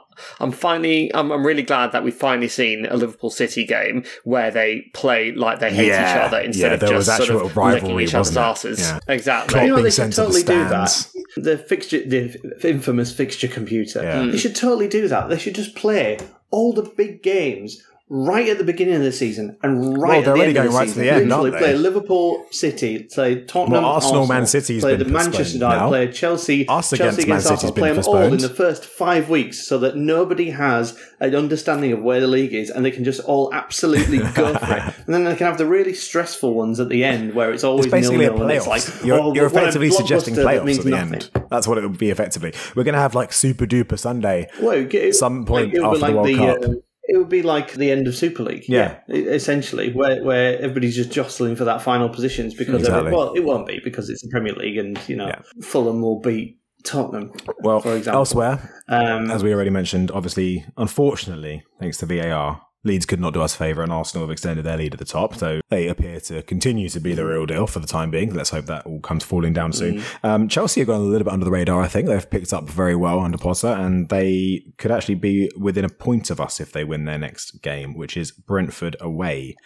I'm 0.40 0.50
finally 0.52 1.10
I'm, 1.14 1.30
I'm 1.30 1.44
really 1.44 1.62
glad 1.62 1.92
that 1.92 2.02
we've 2.02 2.14
finally 2.14 2.48
seen 2.48 2.86
a 2.86 2.96
Liverpool 2.96 3.28
City 3.30 3.66
game 3.66 4.02
where 4.24 4.50
they 4.50 4.90
play 4.94 5.32
like 5.32 5.58
they 5.58 5.70
hate 5.74 5.88
Yeah. 5.88 6.10
each 6.20 6.24
other 6.26 6.38
instead 6.40 6.68
Yeah, 6.70 6.74
of 6.74 6.80
just 7.04 7.08
was 7.18 7.26
sort 7.26 7.44
of 7.44 7.56
rivalry, 7.56 7.80
licking 7.82 8.00
each 8.00 8.14
other's 8.14 8.28
wasn't 8.28 8.46
asses. 8.46 8.80
Yeah. 8.80 8.98
Exactly. 9.08 9.52
Klopp 9.52 9.66
You 9.66 9.76
know, 9.76 9.82
they 9.82 9.90
sent 9.90 10.14
should 10.14 10.22
the 10.22 10.26
totally 10.26 10.42
do 10.44 10.68
that. 10.70 11.06
The 11.36 11.58
fixture, 11.58 12.04
the 12.04 12.56
infamous 12.62 13.12
fixture 13.12 13.48
computer. 13.48 14.02
Yeah. 14.02 14.26
They 14.26 14.38
should 14.38 14.56
totally 14.56 14.88
do 14.88 15.08
that. 15.08 15.28
They 15.28 15.38
should 15.38 15.54
just 15.54 15.74
play 15.74 16.18
all 16.50 16.72
the 16.72 16.82
big 16.82 17.22
games 17.22 17.82
right 18.08 18.48
at 18.48 18.56
the 18.58 18.62
beginning 18.64 18.94
of 18.94 19.02
the 19.02 19.10
season 19.10 19.56
and 19.64 19.98
right 20.00 20.24
Well, 20.24 20.36
at 20.36 20.38
the 20.38 20.44
end 20.44 20.56
of 20.58 20.64
the 20.64 20.70
right 20.70 20.82
to 20.82 20.88
season. 20.88 21.02
the 21.02 21.10
end, 21.10 21.28
Literally 21.28 21.50
aren't 21.50 21.60
they? 21.64 21.72
play 21.72 21.76
Liverpool, 21.76 22.46
City, 22.52 23.02
play 23.12 23.44
Tottenham, 23.44 23.82
Well, 23.82 23.92
Arsenal, 23.94 24.26
Man 24.28 24.46
City, 24.46 24.78
play 24.80 24.94
the 24.94 25.04
Manchester 25.06 25.54
United, 25.58 25.88
play 25.88 26.12
Chelsea, 26.12 26.68
Us 26.68 26.90
Chelsea 26.90 27.22
against 27.22 27.50
Arsenal. 27.50 27.74
Play 27.74 27.92
them 27.92 28.04
all 28.06 28.16
in 28.32 28.38
the 28.38 28.48
first 28.48 28.84
five 28.84 29.28
weeks 29.28 29.66
so 29.66 29.78
that 29.78 29.96
nobody 29.96 30.50
has 30.50 30.96
an 31.18 31.34
understanding 31.34 31.90
of 31.92 32.00
where 32.02 32.20
the 32.20 32.28
league 32.28 32.54
is 32.54 32.70
and 32.70 32.84
they 32.84 32.92
can 32.92 33.02
just 33.02 33.20
all 33.24 33.52
absolutely 33.52 34.18
go 34.34 34.54
for 34.54 34.76
it. 34.76 34.82
And 35.06 35.12
then 35.14 35.24
they 35.24 35.34
can 35.34 35.46
have 35.48 35.58
the 35.58 35.66
really 35.66 35.94
stressful 35.94 36.54
ones 36.54 36.78
at 36.78 36.88
the 36.88 37.02
end 37.02 37.34
where 37.34 37.50
it's 37.52 37.64
always 37.64 37.86
It's 37.86 37.92
basically 37.92 38.26
a 38.26 38.32
and 38.32 38.50
it's 38.52 38.66
playoffs. 38.66 38.96
like, 38.98 39.04
you're 39.04 39.20
oh, 39.20 39.34
you're 39.34 39.46
effectively 39.46 39.90
suggesting 39.90 40.34
playoffs 40.34 40.78
at 40.78 40.84
the 40.84 40.90
nothing. 40.90 41.14
end. 41.14 41.30
That's 41.50 41.66
what 41.66 41.76
it 41.78 41.82
would 41.82 41.98
be 41.98 42.10
effectively. 42.10 42.52
We're 42.76 42.84
going 42.84 42.94
to 42.94 43.00
have 43.00 43.14
like 43.16 43.32
super 43.32 43.66
duper 43.66 43.98
Sunday. 43.98 44.48
Well, 44.60 44.72
it, 44.76 44.94
it, 44.94 45.14
Some 45.16 45.44
point 45.44 45.74
it 45.74 45.82
would 45.82 46.02
after 46.02 46.06
the 46.12 46.36
World 46.38 46.60
Cup. 46.62 46.70
uh, 46.70 46.74
it 47.08 47.16
would 47.18 47.28
be 47.28 47.42
like 47.42 47.72
the 47.74 47.90
end 47.90 48.06
of 48.08 48.14
Super 48.14 48.42
League. 48.42 48.64
Yeah. 48.68 48.98
essentially, 49.08 49.92
where 49.92 50.22
where 50.24 50.58
everybody's 50.58 50.96
just 50.96 51.10
jostling 51.12 51.56
for 51.56 51.64
that 51.64 51.82
final 51.82 52.08
positions 52.08 52.54
because 52.54 52.80
Exactly. 52.82 53.12
well, 53.12 53.32
it 53.34 53.44
won't 53.44 53.66
be 53.66 53.80
because 53.82 54.08
it's 54.10 54.22
the 54.22 54.28
Premier 54.30 54.52
League, 54.54 54.76
and 54.78 54.98
you 55.08 55.16
know 55.16 55.28
Yeah. 55.28 55.40
Fulham 55.62 56.02
will 56.02 56.20
beat 56.20 56.58
Tottenham. 56.84 57.32
Well, 57.60 57.80
for 57.80 57.96
example. 57.96 58.20
elsewhere, 58.20 58.82
Um, 58.88 59.30
as 59.30 59.42
we 59.42 59.52
already 59.52 59.70
mentioned, 59.70 60.10
obviously, 60.12 60.64
unfortunately, 60.76 61.62
thanks 61.80 61.96
to 61.98 62.06
VAR, 62.06 62.60
Leeds 62.86 63.04
could 63.06 63.20
not 63.20 63.34
do 63.34 63.42
us 63.42 63.54
a 63.54 63.58
favour, 63.58 63.82
and 63.82 63.92
Arsenal 63.92 64.26
have 64.26 64.32
extended 64.32 64.64
their 64.64 64.76
lead 64.76 64.94
at 64.94 64.98
the 64.98 65.04
top, 65.04 65.34
so 65.34 65.60
they 65.68 65.88
appear 65.88 66.20
to 66.20 66.42
continue 66.42 66.88
to 66.88 67.00
be 67.00 67.14
the 67.14 67.26
real 67.26 67.44
deal 67.46 67.66
for 67.66 67.80
the 67.80 67.86
time 67.86 68.10
being. 68.10 68.32
Let's 68.32 68.50
hope 68.50 68.66
that 68.66 68.86
all 68.86 69.00
comes 69.00 69.24
falling 69.24 69.52
down 69.52 69.72
soon. 69.72 70.02
Um, 70.22 70.48
Chelsea 70.48 70.80
have 70.80 70.88
gone 70.88 71.00
a 71.00 71.04
little 71.04 71.24
bit 71.24 71.32
under 71.32 71.44
the 71.44 71.50
radar. 71.50 71.82
I 71.82 71.88
think 71.88 72.06
they've 72.06 72.30
picked 72.30 72.52
up 72.52 72.68
very 72.68 72.96
well 72.96 73.20
under 73.20 73.38
Potter, 73.38 73.68
and 73.68 74.08
they 74.08 74.64
could 74.78 74.90
actually 74.90 75.16
be 75.16 75.50
within 75.58 75.84
a 75.84 75.88
point 75.88 76.30
of 76.30 76.40
us 76.40 76.60
if 76.60 76.72
they 76.72 76.84
win 76.84 77.04
their 77.04 77.18
next 77.18 77.62
game, 77.62 77.96
which 77.96 78.16
is 78.16 78.30
Brentford 78.30 78.96
away. 79.00 79.56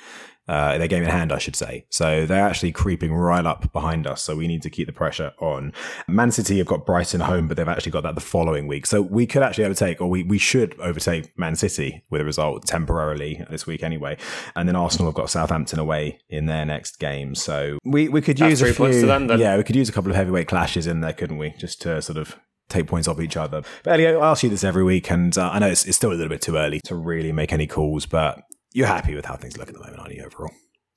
Uh, 0.50 0.76
their 0.78 0.88
game 0.88 1.04
in 1.04 1.08
hand, 1.08 1.30
I 1.30 1.38
should 1.38 1.54
say. 1.54 1.86
So 1.90 2.26
they're 2.26 2.44
actually 2.44 2.72
creeping 2.72 3.14
right 3.14 3.46
up 3.46 3.72
behind 3.72 4.04
us. 4.04 4.20
So 4.20 4.34
we 4.34 4.48
need 4.48 4.62
to 4.62 4.70
keep 4.70 4.88
the 4.88 4.92
pressure 4.92 5.32
on. 5.38 5.72
Man 6.08 6.32
City 6.32 6.58
have 6.58 6.66
got 6.66 6.84
Brighton 6.84 7.20
home, 7.20 7.46
but 7.46 7.56
they've 7.56 7.68
actually 7.68 7.92
got 7.92 8.02
that 8.02 8.16
the 8.16 8.20
following 8.20 8.66
week. 8.66 8.84
So 8.84 9.00
we 9.00 9.26
could 9.26 9.44
actually 9.44 9.66
overtake, 9.66 10.00
or 10.00 10.10
we, 10.10 10.24
we 10.24 10.38
should 10.38 10.76
overtake 10.80 11.38
Man 11.38 11.54
City 11.54 12.02
with 12.10 12.20
a 12.20 12.24
result 12.24 12.66
temporarily 12.66 13.44
this 13.48 13.64
week 13.64 13.84
anyway. 13.84 14.16
And 14.56 14.68
then 14.68 14.74
Arsenal 14.74 15.06
have 15.06 15.14
got 15.14 15.30
Southampton 15.30 15.78
away 15.78 16.18
in 16.28 16.46
their 16.46 16.66
next 16.66 16.98
game. 16.98 17.36
So 17.36 17.78
we, 17.84 18.08
we 18.08 18.20
could 18.20 18.36
That's 18.36 18.60
use 18.60 18.62
a 18.62 18.74
few. 18.74 19.06
them. 19.06 19.30
Yeah, 19.38 19.56
we 19.56 19.62
could 19.62 19.76
use 19.76 19.88
a 19.88 19.92
couple 19.92 20.10
of 20.10 20.16
heavyweight 20.16 20.48
clashes 20.48 20.88
in 20.88 21.00
there, 21.00 21.12
couldn't 21.12 21.38
we? 21.38 21.50
Just 21.58 21.80
to 21.82 22.02
sort 22.02 22.18
of 22.18 22.36
take 22.68 22.88
points 22.88 23.06
off 23.06 23.20
each 23.20 23.36
other. 23.36 23.62
But 23.84 24.00
Elio, 24.00 24.18
I 24.18 24.30
ask 24.30 24.42
you 24.42 24.48
this 24.48 24.64
every 24.64 24.82
week, 24.82 25.12
and 25.12 25.36
uh, 25.38 25.50
I 25.52 25.60
know 25.60 25.68
it's, 25.68 25.84
it's 25.86 25.96
still 25.96 26.10
a 26.10 26.14
little 26.14 26.28
bit 26.28 26.42
too 26.42 26.56
early 26.56 26.80
to 26.86 26.96
really 26.96 27.30
make 27.30 27.52
any 27.52 27.66
calls, 27.66 28.06
but 28.06 28.42
you're 28.72 28.86
happy 28.86 29.14
with 29.14 29.24
how 29.24 29.36
things 29.36 29.56
look 29.56 29.68
at 29.68 29.74
the 29.74 29.80
moment, 29.80 29.98
aren't 30.00 30.14
you, 30.14 30.24
overall? 30.24 30.52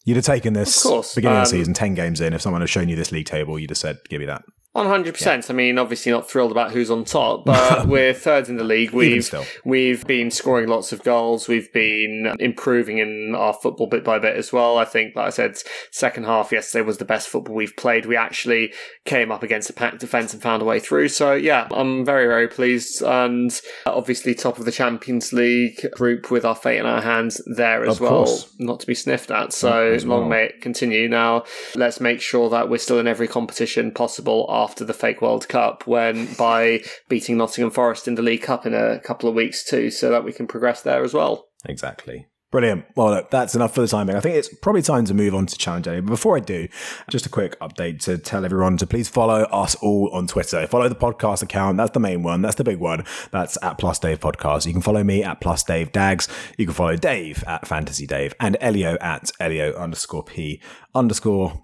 You'd 0.06 0.18
have 0.18 0.26
taken 0.26 0.54
this 0.54 0.84
Of 0.84 0.92
course, 0.92 1.16
beginning 1.16 1.38
of 1.38 1.50
the 1.50 1.56
um, 1.56 1.60
season, 1.60 1.74
10 1.74 1.96
games 1.96 2.22
in. 2.22 2.34
If 2.34 2.42
someone 2.42 2.62
had 2.62 2.70
shown 2.70 2.90
you 2.90 2.96
this 2.96 3.12
league 3.12 3.26
table, 3.26 3.58
you'd 3.58 3.70
have 3.70 3.78
said, 3.78 4.00
give 4.10 4.20
me 4.20 4.26
that. 4.26 4.44
One 4.74 4.88
hundred 4.88 5.14
percent. 5.14 5.52
I 5.52 5.54
mean, 5.54 5.78
obviously 5.78 6.12
not 6.12 6.28
thrilled 6.28 6.52
about 6.52 6.72
who's 6.72 6.90
on 6.90 7.06
top, 7.06 7.46
but 7.46 7.88
we're 7.88 8.12
third 8.14 8.50
in 8.50 8.58
the 8.58 8.64
league. 8.64 8.90
We've 8.90 9.32
we've 9.64 10.06
been 10.08 10.32
scoring 10.32 10.68
lots 10.68 10.92
of 10.92 11.04
goals. 11.04 11.48
We've 11.48 11.72
been 11.72 12.34
improving 12.40 12.98
in 12.98 13.36
our 13.36 13.54
football 13.54 13.86
bit 13.86 14.04
by 14.04 14.18
bit 14.18 14.36
as 14.36 14.52
well. 14.52 14.80
I 14.80 14.86
think, 14.86 15.16
like 15.16 15.28
I 15.28 15.30
said, 15.30 15.58
second 15.92 16.24
half 16.26 16.52
yesterday 16.52 16.82
was 16.84 16.98
the 16.98 17.06
best 17.06 17.28
football 17.30 17.54
we've 17.54 17.76
played. 17.78 18.08
We 18.08 18.16
actually 18.18 18.74
came 19.06 19.32
up 19.32 19.44
against 19.44 19.70
a 19.70 19.74
packed 19.74 20.00
defence 20.00 20.34
and 20.34 20.42
found 20.42 20.64
a 20.64 20.66
way 20.66 20.80
through. 20.80 21.10
So 21.10 21.34
yeah, 21.34 21.68
I'm 21.70 22.04
very 22.04 22.26
very 22.26 22.48
pleased, 22.48 23.04
and 23.04 23.52
obviously 23.86 24.34
top 24.34 24.58
of 24.58 24.66
the 24.66 24.72
Champions 24.72 25.32
League 25.34 25.88
group 25.92 26.32
with 26.32 26.46
our 26.46 26.56
fate 26.56 26.80
in 26.80 26.88
our 26.88 27.02
hands 27.02 27.40
there 27.46 27.84
as 27.86 27.98
Of 27.98 28.02
well, 28.02 28.26
course. 28.26 28.52
not 28.58 28.80
to 28.80 28.88
be 28.88 28.96
sniffed 28.96 29.30
at. 29.30 29.54
So 29.54 29.92
well. 30.08 30.20
long 30.22 30.30
may 30.30 30.46
it 30.46 30.62
continue. 30.62 31.08
Now 31.08 31.44
let's 31.76 32.00
make 32.00 32.22
sure 32.22 32.50
that 32.50 32.70
we're 32.70 32.80
still 32.80 33.00
in 33.00 33.06
every 33.06 33.28
competition 33.28 33.92
possible 33.92 34.48
after 34.64 34.86
the 34.86 34.94
fake 34.94 35.22
World 35.22 35.48
Cup 35.48 35.86
when 35.86 36.34
by 36.36 36.82
beating 37.10 37.38
Nottingham 37.38 37.72
Forest 37.72 38.08
in 38.08 38.16
the 38.16 38.22
League 38.22 38.42
Cup 38.42 38.66
in 38.66 38.74
a 38.74 39.00
couple 39.00 39.28
of 39.28 39.36
weeks 39.36 39.64
too, 39.64 39.92
so 39.92 40.10
that 40.10 40.24
we 40.24 40.34
can 40.34 40.48
progress 40.48 40.82
there 40.82 41.04
as 41.04 41.14
well. 41.14 41.48
Exactly. 41.66 42.28
Brilliant. 42.54 42.86
Well, 42.96 43.10
look, 43.10 43.32
that's 43.32 43.56
enough 43.56 43.74
for 43.74 43.82
the 43.82 43.88
time 43.88 44.06
being. 44.06 44.16
I 44.16 44.20
think 44.20 44.36
it's 44.36 44.54
probably 44.62 44.84
time 44.84 45.06
to 45.06 45.16
move 45.16 45.34
on 45.34 45.48
to 45.48 45.58
Challenge 45.58 45.86
Day. 45.86 46.00
But 46.02 46.12
before 46.12 46.38
I 46.38 46.40
do, 46.40 46.68
just 47.10 47.26
a 47.26 47.30
quick 47.30 47.60
update 47.60 48.02
to 48.02 48.20
tell 48.20 48.46
everyone 48.46 48.78
to 48.78 48.86
please 48.86 49.10
follow 49.10 49.42
us 49.46 49.74
all 49.82 50.12
on 50.14 50.28
Twitter. 50.28 50.68
Follow 50.68 50.88
the 50.88 50.94
podcast 50.94 51.42
account. 51.42 51.78
That's 51.78 51.90
the 51.90 52.00
main 52.00 52.22
one. 52.22 52.44
That's 52.44 52.54
the 52.54 52.64
big 52.64 52.78
one. 52.78 53.06
That's 53.32 53.58
at 53.64 53.80
Plus 53.80 53.98
Dave 53.98 54.20
Podcast. 54.20 54.68
You 54.68 54.74
can 54.74 54.84
follow 54.84 55.04
me 55.04 55.24
at 55.24 55.42
Plus 55.42 55.64
Dave 55.64 55.92
Dags. 55.92 56.28
You 56.60 56.68
can 56.68 56.76
follow 56.76 56.96
Dave 56.96 57.44
at 57.48 57.68
Fantasy 57.68 58.06
Dave 58.06 58.36
and 58.40 58.56
Elio 58.62 59.00
at 59.02 59.32
Elio 59.40 59.74
underscore 59.74 60.24
P 60.24 60.62
underscore 60.94 61.60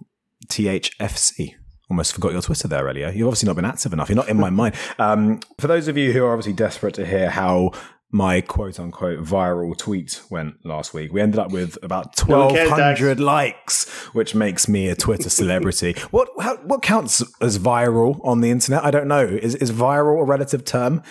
THFC. 0.47 1.53
Almost 1.89 2.13
forgot 2.13 2.33
your 2.33 2.41
Twitter 2.41 2.67
there, 2.67 2.85
earlier. 2.85 3.09
You've 3.09 3.27
obviously 3.27 3.47
not 3.47 3.55
been 3.55 3.65
active 3.65 3.93
enough. 3.93 4.09
You're 4.09 4.15
not 4.15 4.29
in 4.29 4.37
my 4.37 4.51
mind. 4.51 4.75
Um, 4.99 5.39
for 5.57 5.67
those 5.67 5.87
of 5.87 5.97
you 5.97 6.11
who 6.11 6.23
are 6.23 6.31
obviously 6.31 6.53
desperate 6.53 6.93
to 6.95 7.05
hear 7.05 7.31
how 7.31 7.71
my 8.11 8.41
quote 8.41 8.79
unquote 8.79 9.19
viral 9.19 9.75
tweet 9.77 10.21
went 10.29 10.63
last 10.63 10.93
week, 10.93 11.11
we 11.11 11.19
ended 11.19 11.39
up 11.39 11.51
with 11.51 11.77
about 11.81 12.15
No 12.27 12.47
1,200 12.47 13.19
likes, 13.19 13.89
which 14.13 14.35
makes 14.35 14.67
me 14.67 14.87
a 14.89 14.95
Twitter 14.95 15.29
celebrity. 15.29 15.93
what 16.11 16.29
how, 16.39 16.57
what 16.57 16.83
counts 16.83 17.23
as 17.41 17.57
viral 17.57 18.19
on 18.23 18.41
the 18.41 18.51
internet? 18.51 18.83
I 18.83 18.91
don't 18.91 19.07
know. 19.07 19.25
Is, 19.25 19.55
is 19.55 19.71
viral 19.71 20.21
a 20.21 20.25
relative 20.25 20.65
term? 20.65 21.01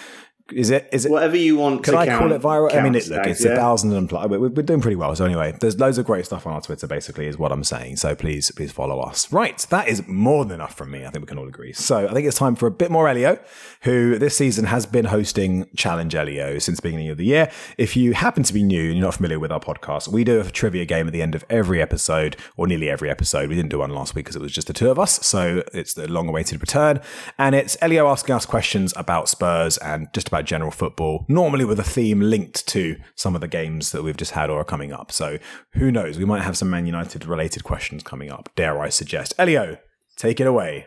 Is 0.52 0.70
it? 0.70 0.88
Is 0.92 1.04
it? 1.04 1.10
whatever 1.10 1.36
you 1.36 1.56
want. 1.56 1.84
Can 1.84 1.94
to 1.94 2.00
I 2.00 2.06
count, 2.06 2.20
call 2.20 2.32
it 2.32 2.40
viral? 2.40 2.74
I 2.74 2.82
mean, 2.82 2.94
it, 2.94 3.08
look, 3.08 3.26
it's 3.26 3.44
a 3.44 3.50
yeah? 3.50 3.56
thousand 3.56 3.92
and 3.92 4.08
plus. 4.08 4.28
We're, 4.28 4.38
we're 4.38 4.62
doing 4.62 4.80
pretty 4.80 4.96
well. 4.96 5.14
So 5.14 5.24
anyway, 5.24 5.56
there's 5.60 5.78
loads 5.78 5.98
of 5.98 6.06
great 6.06 6.24
stuff 6.24 6.46
on 6.46 6.54
our 6.54 6.60
Twitter. 6.60 6.86
Basically, 6.86 7.26
is 7.26 7.38
what 7.38 7.52
I'm 7.52 7.64
saying. 7.64 7.96
So 7.96 8.14
please, 8.14 8.50
please 8.50 8.72
follow 8.72 9.00
us. 9.00 9.32
Right, 9.32 9.58
that 9.70 9.88
is 9.88 10.06
more 10.06 10.44
than 10.44 10.56
enough 10.56 10.74
from 10.74 10.90
me. 10.90 11.04
I 11.04 11.10
think 11.10 11.22
we 11.22 11.26
can 11.26 11.38
all 11.38 11.48
agree. 11.48 11.72
So 11.72 12.08
I 12.08 12.12
think 12.12 12.26
it's 12.26 12.38
time 12.38 12.56
for 12.56 12.66
a 12.66 12.70
bit 12.70 12.90
more 12.90 13.08
Elio, 13.08 13.38
who 13.82 14.18
this 14.18 14.36
season 14.36 14.64
has 14.66 14.86
been 14.86 15.06
hosting 15.06 15.68
Challenge 15.76 16.14
Elio 16.14 16.58
since 16.58 16.78
the 16.78 16.82
beginning 16.82 17.10
of 17.10 17.18
the 17.18 17.26
year. 17.26 17.50
If 17.76 17.96
you 17.96 18.14
happen 18.14 18.42
to 18.42 18.54
be 18.54 18.62
new 18.62 18.86
and 18.86 18.94
you're 18.94 19.06
not 19.06 19.14
familiar 19.14 19.38
with 19.38 19.52
our 19.52 19.60
podcast, 19.60 20.08
we 20.08 20.24
do 20.24 20.40
a 20.40 20.44
trivia 20.44 20.84
game 20.84 21.06
at 21.06 21.12
the 21.12 21.22
end 21.22 21.34
of 21.34 21.44
every 21.50 21.82
episode, 21.82 22.36
or 22.56 22.66
nearly 22.66 22.88
every 22.88 23.10
episode. 23.10 23.48
We 23.48 23.54
didn't 23.54 23.70
do 23.70 23.80
one 23.80 23.90
last 23.90 24.14
week 24.14 24.24
because 24.24 24.36
it 24.36 24.42
was 24.42 24.52
just 24.52 24.66
the 24.66 24.72
two 24.72 24.90
of 24.90 24.98
us. 24.98 25.24
So 25.26 25.62
it's 25.74 25.94
the 25.94 26.10
long-awaited 26.10 26.60
return, 26.60 27.00
and 27.36 27.54
it's 27.54 27.76
Elio 27.82 28.08
asking 28.08 28.34
us 28.34 28.46
questions 28.46 28.94
about 28.96 29.28
Spurs 29.28 29.76
and 29.78 30.12
just 30.14 30.28
about 30.28 30.37
general 30.44 30.70
football 30.70 31.24
normally 31.28 31.64
with 31.64 31.80
a 31.80 31.84
theme 31.84 32.20
linked 32.20 32.66
to 32.68 32.96
some 33.14 33.34
of 33.34 33.40
the 33.40 33.48
games 33.48 33.92
that 33.92 34.02
we've 34.02 34.16
just 34.16 34.32
had 34.32 34.50
or 34.50 34.60
are 34.60 34.64
coming 34.64 34.92
up. 34.92 35.12
So 35.12 35.38
who 35.74 35.90
knows? 35.90 36.18
We 36.18 36.24
might 36.24 36.42
have 36.42 36.56
some 36.56 36.70
Man 36.70 36.86
United 36.86 37.26
related 37.26 37.64
questions 37.64 38.02
coming 38.02 38.30
up, 38.30 38.50
dare 38.56 38.80
I 38.80 38.88
suggest. 38.88 39.34
Elio, 39.38 39.78
take 40.16 40.40
it 40.40 40.46
away. 40.46 40.86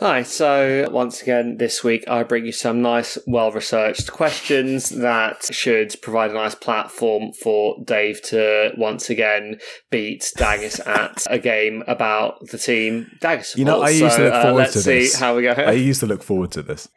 Hi, 0.00 0.22
so 0.22 0.86
once 0.92 1.22
again 1.22 1.56
this 1.56 1.82
week 1.82 2.04
I 2.06 2.22
bring 2.22 2.46
you 2.46 2.52
some 2.52 2.80
nice, 2.82 3.18
well 3.26 3.50
researched 3.50 4.12
questions 4.12 4.90
that 4.90 5.52
should 5.52 5.96
provide 6.02 6.30
a 6.30 6.34
nice 6.34 6.54
platform 6.54 7.32
for 7.32 7.76
Dave 7.84 8.22
to 8.22 8.70
once 8.76 9.10
again 9.10 9.58
beat 9.90 10.20
Daggis 10.38 10.78
at 10.86 11.24
a 11.28 11.40
game 11.40 11.82
about 11.88 12.46
the 12.46 12.58
team 12.58 13.10
Daggis 13.20 13.56
You 13.56 13.64
know, 13.64 13.82
I 13.82 13.92
supports. 13.92 14.00
used 14.00 14.16
to 14.16 14.20
So, 14.20 14.24
look 14.24 14.34
uh, 14.34 14.42
forward 14.42 14.58
let's 14.60 14.72
to 14.74 14.78
see 14.80 14.90
this. 15.00 15.18
how 15.18 15.34
we 15.36 15.42
go. 15.42 15.50
I 15.50 15.72
used 15.72 16.00
to 16.00 16.06
look 16.06 16.22
forward 16.22 16.52
to 16.52 16.62
this. 16.62 16.88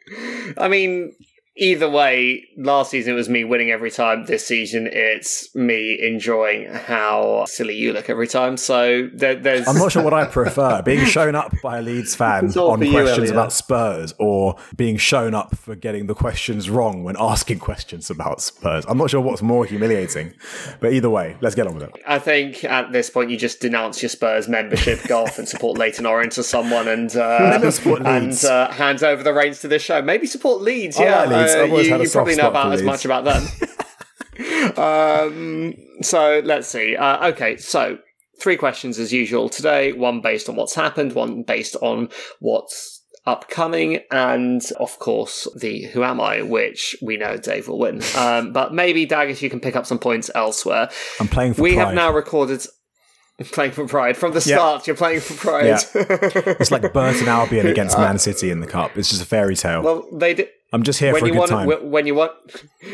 I 0.56 0.68
mean, 0.68 1.12
either 1.56 1.88
way, 1.88 2.48
last 2.56 2.90
season 2.90 3.12
it 3.12 3.16
was 3.16 3.28
me 3.28 3.44
winning 3.44 3.70
every 3.70 3.90
time. 3.90 4.24
This 4.24 4.46
season 4.46 4.88
it's 4.90 5.54
me 5.54 5.98
enjoying 6.00 6.72
how 6.72 7.44
silly 7.46 7.76
you 7.76 7.92
look 7.92 8.08
every 8.08 8.26
time. 8.26 8.56
So 8.56 9.08
there, 9.14 9.34
there's. 9.34 9.68
I'm 9.68 9.76
not 9.76 9.92
sure 9.92 10.02
what 10.02 10.14
I 10.14 10.26
prefer: 10.26 10.82
being 10.82 11.04
shown 11.04 11.34
up 11.34 11.52
by 11.62 11.78
a 11.78 11.82
Leeds 11.82 12.14
fan 12.14 12.46
on 12.56 12.78
for 12.78 12.84
you, 12.84 12.92
questions 12.92 13.30
about 13.30 13.52
Spurs, 13.52 14.14
or 14.18 14.56
being 14.76 14.96
shown 14.96 15.34
up 15.34 15.56
for 15.56 15.74
getting 15.74 16.06
the 16.06 16.14
questions 16.14 16.70
wrong 16.70 17.04
when 17.04 17.16
asking 17.18 17.58
questions 17.58 18.10
about 18.10 18.40
Spurs. 18.40 18.84
I'm 18.88 18.98
not 18.98 19.10
sure 19.10 19.20
what's 19.20 19.42
more 19.42 19.64
humiliating, 19.64 20.34
but 20.80 20.92
either 20.92 21.10
way, 21.10 21.36
let's 21.40 21.54
get 21.54 21.66
on 21.66 21.74
with 21.74 21.84
it. 21.84 22.02
I 22.06 22.18
think 22.18 22.64
at 22.64 22.92
this 22.92 23.10
point 23.10 23.30
you 23.30 23.36
just 23.36 23.60
denounce 23.60 24.02
your 24.02 24.08
Spurs 24.08 24.48
membership, 24.48 25.02
golf, 25.06 25.38
and 25.38 25.48
support 25.48 25.78
Leyton 25.78 26.06
Orient 26.06 26.32
to 26.32 26.42
someone, 26.42 26.88
and 26.88 27.14
uh, 27.16 27.50
Maybe 27.50 27.66
I'll 27.66 27.72
support 27.72 28.02
and 28.06 28.44
uh, 28.44 28.70
hand 28.70 29.02
over 29.02 29.22
the 29.22 29.32
reins 29.32 29.60
to 29.60 29.68
this 29.68 29.82
show. 29.82 30.02
Maybe 30.02 30.26
support 30.26 30.62
Leeds. 30.62 30.98
Yeah, 30.98 31.24
like 31.48 31.56
Uh, 31.58 31.62
I've 31.64 31.70
always 31.70 31.86
you, 31.86 31.92
had 31.92 32.00
a 32.00 32.04
you 32.04 32.10
probably 32.10 32.36
know 32.36 32.48
about 32.48 32.72
as 32.72 32.82
much 32.82 33.04
about 33.04 33.24
them. 33.24 33.46
um, 34.76 35.74
so 36.02 36.40
let's 36.44 36.68
see. 36.68 36.96
Uh, 36.96 37.28
okay, 37.30 37.56
so 37.56 37.98
three 38.40 38.56
questions 38.56 38.98
as 38.98 39.12
usual 39.12 39.48
today. 39.48 39.92
One 39.92 40.20
based 40.20 40.48
on 40.48 40.56
what's 40.56 40.74
happened. 40.74 41.12
One 41.14 41.42
based 41.42 41.76
on 41.76 42.08
what's 42.40 43.00
upcoming, 43.24 44.00
and 44.10 44.62
of 44.80 44.98
course 44.98 45.46
the 45.56 45.82
Who 45.86 46.02
Am 46.02 46.20
I, 46.20 46.42
which 46.42 46.96
we 47.02 47.16
know 47.16 47.36
Dave 47.36 47.68
will 47.68 47.78
win. 47.78 48.02
Um, 48.16 48.52
but 48.52 48.74
maybe 48.74 49.06
Daggers, 49.06 49.42
you 49.42 49.50
can 49.50 49.60
pick 49.60 49.76
up 49.76 49.86
some 49.86 49.98
points 49.98 50.30
elsewhere. 50.34 50.90
I'm 51.20 51.28
playing 51.28 51.54
for 51.54 51.62
We 51.62 51.74
pride. 51.74 51.86
have 51.86 51.94
now 51.94 52.12
recorded. 52.12 52.62
Playing 53.52 53.72
for 53.72 53.86
pride 53.86 54.16
from 54.16 54.32
the 54.32 54.42
Yeah. 54.46 54.56
start. 54.56 54.86
You're 54.86 54.96
playing 54.96 55.20
for 55.20 55.34
pride. 55.34 55.78
It's 56.60 56.70
like 56.70 56.82
Burton 56.92 57.28
Albion 57.28 57.66
against 57.66 57.98
Man 58.06 58.18
City 58.18 58.50
in 58.50 58.60
the 58.60 58.66
cup. 58.66 58.96
It's 58.96 59.08
just 59.10 59.22
a 59.22 59.26
fairy 59.26 59.56
tale. 59.56 59.82
well, 59.82 60.06
they 60.12 60.34
do, 60.34 60.46
I'm 60.74 60.82
just 60.84 60.98
here 61.00 61.12
when 61.12 61.20
for 61.20 61.26
a 61.26 61.28
you 61.28 61.32
good 61.34 61.38
want 61.50 61.50
time. 61.50 61.90
when 61.90 62.06
you 62.06 62.14
want 62.14 62.32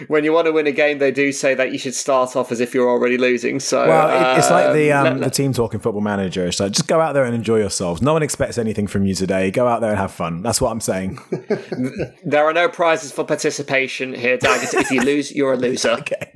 when 0.09 0.25
you 0.25 0.33
want 0.33 0.47
to 0.47 0.53
win 0.53 0.67
a 0.67 0.73
game, 0.73 0.99
they 0.99 1.13
do 1.13 1.31
say 1.31 1.55
that 1.55 1.71
you 1.73 1.79
should 1.79 1.95
start 1.95 2.35
off 2.35 2.51
as 2.51 2.59
if 2.61 2.75
you're 2.75 2.89
already 2.89 3.17
losing. 3.19 3.61
So 3.61 3.87
Well, 3.87 4.35
it- 4.35 4.39
it's 4.39 4.51
like 4.51 4.73
the 4.75 4.91
um, 4.93 5.19
the 5.21 5.31
team 5.31 5.53
talking 5.53 5.79
football 5.79 6.01
manager. 6.03 6.45
It's 6.47 6.59
like 6.59 6.73
just 6.73 6.89
go 6.89 7.01
out 7.01 7.13
there 7.15 7.25
and 7.25 7.35
enjoy 7.35 7.59
yourselves. 7.59 8.03
No 8.03 8.13
one 8.13 8.23
expects 8.25 8.59
anything 8.59 8.87
from 8.89 9.07
you 9.07 9.15
today. 9.15 9.51
Go 9.53 9.69
out 9.69 9.81
there 9.81 9.91
and 9.91 9.99
have 9.99 10.11
fun. 10.13 10.43
That's 10.43 10.61
what 10.61 10.71
I'm 10.73 10.81
saying. 10.81 11.21
there 12.25 12.45
are 12.45 12.53
no 12.53 12.69
prizes 12.69 13.13
for 13.13 13.25
participation 13.25 14.13
here, 14.15 14.37
Daggett. 14.39 14.75
if 14.75 14.91
you 14.91 15.01
lose, 15.03 15.31
you're 15.33 15.53
a 15.53 15.57
loser. 15.57 15.91
okay. 16.01 16.33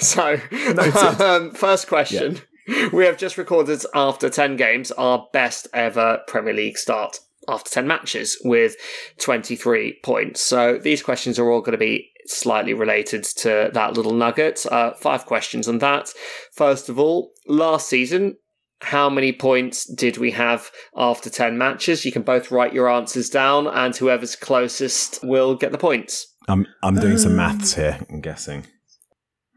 So, 0.00 0.38
um, 1.20 1.52
first 1.52 1.86
question. 1.86 2.40
We 2.92 3.04
have 3.06 3.16
just 3.16 3.38
recorded 3.38 3.82
after 3.94 4.28
10 4.28 4.56
games 4.56 4.90
our 4.92 5.26
best 5.32 5.68
ever 5.72 6.20
Premier 6.28 6.54
League 6.54 6.78
start 6.78 7.18
after 7.48 7.70
10 7.70 7.86
matches 7.86 8.38
with 8.44 8.76
23 9.18 9.98
points. 10.04 10.40
So 10.40 10.78
these 10.78 11.02
questions 11.02 11.38
are 11.38 11.50
all 11.50 11.60
going 11.60 11.72
to 11.72 11.78
be 11.78 12.10
slightly 12.26 12.72
related 12.74 13.24
to 13.24 13.70
that 13.74 13.94
little 13.96 14.12
nugget. 14.14 14.64
Uh, 14.70 14.92
five 14.94 15.26
questions 15.26 15.66
on 15.68 15.78
that. 15.78 16.12
First 16.52 16.88
of 16.88 16.98
all, 16.98 17.32
last 17.48 17.88
season, 17.88 18.36
how 18.80 19.08
many 19.10 19.32
points 19.32 19.84
did 19.92 20.18
we 20.18 20.30
have 20.32 20.70
after 20.96 21.30
10 21.30 21.58
matches? 21.58 22.04
You 22.04 22.12
can 22.12 22.22
both 22.22 22.50
write 22.50 22.72
your 22.72 22.88
answers 22.88 23.28
down, 23.28 23.66
and 23.66 23.96
whoever's 23.96 24.36
closest 24.36 25.20
will 25.24 25.54
get 25.56 25.72
the 25.72 25.78
points. 25.78 26.26
I'm 26.48 26.66
I'm 26.82 26.96
doing 26.96 27.18
some 27.18 27.36
maths 27.36 27.74
here. 27.74 28.00
I'm 28.10 28.20
guessing. 28.20 28.66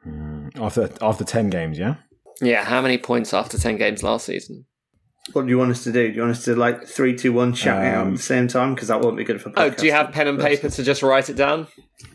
Hmm, 0.04 0.50
After 0.60 0.90
after 1.02 1.24
ten 1.24 1.50
games, 1.50 1.80
yeah. 1.80 1.96
Yeah, 2.42 2.64
how 2.64 2.82
many 2.82 2.98
points 2.98 3.34
after 3.34 3.58
10 3.58 3.78
games 3.78 4.04
last 4.04 4.26
season? 4.26 4.66
What 5.34 5.44
do 5.46 5.50
you 5.50 5.58
want 5.58 5.72
us 5.72 5.84
to 5.86 5.92
do? 5.92 6.08
Do 6.10 6.14
you 6.16 6.22
want 6.22 6.38
us 6.38 6.46
to 6.46 6.56
like 6.56 6.86
three, 6.86 7.16
two, 7.16 7.34
one, 7.34 7.54
shout 7.56 7.84
it 7.84 7.88
out 7.88 8.02
at 8.02 8.08
Um, 8.08 8.16
the 8.16 8.22
same 8.22 8.48
time? 8.48 8.76
Because 8.76 8.90
that 8.90 9.02
won't 9.02 9.18
be 9.18 9.24
good 9.24 9.42
for. 9.42 9.50
Podcasting. 9.50 9.54
Oh, 9.58 9.70
do 9.72 9.86
you 9.88 9.92
have 9.92 10.12
pen 10.12 10.28
and 10.28 10.40
paper 10.40 10.70
to 10.70 10.84
just 10.84 11.02
write 11.02 11.30
it 11.32 11.36
down? 11.36 11.66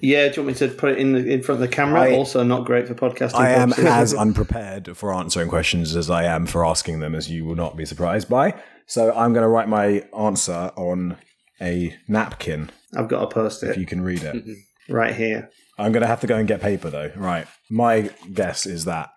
Yeah. 0.01 0.29
Do 0.29 0.35
you 0.41 0.47
want 0.47 0.61
me 0.61 0.69
to 0.69 0.75
put 0.75 0.93
it 0.93 0.99
in 0.99 1.13
the, 1.15 1.27
in 1.29 1.43
front 1.43 1.61
of 1.61 1.69
the 1.69 1.75
camera? 1.75 2.03
I- 2.03 2.15
also, 2.15 2.45
not 2.45 2.67
great 2.67 2.87
for 2.87 2.95
podcasting. 2.95 3.35
I 3.35 3.51
am 3.51 3.73
as 3.73 4.15
unprepared 4.27 4.97
for 4.97 5.13
answering 5.13 5.49
questions 5.49 5.97
as 5.97 6.09
I 6.09 6.23
am 6.25 6.47
for 6.47 6.65
asking 6.65 7.01
them, 7.01 7.17
as 7.17 7.29
you 7.29 7.45
will 7.45 7.57
not 7.57 7.77
be 7.77 7.85
surprised 7.85 8.29
by. 8.29 8.55
So 8.87 9.13
I'm 9.13 9.33
going 9.33 9.43
to 9.43 9.49
write 9.49 9.69
my 9.69 10.05
answer 10.17 10.71
on 10.77 11.17
a 11.61 11.97
napkin. 12.07 12.71
I've 12.97 13.09
got 13.09 13.21
to 13.21 13.27
post 13.35 13.65
it. 13.65 13.71
If 13.71 13.77
you 13.77 13.87
can 13.87 14.03
read 14.03 14.23
it. 14.23 14.45
right 14.89 15.15
here. 15.15 15.51
I'm 15.79 15.91
going 15.91 16.03
to 16.03 16.07
have 16.07 16.21
to 16.21 16.27
go 16.29 16.37
and 16.37 16.47
get 16.47 16.61
paper 16.61 16.91
though. 16.91 17.11
Right. 17.17 17.47
My 17.71 18.11
guess 18.33 18.67
is 18.67 18.85
that, 18.85 19.11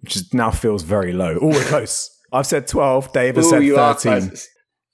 which 0.00 0.16
is, 0.16 0.32
now 0.34 0.50
feels 0.50 0.82
very 0.82 1.12
low. 1.12 1.38
Oh, 1.40 1.48
we're 1.48 1.64
close. 1.64 2.10
I've 2.32 2.46
said 2.46 2.66
12. 2.66 3.12
Dave 3.12 3.36
has 3.36 3.46
Ooh, 3.46 3.50
said 3.50 3.64
you 3.64 3.78
are 3.78 3.94
13. 3.94 4.28
close. 4.28 4.48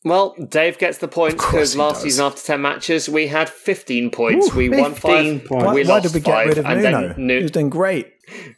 Well, 0.04 0.34
Dave 0.48 0.78
gets 0.78 0.98
the 0.98 1.06
points 1.08 1.36
because 1.36 1.76
last 1.76 1.94
does. 1.94 2.02
season 2.02 2.26
after 2.26 2.42
10 2.42 2.60
matches, 2.60 3.08
we 3.08 3.28
had 3.28 3.48
15 3.48 4.10
points. 4.10 4.52
Ooh, 4.52 4.56
we 4.56 4.68
won 4.68 4.94
15 4.94 5.40
five. 5.40 5.48
points. 5.48 5.74
We 5.74 5.84
why 5.84 5.88
lost 5.88 6.02
did 6.04 6.14
we 6.14 6.20
get 6.20 6.32
five, 6.32 6.48
rid 6.48 6.58
of 6.58 6.66
and 6.66 6.82
Nuno? 6.82 7.08
then 7.08 7.26
Nu- 7.26 7.36
He 7.36 7.42
was 7.42 7.50
doing 7.50 7.70
great. 7.70 8.08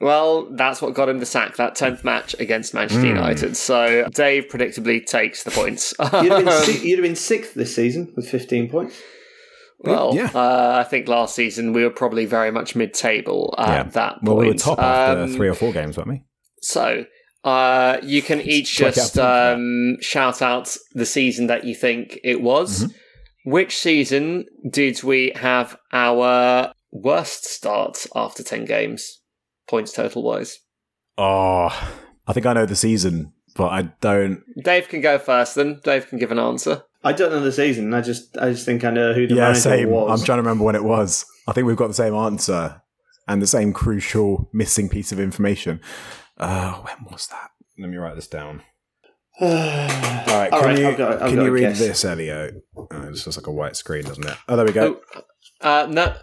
Well, 0.00 0.48
that's 0.52 0.80
what 0.80 0.94
got 0.94 1.08
him 1.08 1.18
the 1.18 1.26
sack, 1.26 1.56
that 1.56 1.74
10th 1.74 2.02
match 2.02 2.34
against. 2.38 2.72
Manchester 2.72 3.00
hmm. 3.02 3.08
United. 3.08 3.56
So 3.56 4.08
Dave 4.14 4.46
predictably 4.46 5.04
takes 5.04 5.42
the 5.42 5.50
points. 5.50 5.92
You'd 6.00 6.32
have, 6.32 6.44
been 6.44 6.52
si- 6.62 6.78
you'd 6.88 6.98
have 6.98 7.04
been 7.04 7.16
sixth 7.16 7.54
this 7.54 7.74
season 7.74 8.12
with 8.16 8.28
15 8.28 8.70
points. 8.70 8.98
Well, 9.80 10.12
Yeah. 10.14 10.30
uh, 10.34 10.76
I 10.84 10.88
think 10.88 11.08
last 11.08 11.34
season 11.34 11.72
we 11.72 11.82
were 11.84 11.90
probably 11.90 12.26
very 12.26 12.50
much 12.50 12.74
mid 12.74 12.94
table 12.94 13.54
at 13.58 13.92
that 13.92 14.12
point. 14.14 14.22
Well, 14.24 14.36
we 14.36 14.48
were 14.48 14.54
top 14.54 14.78
after 14.78 15.22
Um, 15.22 15.32
three 15.34 15.48
or 15.48 15.54
four 15.54 15.72
games, 15.72 15.96
weren't 15.96 16.08
we? 16.08 16.22
So, 16.62 17.04
uh, 17.44 17.98
you 18.02 18.20
can 18.22 18.40
each 18.40 18.76
just 18.76 19.16
a 19.16 19.20
point 19.20 19.26
for 19.28 19.52
um, 19.54 19.96
shout 20.00 20.42
out 20.42 20.76
the 20.92 21.06
season 21.06 21.46
that 21.46 21.64
you 21.64 21.74
think 21.74 22.18
it 22.24 22.40
was. 22.42 22.84
Mm-hmm. 22.84 23.50
Which 23.50 23.78
season 23.78 24.44
did 24.68 25.02
we 25.02 25.32
have 25.36 25.76
our 25.92 26.72
worst 26.90 27.44
start 27.46 28.06
after 28.14 28.42
10 28.42 28.64
games, 28.66 29.20
points 29.68 29.92
total 29.92 30.22
wise? 30.22 30.58
Oh, 31.16 31.68
I 32.26 32.32
think 32.32 32.44
I 32.46 32.52
know 32.52 32.66
the 32.66 32.76
season, 32.76 33.32
but 33.56 33.68
I 33.68 33.82
don't. 34.00 34.42
Dave 34.62 34.88
can 34.88 35.00
go 35.00 35.18
first 35.18 35.54
then. 35.54 35.80
Dave 35.82 36.08
can 36.08 36.18
give 36.18 36.30
an 36.32 36.38
answer. 36.38 36.82
I 37.04 37.12
don't 37.12 37.30
know 37.30 37.40
the 37.40 37.52
season. 37.52 37.94
I 37.94 38.00
just 38.00 38.36
I 38.38 38.50
just 38.50 38.64
think 38.66 38.84
I 38.84 38.90
know 38.90 39.12
who 39.12 39.26
the 39.26 39.34
Yeah, 39.34 39.40
manager 39.42 39.60
same. 39.60 39.90
was. 39.90 40.20
I'm 40.20 40.24
trying 40.26 40.38
to 40.38 40.42
remember 40.42 40.64
when 40.64 40.74
it 40.74 40.84
was. 40.84 41.24
I 41.46 41.52
think 41.52 41.66
we've 41.66 41.76
got 41.76 41.88
the 41.88 41.94
same 41.94 42.14
answer 42.14 42.82
and 43.28 43.40
the 43.40 43.46
same 43.46 43.72
crucial 43.72 44.48
missing 44.52 44.88
piece 44.88 45.12
of 45.12 45.20
information. 45.20 45.80
Uh, 46.36 46.74
when 46.80 46.96
was 47.10 47.26
that? 47.28 47.50
Let 47.78 47.88
me 47.90 47.96
write 47.96 48.16
this 48.16 48.26
down. 48.28 48.62
All 49.40 49.48
right, 49.48 50.48
All 50.52 50.60
can 50.60 50.68
right, 50.68 50.78
you, 50.78 50.88
I've 50.88 50.96
got- 50.98 51.18
can 51.20 51.40
you 51.40 51.50
read 51.52 51.60
guess. 51.62 51.78
this, 51.78 52.04
Elio? 52.04 52.50
Oh, 52.76 52.88
it's 52.90 53.22
just 53.22 53.26
looks 53.28 53.36
like 53.36 53.46
a 53.46 53.52
white 53.52 53.76
screen, 53.76 54.02
doesn't 54.04 54.26
it? 54.26 54.36
Oh, 54.48 54.56
there 54.56 54.66
we 54.66 54.72
go. 54.72 55.00
Oh, 55.14 55.22
uh, 55.60 55.86
no. 55.88 56.16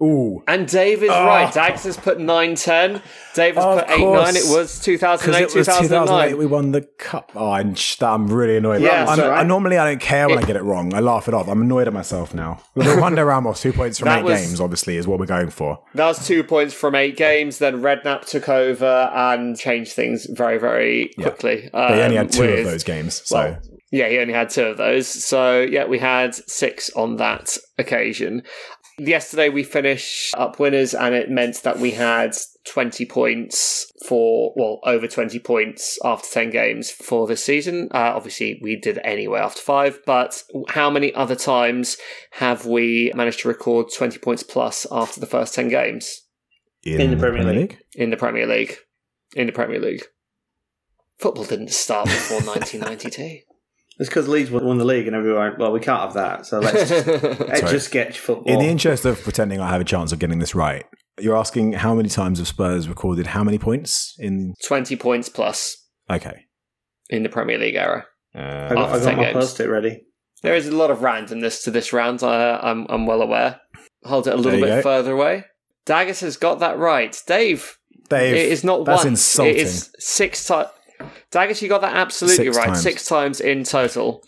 Ooh, 0.00 0.42
And 0.46 0.68
Dave 0.68 1.02
is 1.02 1.10
Oh. 1.12 1.26
right. 1.26 1.52
Dags 1.52 1.82
has 1.84 1.96
put 1.96 2.20
9 2.20 2.54
10. 2.54 3.02
Dave 3.34 3.56
has 3.56 3.64
Of 3.64 3.80
put 3.86 3.90
8 3.90 3.98
9. 4.00 4.36
It 4.36 4.44
was 4.48 4.78
2008 4.80 5.40
it 5.42 5.54
was 5.54 5.66
2008 5.66 5.88
2009. 5.88 6.38
we 6.38 6.46
won 6.46 6.72
the 6.72 6.82
cup. 6.98 7.32
Oh, 7.34 7.50
I'm, 7.50 7.74
I'm 8.00 8.26
really 8.28 8.56
annoyed. 8.58 8.82
Yeah, 8.82 9.06
I'm, 9.08 9.16
that's 9.16 9.20
I 9.20 9.42
normally 9.42 9.76
I 9.78 9.88
don't 9.90 10.00
care 10.00 10.28
when 10.28 10.38
It- 10.38 10.44
I 10.44 10.46
get 10.46 10.56
it 10.56 10.62
wrong. 10.62 10.94
I 10.94 11.00
laugh 11.00 11.26
it 11.28 11.34
off. 11.34 11.48
I'm 11.48 11.62
annoyed 11.62 11.86
at 11.88 11.92
myself 11.92 12.32
now. 12.34 12.60
The 12.76 12.84
Juande 12.84 13.26
Ramos 13.26 13.60
two 13.60 13.72
points 13.72 13.98
from 13.98 14.08
eight 14.08 14.22
was- 14.24 14.40
games, 14.40 14.60
obviously, 14.60 14.96
is 14.96 15.06
what 15.08 15.18
we're 15.18 15.26
going 15.26 15.50
for. 15.50 15.80
That 15.94 16.06
was 16.06 16.26
two 16.26 16.44
points 16.44 16.74
from 16.74 16.94
eight 16.94 17.16
games. 17.16 17.58
Then 17.58 17.82
Redknapp 17.82 18.24
took 18.26 18.48
over 18.48 19.10
and 19.14 19.58
changed 19.58 19.92
things 19.92 20.26
very, 20.30 20.58
very 20.58 21.10
quickly. 21.20 21.68
But 21.72 21.94
he 21.94 22.00
only 22.02 22.16
had 22.16 22.26
um, 22.26 22.30
two 22.30 22.44
of 22.44 22.64
those 22.64 22.84
games, 22.84 23.22
so 23.24 23.36
well, 23.36 23.58
yeah, 23.90 24.08
he 24.08 24.18
only 24.18 24.34
had 24.34 24.50
two 24.50 24.64
of 24.64 24.76
those. 24.76 25.08
So 25.08 25.60
yeah, 25.60 25.86
we 25.86 25.98
had 25.98 26.34
six 26.34 26.90
on 26.90 27.16
that 27.16 27.56
occasion. 27.78 28.42
Yesterday 28.98 29.48
we 29.48 29.62
finished 29.62 30.34
up 30.36 30.58
winners, 30.58 30.92
and 30.94 31.14
it 31.14 31.30
meant 31.30 31.62
that 31.62 31.78
we 31.78 31.92
had 31.92 32.34
20 32.66 33.06
points 33.06 33.90
for, 34.06 34.52
well, 34.56 34.80
over 34.84 35.06
20 35.06 35.38
points 35.38 35.98
after 36.04 36.28
10 36.28 36.50
games 36.50 36.90
for 36.90 37.26
this 37.26 37.42
season. 37.44 37.88
Uh, 37.92 38.12
obviously, 38.14 38.58
we 38.62 38.76
did 38.76 38.96
it 38.98 39.02
anyway 39.04 39.38
after 39.40 39.62
five, 39.62 40.00
but 40.04 40.42
how 40.70 40.90
many 40.90 41.14
other 41.14 41.36
times 41.36 41.96
have 42.32 42.66
we 42.66 43.12
managed 43.14 43.40
to 43.40 43.48
record 43.48 43.86
20 43.96 44.18
points 44.18 44.42
plus 44.42 44.86
after 44.90 45.20
the 45.20 45.26
first 45.26 45.54
10 45.54 45.68
games 45.68 46.22
In 46.84 47.10
the 47.10 47.16
Premier 47.16 47.44
League. 47.44 47.78
in 47.94 48.10
the 48.10 48.16
Premier 48.16 48.46
League? 48.46 48.76
In 49.36 49.46
the 49.46 49.52
Premier 49.52 49.80
League. 49.80 50.02
Football 51.18 51.44
didn't 51.44 51.70
start 51.70 52.06
before 52.06 52.40
1992. 52.42 53.40
It's 53.98 54.08
because 54.08 54.28
Leeds 54.28 54.50
won 54.50 54.78
the 54.78 54.84
league, 54.84 55.06
and 55.08 55.16
everyone 55.16 55.56
well, 55.58 55.72
we 55.72 55.80
can't 55.80 56.00
have 56.00 56.14
that. 56.14 56.46
So 56.46 56.60
let's 56.60 56.88
just, 56.88 57.06
let's 57.40 57.60
just 57.70 57.86
sketch 57.88 58.18
football. 58.20 58.52
In 58.52 58.60
the 58.60 58.66
interest 58.66 59.04
of 59.04 59.20
pretending 59.22 59.60
I 59.60 59.68
have 59.70 59.80
a 59.80 59.84
chance 59.84 60.12
of 60.12 60.18
getting 60.20 60.38
this 60.38 60.54
right, 60.54 60.84
you're 61.20 61.36
asking 61.36 61.72
how 61.72 61.94
many 61.94 62.08
times 62.08 62.38
have 62.38 62.46
Spurs 62.48 62.88
recorded 62.88 63.26
how 63.28 63.42
many 63.42 63.58
points 63.58 64.14
in? 64.18 64.54
20 64.66 64.94
points 64.96 65.28
plus 65.28 65.76
Okay, 66.10 66.44
in 67.10 67.22
the 67.24 67.28
Premier 67.28 67.58
League 67.58 67.74
era. 67.74 68.06
I 68.34 68.38
Uh, 68.38 68.74
got, 68.74 68.88
I 68.90 68.98
got 69.04 69.16
my 69.16 69.24
games. 69.24 69.32
post 69.34 69.60
it 69.60 69.68
ready. 69.68 70.02
There 70.42 70.54
is 70.54 70.68
a 70.68 70.76
lot 70.76 70.92
of 70.92 70.98
randomness 71.00 71.64
to 71.64 71.72
this 71.72 71.92
round. 71.92 72.22
I, 72.22 72.58
I'm 72.62 72.86
I'm 72.88 73.04
well 73.06 73.20
aware. 73.22 73.60
Hold 74.04 74.28
it 74.28 74.34
a 74.34 74.36
little 74.36 74.60
bit 74.60 74.68
go. 74.68 74.82
further 74.82 75.12
away. 75.12 75.44
Daggers 75.86 76.20
has 76.20 76.36
got 76.36 76.60
that 76.60 76.78
right. 76.78 77.20
Dave, 77.26 77.76
Dave, 78.08 78.36
it 78.36 78.52
is 78.52 78.62
not 78.62 78.84
that's 78.84 78.98
once. 79.04 79.06
insulting. 79.06 79.56
It 79.56 79.60
is 79.62 79.90
six 79.98 80.44
times. 80.46 80.68
Daggers, 81.30 81.60
you 81.62 81.68
got 81.68 81.80
that 81.82 81.94
absolutely 81.96 82.46
Six 82.46 82.56
right. 82.56 82.66
times. 82.68 82.82
Six 82.82 83.04
times 83.06 83.40
in 83.40 83.64
total. 83.64 84.22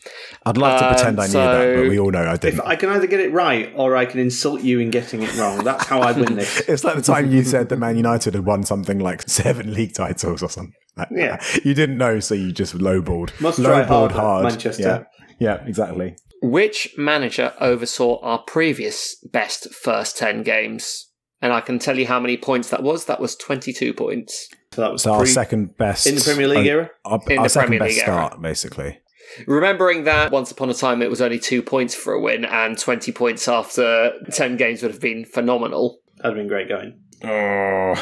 I'd 0.47 0.57
love 0.57 0.79
to 0.81 0.87
um, 0.89 0.95
pretend 0.95 1.21
I 1.21 1.27
knew 1.27 1.33
so- 1.33 1.39
that, 1.39 1.77
but 1.77 1.89
we 1.89 1.99
all 1.99 2.11
know 2.11 2.23
I 2.23 2.35
If 2.35 2.41
didn't. 2.41 2.61
I 2.63 2.77
can 2.77 2.89
either 2.91 3.07
get 3.07 3.21
it 3.21 3.33
right 3.33 3.73
or 3.77 3.97
I 3.97 4.05
can 4.07 4.21
insult 4.21 4.63
you 4.63 4.79
in 4.81 4.91
getting 4.91 5.23
it 5.23 5.35
wrong. 5.37 5.65
That's 5.65 5.87
how 5.87 6.01
I 6.01 6.13
win 6.13 6.37
this. 6.37 6.61
It's 6.69 6.85
like 6.85 6.97
the 6.97 7.03
time 7.03 7.31
you 7.31 7.43
said 7.43 7.69
that 7.71 7.77
Man 7.79 7.97
United 7.97 8.35
had 8.35 8.45
won 8.45 8.63
something 8.65 8.99
like 8.99 9.23
seven 9.29 9.73
league 9.79 9.95
titles 9.95 10.43
or 10.43 10.49
something. 10.51 10.73
Like 10.97 11.09
Yeah. 11.11 11.43
you 11.65 11.75
didn't 11.75 11.99
know, 11.99 12.21
so 12.21 12.35
you 12.35 12.53
just 12.53 12.77
lowballed. 12.77 13.39
Must 13.41 13.61
try 13.63 13.83
lowballed 13.85 14.13
harder, 14.13 14.49
Manchester. 14.49 15.07
Yeah. 15.41 15.59
yeah, 15.59 15.65
exactly. 15.67 16.17
Which 16.43 16.89
manager 16.97 17.53
oversaw 17.61 18.19
our 18.23 18.39
previous 18.43 19.17
best 19.33 19.73
first 19.75 20.17
10 20.19 20.43
games? 20.43 21.07
And 21.43 21.53
I 21.53 21.61
can 21.63 21.79
tell 21.79 21.99
you 21.99 22.07
how 22.07 22.21
many 22.21 22.37
points 22.37 22.69
that 22.71 22.83
was. 22.83 23.07
That 23.07 23.21
was 23.21 23.35
22 23.37 23.95
points. 23.95 24.49
So 24.73 24.83
that 24.83 24.93
was 24.93 25.03
So 25.03 25.13
our 25.13 25.27
second 25.27 25.77
best 25.77 26.07
in 26.07 26.15
the 26.15 26.21
Premier 26.21 26.47
League 26.47 26.67
uh, 26.67 26.71
era. 26.71 26.91
Our, 27.05 27.21
In 27.29 27.39
our 27.39 27.45
the 27.45 27.49
second 27.49 27.69
Premier 27.71 27.81
best 27.81 27.97
League 27.99 28.09
era. 28.09 28.27
start, 28.29 28.41
basically. 28.43 29.01
Remembering 29.47 30.05
that 30.05 30.31
once 30.31 30.51
upon 30.51 30.71
a 30.71 30.75
time 30.75 31.03
it 31.03 31.11
was 31.11 31.21
only 31.21 31.39
two 31.39 31.63
points 31.63 31.95
for 31.95 32.13
a 32.13 32.21
win, 32.21 32.45
and 32.45 32.79
20 32.79 33.11
points 33.13 33.49
after 33.49 34.13
10 34.31 34.57
games 34.57 34.83
would 34.83 34.91
have 34.93 35.01
been 35.01 35.25
phenomenal. 35.25 36.01
That'd 36.19 36.37
been 36.37 36.49
great 36.49 36.69
going. 36.69 37.01
Oh. 37.25 37.95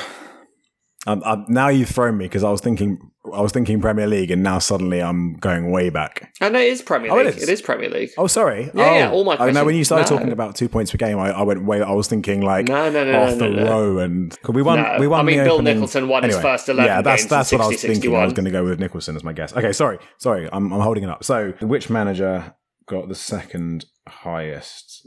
Um, 1.09 1.23
um, 1.25 1.47
now 1.49 1.69
you've 1.69 1.89
thrown 1.89 2.19
me 2.19 2.27
because 2.27 2.45
I 2.45 2.51
was 2.51 2.61
thinking, 2.61 2.99
I 3.33 3.41
was 3.41 3.51
thinking 3.51 3.81
Premier 3.81 4.07
League, 4.07 4.31
and 4.31 4.43
now 4.43 4.59
suddenly 4.59 5.01
I'm 5.03 5.35
going 5.37 5.71
way 5.71 5.89
back. 5.89 6.31
And 6.41 6.55
it 6.55 6.67
is 6.69 6.83
Premier 6.83 7.11
Oh, 7.11 7.17
League. 7.17 7.29
is? 7.29 7.43
it 7.43 7.49
is 7.49 7.63
Premier 7.63 7.89
League. 7.89 8.11
Oh, 8.19 8.27
sorry. 8.27 8.65
Yeah, 8.75 8.91
oh, 8.91 8.95
yeah, 8.99 9.11
all 9.11 9.25
my 9.25 9.37
I 9.39 9.51
know 9.51 9.65
when 9.65 9.75
you 9.75 9.85
started 9.85 10.11
no. 10.11 10.17
talking 10.19 10.33
about 10.33 10.55
two 10.55 10.69
points 10.69 10.91
per 10.93 10.99
game, 10.99 11.19
I, 11.19 11.31
I 11.31 11.43
went 11.43 11.65
way. 11.65 11.81
I 11.81 11.93
was 11.93 12.09
thinking 12.09 12.43
like 12.43 12.67
No, 12.67 12.91
no, 12.91 13.05
no, 13.05 13.13
no, 13.13 13.23
Arthur 13.23 13.49
no, 13.49 13.65
no. 13.65 13.71
Rowe 13.71 13.99
and 14.01 14.39
could 14.43 14.55
we 14.55 14.61
won. 14.63 15.01
We 15.01 15.07
won. 15.09 15.21
I 15.21 15.23
mean, 15.23 15.39
the 15.39 15.45
Bill 15.45 15.55
opening- 15.55 15.75
Nicholson 15.77 16.09
won 16.09 16.25
his 16.25 16.39
first 16.39 16.69
11 16.69 16.85
Yeah, 16.85 17.01
that's 17.01 17.25
that's 17.25 17.53
what 17.53 17.63
I 17.63 17.67
was 17.69 17.81
60, 17.81 17.89
thinking. 17.89 18.15
I 18.15 18.25
was 18.25 18.35
going 18.35 18.45
to 18.45 18.51
go 18.51 18.65
with 18.65 18.79
Nicholson 18.79 19.17
as 19.17 19.25
my 19.25 19.33
guess. 19.33 19.53
Okay, 19.55 19.73
sorry, 19.73 19.99
sorry. 20.19 20.47
I'm 20.53 20.71
I'm 20.73 20.81
holding 20.81 21.05
it 21.05 21.11
up. 21.11 21.25
So, 21.25 21.53
which 21.63 21.89
manager 21.89 22.55
got 22.87 23.09
the 23.09 23.15
second 23.15 23.87
highest 24.07 25.07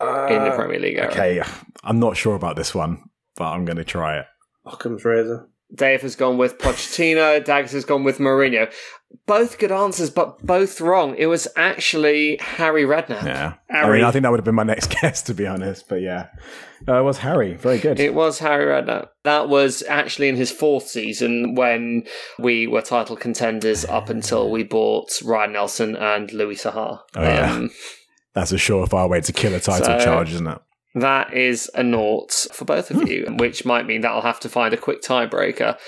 in 0.00 0.06
the 0.06 0.06
Uh, 0.52 0.56
Premier 0.56 0.78
League 0.78 0.96
era. 0.98 1.10
Okay, 1.10 1.42
I'm 1.82 1.98
not 1.98 2.16
sure 2.16 2.36
about 2.36 2.54
this 2.56 2.72
one, 2.74 3.02
but 3.36 3.46
I'm 3.46 3.64
going 3.64 3.78
to 3.78 3.84
try 3.84 4.18
it. 4.20 4.26
Occam's 4.72 5.04
razor. 5.04 5.48
Dave 5.74 6.00
has 6.00 6.16
gone 6.16 6.38
with 6.38 6.56
Pochettino. 6.58 7.44
Dags 7.44 7.72
has 7.72 7.84
gone 7.84 8.02
with 8.02 8.18
Mourinho. 8.18 8.72
Both 9.26 9.58
good 9.58 9.70
answers, 9.72 10.08
but 10.08 10.44
both 10.46 10.80
wrong. 10.80 11.14
It 11.18 11.26
was 11.26 11.46
actually 11.56 12.38
Harry 12.40 12.84
Redknapp. 12.84 13.24
Yeah, 13.24 13.54
I 13.70 13.76
Harry. 13.78 13.98
mean, 13.98 14.06
I 14.06 14.10
think 14.10 14.22
that 14.22 14.30
would 14.30 14.40
have 14.40 14.44
been 14.46 14.54
my 14.54 14.62
next 14.62 14.90
guess, 15.02 15.20
to 15.24 15.34
be 15.34 15.46
honest. 15.46 15.86
But 15.88 16.00
yeah, 16.00 16.28
uh, 16.86 17.00
it 17.00 17.02
was 17.02 17.18
Harry. 17.18 17.54
Very 17.54 17.78
good. 17.78 18.00
It 18.00 18.14
was 18.14 18.38
Harry 18.38 18.64
Redknapp. 18.66 19.08
That 19.24 19.48
was 19.50 19.82
actually 19.88 20.28
in 20.28 20.36
his 20.36 20.50
fourth 20.50 20.88
season 20.88 21.54
when 21.54 22.04
we 22.38 22.66
were 22.66 22.80
title 22.82 23.16
contenders 23.16 23.84
up 23.84 24.08
until 24.08 24.50
we 24.50 24.62
bought 24.62 25.10
Ryan 25.22 25.52
Nelsen 25.52 25.94
and 26.00 26.32
Louis 26.32 26.56
Saha. 26.62 27.00
Oh, 27.14 27.22
yeah. 27.22 27.52
Um, 27.52 27.70
That's 28.34 28.52
a 28.52 28.56
surefire 28.56 29.08
way 29.08 29.20
to 29.20 29.32
kill 29.32 29.54
a 29.54 29.60
title 29.60 29.84
So- 29.98 30.04
charge, 30.04 30.32
isn't 30.32 30.46
it? 30.46 30.58
That 30.94 31.34
is 31.34 31.70
a 31.74 31.82
naught 31.82 32.32
for 32.52 32.64
both 32.64 32.90
of 32.90 32.98
hmm. 32.98 33.06
you, 33.06 33.26
which 33.38 33.64
might 33.64 33.86
mean 33.86 34.00
that 34.02 34.10
I'll 34.10 34.22
have 34.22 34.40
to 34.40 34.48
find 34.48 34.72
a 34.72 34.78
quick 34.78 35.02
tiebreaker. 35.02 35.78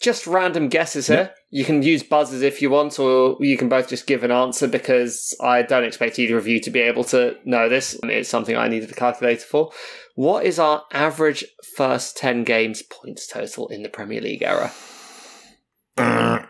Just 0.00 0.26
random 0.26 0.68
guesses 0.68 1.08
here. 1.08 1.32
You 1.50 1.64
can 1.64 1.82
use 1.82 2.02
buzzers 2.02 2.42
if 2.42 2.62
you 2.62 2.70
want, 2.70 2.98
or 2.98 3.36
you 3.40 3.56
can 3.56 3.68
both 3.68 3.88
just 3.88 4.06
give 4.06 4.24
an 4.24 4.30
answer 4.30 4.66
because 4.66 5.36
I 5.40 5.62
don't 5.62 5.84
expect 5.84 6.18
either 6.18 6.38
of 6.38 6.48
you 6.48 6.58
to 6.60 6.70
be 6.70 6.80
able 6.80 7.04
to 7.04 7.36
know 7.44 7.68
this. 7.68 7.96
It's 8.02 8.28
something 8.28 8.56
I 8.56 8.68
needed 8.68 8.90
a 8.90 8.94
calculator 8.94 9.44
for. 9.44 9.70
What 10.14 10.46
is 10.46 10.58
our 10.58 10.84
average 10.92 11.44
first 11.76 12.16
10 12.16 12.44
games 12.44 12.82
points 12.82 13.26
total 13.26 13.68
in 13.68 13.82
the 13.82 13.88
Premier 13.88 14.20
League 14.20 14.42
era? 14.42 14.72
Uh, 15.96 16.40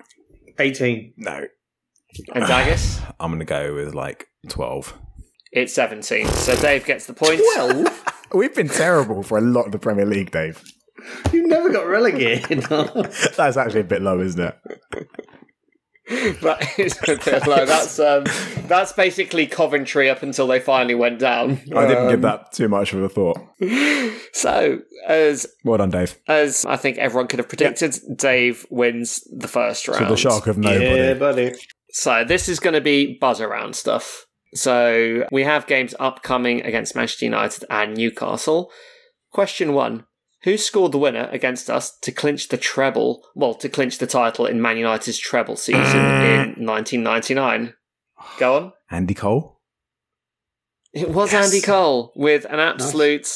18. 0.59 1.14
No, 1.16 1.45
And 2.35 2.45
Daggis? 2.45 3.01
I'm 3.20 3.30
going 3.30 3.41
to 3.41 3.45
go 3.45 3.74
with 3.74 3.95
like 3.95 4.28
12. 4.49 4.99
It's 5.55 5.72
17. 5.72 6.26
So 6.26 6.57
Dave 6.57 6.84
gets 6.84 7.07
the 7.07 7.14
point. 7.14 7.40
12? 7.55 8.05
We've 8.34 8.55
been 8.55 8.68
terrible 8.68 9.22
for 9.22 9.38
a 9.38 9.40
lot 9.40 9.66
of 9.66 9.72
the 9.72 9.78
Premier 9.78 10.05
League, 10.05 10.32
Dave. 10.32 10.62
you 11.32 11.46
never 11.46 11.70
got 11.70 11.86
relegated. 11.86 12.62
That's 13.36 13.57
actually 13.57 13.80
a 13.80 13.84
bit 13.84 14.02
low, 14.02 14.20
isn't 14.20 14.40
it? 14.40 14.57
That 16.42 16.78
is 16.78 16.98
a 17.09 17.16
bit 17.16 17.46
low. 17.46 17.64
That's 17.64 17.98
um, 17.98 18.24
that's 18.68 18.92
basically 18.92 19.46
Coventry 19.46 20.11
up 20.11 20.22
until 20.22 20.46
they 20.46 20.61
finally 20.61 20.94
went 20.94 21.18
down. 21.18 21.62
I 21.74 21.86
didn't 21.86 22.09
give 22.11 22.14
Um, 22.16 22.20
that 22.20 22.52
too 22.52 22.68
much 22.68 22.92
of 22.92 23.02
a 23.02 23.09
thought. 23.09 23.38
So, 24.34 24.80
as 25.07 25.46
Well 25.64 25.78
done, 25.78 25.88
Dave. 25.88 26.18
as 26.28 26.66
I 26.66 26.76
think 26.76 26.98
everyone 26.98 27.26
could 27.28 27.38
have 27.38 27.48
predicted, 27.48 27.96
Dave 28.16 28.66
wins 28.68 29.26
the 29.34 29.48
first 29.48 29.88
round. 29.88 30.05
So 30.05 30.11
the 30.11 30.16
shock 30.18 30.46
of 30.46 30.59
nobody. 30.59 30.84
yeah, 30.84 31.14
buddy. 31.14 31.55
So 31.90 32.22
this 32.22 32.50
is 32.50 32.61
going 32.61 32.74
to 32.74 32.82
be 32.82 33.16
buzz 33.18 33.40
around 33.40 33.74
stuff. 33.74 34.26
So 34.55 35.26
we 35.32 35.42
have 35.42 35.66
games 35.66 35.94
upcoming 35.98 36.62
against 36.62 36.94
Manchester 36.94 37.24
United 37.24 37.64
and 37.70 37.96
Newcastle. 37.96 38.70
Question 39.32 39.72
one. 39.74 40.05
Who 40.44 40.59
scored 40.59 40.92
the 40.92 40.98
winner 40.98 41.28
against 41.32 41.70
us 41.70 41.96
to 42.02 42.12
clinch 42.12 42.48
the 42.48 42.59
treble, 42.59 43.22
well, 43.34 43.55
to 43.55 43.68
clinch 43.68 43.96
the 43.96 44.07
title 44.07 44.44
in 44.44 44.61
Man 44.61 44.76
United's 44.76 45.18
treble 45.18 45.57
season 45.57 45.82
in 45.84 46.66
1999? 46.66 47.72
Go 48.38 48.57
on. 48.57 48.72
Andy 48.90 49.14
Cole? 49.14 49.55
It 50.92 51.11
was 51.11 51.32
Yes. 51.32 51.46
Andy 51.46 51.61
Cole 51.64 52.12
with 52.14 52.44
an 52.44 52.61
absolute 52.61 53.26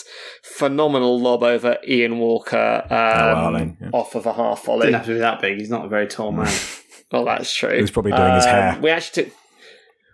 phenomenal 0.45 1.19
lob 1.19 1.43
over 1.43 1.79
Ian 1.89 2.19
Walker 2.19 2.83
um, 2.85 2.89
wow, 2.91 3.51
then, 3.53 3.77
yeah. 3.81 3.89
off 3.93 4.15
of 4.15 4.27
a 4.27 4.33
half 4.33 4.65
volley. 4.65 4.87
Didn't 4.87 4.95
have 4.95 5.07
to 5.07 5.15
be 5.15 5.19
that 5.19 5.41
big. 5.41 5.59
He's 5.59 5.71
not 5.71 5.85
a 5.85 5.89
very 5.89 6.07
tall 6.07 6.33
man. 6.33 6.53
Well, 7.11 7.25
that's 7.25 7.51
true. 7.55 7.75
He 7.75 7.81
was 7.81 7.91
probably 7.91 8.13
doing 8.13 8.35
his 8.35 8.45
Um, 8.45 8.51
hair 8.51 8.79
We 8.83 8.91
actually 8.91 9.25
took. 9.25 9.35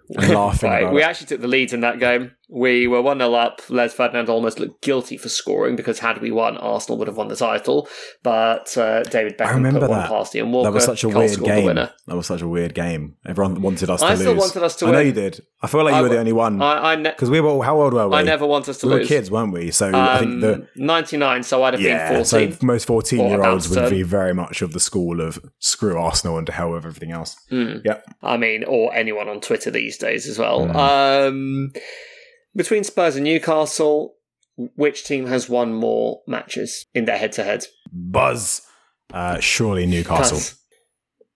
laughing 0.10 0.70
Right, 0.70 0.92
we 0.92 1.02
actually 1.02 1.26
took 1.26 1.40
the 1.40 1.48
lead 1.48 1.72
in 1.72 1.80
that 1.80 1.98
game. 1.98 2.32
We 2.50 2.86
were 2.86 3.00
1 3.00 3.18
0 3.18 3.32
up. 3.34 3.62
Les 3.70 3.92
Ferdinand 3.94 4.28
almost 4.28 4.60
looked 4.60 4.82
guilty 4.82 5.16
for 5.16 5.28
scoring 5.30 5.76
because 5.76 5.98
had 6.00 6.20
we 6.20 6.30
won, 6.30 6.56
Arsenal 6.58 6.98
would 6.98 7.08
have 7.08 7.16
won 7.16 7.28
the 7.28 7.36
title. 7.36 7.88
But 8.22 8.76
uh, 8.76 9.02
David 9.04 9.38
Beckham 9.38 9.46
I 9.46 9.52
remember 9.54 9.80
put 9.80 9.90
one 9.90 9.98
that. 10.00 10.08
past 10.08 10.36
Ian 10.36 10.52
Walker. 10.52 10.68
That 10.70 10.74
was 10.74 10.84
such 10.84 11.04
a 11.04 11.10
Cole 11.10 11.20
weird 11.20 11.40
game. 11.42 11.74
That 11.74 11.92
was 12.08 12.26
such 12.26 12.42
a 12.42 12.48
weird 12.48 12.74
game. 12.74 13.16
Everyone 13.26 13.62
wanted 13.62 13.88
us 13.88 14.00
to 14.00 14.06
lose. 14.08 14.18
I 14.20 14.22
still 14.22 14.36
wanted 14.36 14.62
us 14.62 14.76
to 14.76 14.86
I 14.86 14.90
know 14.90 14.98
win. 14.98 15.06
you 15.06 15.12
did. 15.12 15.40
I 15.62 15.66
feel 15.66 15.84
like 15.84 15.92
you 15.92 15.98
I 15.98 16.02
were 16.02 16.08
the 16.10 16.18
only 16.18 16.32
one. 16.34 16.60
I, 16.60 16.92
I, 16.92 16.96
ne- 16.96 17.10
Because 17.10 17.30
we 17.30 17.40
were, 17.40 17.64
how 17.64 17.80
old 17.80 17.94
were 17.94 18.08
we? 18.08 18.16
I 18.16 18.22
never 18.22 18.46
wanted 18.46 18.70
us 18.70 18.78
to 18.78 18.86
we 18.88 18.92
were 18.92 18.98
lose. 18.98 19.08
kids, 19.08 19.30
weren't 19.30 19.52
we? 19.52 19.70
So 19.70 19.90
I 19.94 20.18
think 20.18 20.32
Um, 20.32 20.40
the 20.40 20.68
99, 20.76 21.42
so 21.44 21.62
I'd 21.62 21.72
have 21.74 21.80
yeah, 21.80 22.10
been 22.12 22.24
14. 22.24 22.52
so 22.52 22.58
most 22.66 22.84
fourteen-year-olds 22.86 23.70
would 23.70 23.88
be 23.90 24.02
very 24.02 24.34
much 24.34 24.60
of 24.60 24.72
the 24.74 24.80
school 24.80 25.22
of 25.22 25.38
screw 25.60 25.96
Arsenal 25.98 26.36
and 26.36 26.46
to 26.46 26.52
hell 26.52 26.72
with 26.72 26.84
everything 26.84 27.10
else. 27.12 27.36
Yep. 27.50 28.04
I 28.22 28.36
mean, 28.36 28.64
or 28.64 28.94
anyone 28.94 29.28
on 29.30 29.40
Twitter 29.40 29.70
these 29.70 29.96
days 29.96 30.28
as 30.28 30.38
well. 30.38 30.60
Mm. 30.66 31.28
Um, 31.28 31.72
between 32.56 32.84
Spurs 32.84 33.16
and 33.16 33.24
Newcastle, 33.24 34.14
which 34.76 35.04
team 35.04 35.26
has 35.26 35.48
won 35.48 35.74
more 35.74 36.20
matches 36.26 36.86
in 36.94 37.04
their 37.04 37.18
head 37.18 37.32
to 37.32 37.44
head? 37.44 37.64
Buzz. 37.92 38.62
Uh, 39.12 39.38
surely 39.40 39.86
Newcastle. 39.86 40.40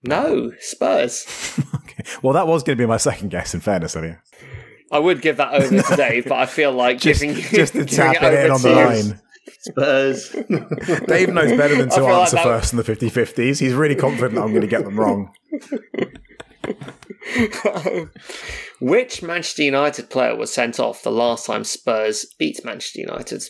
No, 0.04 0.52
Spurs. 0.60 1.26
okay. 1.74 2.04
Well, 2.22 2.32
that 2.34 2.46
was 2.46 2.62
going 2.62 2.76
to 2.78 2.82
be 2.82 2.86
my 2.86 2.96
second 2.96 3.30
guess. 3.30 3.52
In 3.54 3.60
fairness, 3.60 3.96
Elliot. 3.96 4.18
I 4.90 4.98
would 5.00 5.20
give 5.20 5.36
that 5.38 5.52
over 5.54 5.82
to 5.82 5.96
Dave, 5.96 6.24
but 6.26 6.38
I 6.38 6.46
feel 6.46 6.72
like 6.72 6.98
Just, 6.98 7.20
giving 7.20 7.36
just 7.36 7.72
to 7.74 7.84
giving 7.84 7.94
tap 7.94 8.22
it 8.22 8.44
in 8.46 8.50
over 8.50 8.54
on 8.54 8.62
the 8.62 8.68
to 8.68 8.74
you- 8.74 8.86
line. 8.86 9.20
Spurs. 9.60 10.30
Dave 11.08 11.30
knows 11.30 11.56
better 11.56 11.74
than 11.76 11.88
to 11.88 11.94
feel 11.96 12.04
like 12.04 12.20
answer 12.20 12.36
that- 12.36 12.44
first 12.44 12.72
in 12.72 12.76
the 12.76 12.84
50-50s. 12.84 13.58
He's 13.58 13.74
really 13.74 13.96
confident 13.96 14.38
I'm 14.38 14.50
going 14.50 14.60
to 14.62 14.66
get 14.68 14.84
them 14.84 14.98
wrong. 14.98 15.32
Which 18.80 19.22
Manchester 19.22 19.62
United 19.62 20.10
player 20.10 20.36
was 20.36 20.52
sent 20.52 20.78
off 20.80 21.02
the 21.02 21.10
last 21.10 21.46
time 21.46 21.64
Spurs 21.64 22.26
beat 22.38 22.64
Manchester 22.64 23.00
United? 23.00 23.44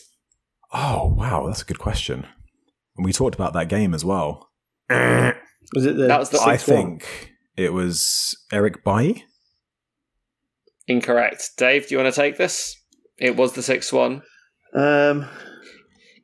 Oh, 0.73 1.13
wow. 1.17 1.45
That's 1.47 1.61
a 1.61 1.65
good 1.65 1.79
question. 1.79 2.25
And 2.97 3.05
we 3.05 3.13
talked 3.13 3.35
about 3.35 3.53
that 3.53 3.69
game 3.69 3.93
as 3.93 4.03
well. 4.03 4.49
was 4.89 5.85
it 5.85 5.95
the 5.97 6.07
That 6.07 6.19
was 6.19 6.29
the- 6.31 6.41
I 6.41 6.55
6-1? 6.57 6.61
think 6.61 7.31
it 7.57 7.73
was 7.73 8.35
Eric 8.51 8.83
Bailly. 8.83 9.25
Incorrect. 10.87 11.51
Dave, 11.57 11.87
do 11.87 11.95
you 11.95 12.01
want 12.01 12.13
to 12.13 12.19
take 12.21 12.37
this? 12.37 12.75
It 13.19 13.35
was 13.35 13.53
the 13.53 13.61
sixth 13.61 13.93
1. 13.93 14.21
Um, 14.75 15.27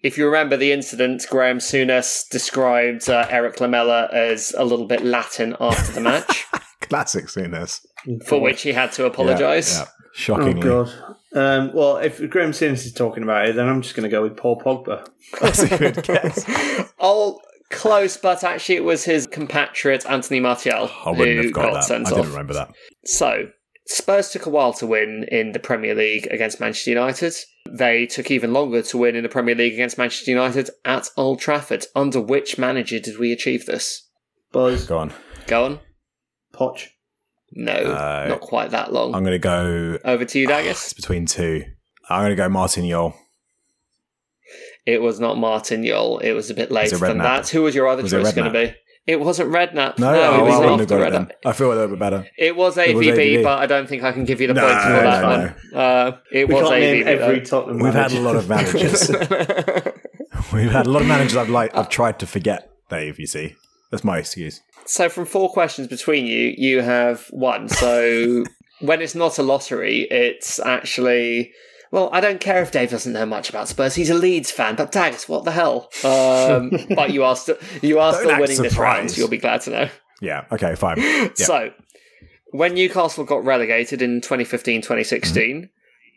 If 0.01 0.17
you 0.17 0.25
remember 0.25 0.55
the 0.57 0.71
incident, 0.71 1.25
Graham 1.29 1.57
Souness 1.59 2.23
described 2.29 3.09
uh, 3.09 3.27
Erik 3.29 3.59
Lamela 3.59 4.07
as 4.13 4.53
a 4.57 4.63
little 4.63 4.87
bit 4.87 5.03
Latin 5.03 5.55
after 5.59 5.91
the 5.93 6.01
match, 6.01 6.45
Classic 6.81 7.25
Souness. 7.25 7.85
for 8.25 8.39
which 8.41 8.61
he 8.61 8.71
had 8.73 8.91
to 8.93 9.05
apologise. 9.05 9.73
Yeah, 9.73 9.79
yeah. 9.79 9.85
oh 9.89 10.09
Shockingly. 10.13 10.61
god. 10.61 10.93
Um, 11.33 11.73
well, 11.73 11.97
if 11.97 12.27
Graham 12.29 12.53
Sims 12.53 12.85
is 12.85 12.93
talking 12.93 13.23
about 13.23 13.49
it, 13.49 13.55
then 13.55 13.67
I'm 13.67 13.81
just 13.81 13.95
going 13.95 14.09
to 14.09 14.09
go 14.09 14.21
with 14.21 14.37
Paul 14.37 14.61
Pogba. 14.61 15.05
That's 15.41 15.59
a 15.63 15.77
good 15.77 16.01
guess. 16.03 16.45
I'll 16.99 17.41
Close, 17.71 18.15
but 18.15 18.43
actually, 18.43 18.75
it 18.75 18.83
was 18.83 19.03
his 19.03 19.25
compatriot 19.25 20.05
Anthony 20.07 20.39
Martial 20.39 20.89
I 21.03 21.09
wouldn't 21.09 21.37
who 21.37 21.43
have 21.45 21.51
got 21.53 21.73
that. 21.73 21.83
sent 21.83 22.07
I 22.07 22.11
off. 22.11 22.15
didn't 22.17 22.29
remember 22.31 22.53
that. 22.53 22.71
So, 23.05 23.49
Spurs 23.87 24.29
took 24.29 24.45
a 24.45 24.51
while 24.51 24.71
to 24.73 24.85
win 24.85 25.25
in 25.31 25.51
the 25.51 25.59
Premier 25.59 25.95
League 25.95 26.27
against 26.29 26.59
Manchester 26.59 26.91
United. 26.91 27.33
They 27.67 28.05
took 28.05 28.29
even 28.29 28.53
longer 28.53 28.83
to 28.83 28.97
win 28.99 29.15
in 29.15 29.23
the 29.23 29.29
Premier 29.29 29.55
League 29.55 29.73
against 29.73 29.97
Manchester 29.97 30.29
United 30.29 30.69
at 30.85 31.09
Old 31.17 31.39
Trafford. 31.39 31.85
Under 31.95 32.21
which 32.21 32.59
manager 32.59 32.99
did 32.99 33.17
we 33.17 33.31
achieve 33.31 33.65
this? 33.65 34.07
Buzz, 34.51 34.85
Go 34.85 34.99
on. 34.99 35.13
Go 35.47 35.65
on. 35.65 35.79
Poch. 36.55 36.87
No, 37.51 37.71
Uh, 37.73 38.25
not 38.29 38.41
quite 38.41 38.71
that 38.71 38.91
long. 38.91 39.13
I'm 39.15 39.23
going 39.23 39.33
to 39.33 39.39
go. 39.39 39.97
Over 40.03 40.25
to 40.25 40.39
you, 40.39 40.47
It's 40.49 40.93
between 41.01 41.25
two. 41.25 41.63
I'm 42.09 42.21
going 42.21 42.31
to 42.31 42.35
go 42.35 42.49
Martin 42.49 42.87
Jol. 42.89 43.15
It 44.85 45.01
was 45.01 45.19
not 45.19 45.37
Martin 45.37 45.83
Jol. 45.85 46.19
It 46.19 46.33
was 46.33 46.49
a 46.49 46.53
bit 46.53 46.71
later 46.71 46.97
than 46.97 47.17
that. 47.19 47.49
Who 47.49 47.63
was 47.63 47.73
your 47.73 47.87
other 47.87 48.03
Was 48.03 48.11
choice 48.11 48.33
going 48.33 48.51
to 48.51 48.67
be? 48.67 48.75
It 49.07 49.19
wasn't 49.19 49.51
Redknapp. 49.51 49.99
No, 49.99 50.11
No, 50.13 50.39
it 50.39 50.41
was 50.41 50.53
I 50.55 50.57
wouldn't 50.59 50.63
have 50.63 50.81
after 50.81 50.97
got 50.97 51.01
it 51.01 51.13
Redknapp. 51.13 51.27
then. 51.27 51.35
I 51.45 51.53
feel 51.53 51.67
a 51.67 51.73
little 51.75 51.87
bit 51.89 51.99
better. 51.99 52.27
It 52.37 52.55
was 52.55 52.75
It 52.77 52.89
AVB, 52.89 52.95
was 52.95 53.07
AVB. 53.07 53.43
but 53.43 53.59
I 53.59 53.65
don't 53.67 53.87
think 53.87 54.03
I 54.03 54.11
can 54.11 54.25
give 54.25 54.41
you 54.41 54.47
the 54.47 54.53
No, 54.55 54.61
points 54.67 54.83
for 54.83 54.89
no, 54.89 55.01
that 55.03 55.21
no. 55.21 55.27
one. 55.29 55.55
Uh, 55.83 56.17
it 56.31 56.47
We 56.47 56.53
was 56.55 56.63
can't 56.69 56.79
name 56.81 57.03
AVB. 57.03 57.07
every 57.07 57.39
though. 57.39 57.45
Tottenham 57.45 57.79
We've 57.79 57.93
had 57.93 58.11
a 58.13 58.19
lot 58.19 58.35
of 58.35 58.49
managers. 58.49 59.09
We've 60.53 60.71
had 60.71 60.87
a 60.87 60.89
lot 60.89 61.01
of 61.03 61.07
managers 61.07 61.35
I've 61.37 61.49
like 61.49 61.75
I've 61.77 61.89
tried 61.89 62.19
to 62.19 62.27
forget, 62.27 62.69
Dave, 62.89 63.19
you 63.19 63.27
see. 63.27 63.55
That's 63.91 64.03
my 64.03 64.17
excuse. 64.17 64.61
So, 64.85 65.09
from 65.09 65.25
four 65.25 65.51
questions 65.51 65.87
between 65.87 66.25
you, 66.25 66.53
you 66.57 66.81
have 66.81 67.27
one. 67.29 67.69
So, 67.69 68.43
when 68.81 69.01
it's 69.01 69.15
not 69.15 69.37
a 69.37 69.43
lottery, 69.43 70.01
it's 70.11 70.59
actually. 70.59 71.51
Well, 71.91 72.09
I 72.11 72.19
don't 72.19 72.41
care 72.41 72.61
if 72.61 72.71
Dave 72.71 72.89
doesn't 72.89 73.13
know 73.13 73.25
much 73.25 73.49
about 73.49 73.69
Spurs. 73.69 73.95
He's 73.95 74.09
a 74.09 74.15
Leeds 74.15 74.51
fan, 74.51 74.75
but 74.75 74.91
Dags, 74.91 75.29
what 75.29 75.45
the 75.45 75.51
hell? 75.51 75.89
Um, 76.03 76.71
but 76.95 77.11
you 77.13 77.23
are 77.23 77.35
still 77.35 77.57
you 77.81 77.99
are 77.99 78.11
Don't 78.11 78.21
still 78.21 78.39
winning 78.39 78.61
this 78.61 78.75
round. 78.77 79.09
surprised. 79.09 79.17
You'll 79.17 79.29
be 79.29 79.37
glad 79.37 79.61
to 79.61 79.69
know. 79.69 79.89
Yeah, 80.21 80.45
okay, 80.51 80.75
fine. 80.75 80.97
Yeah. 80.99 81.27
So, 81.35 81.71
when 82.51 82.73
Newcastle 82.73 83.23
got 83.23 83.43
relegated 83.45 84.01
in 84.01 84.21
2015 84.21 84.81
2016, 84.81 85.69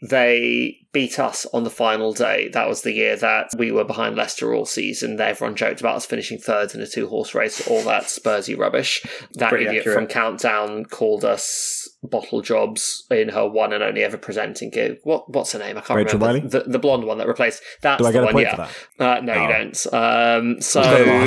they 0.02 0.78
beat 0.92 1.18
us 1.18 1.44
on 1.52 1.64
the 1.64 1.70
final 1.70 2.12
day. 2.12 2.48
That 2.48 2.68
was 2.68 2.82
the 2.82 2.92
year 2.92 3.16
that 3.16 3.50
we 3.58 3.72
were 3.72 3.84
behind 3.84 4.16
Leicester 4.16 4.54
all 4.54 4.64
season. 4.64 5.20
Everyone 5.20 5.56
joked 5.56 5.80
about 5.80 5.96
us 5.96 6.06
finishing 6.06 6.38
third 6.38 6.74
in 6.74 6.80
a 6.80 6.86
two 6.86 7.08
horse 7.08 7.34
race, 7.34 7.66
all 7.68 7.82
that 7.82 8.04
Spursy 8.04 8.56
rubbish. 8.56 9.04
That 9.34 9.50
Pretty 9.50 9.66
idiot 9.66 9.80
accurate. 9.80 9.94
from 9.96 10.06
Countdown 10.06 10.84
called 10.84 11.24
us 11.24 11.88
bottle 12.02 12.42
jobs 12.42 13.04
in 13.10 13.30
her 13.30 13.48
one 13.48 13.72
and 13.72 13.82
only 13.82 14.04
ever 14.04 14.16
presenting 14.16 14.70
gig. 14.70 14.98
What 15.02 15.30
what's 15.32 15.52
her 15.52 15.58
name? 15.58 15.78
I 15.78 15.80
can't 15.80 15.96
Rachel 15.96 16.18
remember. 16.18 16.48
Riley? 16.48 16.64
The, 16.64 16.70
the 16.70 16.78
blonde 16.78 17.04
one 17.04 17.18
that 17.18 17.26
replaced. 17.28 17.62
That's 17.82 18.00
Do 18.00 18.06
I 18.06 18.10
the 18.10 18.12
get 18.12 18.22
a 18.22 18.26
one, 18.26 18.32
point 18.34 18.46
yeah. 18.46 18.66
for 18.66 18.88
that? 18.98 19.18
Uh, 19.18 19.20
no, 19.22 19.32
Oh. 19.34 19.42
you 19.42 19.48
don't. 19.48 19.94
Um, 19.94 20.60
so, 20.60 20.82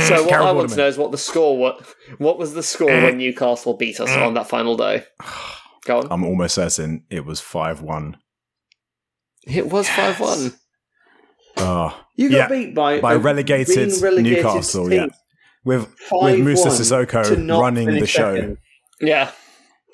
so 0.00 0.22
what 0.22 0.28
Carol 0.28 0.46
I 0.48 0.52
want 0.52 0.70
to 0.70 0.76
know 0.76 0.88
is 0.88 0.98
what 0.98 1.12
the 1.12 1.18
score. 1.18 1.56
What 1.56 1.80
what 2.18 2.38
was 2.38 2.54
the 2.54 2.62
score 2.62 2.88
when 2.88 3.18
Newcastle 3.18 3.74
beat 3.74 4.00
us 4.00 4.10
on 4.10 4.34
that 4.34 4.48
final 4.48 4.76
day? 4.76 5.04
Go 5.86 5.98
on. 6.00 6.08
I'm 6.10 6.24
almost 6.24 6.54
certain 6.54 7.04
it 7.10 7.24
was 7.24 7.40
5 7.40 7.82
1. 7.82 8.16
It 9.46 9.68
was 9.70 9.88
five 9.88 10.20
one. 10.20 10.52
Oh, 11.56 12.00
You 12.16 12.30
got 12.30 12.36
Yeah, 12.36 12.48
beat 12.48 12.74
by 12.74 13.00
by 13.00 13.14
relegated, 13.16 13.92
relegated 14.00 14.44
Newcastle, 14.44 14.88
team. 14.88 14.92
yeah. 15.00 15.06
With, 15.64 15.80
with 15.88 15.98
5-1 16.10 16.42
Moussa 16.44 16.68
Sissoko 16.68 17.58
running 17.60 17.88
the 17.88 18.06
show. 18.06 18.34
second. 18.36 18.58
Yeah. 19.00 19.30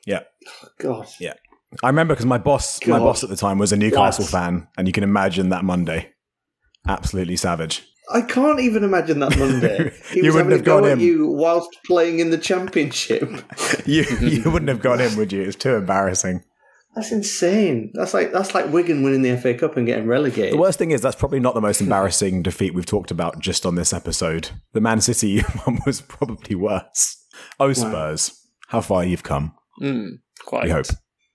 Yeah. 0.07 0.21
God. 0.79 1.09
Yeah. 1.19 1.35
I 1.83 1.89
remember 1.89 2.15
because 2.15 2.27
my 2.27 2.39
boss, 2.39 2.79
my 2.87 2.99
boss 2.99 3.23
at 3.25 3.31
the 3.31 3.37
time 3.37 3.59
was 3.59 3.73
a 3.73 3.77
Newcastle 3.77 4.25
What? 4.25 4.31
fan, 4.31 4.69
and 4.79 4.87
you 4.87 4.93
can 4.93 5.03
imagine 5.05 5.49
that 5.51 5.65
Monday. 5.65 6.13
Absolutely 6.87 7.37
savage. 7.37 7.87
I 8.13 8.23
can't 8.23 8.61
even 8.61 8.85
imagine 8.85 9.19
that 9.21 9.39
Monday. 9.39 9.93
He 10.11 10.21
You 10.21 10.27
was 10.27 10.35
wouldn't 10.37 10.51
having 10.51 10.51
have 10.53 10.61
a 10.61 10.63
go 10.65 10.81
gone 10.81 10.85
at 10.91 10.93
in. 10.99 11.01
you 11.01 11.27
whilst 11.29 11.71
playing 11.87 12.21
in 12.21 12.31
the 12.31 12.39
championship. 12.39 13.29
You 13.87 14.05
you 14.21 14.51
wouldn't 14.51 14.69
have 14.69 14.81
gone 14.83 15.01
in, 15.01 15.17
would 15.17 15.33
you? 15.33 15.43
It's 15.43 15.57
too 15.57 15.75
embarrassing. 15.75 16.43
That's 16.95 17.13
insane. 17.13 17.91
That's 17.95 18.13
like 18.15 18.33
that's 18.33 18.55
like 18.55 18.73
Wigan 18.73 19.03
winning 19.03 19.23
the 19.23 19.37
FA 19.37 19.55
Cup 19.55 19.77
and 19.77 19.87
getting 19.87 20.07
relegated. 20.07 20.53
The 20.55 20.59
worst 20.59 20.79
thing 20.79 20.91
is 20.91 21.01
that's 21.01 21.17
probably 21.17 21.39
not 21.41 21.55
the 21.55 21.61
most 21.61 21.81
embarrassing 21.81 22.43
defeat 22.49 22.75
we've 22.75 22.87
talked 22.87 23.11
about 23.11 23.39
just 23.41 23.65
on 23.65 23.77
this 23.77 23.93
episode. 23.93 24.51
The 24.73 24.81
Man 24.81 25.01
City 25.01 25.41
one 25.65 25.79
was 25.87 26.01
probably 26.01 26.55
worse. 26.57 27.25
Oh 27.61 27.73
Spurs, 27.73 28.33
how 28.69 28.81
far 28.81 29.05
you've 29.05 29.23
come. 29.23 29.55
Mm, 29.81 30.19
quite. 30.45 30.65
We 30.65 30.71
hope. 30.71 30.87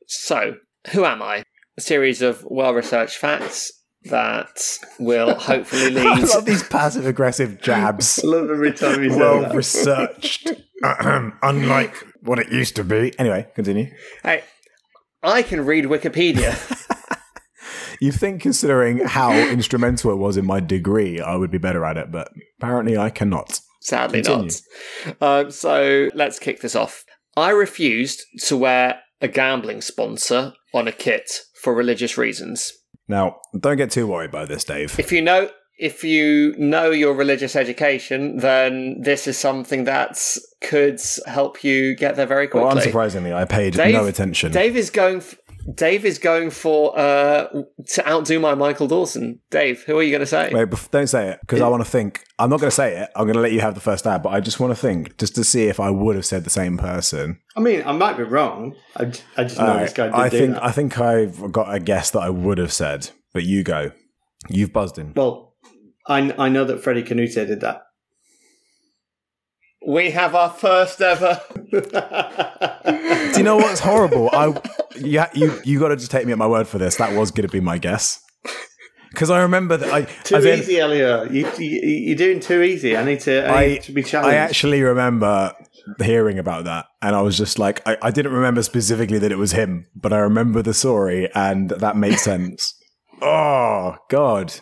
So, 0.08 0.56
who 0.91 1.06
am 1.06 1.22
I? 1.22 1.44
A 1.78 1.82
series 1.82 2.22
of 2.22 2.44
well 2.48 2.74
researched 2.74 3.18
facts 3.18 3.72
that 4.06 4.78
will 5.00 5.36
hopefully 5.36 5.90
lead. 5.92 6.06
I 6.08 6.16
lead. 6.16 6.30
love 6.30 6.46
these 6.46 6.64
passive 6.64 7.06
aggressive 7.06 7.62
jabs. 7.62 8.22
I 8.24 8.28
love 8.28 8.50
every 8.50 8.74
time 8.74 9.04
you 9.04 9.12
say 9.12 9.18
well 9.18 9.42
that. 9.42 9.56
researched. 9.56 10.52
Unlike 11.42 11.96
what 12.22 12.40
it 12.40 12.52
used 12.52 12.76
to 12.76 12.84
be. 12.84 13.18
Anyway, 13.18 13.48
continue. 13.56 13.88
hey, 14.24 14.44
I 15.22 15.42
can 15.42 15.66
read 15.66 15.86
Wikipedia. 15.86 16.80
You 18.00 18.12
think, 18.12 18.42
considering 18.42 18.98
how 19.06 19.32
instrumental 19.32 20.12
it 20.12 20.18
was 20.18 20.36
in 20.36 20.46
my 20.46 20.60
degree, 20.60 21.22
I 21.22 21.36
would 21.38 21.52
be 21.52 21.58
better 21.58 21.86
at 21.86 21.96
it, 21.96 22.12
but 22.12 22.28
apparently 22.60 22.98
I 22.98 23.10
cannot. 23.10 23.62
Sadly 23.80 24.22
Continue. 24.22 24.52
not. 25.22 25.46
Um, 25.46 25.52
so 25.52 26.10
let's 26.14 26.38
kick 26.38 26.60
this 26.60 26.76
off. 26.76 27.06
I 27.38 27.52
refused 27.52 28.22
to 28.48 28.58
wear 28.58 29.00
a 29.22 29.30
gambling 29.30 29.80
sponsor 29.82 30.52
on 30.74 30.88
a 30.88 30.92
kit 30.92 31.32
for 31.62 31.74
religious 31.74 32.18
reasons. 32.18 32.74
Now, 33.08 33.38
don't 33.58 33.78
get 33.78 33.92
too 33.92 34.08
worried 34.08 34.32
by 34.32 34.46
this, 34.46 34.64
Dave. 34.64 34.98
If 35.00 35.12
you 35.12 35.22
know 35.22 35.50
if 35.78 36.04
you 36.04 36.56
know 36.58 36.92
your 36.92 37.14
religious 37.14 37.56
education, 37.56 38.38
then 38.38 39.02
this 39.02 39.28
is 39.28 39.38
something 39.38 39.86
that 39.86 40.20
could 40.62 41.02
help 41.26 41.64
you 41.64 41.96
get 41.96 42.16
there 42.16 42.28
very 42.28 42.48
quickly. 42.48 42.68
Well, 42.68 42.78
unsurprisingly, 42.78 43.34
I 43.34 43.46
paid 43.46 43.74
Dave- 43.74 43.94
no 43.94 44.06
attention. 44.06 44.52
Dave 44.52 44.78
is 44.78 44.90
going. 44.90 45.18
F- 45.18 45.36
Dave 45.76 46.06
is 46.06 46.19
going 46.19 46.49
for 46.49 46.98
uh, 46.98 47.48
to 47.94 48.10
outdo 48.10 48.40
my 48.40 48.56
Michael 48.56 48.88
Dawson. 48.88 49.40
Dave, 49.49 49.84
who 49.84 49.98
are 49.98 50.03
you 50.03 50.11
going 50.11 50.19
to 50.22 50.26
say? 50.26 50.49
Wait, 50.53 50.69
bef- 50.69 50.91
don't 50.91 51.07
say 51.07 51.30
it 51.30 51.40
because 51.41 51.61
I 51.61 51.68
want 51.68 51.84
to 51.84 51.90
think. 51.90 52.23
I'm 52.40 52.49
not 52.49 52.60
going 52.60 52.69
to 52.69 52.76
say 52.76 52.98
it. 52.98 53.10
I'm 53.15 53.23
going 53.26 53.35
to 53.35 53.41
let 53.41 53.52
you 53.53 53.61
have 53.61 53.73
the 53.76 53.80
first 53.81 54.03
stab, 54.03 54.23
but 54.23 54.30
I 54.30 54.40
just 54.40 54.60
want 54.60 54.72
to 54.72 54.76
think 54.80 55.18
just 55.18 55.35
to 55.35 55.44
see 55.44 55.64
if 55.68 55.80
I 55.80 55.90
would 55.90 56.15
have 56.15 56.26
said 56.26 56.44
the 56.44 56.49
same 56.49 56.77
person. 56.77 57.40
I 57.56 57.61
mean, 57.61 57.84
I 57.85 57.91
might 57.94 58.18
be 58.18 58.23
wrong. 58.23 58.76
I 58.95 59.06
just 59.06 59.57
know 59.60 59.65
All 59.68 59.80
this 59.80 59.94
guy 59.94 60.06
did 60.07 60.15
I 60.15 60.30
do 60.30 60.38
think 60.38 60.53
that. 60.56 60.64
I 60.64 60.72
think 60.72 60.99
I've 60.99 61.52
got 61.52 61.73
a 61.73 61.80
guess 61.80 62.11
that 62.11 62.19
I 62.19 62.30
would 62.30 62.57
have 62.57 62.73
said, 62.73 63.10
but 63.34 63.44
you 63.44 63.64
go. 63.64 63.91
You've 64.49 64.73
buzzed 64.73 64.98
in. 64.98 65.14
well, 65.15 65.56
I, 66.07 66.34
I 66.38 66.49
know 66.49 66.65
that 66.65 66.84
Freddie 66.84 67.03
Kanouté 67.03 67.48
did 67.48 67.61
that. 67.61 67.84
We 69.86 70.12
have 70.12 70.34
our 70.36 70.50
first 70.50 71.02
ever. 71.02 71.42
Do 71.72 73.38
you 73.38 73.44
know 73.44 73.58
what's 73.58 73.80
horrible? 73.80 74.30
I 74.32 74.60
yeah, 74.98 75.30
you 75.34 75.60
you 75.64 75.80
got 75.80 75.90
to 75.90 75.96
just 75.96 76.12
take 76.12 76.26
me 76.26 76.32
at 76.32 76.38
my 76.38 76.48
word 76.48 76.68
for 76.68 76.78
this. 76.78 76.96
That 76.98 77.18
was 77.18 77.32
going 77.32 77.48
to 77.48 77.52
be 77.52 77.60
my 77.60 77.78
guess 77.78 78.22
because 79.12 79.30
I 79.30 79.42
remember 79.42 79.78
that 79.78 79.92
I 79.94 80.04
Too 80.24 80.36
as 80.36 80.46
in, 80.46 80.60
easy, 80.60 80.80
Elliot. 80.80 81.32
You, 81.32 81.50
you, 81.58 81.80
you're 82.08 82.16
doing 82.16 82.40
too 82.40 82.62
easy. 82.62 82.96
I 82.96 83.04
need 83.04 83.20
to, 83.22 83.46
I, 83.48 83.64
I- 83.64 83.68
need 83.68 83.84
to 83.84 83.92
be 83.92 84.04
challenged. 84.04 84.34
I 84.34 84.38
actually 84.38 84.82
remember 84.82 85.54
hearing 86.02 86.40
about 86.40 86.64
that, 86.66 86.86
and 87.02 87.16
I 87.16 87.22
was 87.22 87.38
just 87.38 87.60
like, 87.60 87.82
I, 87.86 87.98
I 88.02 88.12
didn't 88.12 88.32
remember 88.34 88.64
specifically 88.64 89.20
that 89.20 89.32
it 89.32 89.38
was 89.38 89.52
him, 89.52 89.86
but 89.96 90.14
I 90.14 90.20
remember 90.20 90.62
the 90.62 90.74
story, 90.74 91.30
and 91.36 91.70
that 91.72 91.98
made 91.98 92.20
sense. 92.20 92.74
oh 93.22 93.98
God, 94.10 94.54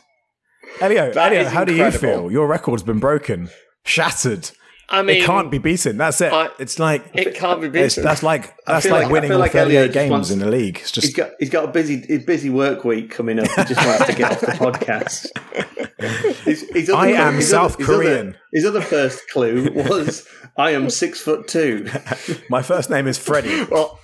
Elio, 0.80 1.12
That 1.14 1.32
Elio, 1.32 1.42
is 1.42 1.48
how 1.50 1.64
do 1.64 1.76
you 1.76 1.92
feel? 1.92 2.32
Your 2.32 2.48
record's 2.48 2.84
been 2.84 3.00
broken, 3.00 3.50
shattered. 3.86 4.50
I 4.92 5.02
mean, 5.04 5.18
it 5.22 5.26
can't 5.26 5.50
be 5.50 5.58
beaten. 5.58 5.98
That's 5.98 6.20
it. 6.22 6.32
I- 6.34 6.50
it's 6.60 6.78
like 6.80 7.04
It 7.14 7.34
can't 7.36 7.62
be 7.62 7.70
beaten. 7.70 8.04
that's 8.04 8.22
like 8.24 8.54
that's 8.66 8.86
like, 8.88 9.04
like- 9.04 9.12
winning 9.12 9.32
like 9.32 9.56
Elio 9.56 9.82
38 9.82 9.86
just 9.86 9.94
games 9.94 10.12
wants- 10.12 10.32
in 10.32 10.40
the 10.40 10.50
league. 10.50 10.78
It's 10.80 10.94
He's 10.96 11.04
just 11.06 11.16
got 11.18 11.32
he's 11.40 11.50
got 11.50 11.66
a 11.66 11.68
busy 11.72 12.18
busy 12.20 12.50
work 12.50 12.84
week 12.84 13.10
coming 13.12 13.40
up. 13.40 13.48
He 13.48 13.64
just 13.74 13.86
wants 13.86 14.06
to 14.08 14.14
get 14.14 14.32
off 14.32 14.40
the 14.42 14.48
podcast. 14.52 15.28
His, 16.46 16.68
his 16.72 16.90
I 16.90 17.08
am 17.10 17.36
his 17.36 17.50
South 17.50 17.76
other, 17.76 17.84
his 17.84 17.90
other- 17.90 18.04
Korean. 18.04 18.36
His 18.54 18.66
other 18.66 18.82
first 18.82 19.22
clue 19.32 19.70
was 19.72 20.28
I 20.58 20.72
am 20.72 20.90
six 21.04 21.22
foot 21.22 21.48
two. 21.48 21.88
my 22.50 22.62
first 22.62 22.90
name 22.90 23.08
is 23.08 23.18
Freddie. 23.18 23.64
well, 23.72 24.00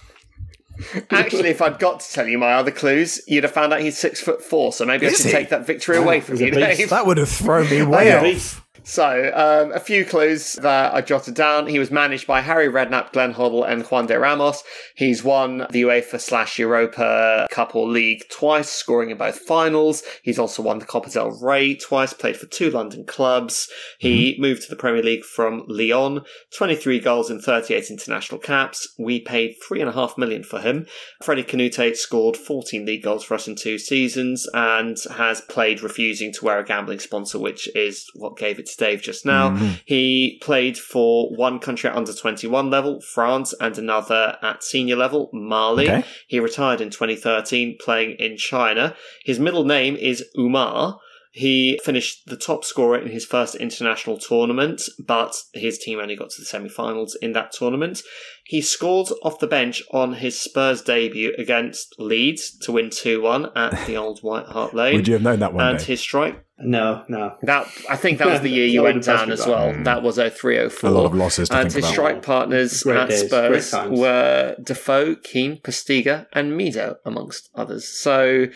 actually, 1.10 1.50
if 1.50 1.62
I'd 1.62 1.80
got 1.80 2.00
to 2.02 2.12
tell 2.14 2.28
you 2.28 2.38
my 2.38 2.54
other 2.54 2.72
clues, 2.72 3.20
you'd 3.28 3.44
have 3.44 3.52
found 3.54 3.74
out 3.74 3.82
he's 3.82 3.98
six 3.98 4.22
foot 4.22 4.42
four. 4.44 4.72
So 4.72 4.86
maybe 4.86 5.08
Is 5.08 5.14
I 5.14 5.16
should 5.18 5.26
he? 5.26 5.32
take 5.32 5.50
that 5.50 5.66
victory 5.66 5.98
away 5.98 6.22
from 6.22 6.36
he's 6.38 6.42
you. 6.46 6.52
Dave. 6.52 6.90
That 6.92 7.06
would 7.06 7.18
have 7.18 7.30
thrown 7.30 7.70
me 7.70 7.82
way 7.84 8.14
off. 8.36 8.64
So, 8.88 9.34
um, 9.36 9.74
a 9.74 9.82
few 9.82 10.06
clues 10.06 10.54
that 10.54 10.94
I 10.94 11.02
jotted 11.02 11.34
down. 11.34 11.68
He 11.68 11.78
was 11.78 11.92
managed 11.92 12.26
by 12.26 12.40
Harry 12.40 12.70
Redknapp, 12.70 13.12
Glenn 13.12 13.34
Hoddle, 13.34 13.70
and 13.70 13.84
Juan 13.84 14.06
de 14.06 14.18
Ramos. 14.18 14.64
He's 14.96 15.26
won 15.26 15.68
the 15.72 15.82
UEFA 15.82 16.22
slash 16.22 16.58
Europa 16.58 17.48
Cup 17.52 17.76
or 17.76 17.86
League 17.86 18.24
twice, 18.32 18.70
scoring 18.70 19.10
in 19.10 19.18
both 19.18 19.40
finals. 19.40 20.04
He's 20.24 20.40
also 20.40 20.64
won 20.64 20.80
the 20.80 20.86
Copa 20.86 21.10
del 21.10 21.32
Rey 21.32 21.76
twice, 21.76 22.14
played 22.14 22.38
for 22.38 22.46
two 22.46 22.72
London 22.72 23.04
clubs. 23.04 23.70
He 24.00 24.38
moved 24.40 24.62
to 24.62 24.70
the 24.70 24.78
Premier 24.78 25.04
League 25.04 25.26
from 25.26 25.66
Lyon, 25.68 26.22
23 26.56 27.02
goals 27.02 27.30
in 27.30 27.42
38 27.42 27.92
international 27.92 28.40
caps. 28.40 28.88
We 28.98 29.20
paid 29.20 29.58
three 29.68 29.82
and 29.82 29.90
a 29.90 29.94
half 29.94 30.18
million 30.18 30.44
for 30.44 30.62
him. 30.62 30.88
Freddie 31.22 31.44
Kanouté 31.44 31.94
scored 31.94 32.38
14 32.38 32.86
league 32.86 33.04
goals 33.04 33.26
for 33.26 33.34
us 33.34 33.50
in 33.50 33.58
two 33.58 33.80
seasons 33.80 34.48
and 34.54 34.96
has 35.18 35.42
played 35.42 35.84
refusing 35.84 36.32
to 36.32 36.46
wear 36.46 36.60
a 36.60 36.66
gambling 36.66 37.00
sponsor, 37.00 37.38
which 37.38 37.68
is 37.76 38.10
what 38.16 38.38
gave 38.38 38.58
it 38.60 38.68
to 38.68 38.77
Dave 38.78 39.02
just 39.02 39.26
now. 39.26 39.50
Mm-hmm. 39.50 39.74
He 39.86 40.40
played 40.42 40.78
for 40.78 41.36
one 41.36 41.60
country 41.60 41.90
at 41.90 41.96
under 41.96 42.14
21 42.14 42.70
level, 42.70 43.02
France, 43.02 43.54
and 43.60 43.78
another 43.78 44.38
at 44.42 44.64
senior 44.64 44.96
level, 44.96 45.30
Mali. 45.34 45.90
Okay. 45.90 46.08
He 46.28 46.40
retired 46.40 46.82
in 46.82 46.90
2013 46.90 47.78
playing 47.80 48.16
in 48.20 48.38
China. 48.38 48.96
His 49.26 49.40
middle 49.40 49.66
name 49.66 49.96
is 49.96 50.24
Oumar. 50.38 51.00
He 51.38 51.80
finished 51.84 52.26
the 52.26 52.36
top 52.36 52.66
scorer 52.66 52.98
in 52.98 53.12
his 53.12 53.24
first 53.24 53.54
international 53.54 54.18
tournament, 54.18 54.82
but 55.06 55.36
his 55.54 55.78
team 55.78 56.00
only 56.00 56.16
got 56.16 56.32
to 56.32 56.42
the 56.42 56.46
semi 56.46 56.68
finals 56.68 57.16
in 57.22 57.34
that 57.34 57.52
tournament. 57.52 58.02
He 58.44 58.60
scored 58.60 59.10
off 59.22 59.38
the 59.38 59.46
bench 59.46 59.84
on 59.92 60.14
his 60.14 60.40
Spurs 60.40 60.82
debut 60.82 61.36
against 61.38 61.94
Leeds 62.00 62.58
to 62.60 62.72
win 62.72 62.90
2 62.90 63.22
1 63.22 63.50
at 63.56 63.86
the 63.86 63.96
old 63.98 64.22
White 64.22 64.48
Hart 64.48 64.74
Lane. 64.74 64.96
Would 64.96 65.08
you 65.08 65.14
have 65.14 65.22
known 65.22 65.40
that 65.40 65.54
one 65.54 65.68
and 65.68 65.78
day? 65.78 65.86
his 65.86 66.00
strike 66.00 66.44
No, 66.60 67.04
no. 67.08 67.36
that 67.44 67.68
I 67.88 67.96
think 67.96 68.18
that 68.18 68.28
was 68.28 68.42
the 68.42 68.50
year 68.50 68.66
you 68.76 68.82
went 68.82 69.04
down 69.04 69.32
as 69.32 69.42
impressed 69.42 69.48
me 69.48 69.54
well. 69.76 69.84
That 69.84 70.02
was 70.02 70.16
0304. 70.16 70.90
A 70.90 70.94
lot 70.94 71.06
of 71.06 71.14
losses 71.14 71.50
to 71.50 71.56
and 71.56 71.72
think 71.72 71.76
his 71.76 71.86
about. 71.86 71.94
strike 71.94 72.22
partners 72.24 72.82
Great 72.84 72.98
at 72.98 73.10
days, 73.10 73.28
Spurs 73.28 73.74
were 73.90 74.56
Defoe, 74.64 75.16
Keane, 75.18 75.58
Postiga, 75.62 76.26
and 76.34 76.54
Mido, 76.60 76.98
amongst 77.06 77.50
others. 77.54 77.88
So, 77.88 78.48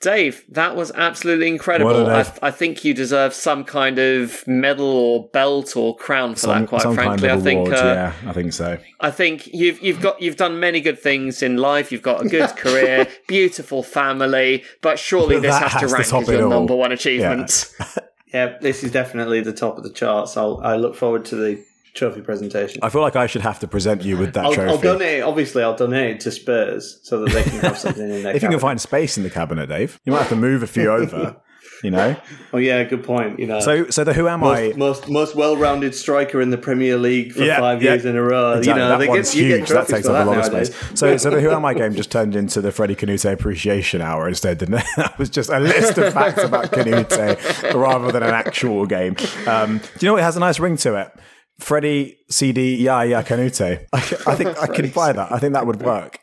Dave, 0.00 0.44
that 0.48 0.74
was 0.74 0.90
absolutely 0.96 1.46
incredible. 1.48 1.92
What 1.92 2.10
a 2.10 2.14
I, 2.16 2.22
day. 2.24 2.30
I 2.42 2.50
think 2.50 2.84
you 2.84 2.92
deserve 2.92 3.32
some 3.32 3.64
kind 3.64 3.98
of 4.00 4.44
medal 4.48 4.86
or 4.86 5.28
belt 5.28 5.76
or 5.76 5.96
crown 5.96 6.34
for 6.34 6.48
that. 6.48 6.68
Quite 6.68 6.82
some 6.82 6.94
frankly, 6.96 7.28
kind 7.28 7.38
of 7.38 7.40
I 7.40 7.44
think. 7.44 7.68
award, 7.68 7.74
uh, 7.78 7.84
yeah, 7.84 8.12
I 8.26 8.32
think 8.32 8.52
so. 8.52 8.78
I 9.00 9.10
think 9.10 9.46
you've 9.54 9.80
you've 9.82 10.00
got 10.00 10.20
you've 10.20 10.36
done 10.36 10.58
many 10.58 10.80
good 10.80 10.98
things 10.98 11.42
in 11.42 11.56
life. 11.58 11.92
You've 11.92 12.02
got 12.02 12.24
a 12.24 12.28
good 12.28 12.50
career, 12.56 13.06
beautiful 13.28 13.82
family, 13.82 14.64
but 14.82 14.98
surely 14.98 15.36
But 15.36 15.42
this 15.42 15.58
has 15.58 15.72
to 15.72 15.78
has 15.78 15.90
to 15.90 15.94
rank 15.96 16.06
top 16.08 16.22
as 16.22 16.28
your 16.28 16.42
all. 16.44 16.50
number 16.50 16.74
one 16.74 16.90
achievement. 16.90 17.40
Yeah, 17.42 17.43
this 18.32 18.84
is 18.84 18.92
definitely 18.92 19.40
the 19.40 19.52
top 19.52 19.76
of 19.76 19.84
the 19.84 19.90
charts. 19.90 20.36
I'll, 20.36 20.60
I 20.62 20.76
look 20.76 20.94
forward 20.94 21.24
to 21.26 21.36
the 21.36 21.64
trophy 21.94 22.20
presentation. 22.20 22.80
I 22.82 22.88
feel 22.88 23.00
like 23.00 23.16
I 23.16 23.26
should 23.26 23.42
have 23.42 23.60
to 23.60 23.68
present 23.68 24.02
you 24.02 24.16
with 24.16 24.34
that 24.34 24.46
I'll, 24.46 24.52
trophy. 24.52 24.70
I'll 24.70 24.80
donate. 24.80 25.22
Obviously, 25.22 25.62
I'll 25.62 25.76
donate 25.76 26.20
to 26.20 26.30
Spurs 26.30 27.00
so 27.02 27.20
that 27.20 27.32
they 27.32 27.42
can 27.42 27.60
have 27.60 27.78
something 27.78 28.10
in 28.10 28.22
their. 28.24 28.34
if 28.34 28.42
you 28.42 28.48
can 28.48 28.58
find 28.58 28.80
space 28.80 29.16
in 29.16 29.22
the 29.22 29.30
cabinet, 29.30 29.68
Dave, 29.68 30.00
you 30.04 30.12
might 30.12 30.18
have 30.18 30.28
to 30.30 30.36
move 30.36 30.62
a 30.62 30.66
few 30.66 30.90
over. 30.90 31.36
You 31.84 31.90
know. 31.90 32.16
Oh 32.52 32.58
yeah, 32.58 32.82
good 32.84 33.04
point. 33.04 33.38
You 33.38 33.46
know, 33.46 33.60
So, 33.60 33.90
so 33.90 34.02
the 34.04 34.12
who 34.14 34.26
am 34.26 34.42
I? 34.42 34.68
most 34.68 34.76
most, 34.78 35.08
most 35.08 35.34
well-rounded 35.36 35.94
striker 35.94 36.40
in 36.40 36.50
the 36.50 36.58
Premier 36.58 36.96
League 36.96 37.32
for 37.32 37.44
Yeah, 37.44 37.60
five 37.60 37.82
yeah. 37.82 37.90
years 37.92 38.04
in 38.04 38.16
a 38.16 38.22
row. 38.22 38.54
Exactly. 38.58 38.82
You 38.82 38.88
know, 38.88 38.98
that 38.98 39.08
one's 39.08 39.34
get, 39.34 39.40
huge. 39.40 39.68
That 39.68 39.86
takes 39.86 40.06
up 40.06 40.26
a 40.26 40.30
lot 40.30 40.38
of 40.38 40.44
space. 40.46 40.98
So, 40.98 41.16
so 41.16 41.30
the 41.30 41.40
Who 41.40 41.50
Am 41.50 41.64
I 41.64 41.74
game 41.82 41.94
just 41.94 42.10
turned 42.10 42.34
into 42.34 42.60
the 42.60 42.72
Freddie 42.72 42.96
Kanouté 42.96 43.32
appreciation 43.32 44.00
hour 44.00 44.28
instead, 44.28 44.58
didn't 44.58 44.76
it? 44.76 44.86
That 44.96 45.18
was 45.18 45.28
just 45.30 45.50
a 45.50 45.60
list 45.60 45.98
of 45.98 46.12
facts 46.12 46.42
about 46.42 46.72
Kanouté 46.72 47.74
rather 47.74 48.10
than 48.10 48.22
an 48.22 48.30
actual 48.34 48.86
game. 48.86 49.16
Um, 49.46 49.78
do 49.78 49.84
you 50.06 50.08
know 50.08 50.14
what 50.14 50.22
has 50.22 50.36
a 50.36 50.40
nice 50.40 50.58
ring 50.58 50.76
to 50.78 50.94
it? 50.96 51.12
Freddie 51.60 52.16
CD 52.30 52.74
Yeah 52.76 53.02
Yeah 53.04 53.22
Kanouté. 53.22 53.86
I, 53.92 53.98
I 54.26 54.34
think 54.34 54.58
I 54.60 54.66
can 54.66 54.88
buy 54.90 55.12
that. 55.12 55.30
I 55.30 55.38
think 55.38 55.52
that 55.52 55.66
would 55.66 55.82
work. 55.82 56.18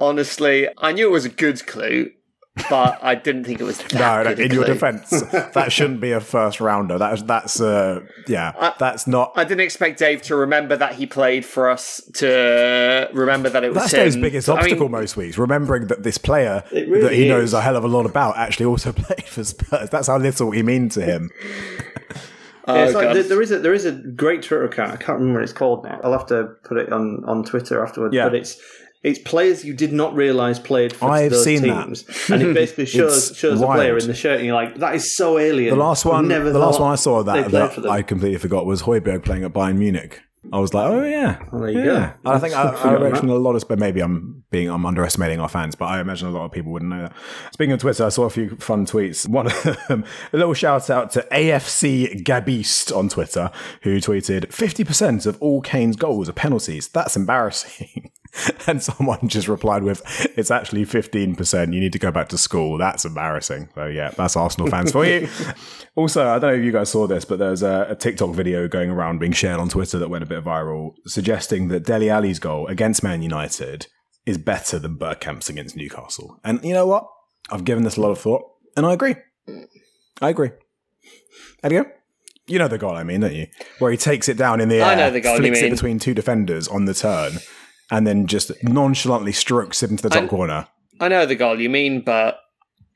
Honestly, 0.00 0.68
I 0.78 0.92
knew 0.92 1.08
it 1.08 1.12
was 1.12 1.24
a 1.24 1.28
good 1.30 1.66
clue, 1.66 2.10
but 2.68 2.98
I 3.02 3.14
didn't 3.14 3.44
think 3.44 3.60
it 3.60 3.64
was 3.64 3.78
that 3.78 3.94
No, 3.94 4.22
no, 4.22 4.30
good 4.30 4.40
a 4.40 4.44
in 4.44 4.52
your 4.52 4.64
defence, 4.64 5.10
that 5.30 5.72
shouldn't 5.72 6.00
be 6.00 6.12
a 6.12 6.20
first 6.20 6.60
rounder. 6.60 6.98
That's 6.98 7.22
that's 7.22 7.60
uh, 7.60 8.00
yeah, 8.26 8.74
that's 8.78 9.06
not. 9.06 9.32
I 9.36 9.44
didn't 9.44 9.60
expect 9.60 9.98
Dave 9.98 10.22
to 10.22 10.36
remember 10.36 10.76
that 10.76 10.94
he 10.94 11.06
played 11.06 11.44
for 11.44 11.70
us, 11.70 12.00
to 12.14 13.08
remember 13.12 13.48
that 13.50 13.62
it 13.64 13.68
was 13.68 13.76
That's 13.78 13.92
Dave's 13.92 14.14
him. 14.16 14.22
biggest 14.22 14.48
I 14.48 14.52
mean, 14.54 14.60
obstacle 14.62 14.88
most 14.88 15.16
weeks. 15.16 15.38
Remembering 15.38 15.86
that 15.86 16.02
this 16.02 16.18
player 16.18 16.64
really 16.72 17.00
that 17.02 17.12
he 17.12 17.24
is. 17.24 17.28
knows 17.28 17.52
a 17.54 17.60
hell 17.60 17.76
of 17.76 17.84
a 17.84 17.88
lot 17.88 18.04
about 18.06 18.36
actually 18.36 18.66
also 18.66 18.92
played 18.94 19.24
for 19.24 19.44
Spurs. 19.44 19.88
That's 19.90 20.08
how 20.08 20.18
little 20.18 20.48
we 20.50 20.62
mean 20.62 20.88
to 20.90 21.02
him. 21.02 21.30
Yeah, 22.66 22.84
it's 22.84 22.94
Oh, 22.94 22.98
like 22.98 23.14
there, 23.14 23.22
there 23.22 23.42
is 23.42 23.50
a 23.52 23.58
there 23.58 23.72
is 23.74 23.84
a 23.84 23.92
great 23.92 24.42
Twitter 24.42 24.64
account. 24.64 24.92
I 24.92 24.96
can't 24.96 25.18
remember 25.18 25.40
what 25.40 25.44
it's 25.44 25.52
called 25.52 25.84
now. 25.84 26.00
I'll 26.04 26.12
have 26.12 26.26
to 26.26 26.44
put 26.64 26.76
it 26.78 26.92
on, 26.92 27.24
on 27.26 27.42
Twitter 27.44 27.82
afterwards. 27.82 28.14
Yeah. 28.14 28.24
But 28.24 28.34
it's 28.34 28.60
it's 29.02 29.18
players 29.18 29.64
you 29.64 29.72
did 29.72 29.92
not 29.92 30.14
realise 30.14 30.58
played 30.58 30.92
for 30.94 31.10
I've 31.10 31.30
those 31.30 31.44
seen 31.44 31.62
that. 31.62 31.86
teams, 31.86 32.30
and 32.30 32.42
it 32.42 32.54
basically 32.54 32.86
shows 32.86 33.36
shows 33.36 33.60
a 33.60 33.66
player 33.66 33.96
in 33.96 34.06
the 34.06 34.14
shirt, 34.14 34.38
and 34.38 34.46
you're 34.46 34.54
like, 34.54 34.76
that 34.76 34.94
is 34.94 35.16
so 35.16 35.38
alien. 35.38 35.74
The 35.74 35.82
last 35.82 36.04
one, 36.04 36.28
never 36.28 36.52
the 36.52 36.58
last 36.58 36.80
one 36.80 36.92
I 36.92 36.96
saw 36.96 37.22
that 37.22 37.50
that. 37.50 37.86
I 37.86 38.02
completely 38.02 38.38
forgot 38.38 38.66
was 38.66 38.82
Højbjerg 38.82 39.24
playing 39.24 39.44
at 39.44 39.52
Bayern 39.52 39.76
Munich. 39.76 40.20
I 40.52 40.58
was 40.58 40.72
like, 40.72 40.90
oh 40.90 41.04
yeah, 41.04 41.38
Well, 41.52 41.62
there 41.62 41.70
you 41.70 41.84
yeah. 41.84 42.14
I 42.24 42.38
think 42.38 42.54
I, 42.54 42.62
I 42.74 42.96
imagine 42.96 43.28
a 43.28 43.34
lot 43.34 43.56
of, 43.56 43.68
but 43.68 43.78
maybe 43.78 44.00
I'm 44.00 44.42
being 44.50 44.70
I'm 44.70 44.86
underestimating 44.86 45.38
our 45.38 45.50
fans, 45.50 45.74
but 45.74 45.84
I 45.86 46.00
imagine 46.00 46.28
a 46.28 46.30
lot 46.30 46.46
of 46.46 46.52
people 46.52 46.72
wouldn't 46.72 46.90
know 46.90 47.02
that. 47.02 47.14
Speaking 47.52 47.72
of 47.72 47.80
Twitter, 47.80 48.06
I 48.06 48.08
saw 48.08 48.24
a 48.24 48.30
few 48.30 48.56
fun 48.56 48.86
tweets. 48.86 49.28
One 49.28 49.46
of 49.46 49.62
them, 49.88 50.04
a 50.32 50.36
little 50.36 50.54
shout 50.54 50.88
out 50.88 51.10
to 51.12 51.26
AFC 51.30 52.24
Gabiste 52.24 52.94
on 52.96 53.08
Twitter, 53.10 53.50
who 53.82 53.98
tweeted, 53.98 54.46
"50% 54.46 55.26
of 55.26 55.36
all 55.40 55.60
Kane's 55.60 55.96
goals 55.96 56.28
are 56.28 56.34
penalties. 56.34 56.88
That's 56.88 57.16
embarrassing." 57.16 58.10
And 58.66 58.82
someone 58.82 59.26
just 59.26 59.48
replied 59.48 59.82
with, 59.82 60.02
"It's 60.36 60.50
actually 60.50 60.84
fifteen 60.84 61.34
percent. 61.34 61.72
You 61.72 61.80
need 61.80 61.92
to 61.92 61.98
go 61.98 62.10
back 62.10 62.28
to 62.28 62.38
school. 62.38 62.78
That's 62.78 63.04
embarrassing." 63.04 63.68
So 63.74 63.86
yeah, 63.86 64.10
that's 64.10 64.36
Arsenal 64.36 64.68
fans 64.70 64.92
for 64.92 65.04
you. 65.04 65.28
Also, 65.96 66.28
I 66.28 66.38
don't 66.38 66.52
know 66.52 66.56
if 66.56 66.64
you 66.64 66.70
guys 66.70 66.88
saw 66.88 67.08
this, 67.08 67.24
but 67.24 67.40
there's 67.40 67.64
a, 67.64 67.88
a 67.90 67.96
TikTok 67.96 68.30
video 68.30 68.68
going 68.68 68.90
around 68.90 69.18
being 69.18 69.32
shared 69.32 69.58
on 69.58 69.68
Twitter 69.68 69.98
that 69.98 70.08
went 70.08 70.22
a 70.22 70.26
bit 70.26 70.44
viral, 70.44 70.92
suggesting 71.04 71.66
that 71.68 71.84
Dele 71.84 72.08
Alli's 72.08 72.38
goal 72.38 72.68
against 72.68 73.02
Man 73.02 73.22
United 73.22 73.88
is 74.24 74.38
better 74.38 74.78
than 74.78 74.96
Bergkamp's 74.96 75.48
against 75.50 75.76
Newcastle. 75.76 76.38
And 76.44 76.64
you 76.64 76.72
know 76.72 76.86
what? 76.86 77.08
I've 77.50 77.64
given 77.64 77.82
this 77.82 77.96
a 77.96 78.00
lot 78.00 78.12
of 78.12 78.20
thought, 78.20 78.42
and 78.76 78.86
I 78.86 78.92
agree. 78.92 79.16
I 80.22 80.28
agree. 80.30 80.52
There 81.62 82.00
you 82.50 82.58
know 82.58 82.68
the 82.68 82.78
goal 82.78 82.96
I 82.96 83.04
mean, 83.04 83.20
don't 83.20 83.32
you? 83.32 83.46
Where 83.78 83.90
he 83.90 83.96
takes 83.96 84.28
it 84.28 84.36
down 84.36 84.60
in 84.60 84.68
the 84.68 84.76
air, 84.76 84.84
I 84.84 84.94
know 84.96 85.10
the 85.10 85.20
goal 85.20 85.34
you 85.36 85.42
flicks 85.42 85.60
it 85.60 85.64
mean. 85.64 85.72
between 85.72 85.98
two 85.98 86.14
defenders 86.14 86.66
on 86.66 86.84
the 86.84 86.94
turn, 86.94 87.34
and 87.90 88.06
then 88.06 88.26
just 88.26 88.50
nonchalantly 88.62 89.32
strokes 89.32 89.82
it 89.82 89.90
into 89.90 90.02
the 90.02 90.10
top 90.10 90.18
I'm- 90.20 90.28
corner. 90.28 90.66
I 91.02 91.08
know 91.08 91.24
the 91.24 91.34
goal 91.34 91.58
you 91.58 91.70
mean, 91.70 92.02
but 92.02 92.40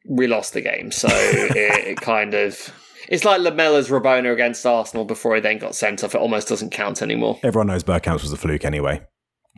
we 0.07 0.27
lost 0.27 0.53
the 0.53 0.61
game, 0.61 0.91
so 0.93 1.09
it, 1.11 1.57
it 1.87 2.01
kind 2.01 2.35
of. 2.35 2.71
It's 3.09 3.25
like 3.25 3.41
Lamela's 3.41 3.89
Rabona 3.89 4.33
against 4.33 4.65
Arsenal 4.67 5.05
before 5.05 5.35
he 5.35 5.41
then 5.41 5.59
got 5.59 5.75
sent 5.75 6.05
off. 6.05 6.15
It 6.15 6.21
almost 6.21 6.49
doesn't 6.49 6.71
count 6.71 7.01
anymore. 7.03 7.39
Everyone 7.43 7.67
knows 7.67 7.83
Bergkamp's 7.85 8.23
was 8.23 8.33
a 8.33 8.37
fluke 8.37 8.65
anyway. 8.65 9.03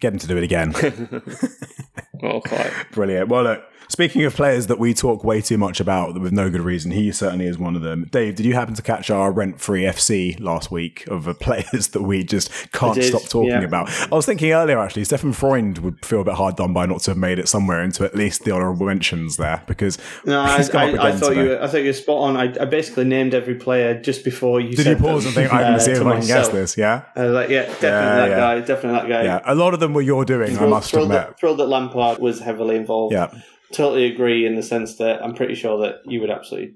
Get 0.00 0.12
him 0.12 0.18
to 0.20 0.26
do 0.26 0.36
it 0.36 0.42
again. 0.44 0.72
Well, 2.22 2.40
quite. 2.46 2.72
Brilliant. 2.92 3.28
Well, 3.28 3.44
look, 3.44 3.64
speaking 3.88 4.24
of 4.24 4.34
players 4.34 4.66
that 4.66 4.78
we 4.78 4.94
talk 4.94 5.24
way 5.24 5.40
too 5.40 5.58
much 5.58 5.80
about 5.80 6.18
with 6.20 6.32
no 6.32 6.50
good 6.50 6.60
reason, 6.60 6.90
he 6.90 7.12
certainly 7.12 7.46
is 7.46 7.58
one 7.58 7.76
of 7.76 7.82
them. 7.82 8.08
Dave, 8.10 8.36
did 8.36 8.46
you 8.46 8.54
happen 8.54 8.74
to 8.74 8.82
catch 8.82 9.10
our 9.10 9.30
rent 9.30 9.60
free 9.60 9.82
FC 9.82 10.38
last 10.40 10.70
week 10.70 11.06
of 11.08 11.24
the 11.24 11.34
players 11.46 11.88
that 11.88 12.02
we 12.02 12.24
just 12.24 12.50
can't 12.72 12.94
did, 12.94 13.04
stop 13.04 13.22
talking 13.22 13.50
yeah. 13.50 13.62
about? 13.62 13.90
I 14.12 14.14
was 14.14 14.26
thinking 14.26 14.52
earlier, 14.52 14.78
actually, 14.78 15.04
Stefan 15.04 15.32
Freund 15.32 15.78
would 15.78 16.04
feel 16.04 16.20
a 16.20 16.24
bit 16.24 16.34
hard 16.34 16.56
done 16.56 16.72
by 16.72 16.86
not 16.86 17.00
to 17.02 17.12
have 17.12 17.18
made 17.18 17.38
it 17.38 17.48
somewhere 17.48 17.82
into 17.82 18.04
at 18.04 18.14
least 18.14 18.44
the 18.44 18.52
honourable 18.52 18.86
mentions 18.86 19.36
there 19.36 19.62
because 19.66 19.98
No, 20.24 20.40
I, 20.42 20.56
he's 20.58 20.68
come 20.68 20.94
up 20.94 21.00
I, 21.00 21.08
I 21.08 21.12
thought 21.12 21.28
today. 21.30 21.42
you. 21.42 21.48
Were, 21.50 21.62
I 21.62 21.66
thought 21.68 21.78
you 21.78 21.86
were 21.86 21.92
spot 21.92 22.18
on. 22.18 22.36
I, 22.36 22.62
I 22.62 22.64
basically 22.64 23.04
named 23.04 23.34
every 23.34 23.54
player 23.54 24.00
just 24.00 24.24
before 24.24 24.60
you. 24.60 24.72
Did 24.72 24.86
you 24.86 24.96
pause 24.96 25.24
them, 25.24 25.28
and 25.28 25.34
think, 25.34 25.52
I'm 25.52 25.60
going 25.60 25.74
uh, 25.74 25.78
to 25.78 25.84
see 25.84 25.90
if 25.92 25.98
to 25.98 26.08
I 26.08 26.18
can 26.18 26.26
guess 26.26 26.48
this? 26.48 26.76
Yeah? 26.76 27.02
I 27.14 27.26
like, 27.26 27.48
yeah, 27.48 27.62
definitely 27.62 27.88
Yeah, 27.88 28.16
that 28.16 28.30
yeah. 28.30 28.36
guy. 28.36 28.60
Definitely 28.60 28.90
that 29.00 29.08
guy. 29.08 29.24
Yeah. 29.24 29.40
A 29.44 29.54
lot 29.54 29.74
of 29.74 29.80
them 29.80 29.94
were 29.94 30.02
your 30.02 30.24
doing, 30.24 30.58
I 30.58 30.66
must 30.66 30.90
thrilled 30.90 31.12
admit. 31.12 31.38
Thrilled 31.38 31.58
that 31.58 31.66
Lampard 31.66 32.15
was 32.18 32.40
heavily 32.40 32.76
involved. 32.76 33.12
Yeah. 33.12 33.30
Totally 33.72 34.06
agree 34.06 34.46
in 34.46 34.54
the 34.54 34.62
sense 34.62 34.96
that 34.96 35.22
I'm 35.22 35.34
pretty 35.34 35.54
sure 35.54 35.78
that 35.78 35.96
you 36.04 36.20
would 36.20 36.30
absolutely 36.30 36.74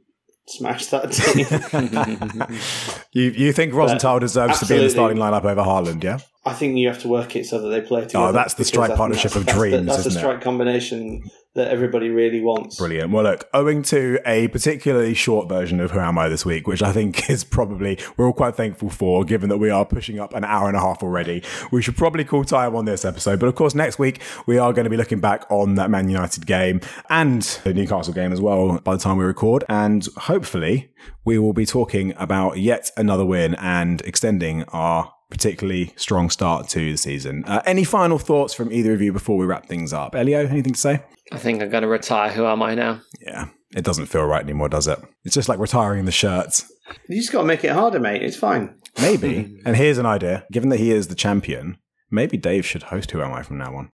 smash 0.49 0.87
that 0.87 1.13
team. 1.13 2.47
You, 3.13 3.31
you 3.31 3.53
think 3.53 3.75
Rosenthal 3.75 4.21
deserves 4.21 4.61
to 4.61 4.67
be 4.67 4.75
in 4.75 4.81
the 4.83 4.85
absolutely. 4.85 5.17
starting 5.17 5.19
lineup 5.19 5.45
over 5.45 5.63
Haaland, 5.63 6.05
yeah? 6.05 6.21
I 6.45 6.55
think 6.55 6.77
you 6.79 6.89
have 6.89 7.01
to 7.03 7.09
work 7.09 7.37
it 7.37 7.45
so 7.47 7.61
that 7.61 7.69
they 7.69 7.83
play 7.83 8.03
together. 8.03 8.27
Oh, 8.29 8.33
that's 8.33 8.55
the 8.55 8.65
strike 8.65 8.95
partnership 8.95 9.33
that's- 9.33 9.37
of 9.43 9.47
that's 9.47 9.55
the- 9.59 9.61
dreams, 9.71 9.87
That's 9.87 9.99
isn't 10.07 10.13
the 10.15 10.19
it? 10.19 10.23
strike 10.23 10.41
combination 10.41 11.23
that 11.55 11.69
everybody 11.69 12.09
really 12.09 12.41
wants. 12.41 12.77
Brilliant. 12.79 13.11
Well, 13.13 13.25
look, 13.25 13.47
owing 13.53 13.83
to 13.83 14.21
a 14.25 14.47
particularly 14.49 15.13
short 15.15 15.49
version 15.49 15.81
of 15.81 15.91
Who 15.91 15.99
Am 15.99 16.17
I 16.17 16.29
this 16.29 16.47
week, 16.47 16.67
which 16.69 16.81
I 16.81 16.93
think 16.93 17.29
is 17.31 17.43
probably, 17.45 17.99
we're 18.17 18.27
all 18.27 18.33
quite 18.33 18.55
thankful 18.57 18.89
for, 18.89 19.25
given 19.25 19.49
that 19.51 19.59
we 19.59 19.69
are 19.69 19.85
pushing 19.85 20.19
up 20.21 20.33
an 20.33 20.45
hour 20.45 20.69
and 20.69 20.77
a 20.77 20.81
half 20.81 21.03
already. 21.03 21.43
We 21.73 21.83
should 21.83 21.97
probably 21.97 22.25
call 22.25 22.45
time 22.45 22.75
on 22.77 22.85
this 22.85 23.05
episode. 23.05 23.39
But 23.41 23.49
of 23.49 23.57
course, 23.57 23.75
next 23.75 23.99
week, 23.99 24.23
we 24.47 24.59
are 24.59 24.73
going 24.73 24.85
to 24.85 24.91
be 24.91 24.97
looking 24.97 25.21
back 25.21 25.45
on 25.51 25.75
that 25.75 25.91
Man 25.91 26.09
United 26.09 26.47
game 26.47 26.81
and 27.11 27.43
the 27.65 27.75
Newcastle 27.75 28.15
game 28.15 28.33
as 28.33 28.41
well 28.41 28.79
by 28.79 28.95
the 28.95 29.01
time 29.03 29.17
we 29.19 29.25
record. 29.25 29.65
And 29.69 30.07
hopefully, 30.17 30.91
we 31.25 31.39
will 31.39 31.53
be 31.53 31.67
talking 31.67 32.15
about 32.17 32.59
yet 32.59 32.91
another 32.97 33.27
win 33.27 33.57
and 33.57 34.01
extending 34.03 34.63
our 34.69 35.13
particularly 35.31 35.93
strong 35.97 36.29
start 36.31 36.69
to 36.71 36.93
the 36.93 36.97
season. 36.97 37.45
Uh, 37.47 37.63
any 37.65 37.85
final 37.85 38.19
thoughts 38.19 38.53
from 38.53 38.73
either 38.73 38.93
of 38.93 39.01
you 39.01 39.13
before 39.13 39.37
we 39.37 39.47
wrap 39.47 39.67
things 39.67 39.93
up? 39.93 40.15
Elio, 40.15 40.41
anything 40.47 40.73
to 40.75 40.79
say? 40.81 41.03
I 41.33 41.39
think 41.39 41.63
I'm 41.63 41.71
going 41.71 41.83
to 41.83 41.89
retire. 41.89 42.31
Who 42.33 42.45
am 42.45 42.63
I 42.63 42.75
now? 42.75 43.01
Yeah, 43.21 43.49
it 43.75 43.85
doesn't 43.85 44.07
feel 44.07 44.25
right 44.25 44.43
anymore, 44.43 44.69
does 44.69 44.89
it? 44.89 44.99
It's 45.25 45.35
just 45.35 45.49
like 45.49 45.59
retiring 45.59 46.05
the 46.05 46.13
shirts. 46.13 46.71
You 47.09 47.21
just 47.21 47.33
got 47.33 47.43
to 47.43 47.47
make 47.47 47.63
it 47.65 47.71
harder, 47.71 48.01
mate. 48.01 48.23
It's 48.23 48.37
fine. 48.37 48.75
Maybe. 49.01 49.61
and 49.65 49.77
here's 49.77 49.99
an 49.99 50.07
idea. 50.07 50.45
Given 50.51 50.71
that 50.71 50.81
he 50.81 50.91
is 50.91 51.07
the 51.07 51.15
champion, 51.15 51.79
maybe 52.11 52.37
Dave 52.37 52.67
should 52.67 52.85
host 52.85 53.13
Who 53.13 53.23
Am 53.23 53.33
I 53.33 53.43
from 53.45 53.59
now 53.59 53.77
on. 53.77 53.91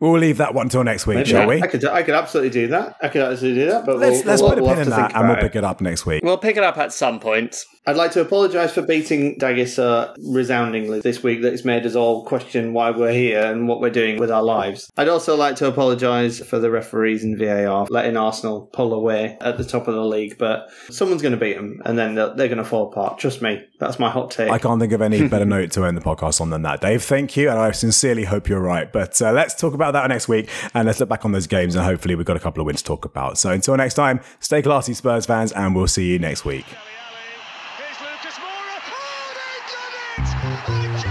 We'll 0.00 0.18
leave 0.18 0.38
that 0.38 0.54
one 0.54 0.68
till 0.68 0.84
next 0.84 1.06
week, 1.06 1.18
Maybe. 1.18 1.30
shall 1.30 1.46
we? 1.48 1.62
I 1.62 1.66
could, 1.66 1.84
I 1.84 2.02
could 2.02 2.14
absolutely 2.14 2.50
do 2.50 2.66
that. 2.68 2.96
I 3.00 3.08
could 3.08 3.22
absolutely 3.22 3.62
do 3.62 3.70
that. 3.70 3.86
But 3.86 3.98
Let's, 3.98 4.18
we'll, 4.18 4.26
let's 4.26 4.42
we'll, 4.42 4.50
put 4.50 4.58
a 4.58 4.62
we'll 4.62 4.70
pin 4.70 4.78
have 4.78 4.86
in 4.86 4.92
to 4.92 4.96
that 4.96 5.14
and 5.14 5.22
we'll 5.22 5.30
about 5.32 5.38
it. 5.44 5.46
pick 5.48 5.56
it 5.56 5.64
up 5.64 5.80
next 5.80 6.04
week. 6.04 6.22
We'll 6.24 6.36
pick 6.36 6.56
it 6.56 6.62
up 6.64 6.76
at 6.78 6.92
some 6.92 7.20
point. 7.20 7.56
I'd 7.86 7.96
like 7.96 8.12
to 8.12 8.22
apologise 8.22 8.72
for 8.72 8.80
beating 8.80 9.38
Dagisa 9.38 10.16
resoundingly 10.26 11.00
this 11.00 11.22
week. 11.22 11.42
That 11.42 11.52
it's 11.52 11.66
made 11.66 11.84
us 11.84 11.94
all 11.94 12.24
question 12.24 12.72
why 12.72 12.90
we're 12.90 13.12
here 13.12 13.44
and 13.44 13.68
what 13.68 13.80
we're 13.80 13.90
doing 13.90 14.18
with 14.18 14.30
our 14.30 14.42
lives. 14.42 14.90
I'd 14.96 15.08
also 15.08 15.36
like 15.36 15.56
to 15.56 15.66
apologise 15.66 16.40
for 16.40 16.58
the 16.58 16.70
referees 16.70 17.24
and 17.24 17.38
VAR 17.38 17.86
letting 17.90 18.16
Arsenal 18.16 18.70
pull 18.72 18.94
away 18.94 19.36
at 19.42 19.58
the 19.58 19.64
top 19.64 19.86
of 19.86 19.94
the 19.94 20.04
league. 20.04 20.38
But 20.38 20.70
someone's 20.88 21.20
going 21.20 21.34
to 21.34 21.38
beat 21.38 21.56
them, 21.56 21.82
and 21.84 21.98
then 21.98 22.14
they're, 22.14 22.34
they're 22.34 22.48
going 22.48 22.56
to 22.56 22.64
fall 22.64 22.90
apart. 22.90 23.18
Trust 23.18 23.42
me, 23.42 23.62
that's 23.78 23.98
my 23.98 24.08
hot 24.08 24.30
take. 24.30 24.50
I 24.50 24.58
can't 24.58 24.80
think 24.80 24.92
of 24.92 25.02
any 25.02 25.28
better 25.28 25.44
note 25.44 25.70
to 25.72 25.84
end 25.84 25.98
the 25.98 26.00
podcast 26.00 26.40
on 26.40 26.48
than 26.48 26.62
that. 26.62 26.80
Dave, 26.80 27.02
thank 27.02 27.36
you. 27.36 27.50
And 27.50 27.58
I 27.58 27.72
sincerely 27.72 28.24
hope 28.24 28.48
you're 28.48 28.60
right. 28.60 28.90
But 28.90 29.20
uh, 29.20 29.32
let's 29.32 29.54
talk 29.54 29.74
about 29.74 29.92
that 29.92 30.08
next 30.08 30.26
week 30.26 30.48
and 30.72 30.86
let's 30.86 31.00
look 31.00 31.10
back 31.10 31.26
on 31.26 31.32
those 31.32 31.46
games 31.46 31.74
and 31.74 31.84
hopefully 31.84 32.14
we've 32.14 32.24
got 32.24 32.36
a 32.36 32.40
couple 32.40 32.62
of 32.62 32.66
wins 32.66 32.80
to 32.80 32.86
talk 32.86 33.04
about. 33.04 33.36
So 33.36 33.50
until 33.50 33.76
next 33.76 33.94
time, 33.94 34.20
stay 34.40 34.62
classy, 34.62 34.94
Spurs 34.94 35.26
fans, 35.26 35.52
and 35.52 35.74
we'll 35.74 35.86
see 35.86 36.06
you 36.06 36.18
next 36.18 36.46
week. 36.46 36.64
Here's 40.16 41.03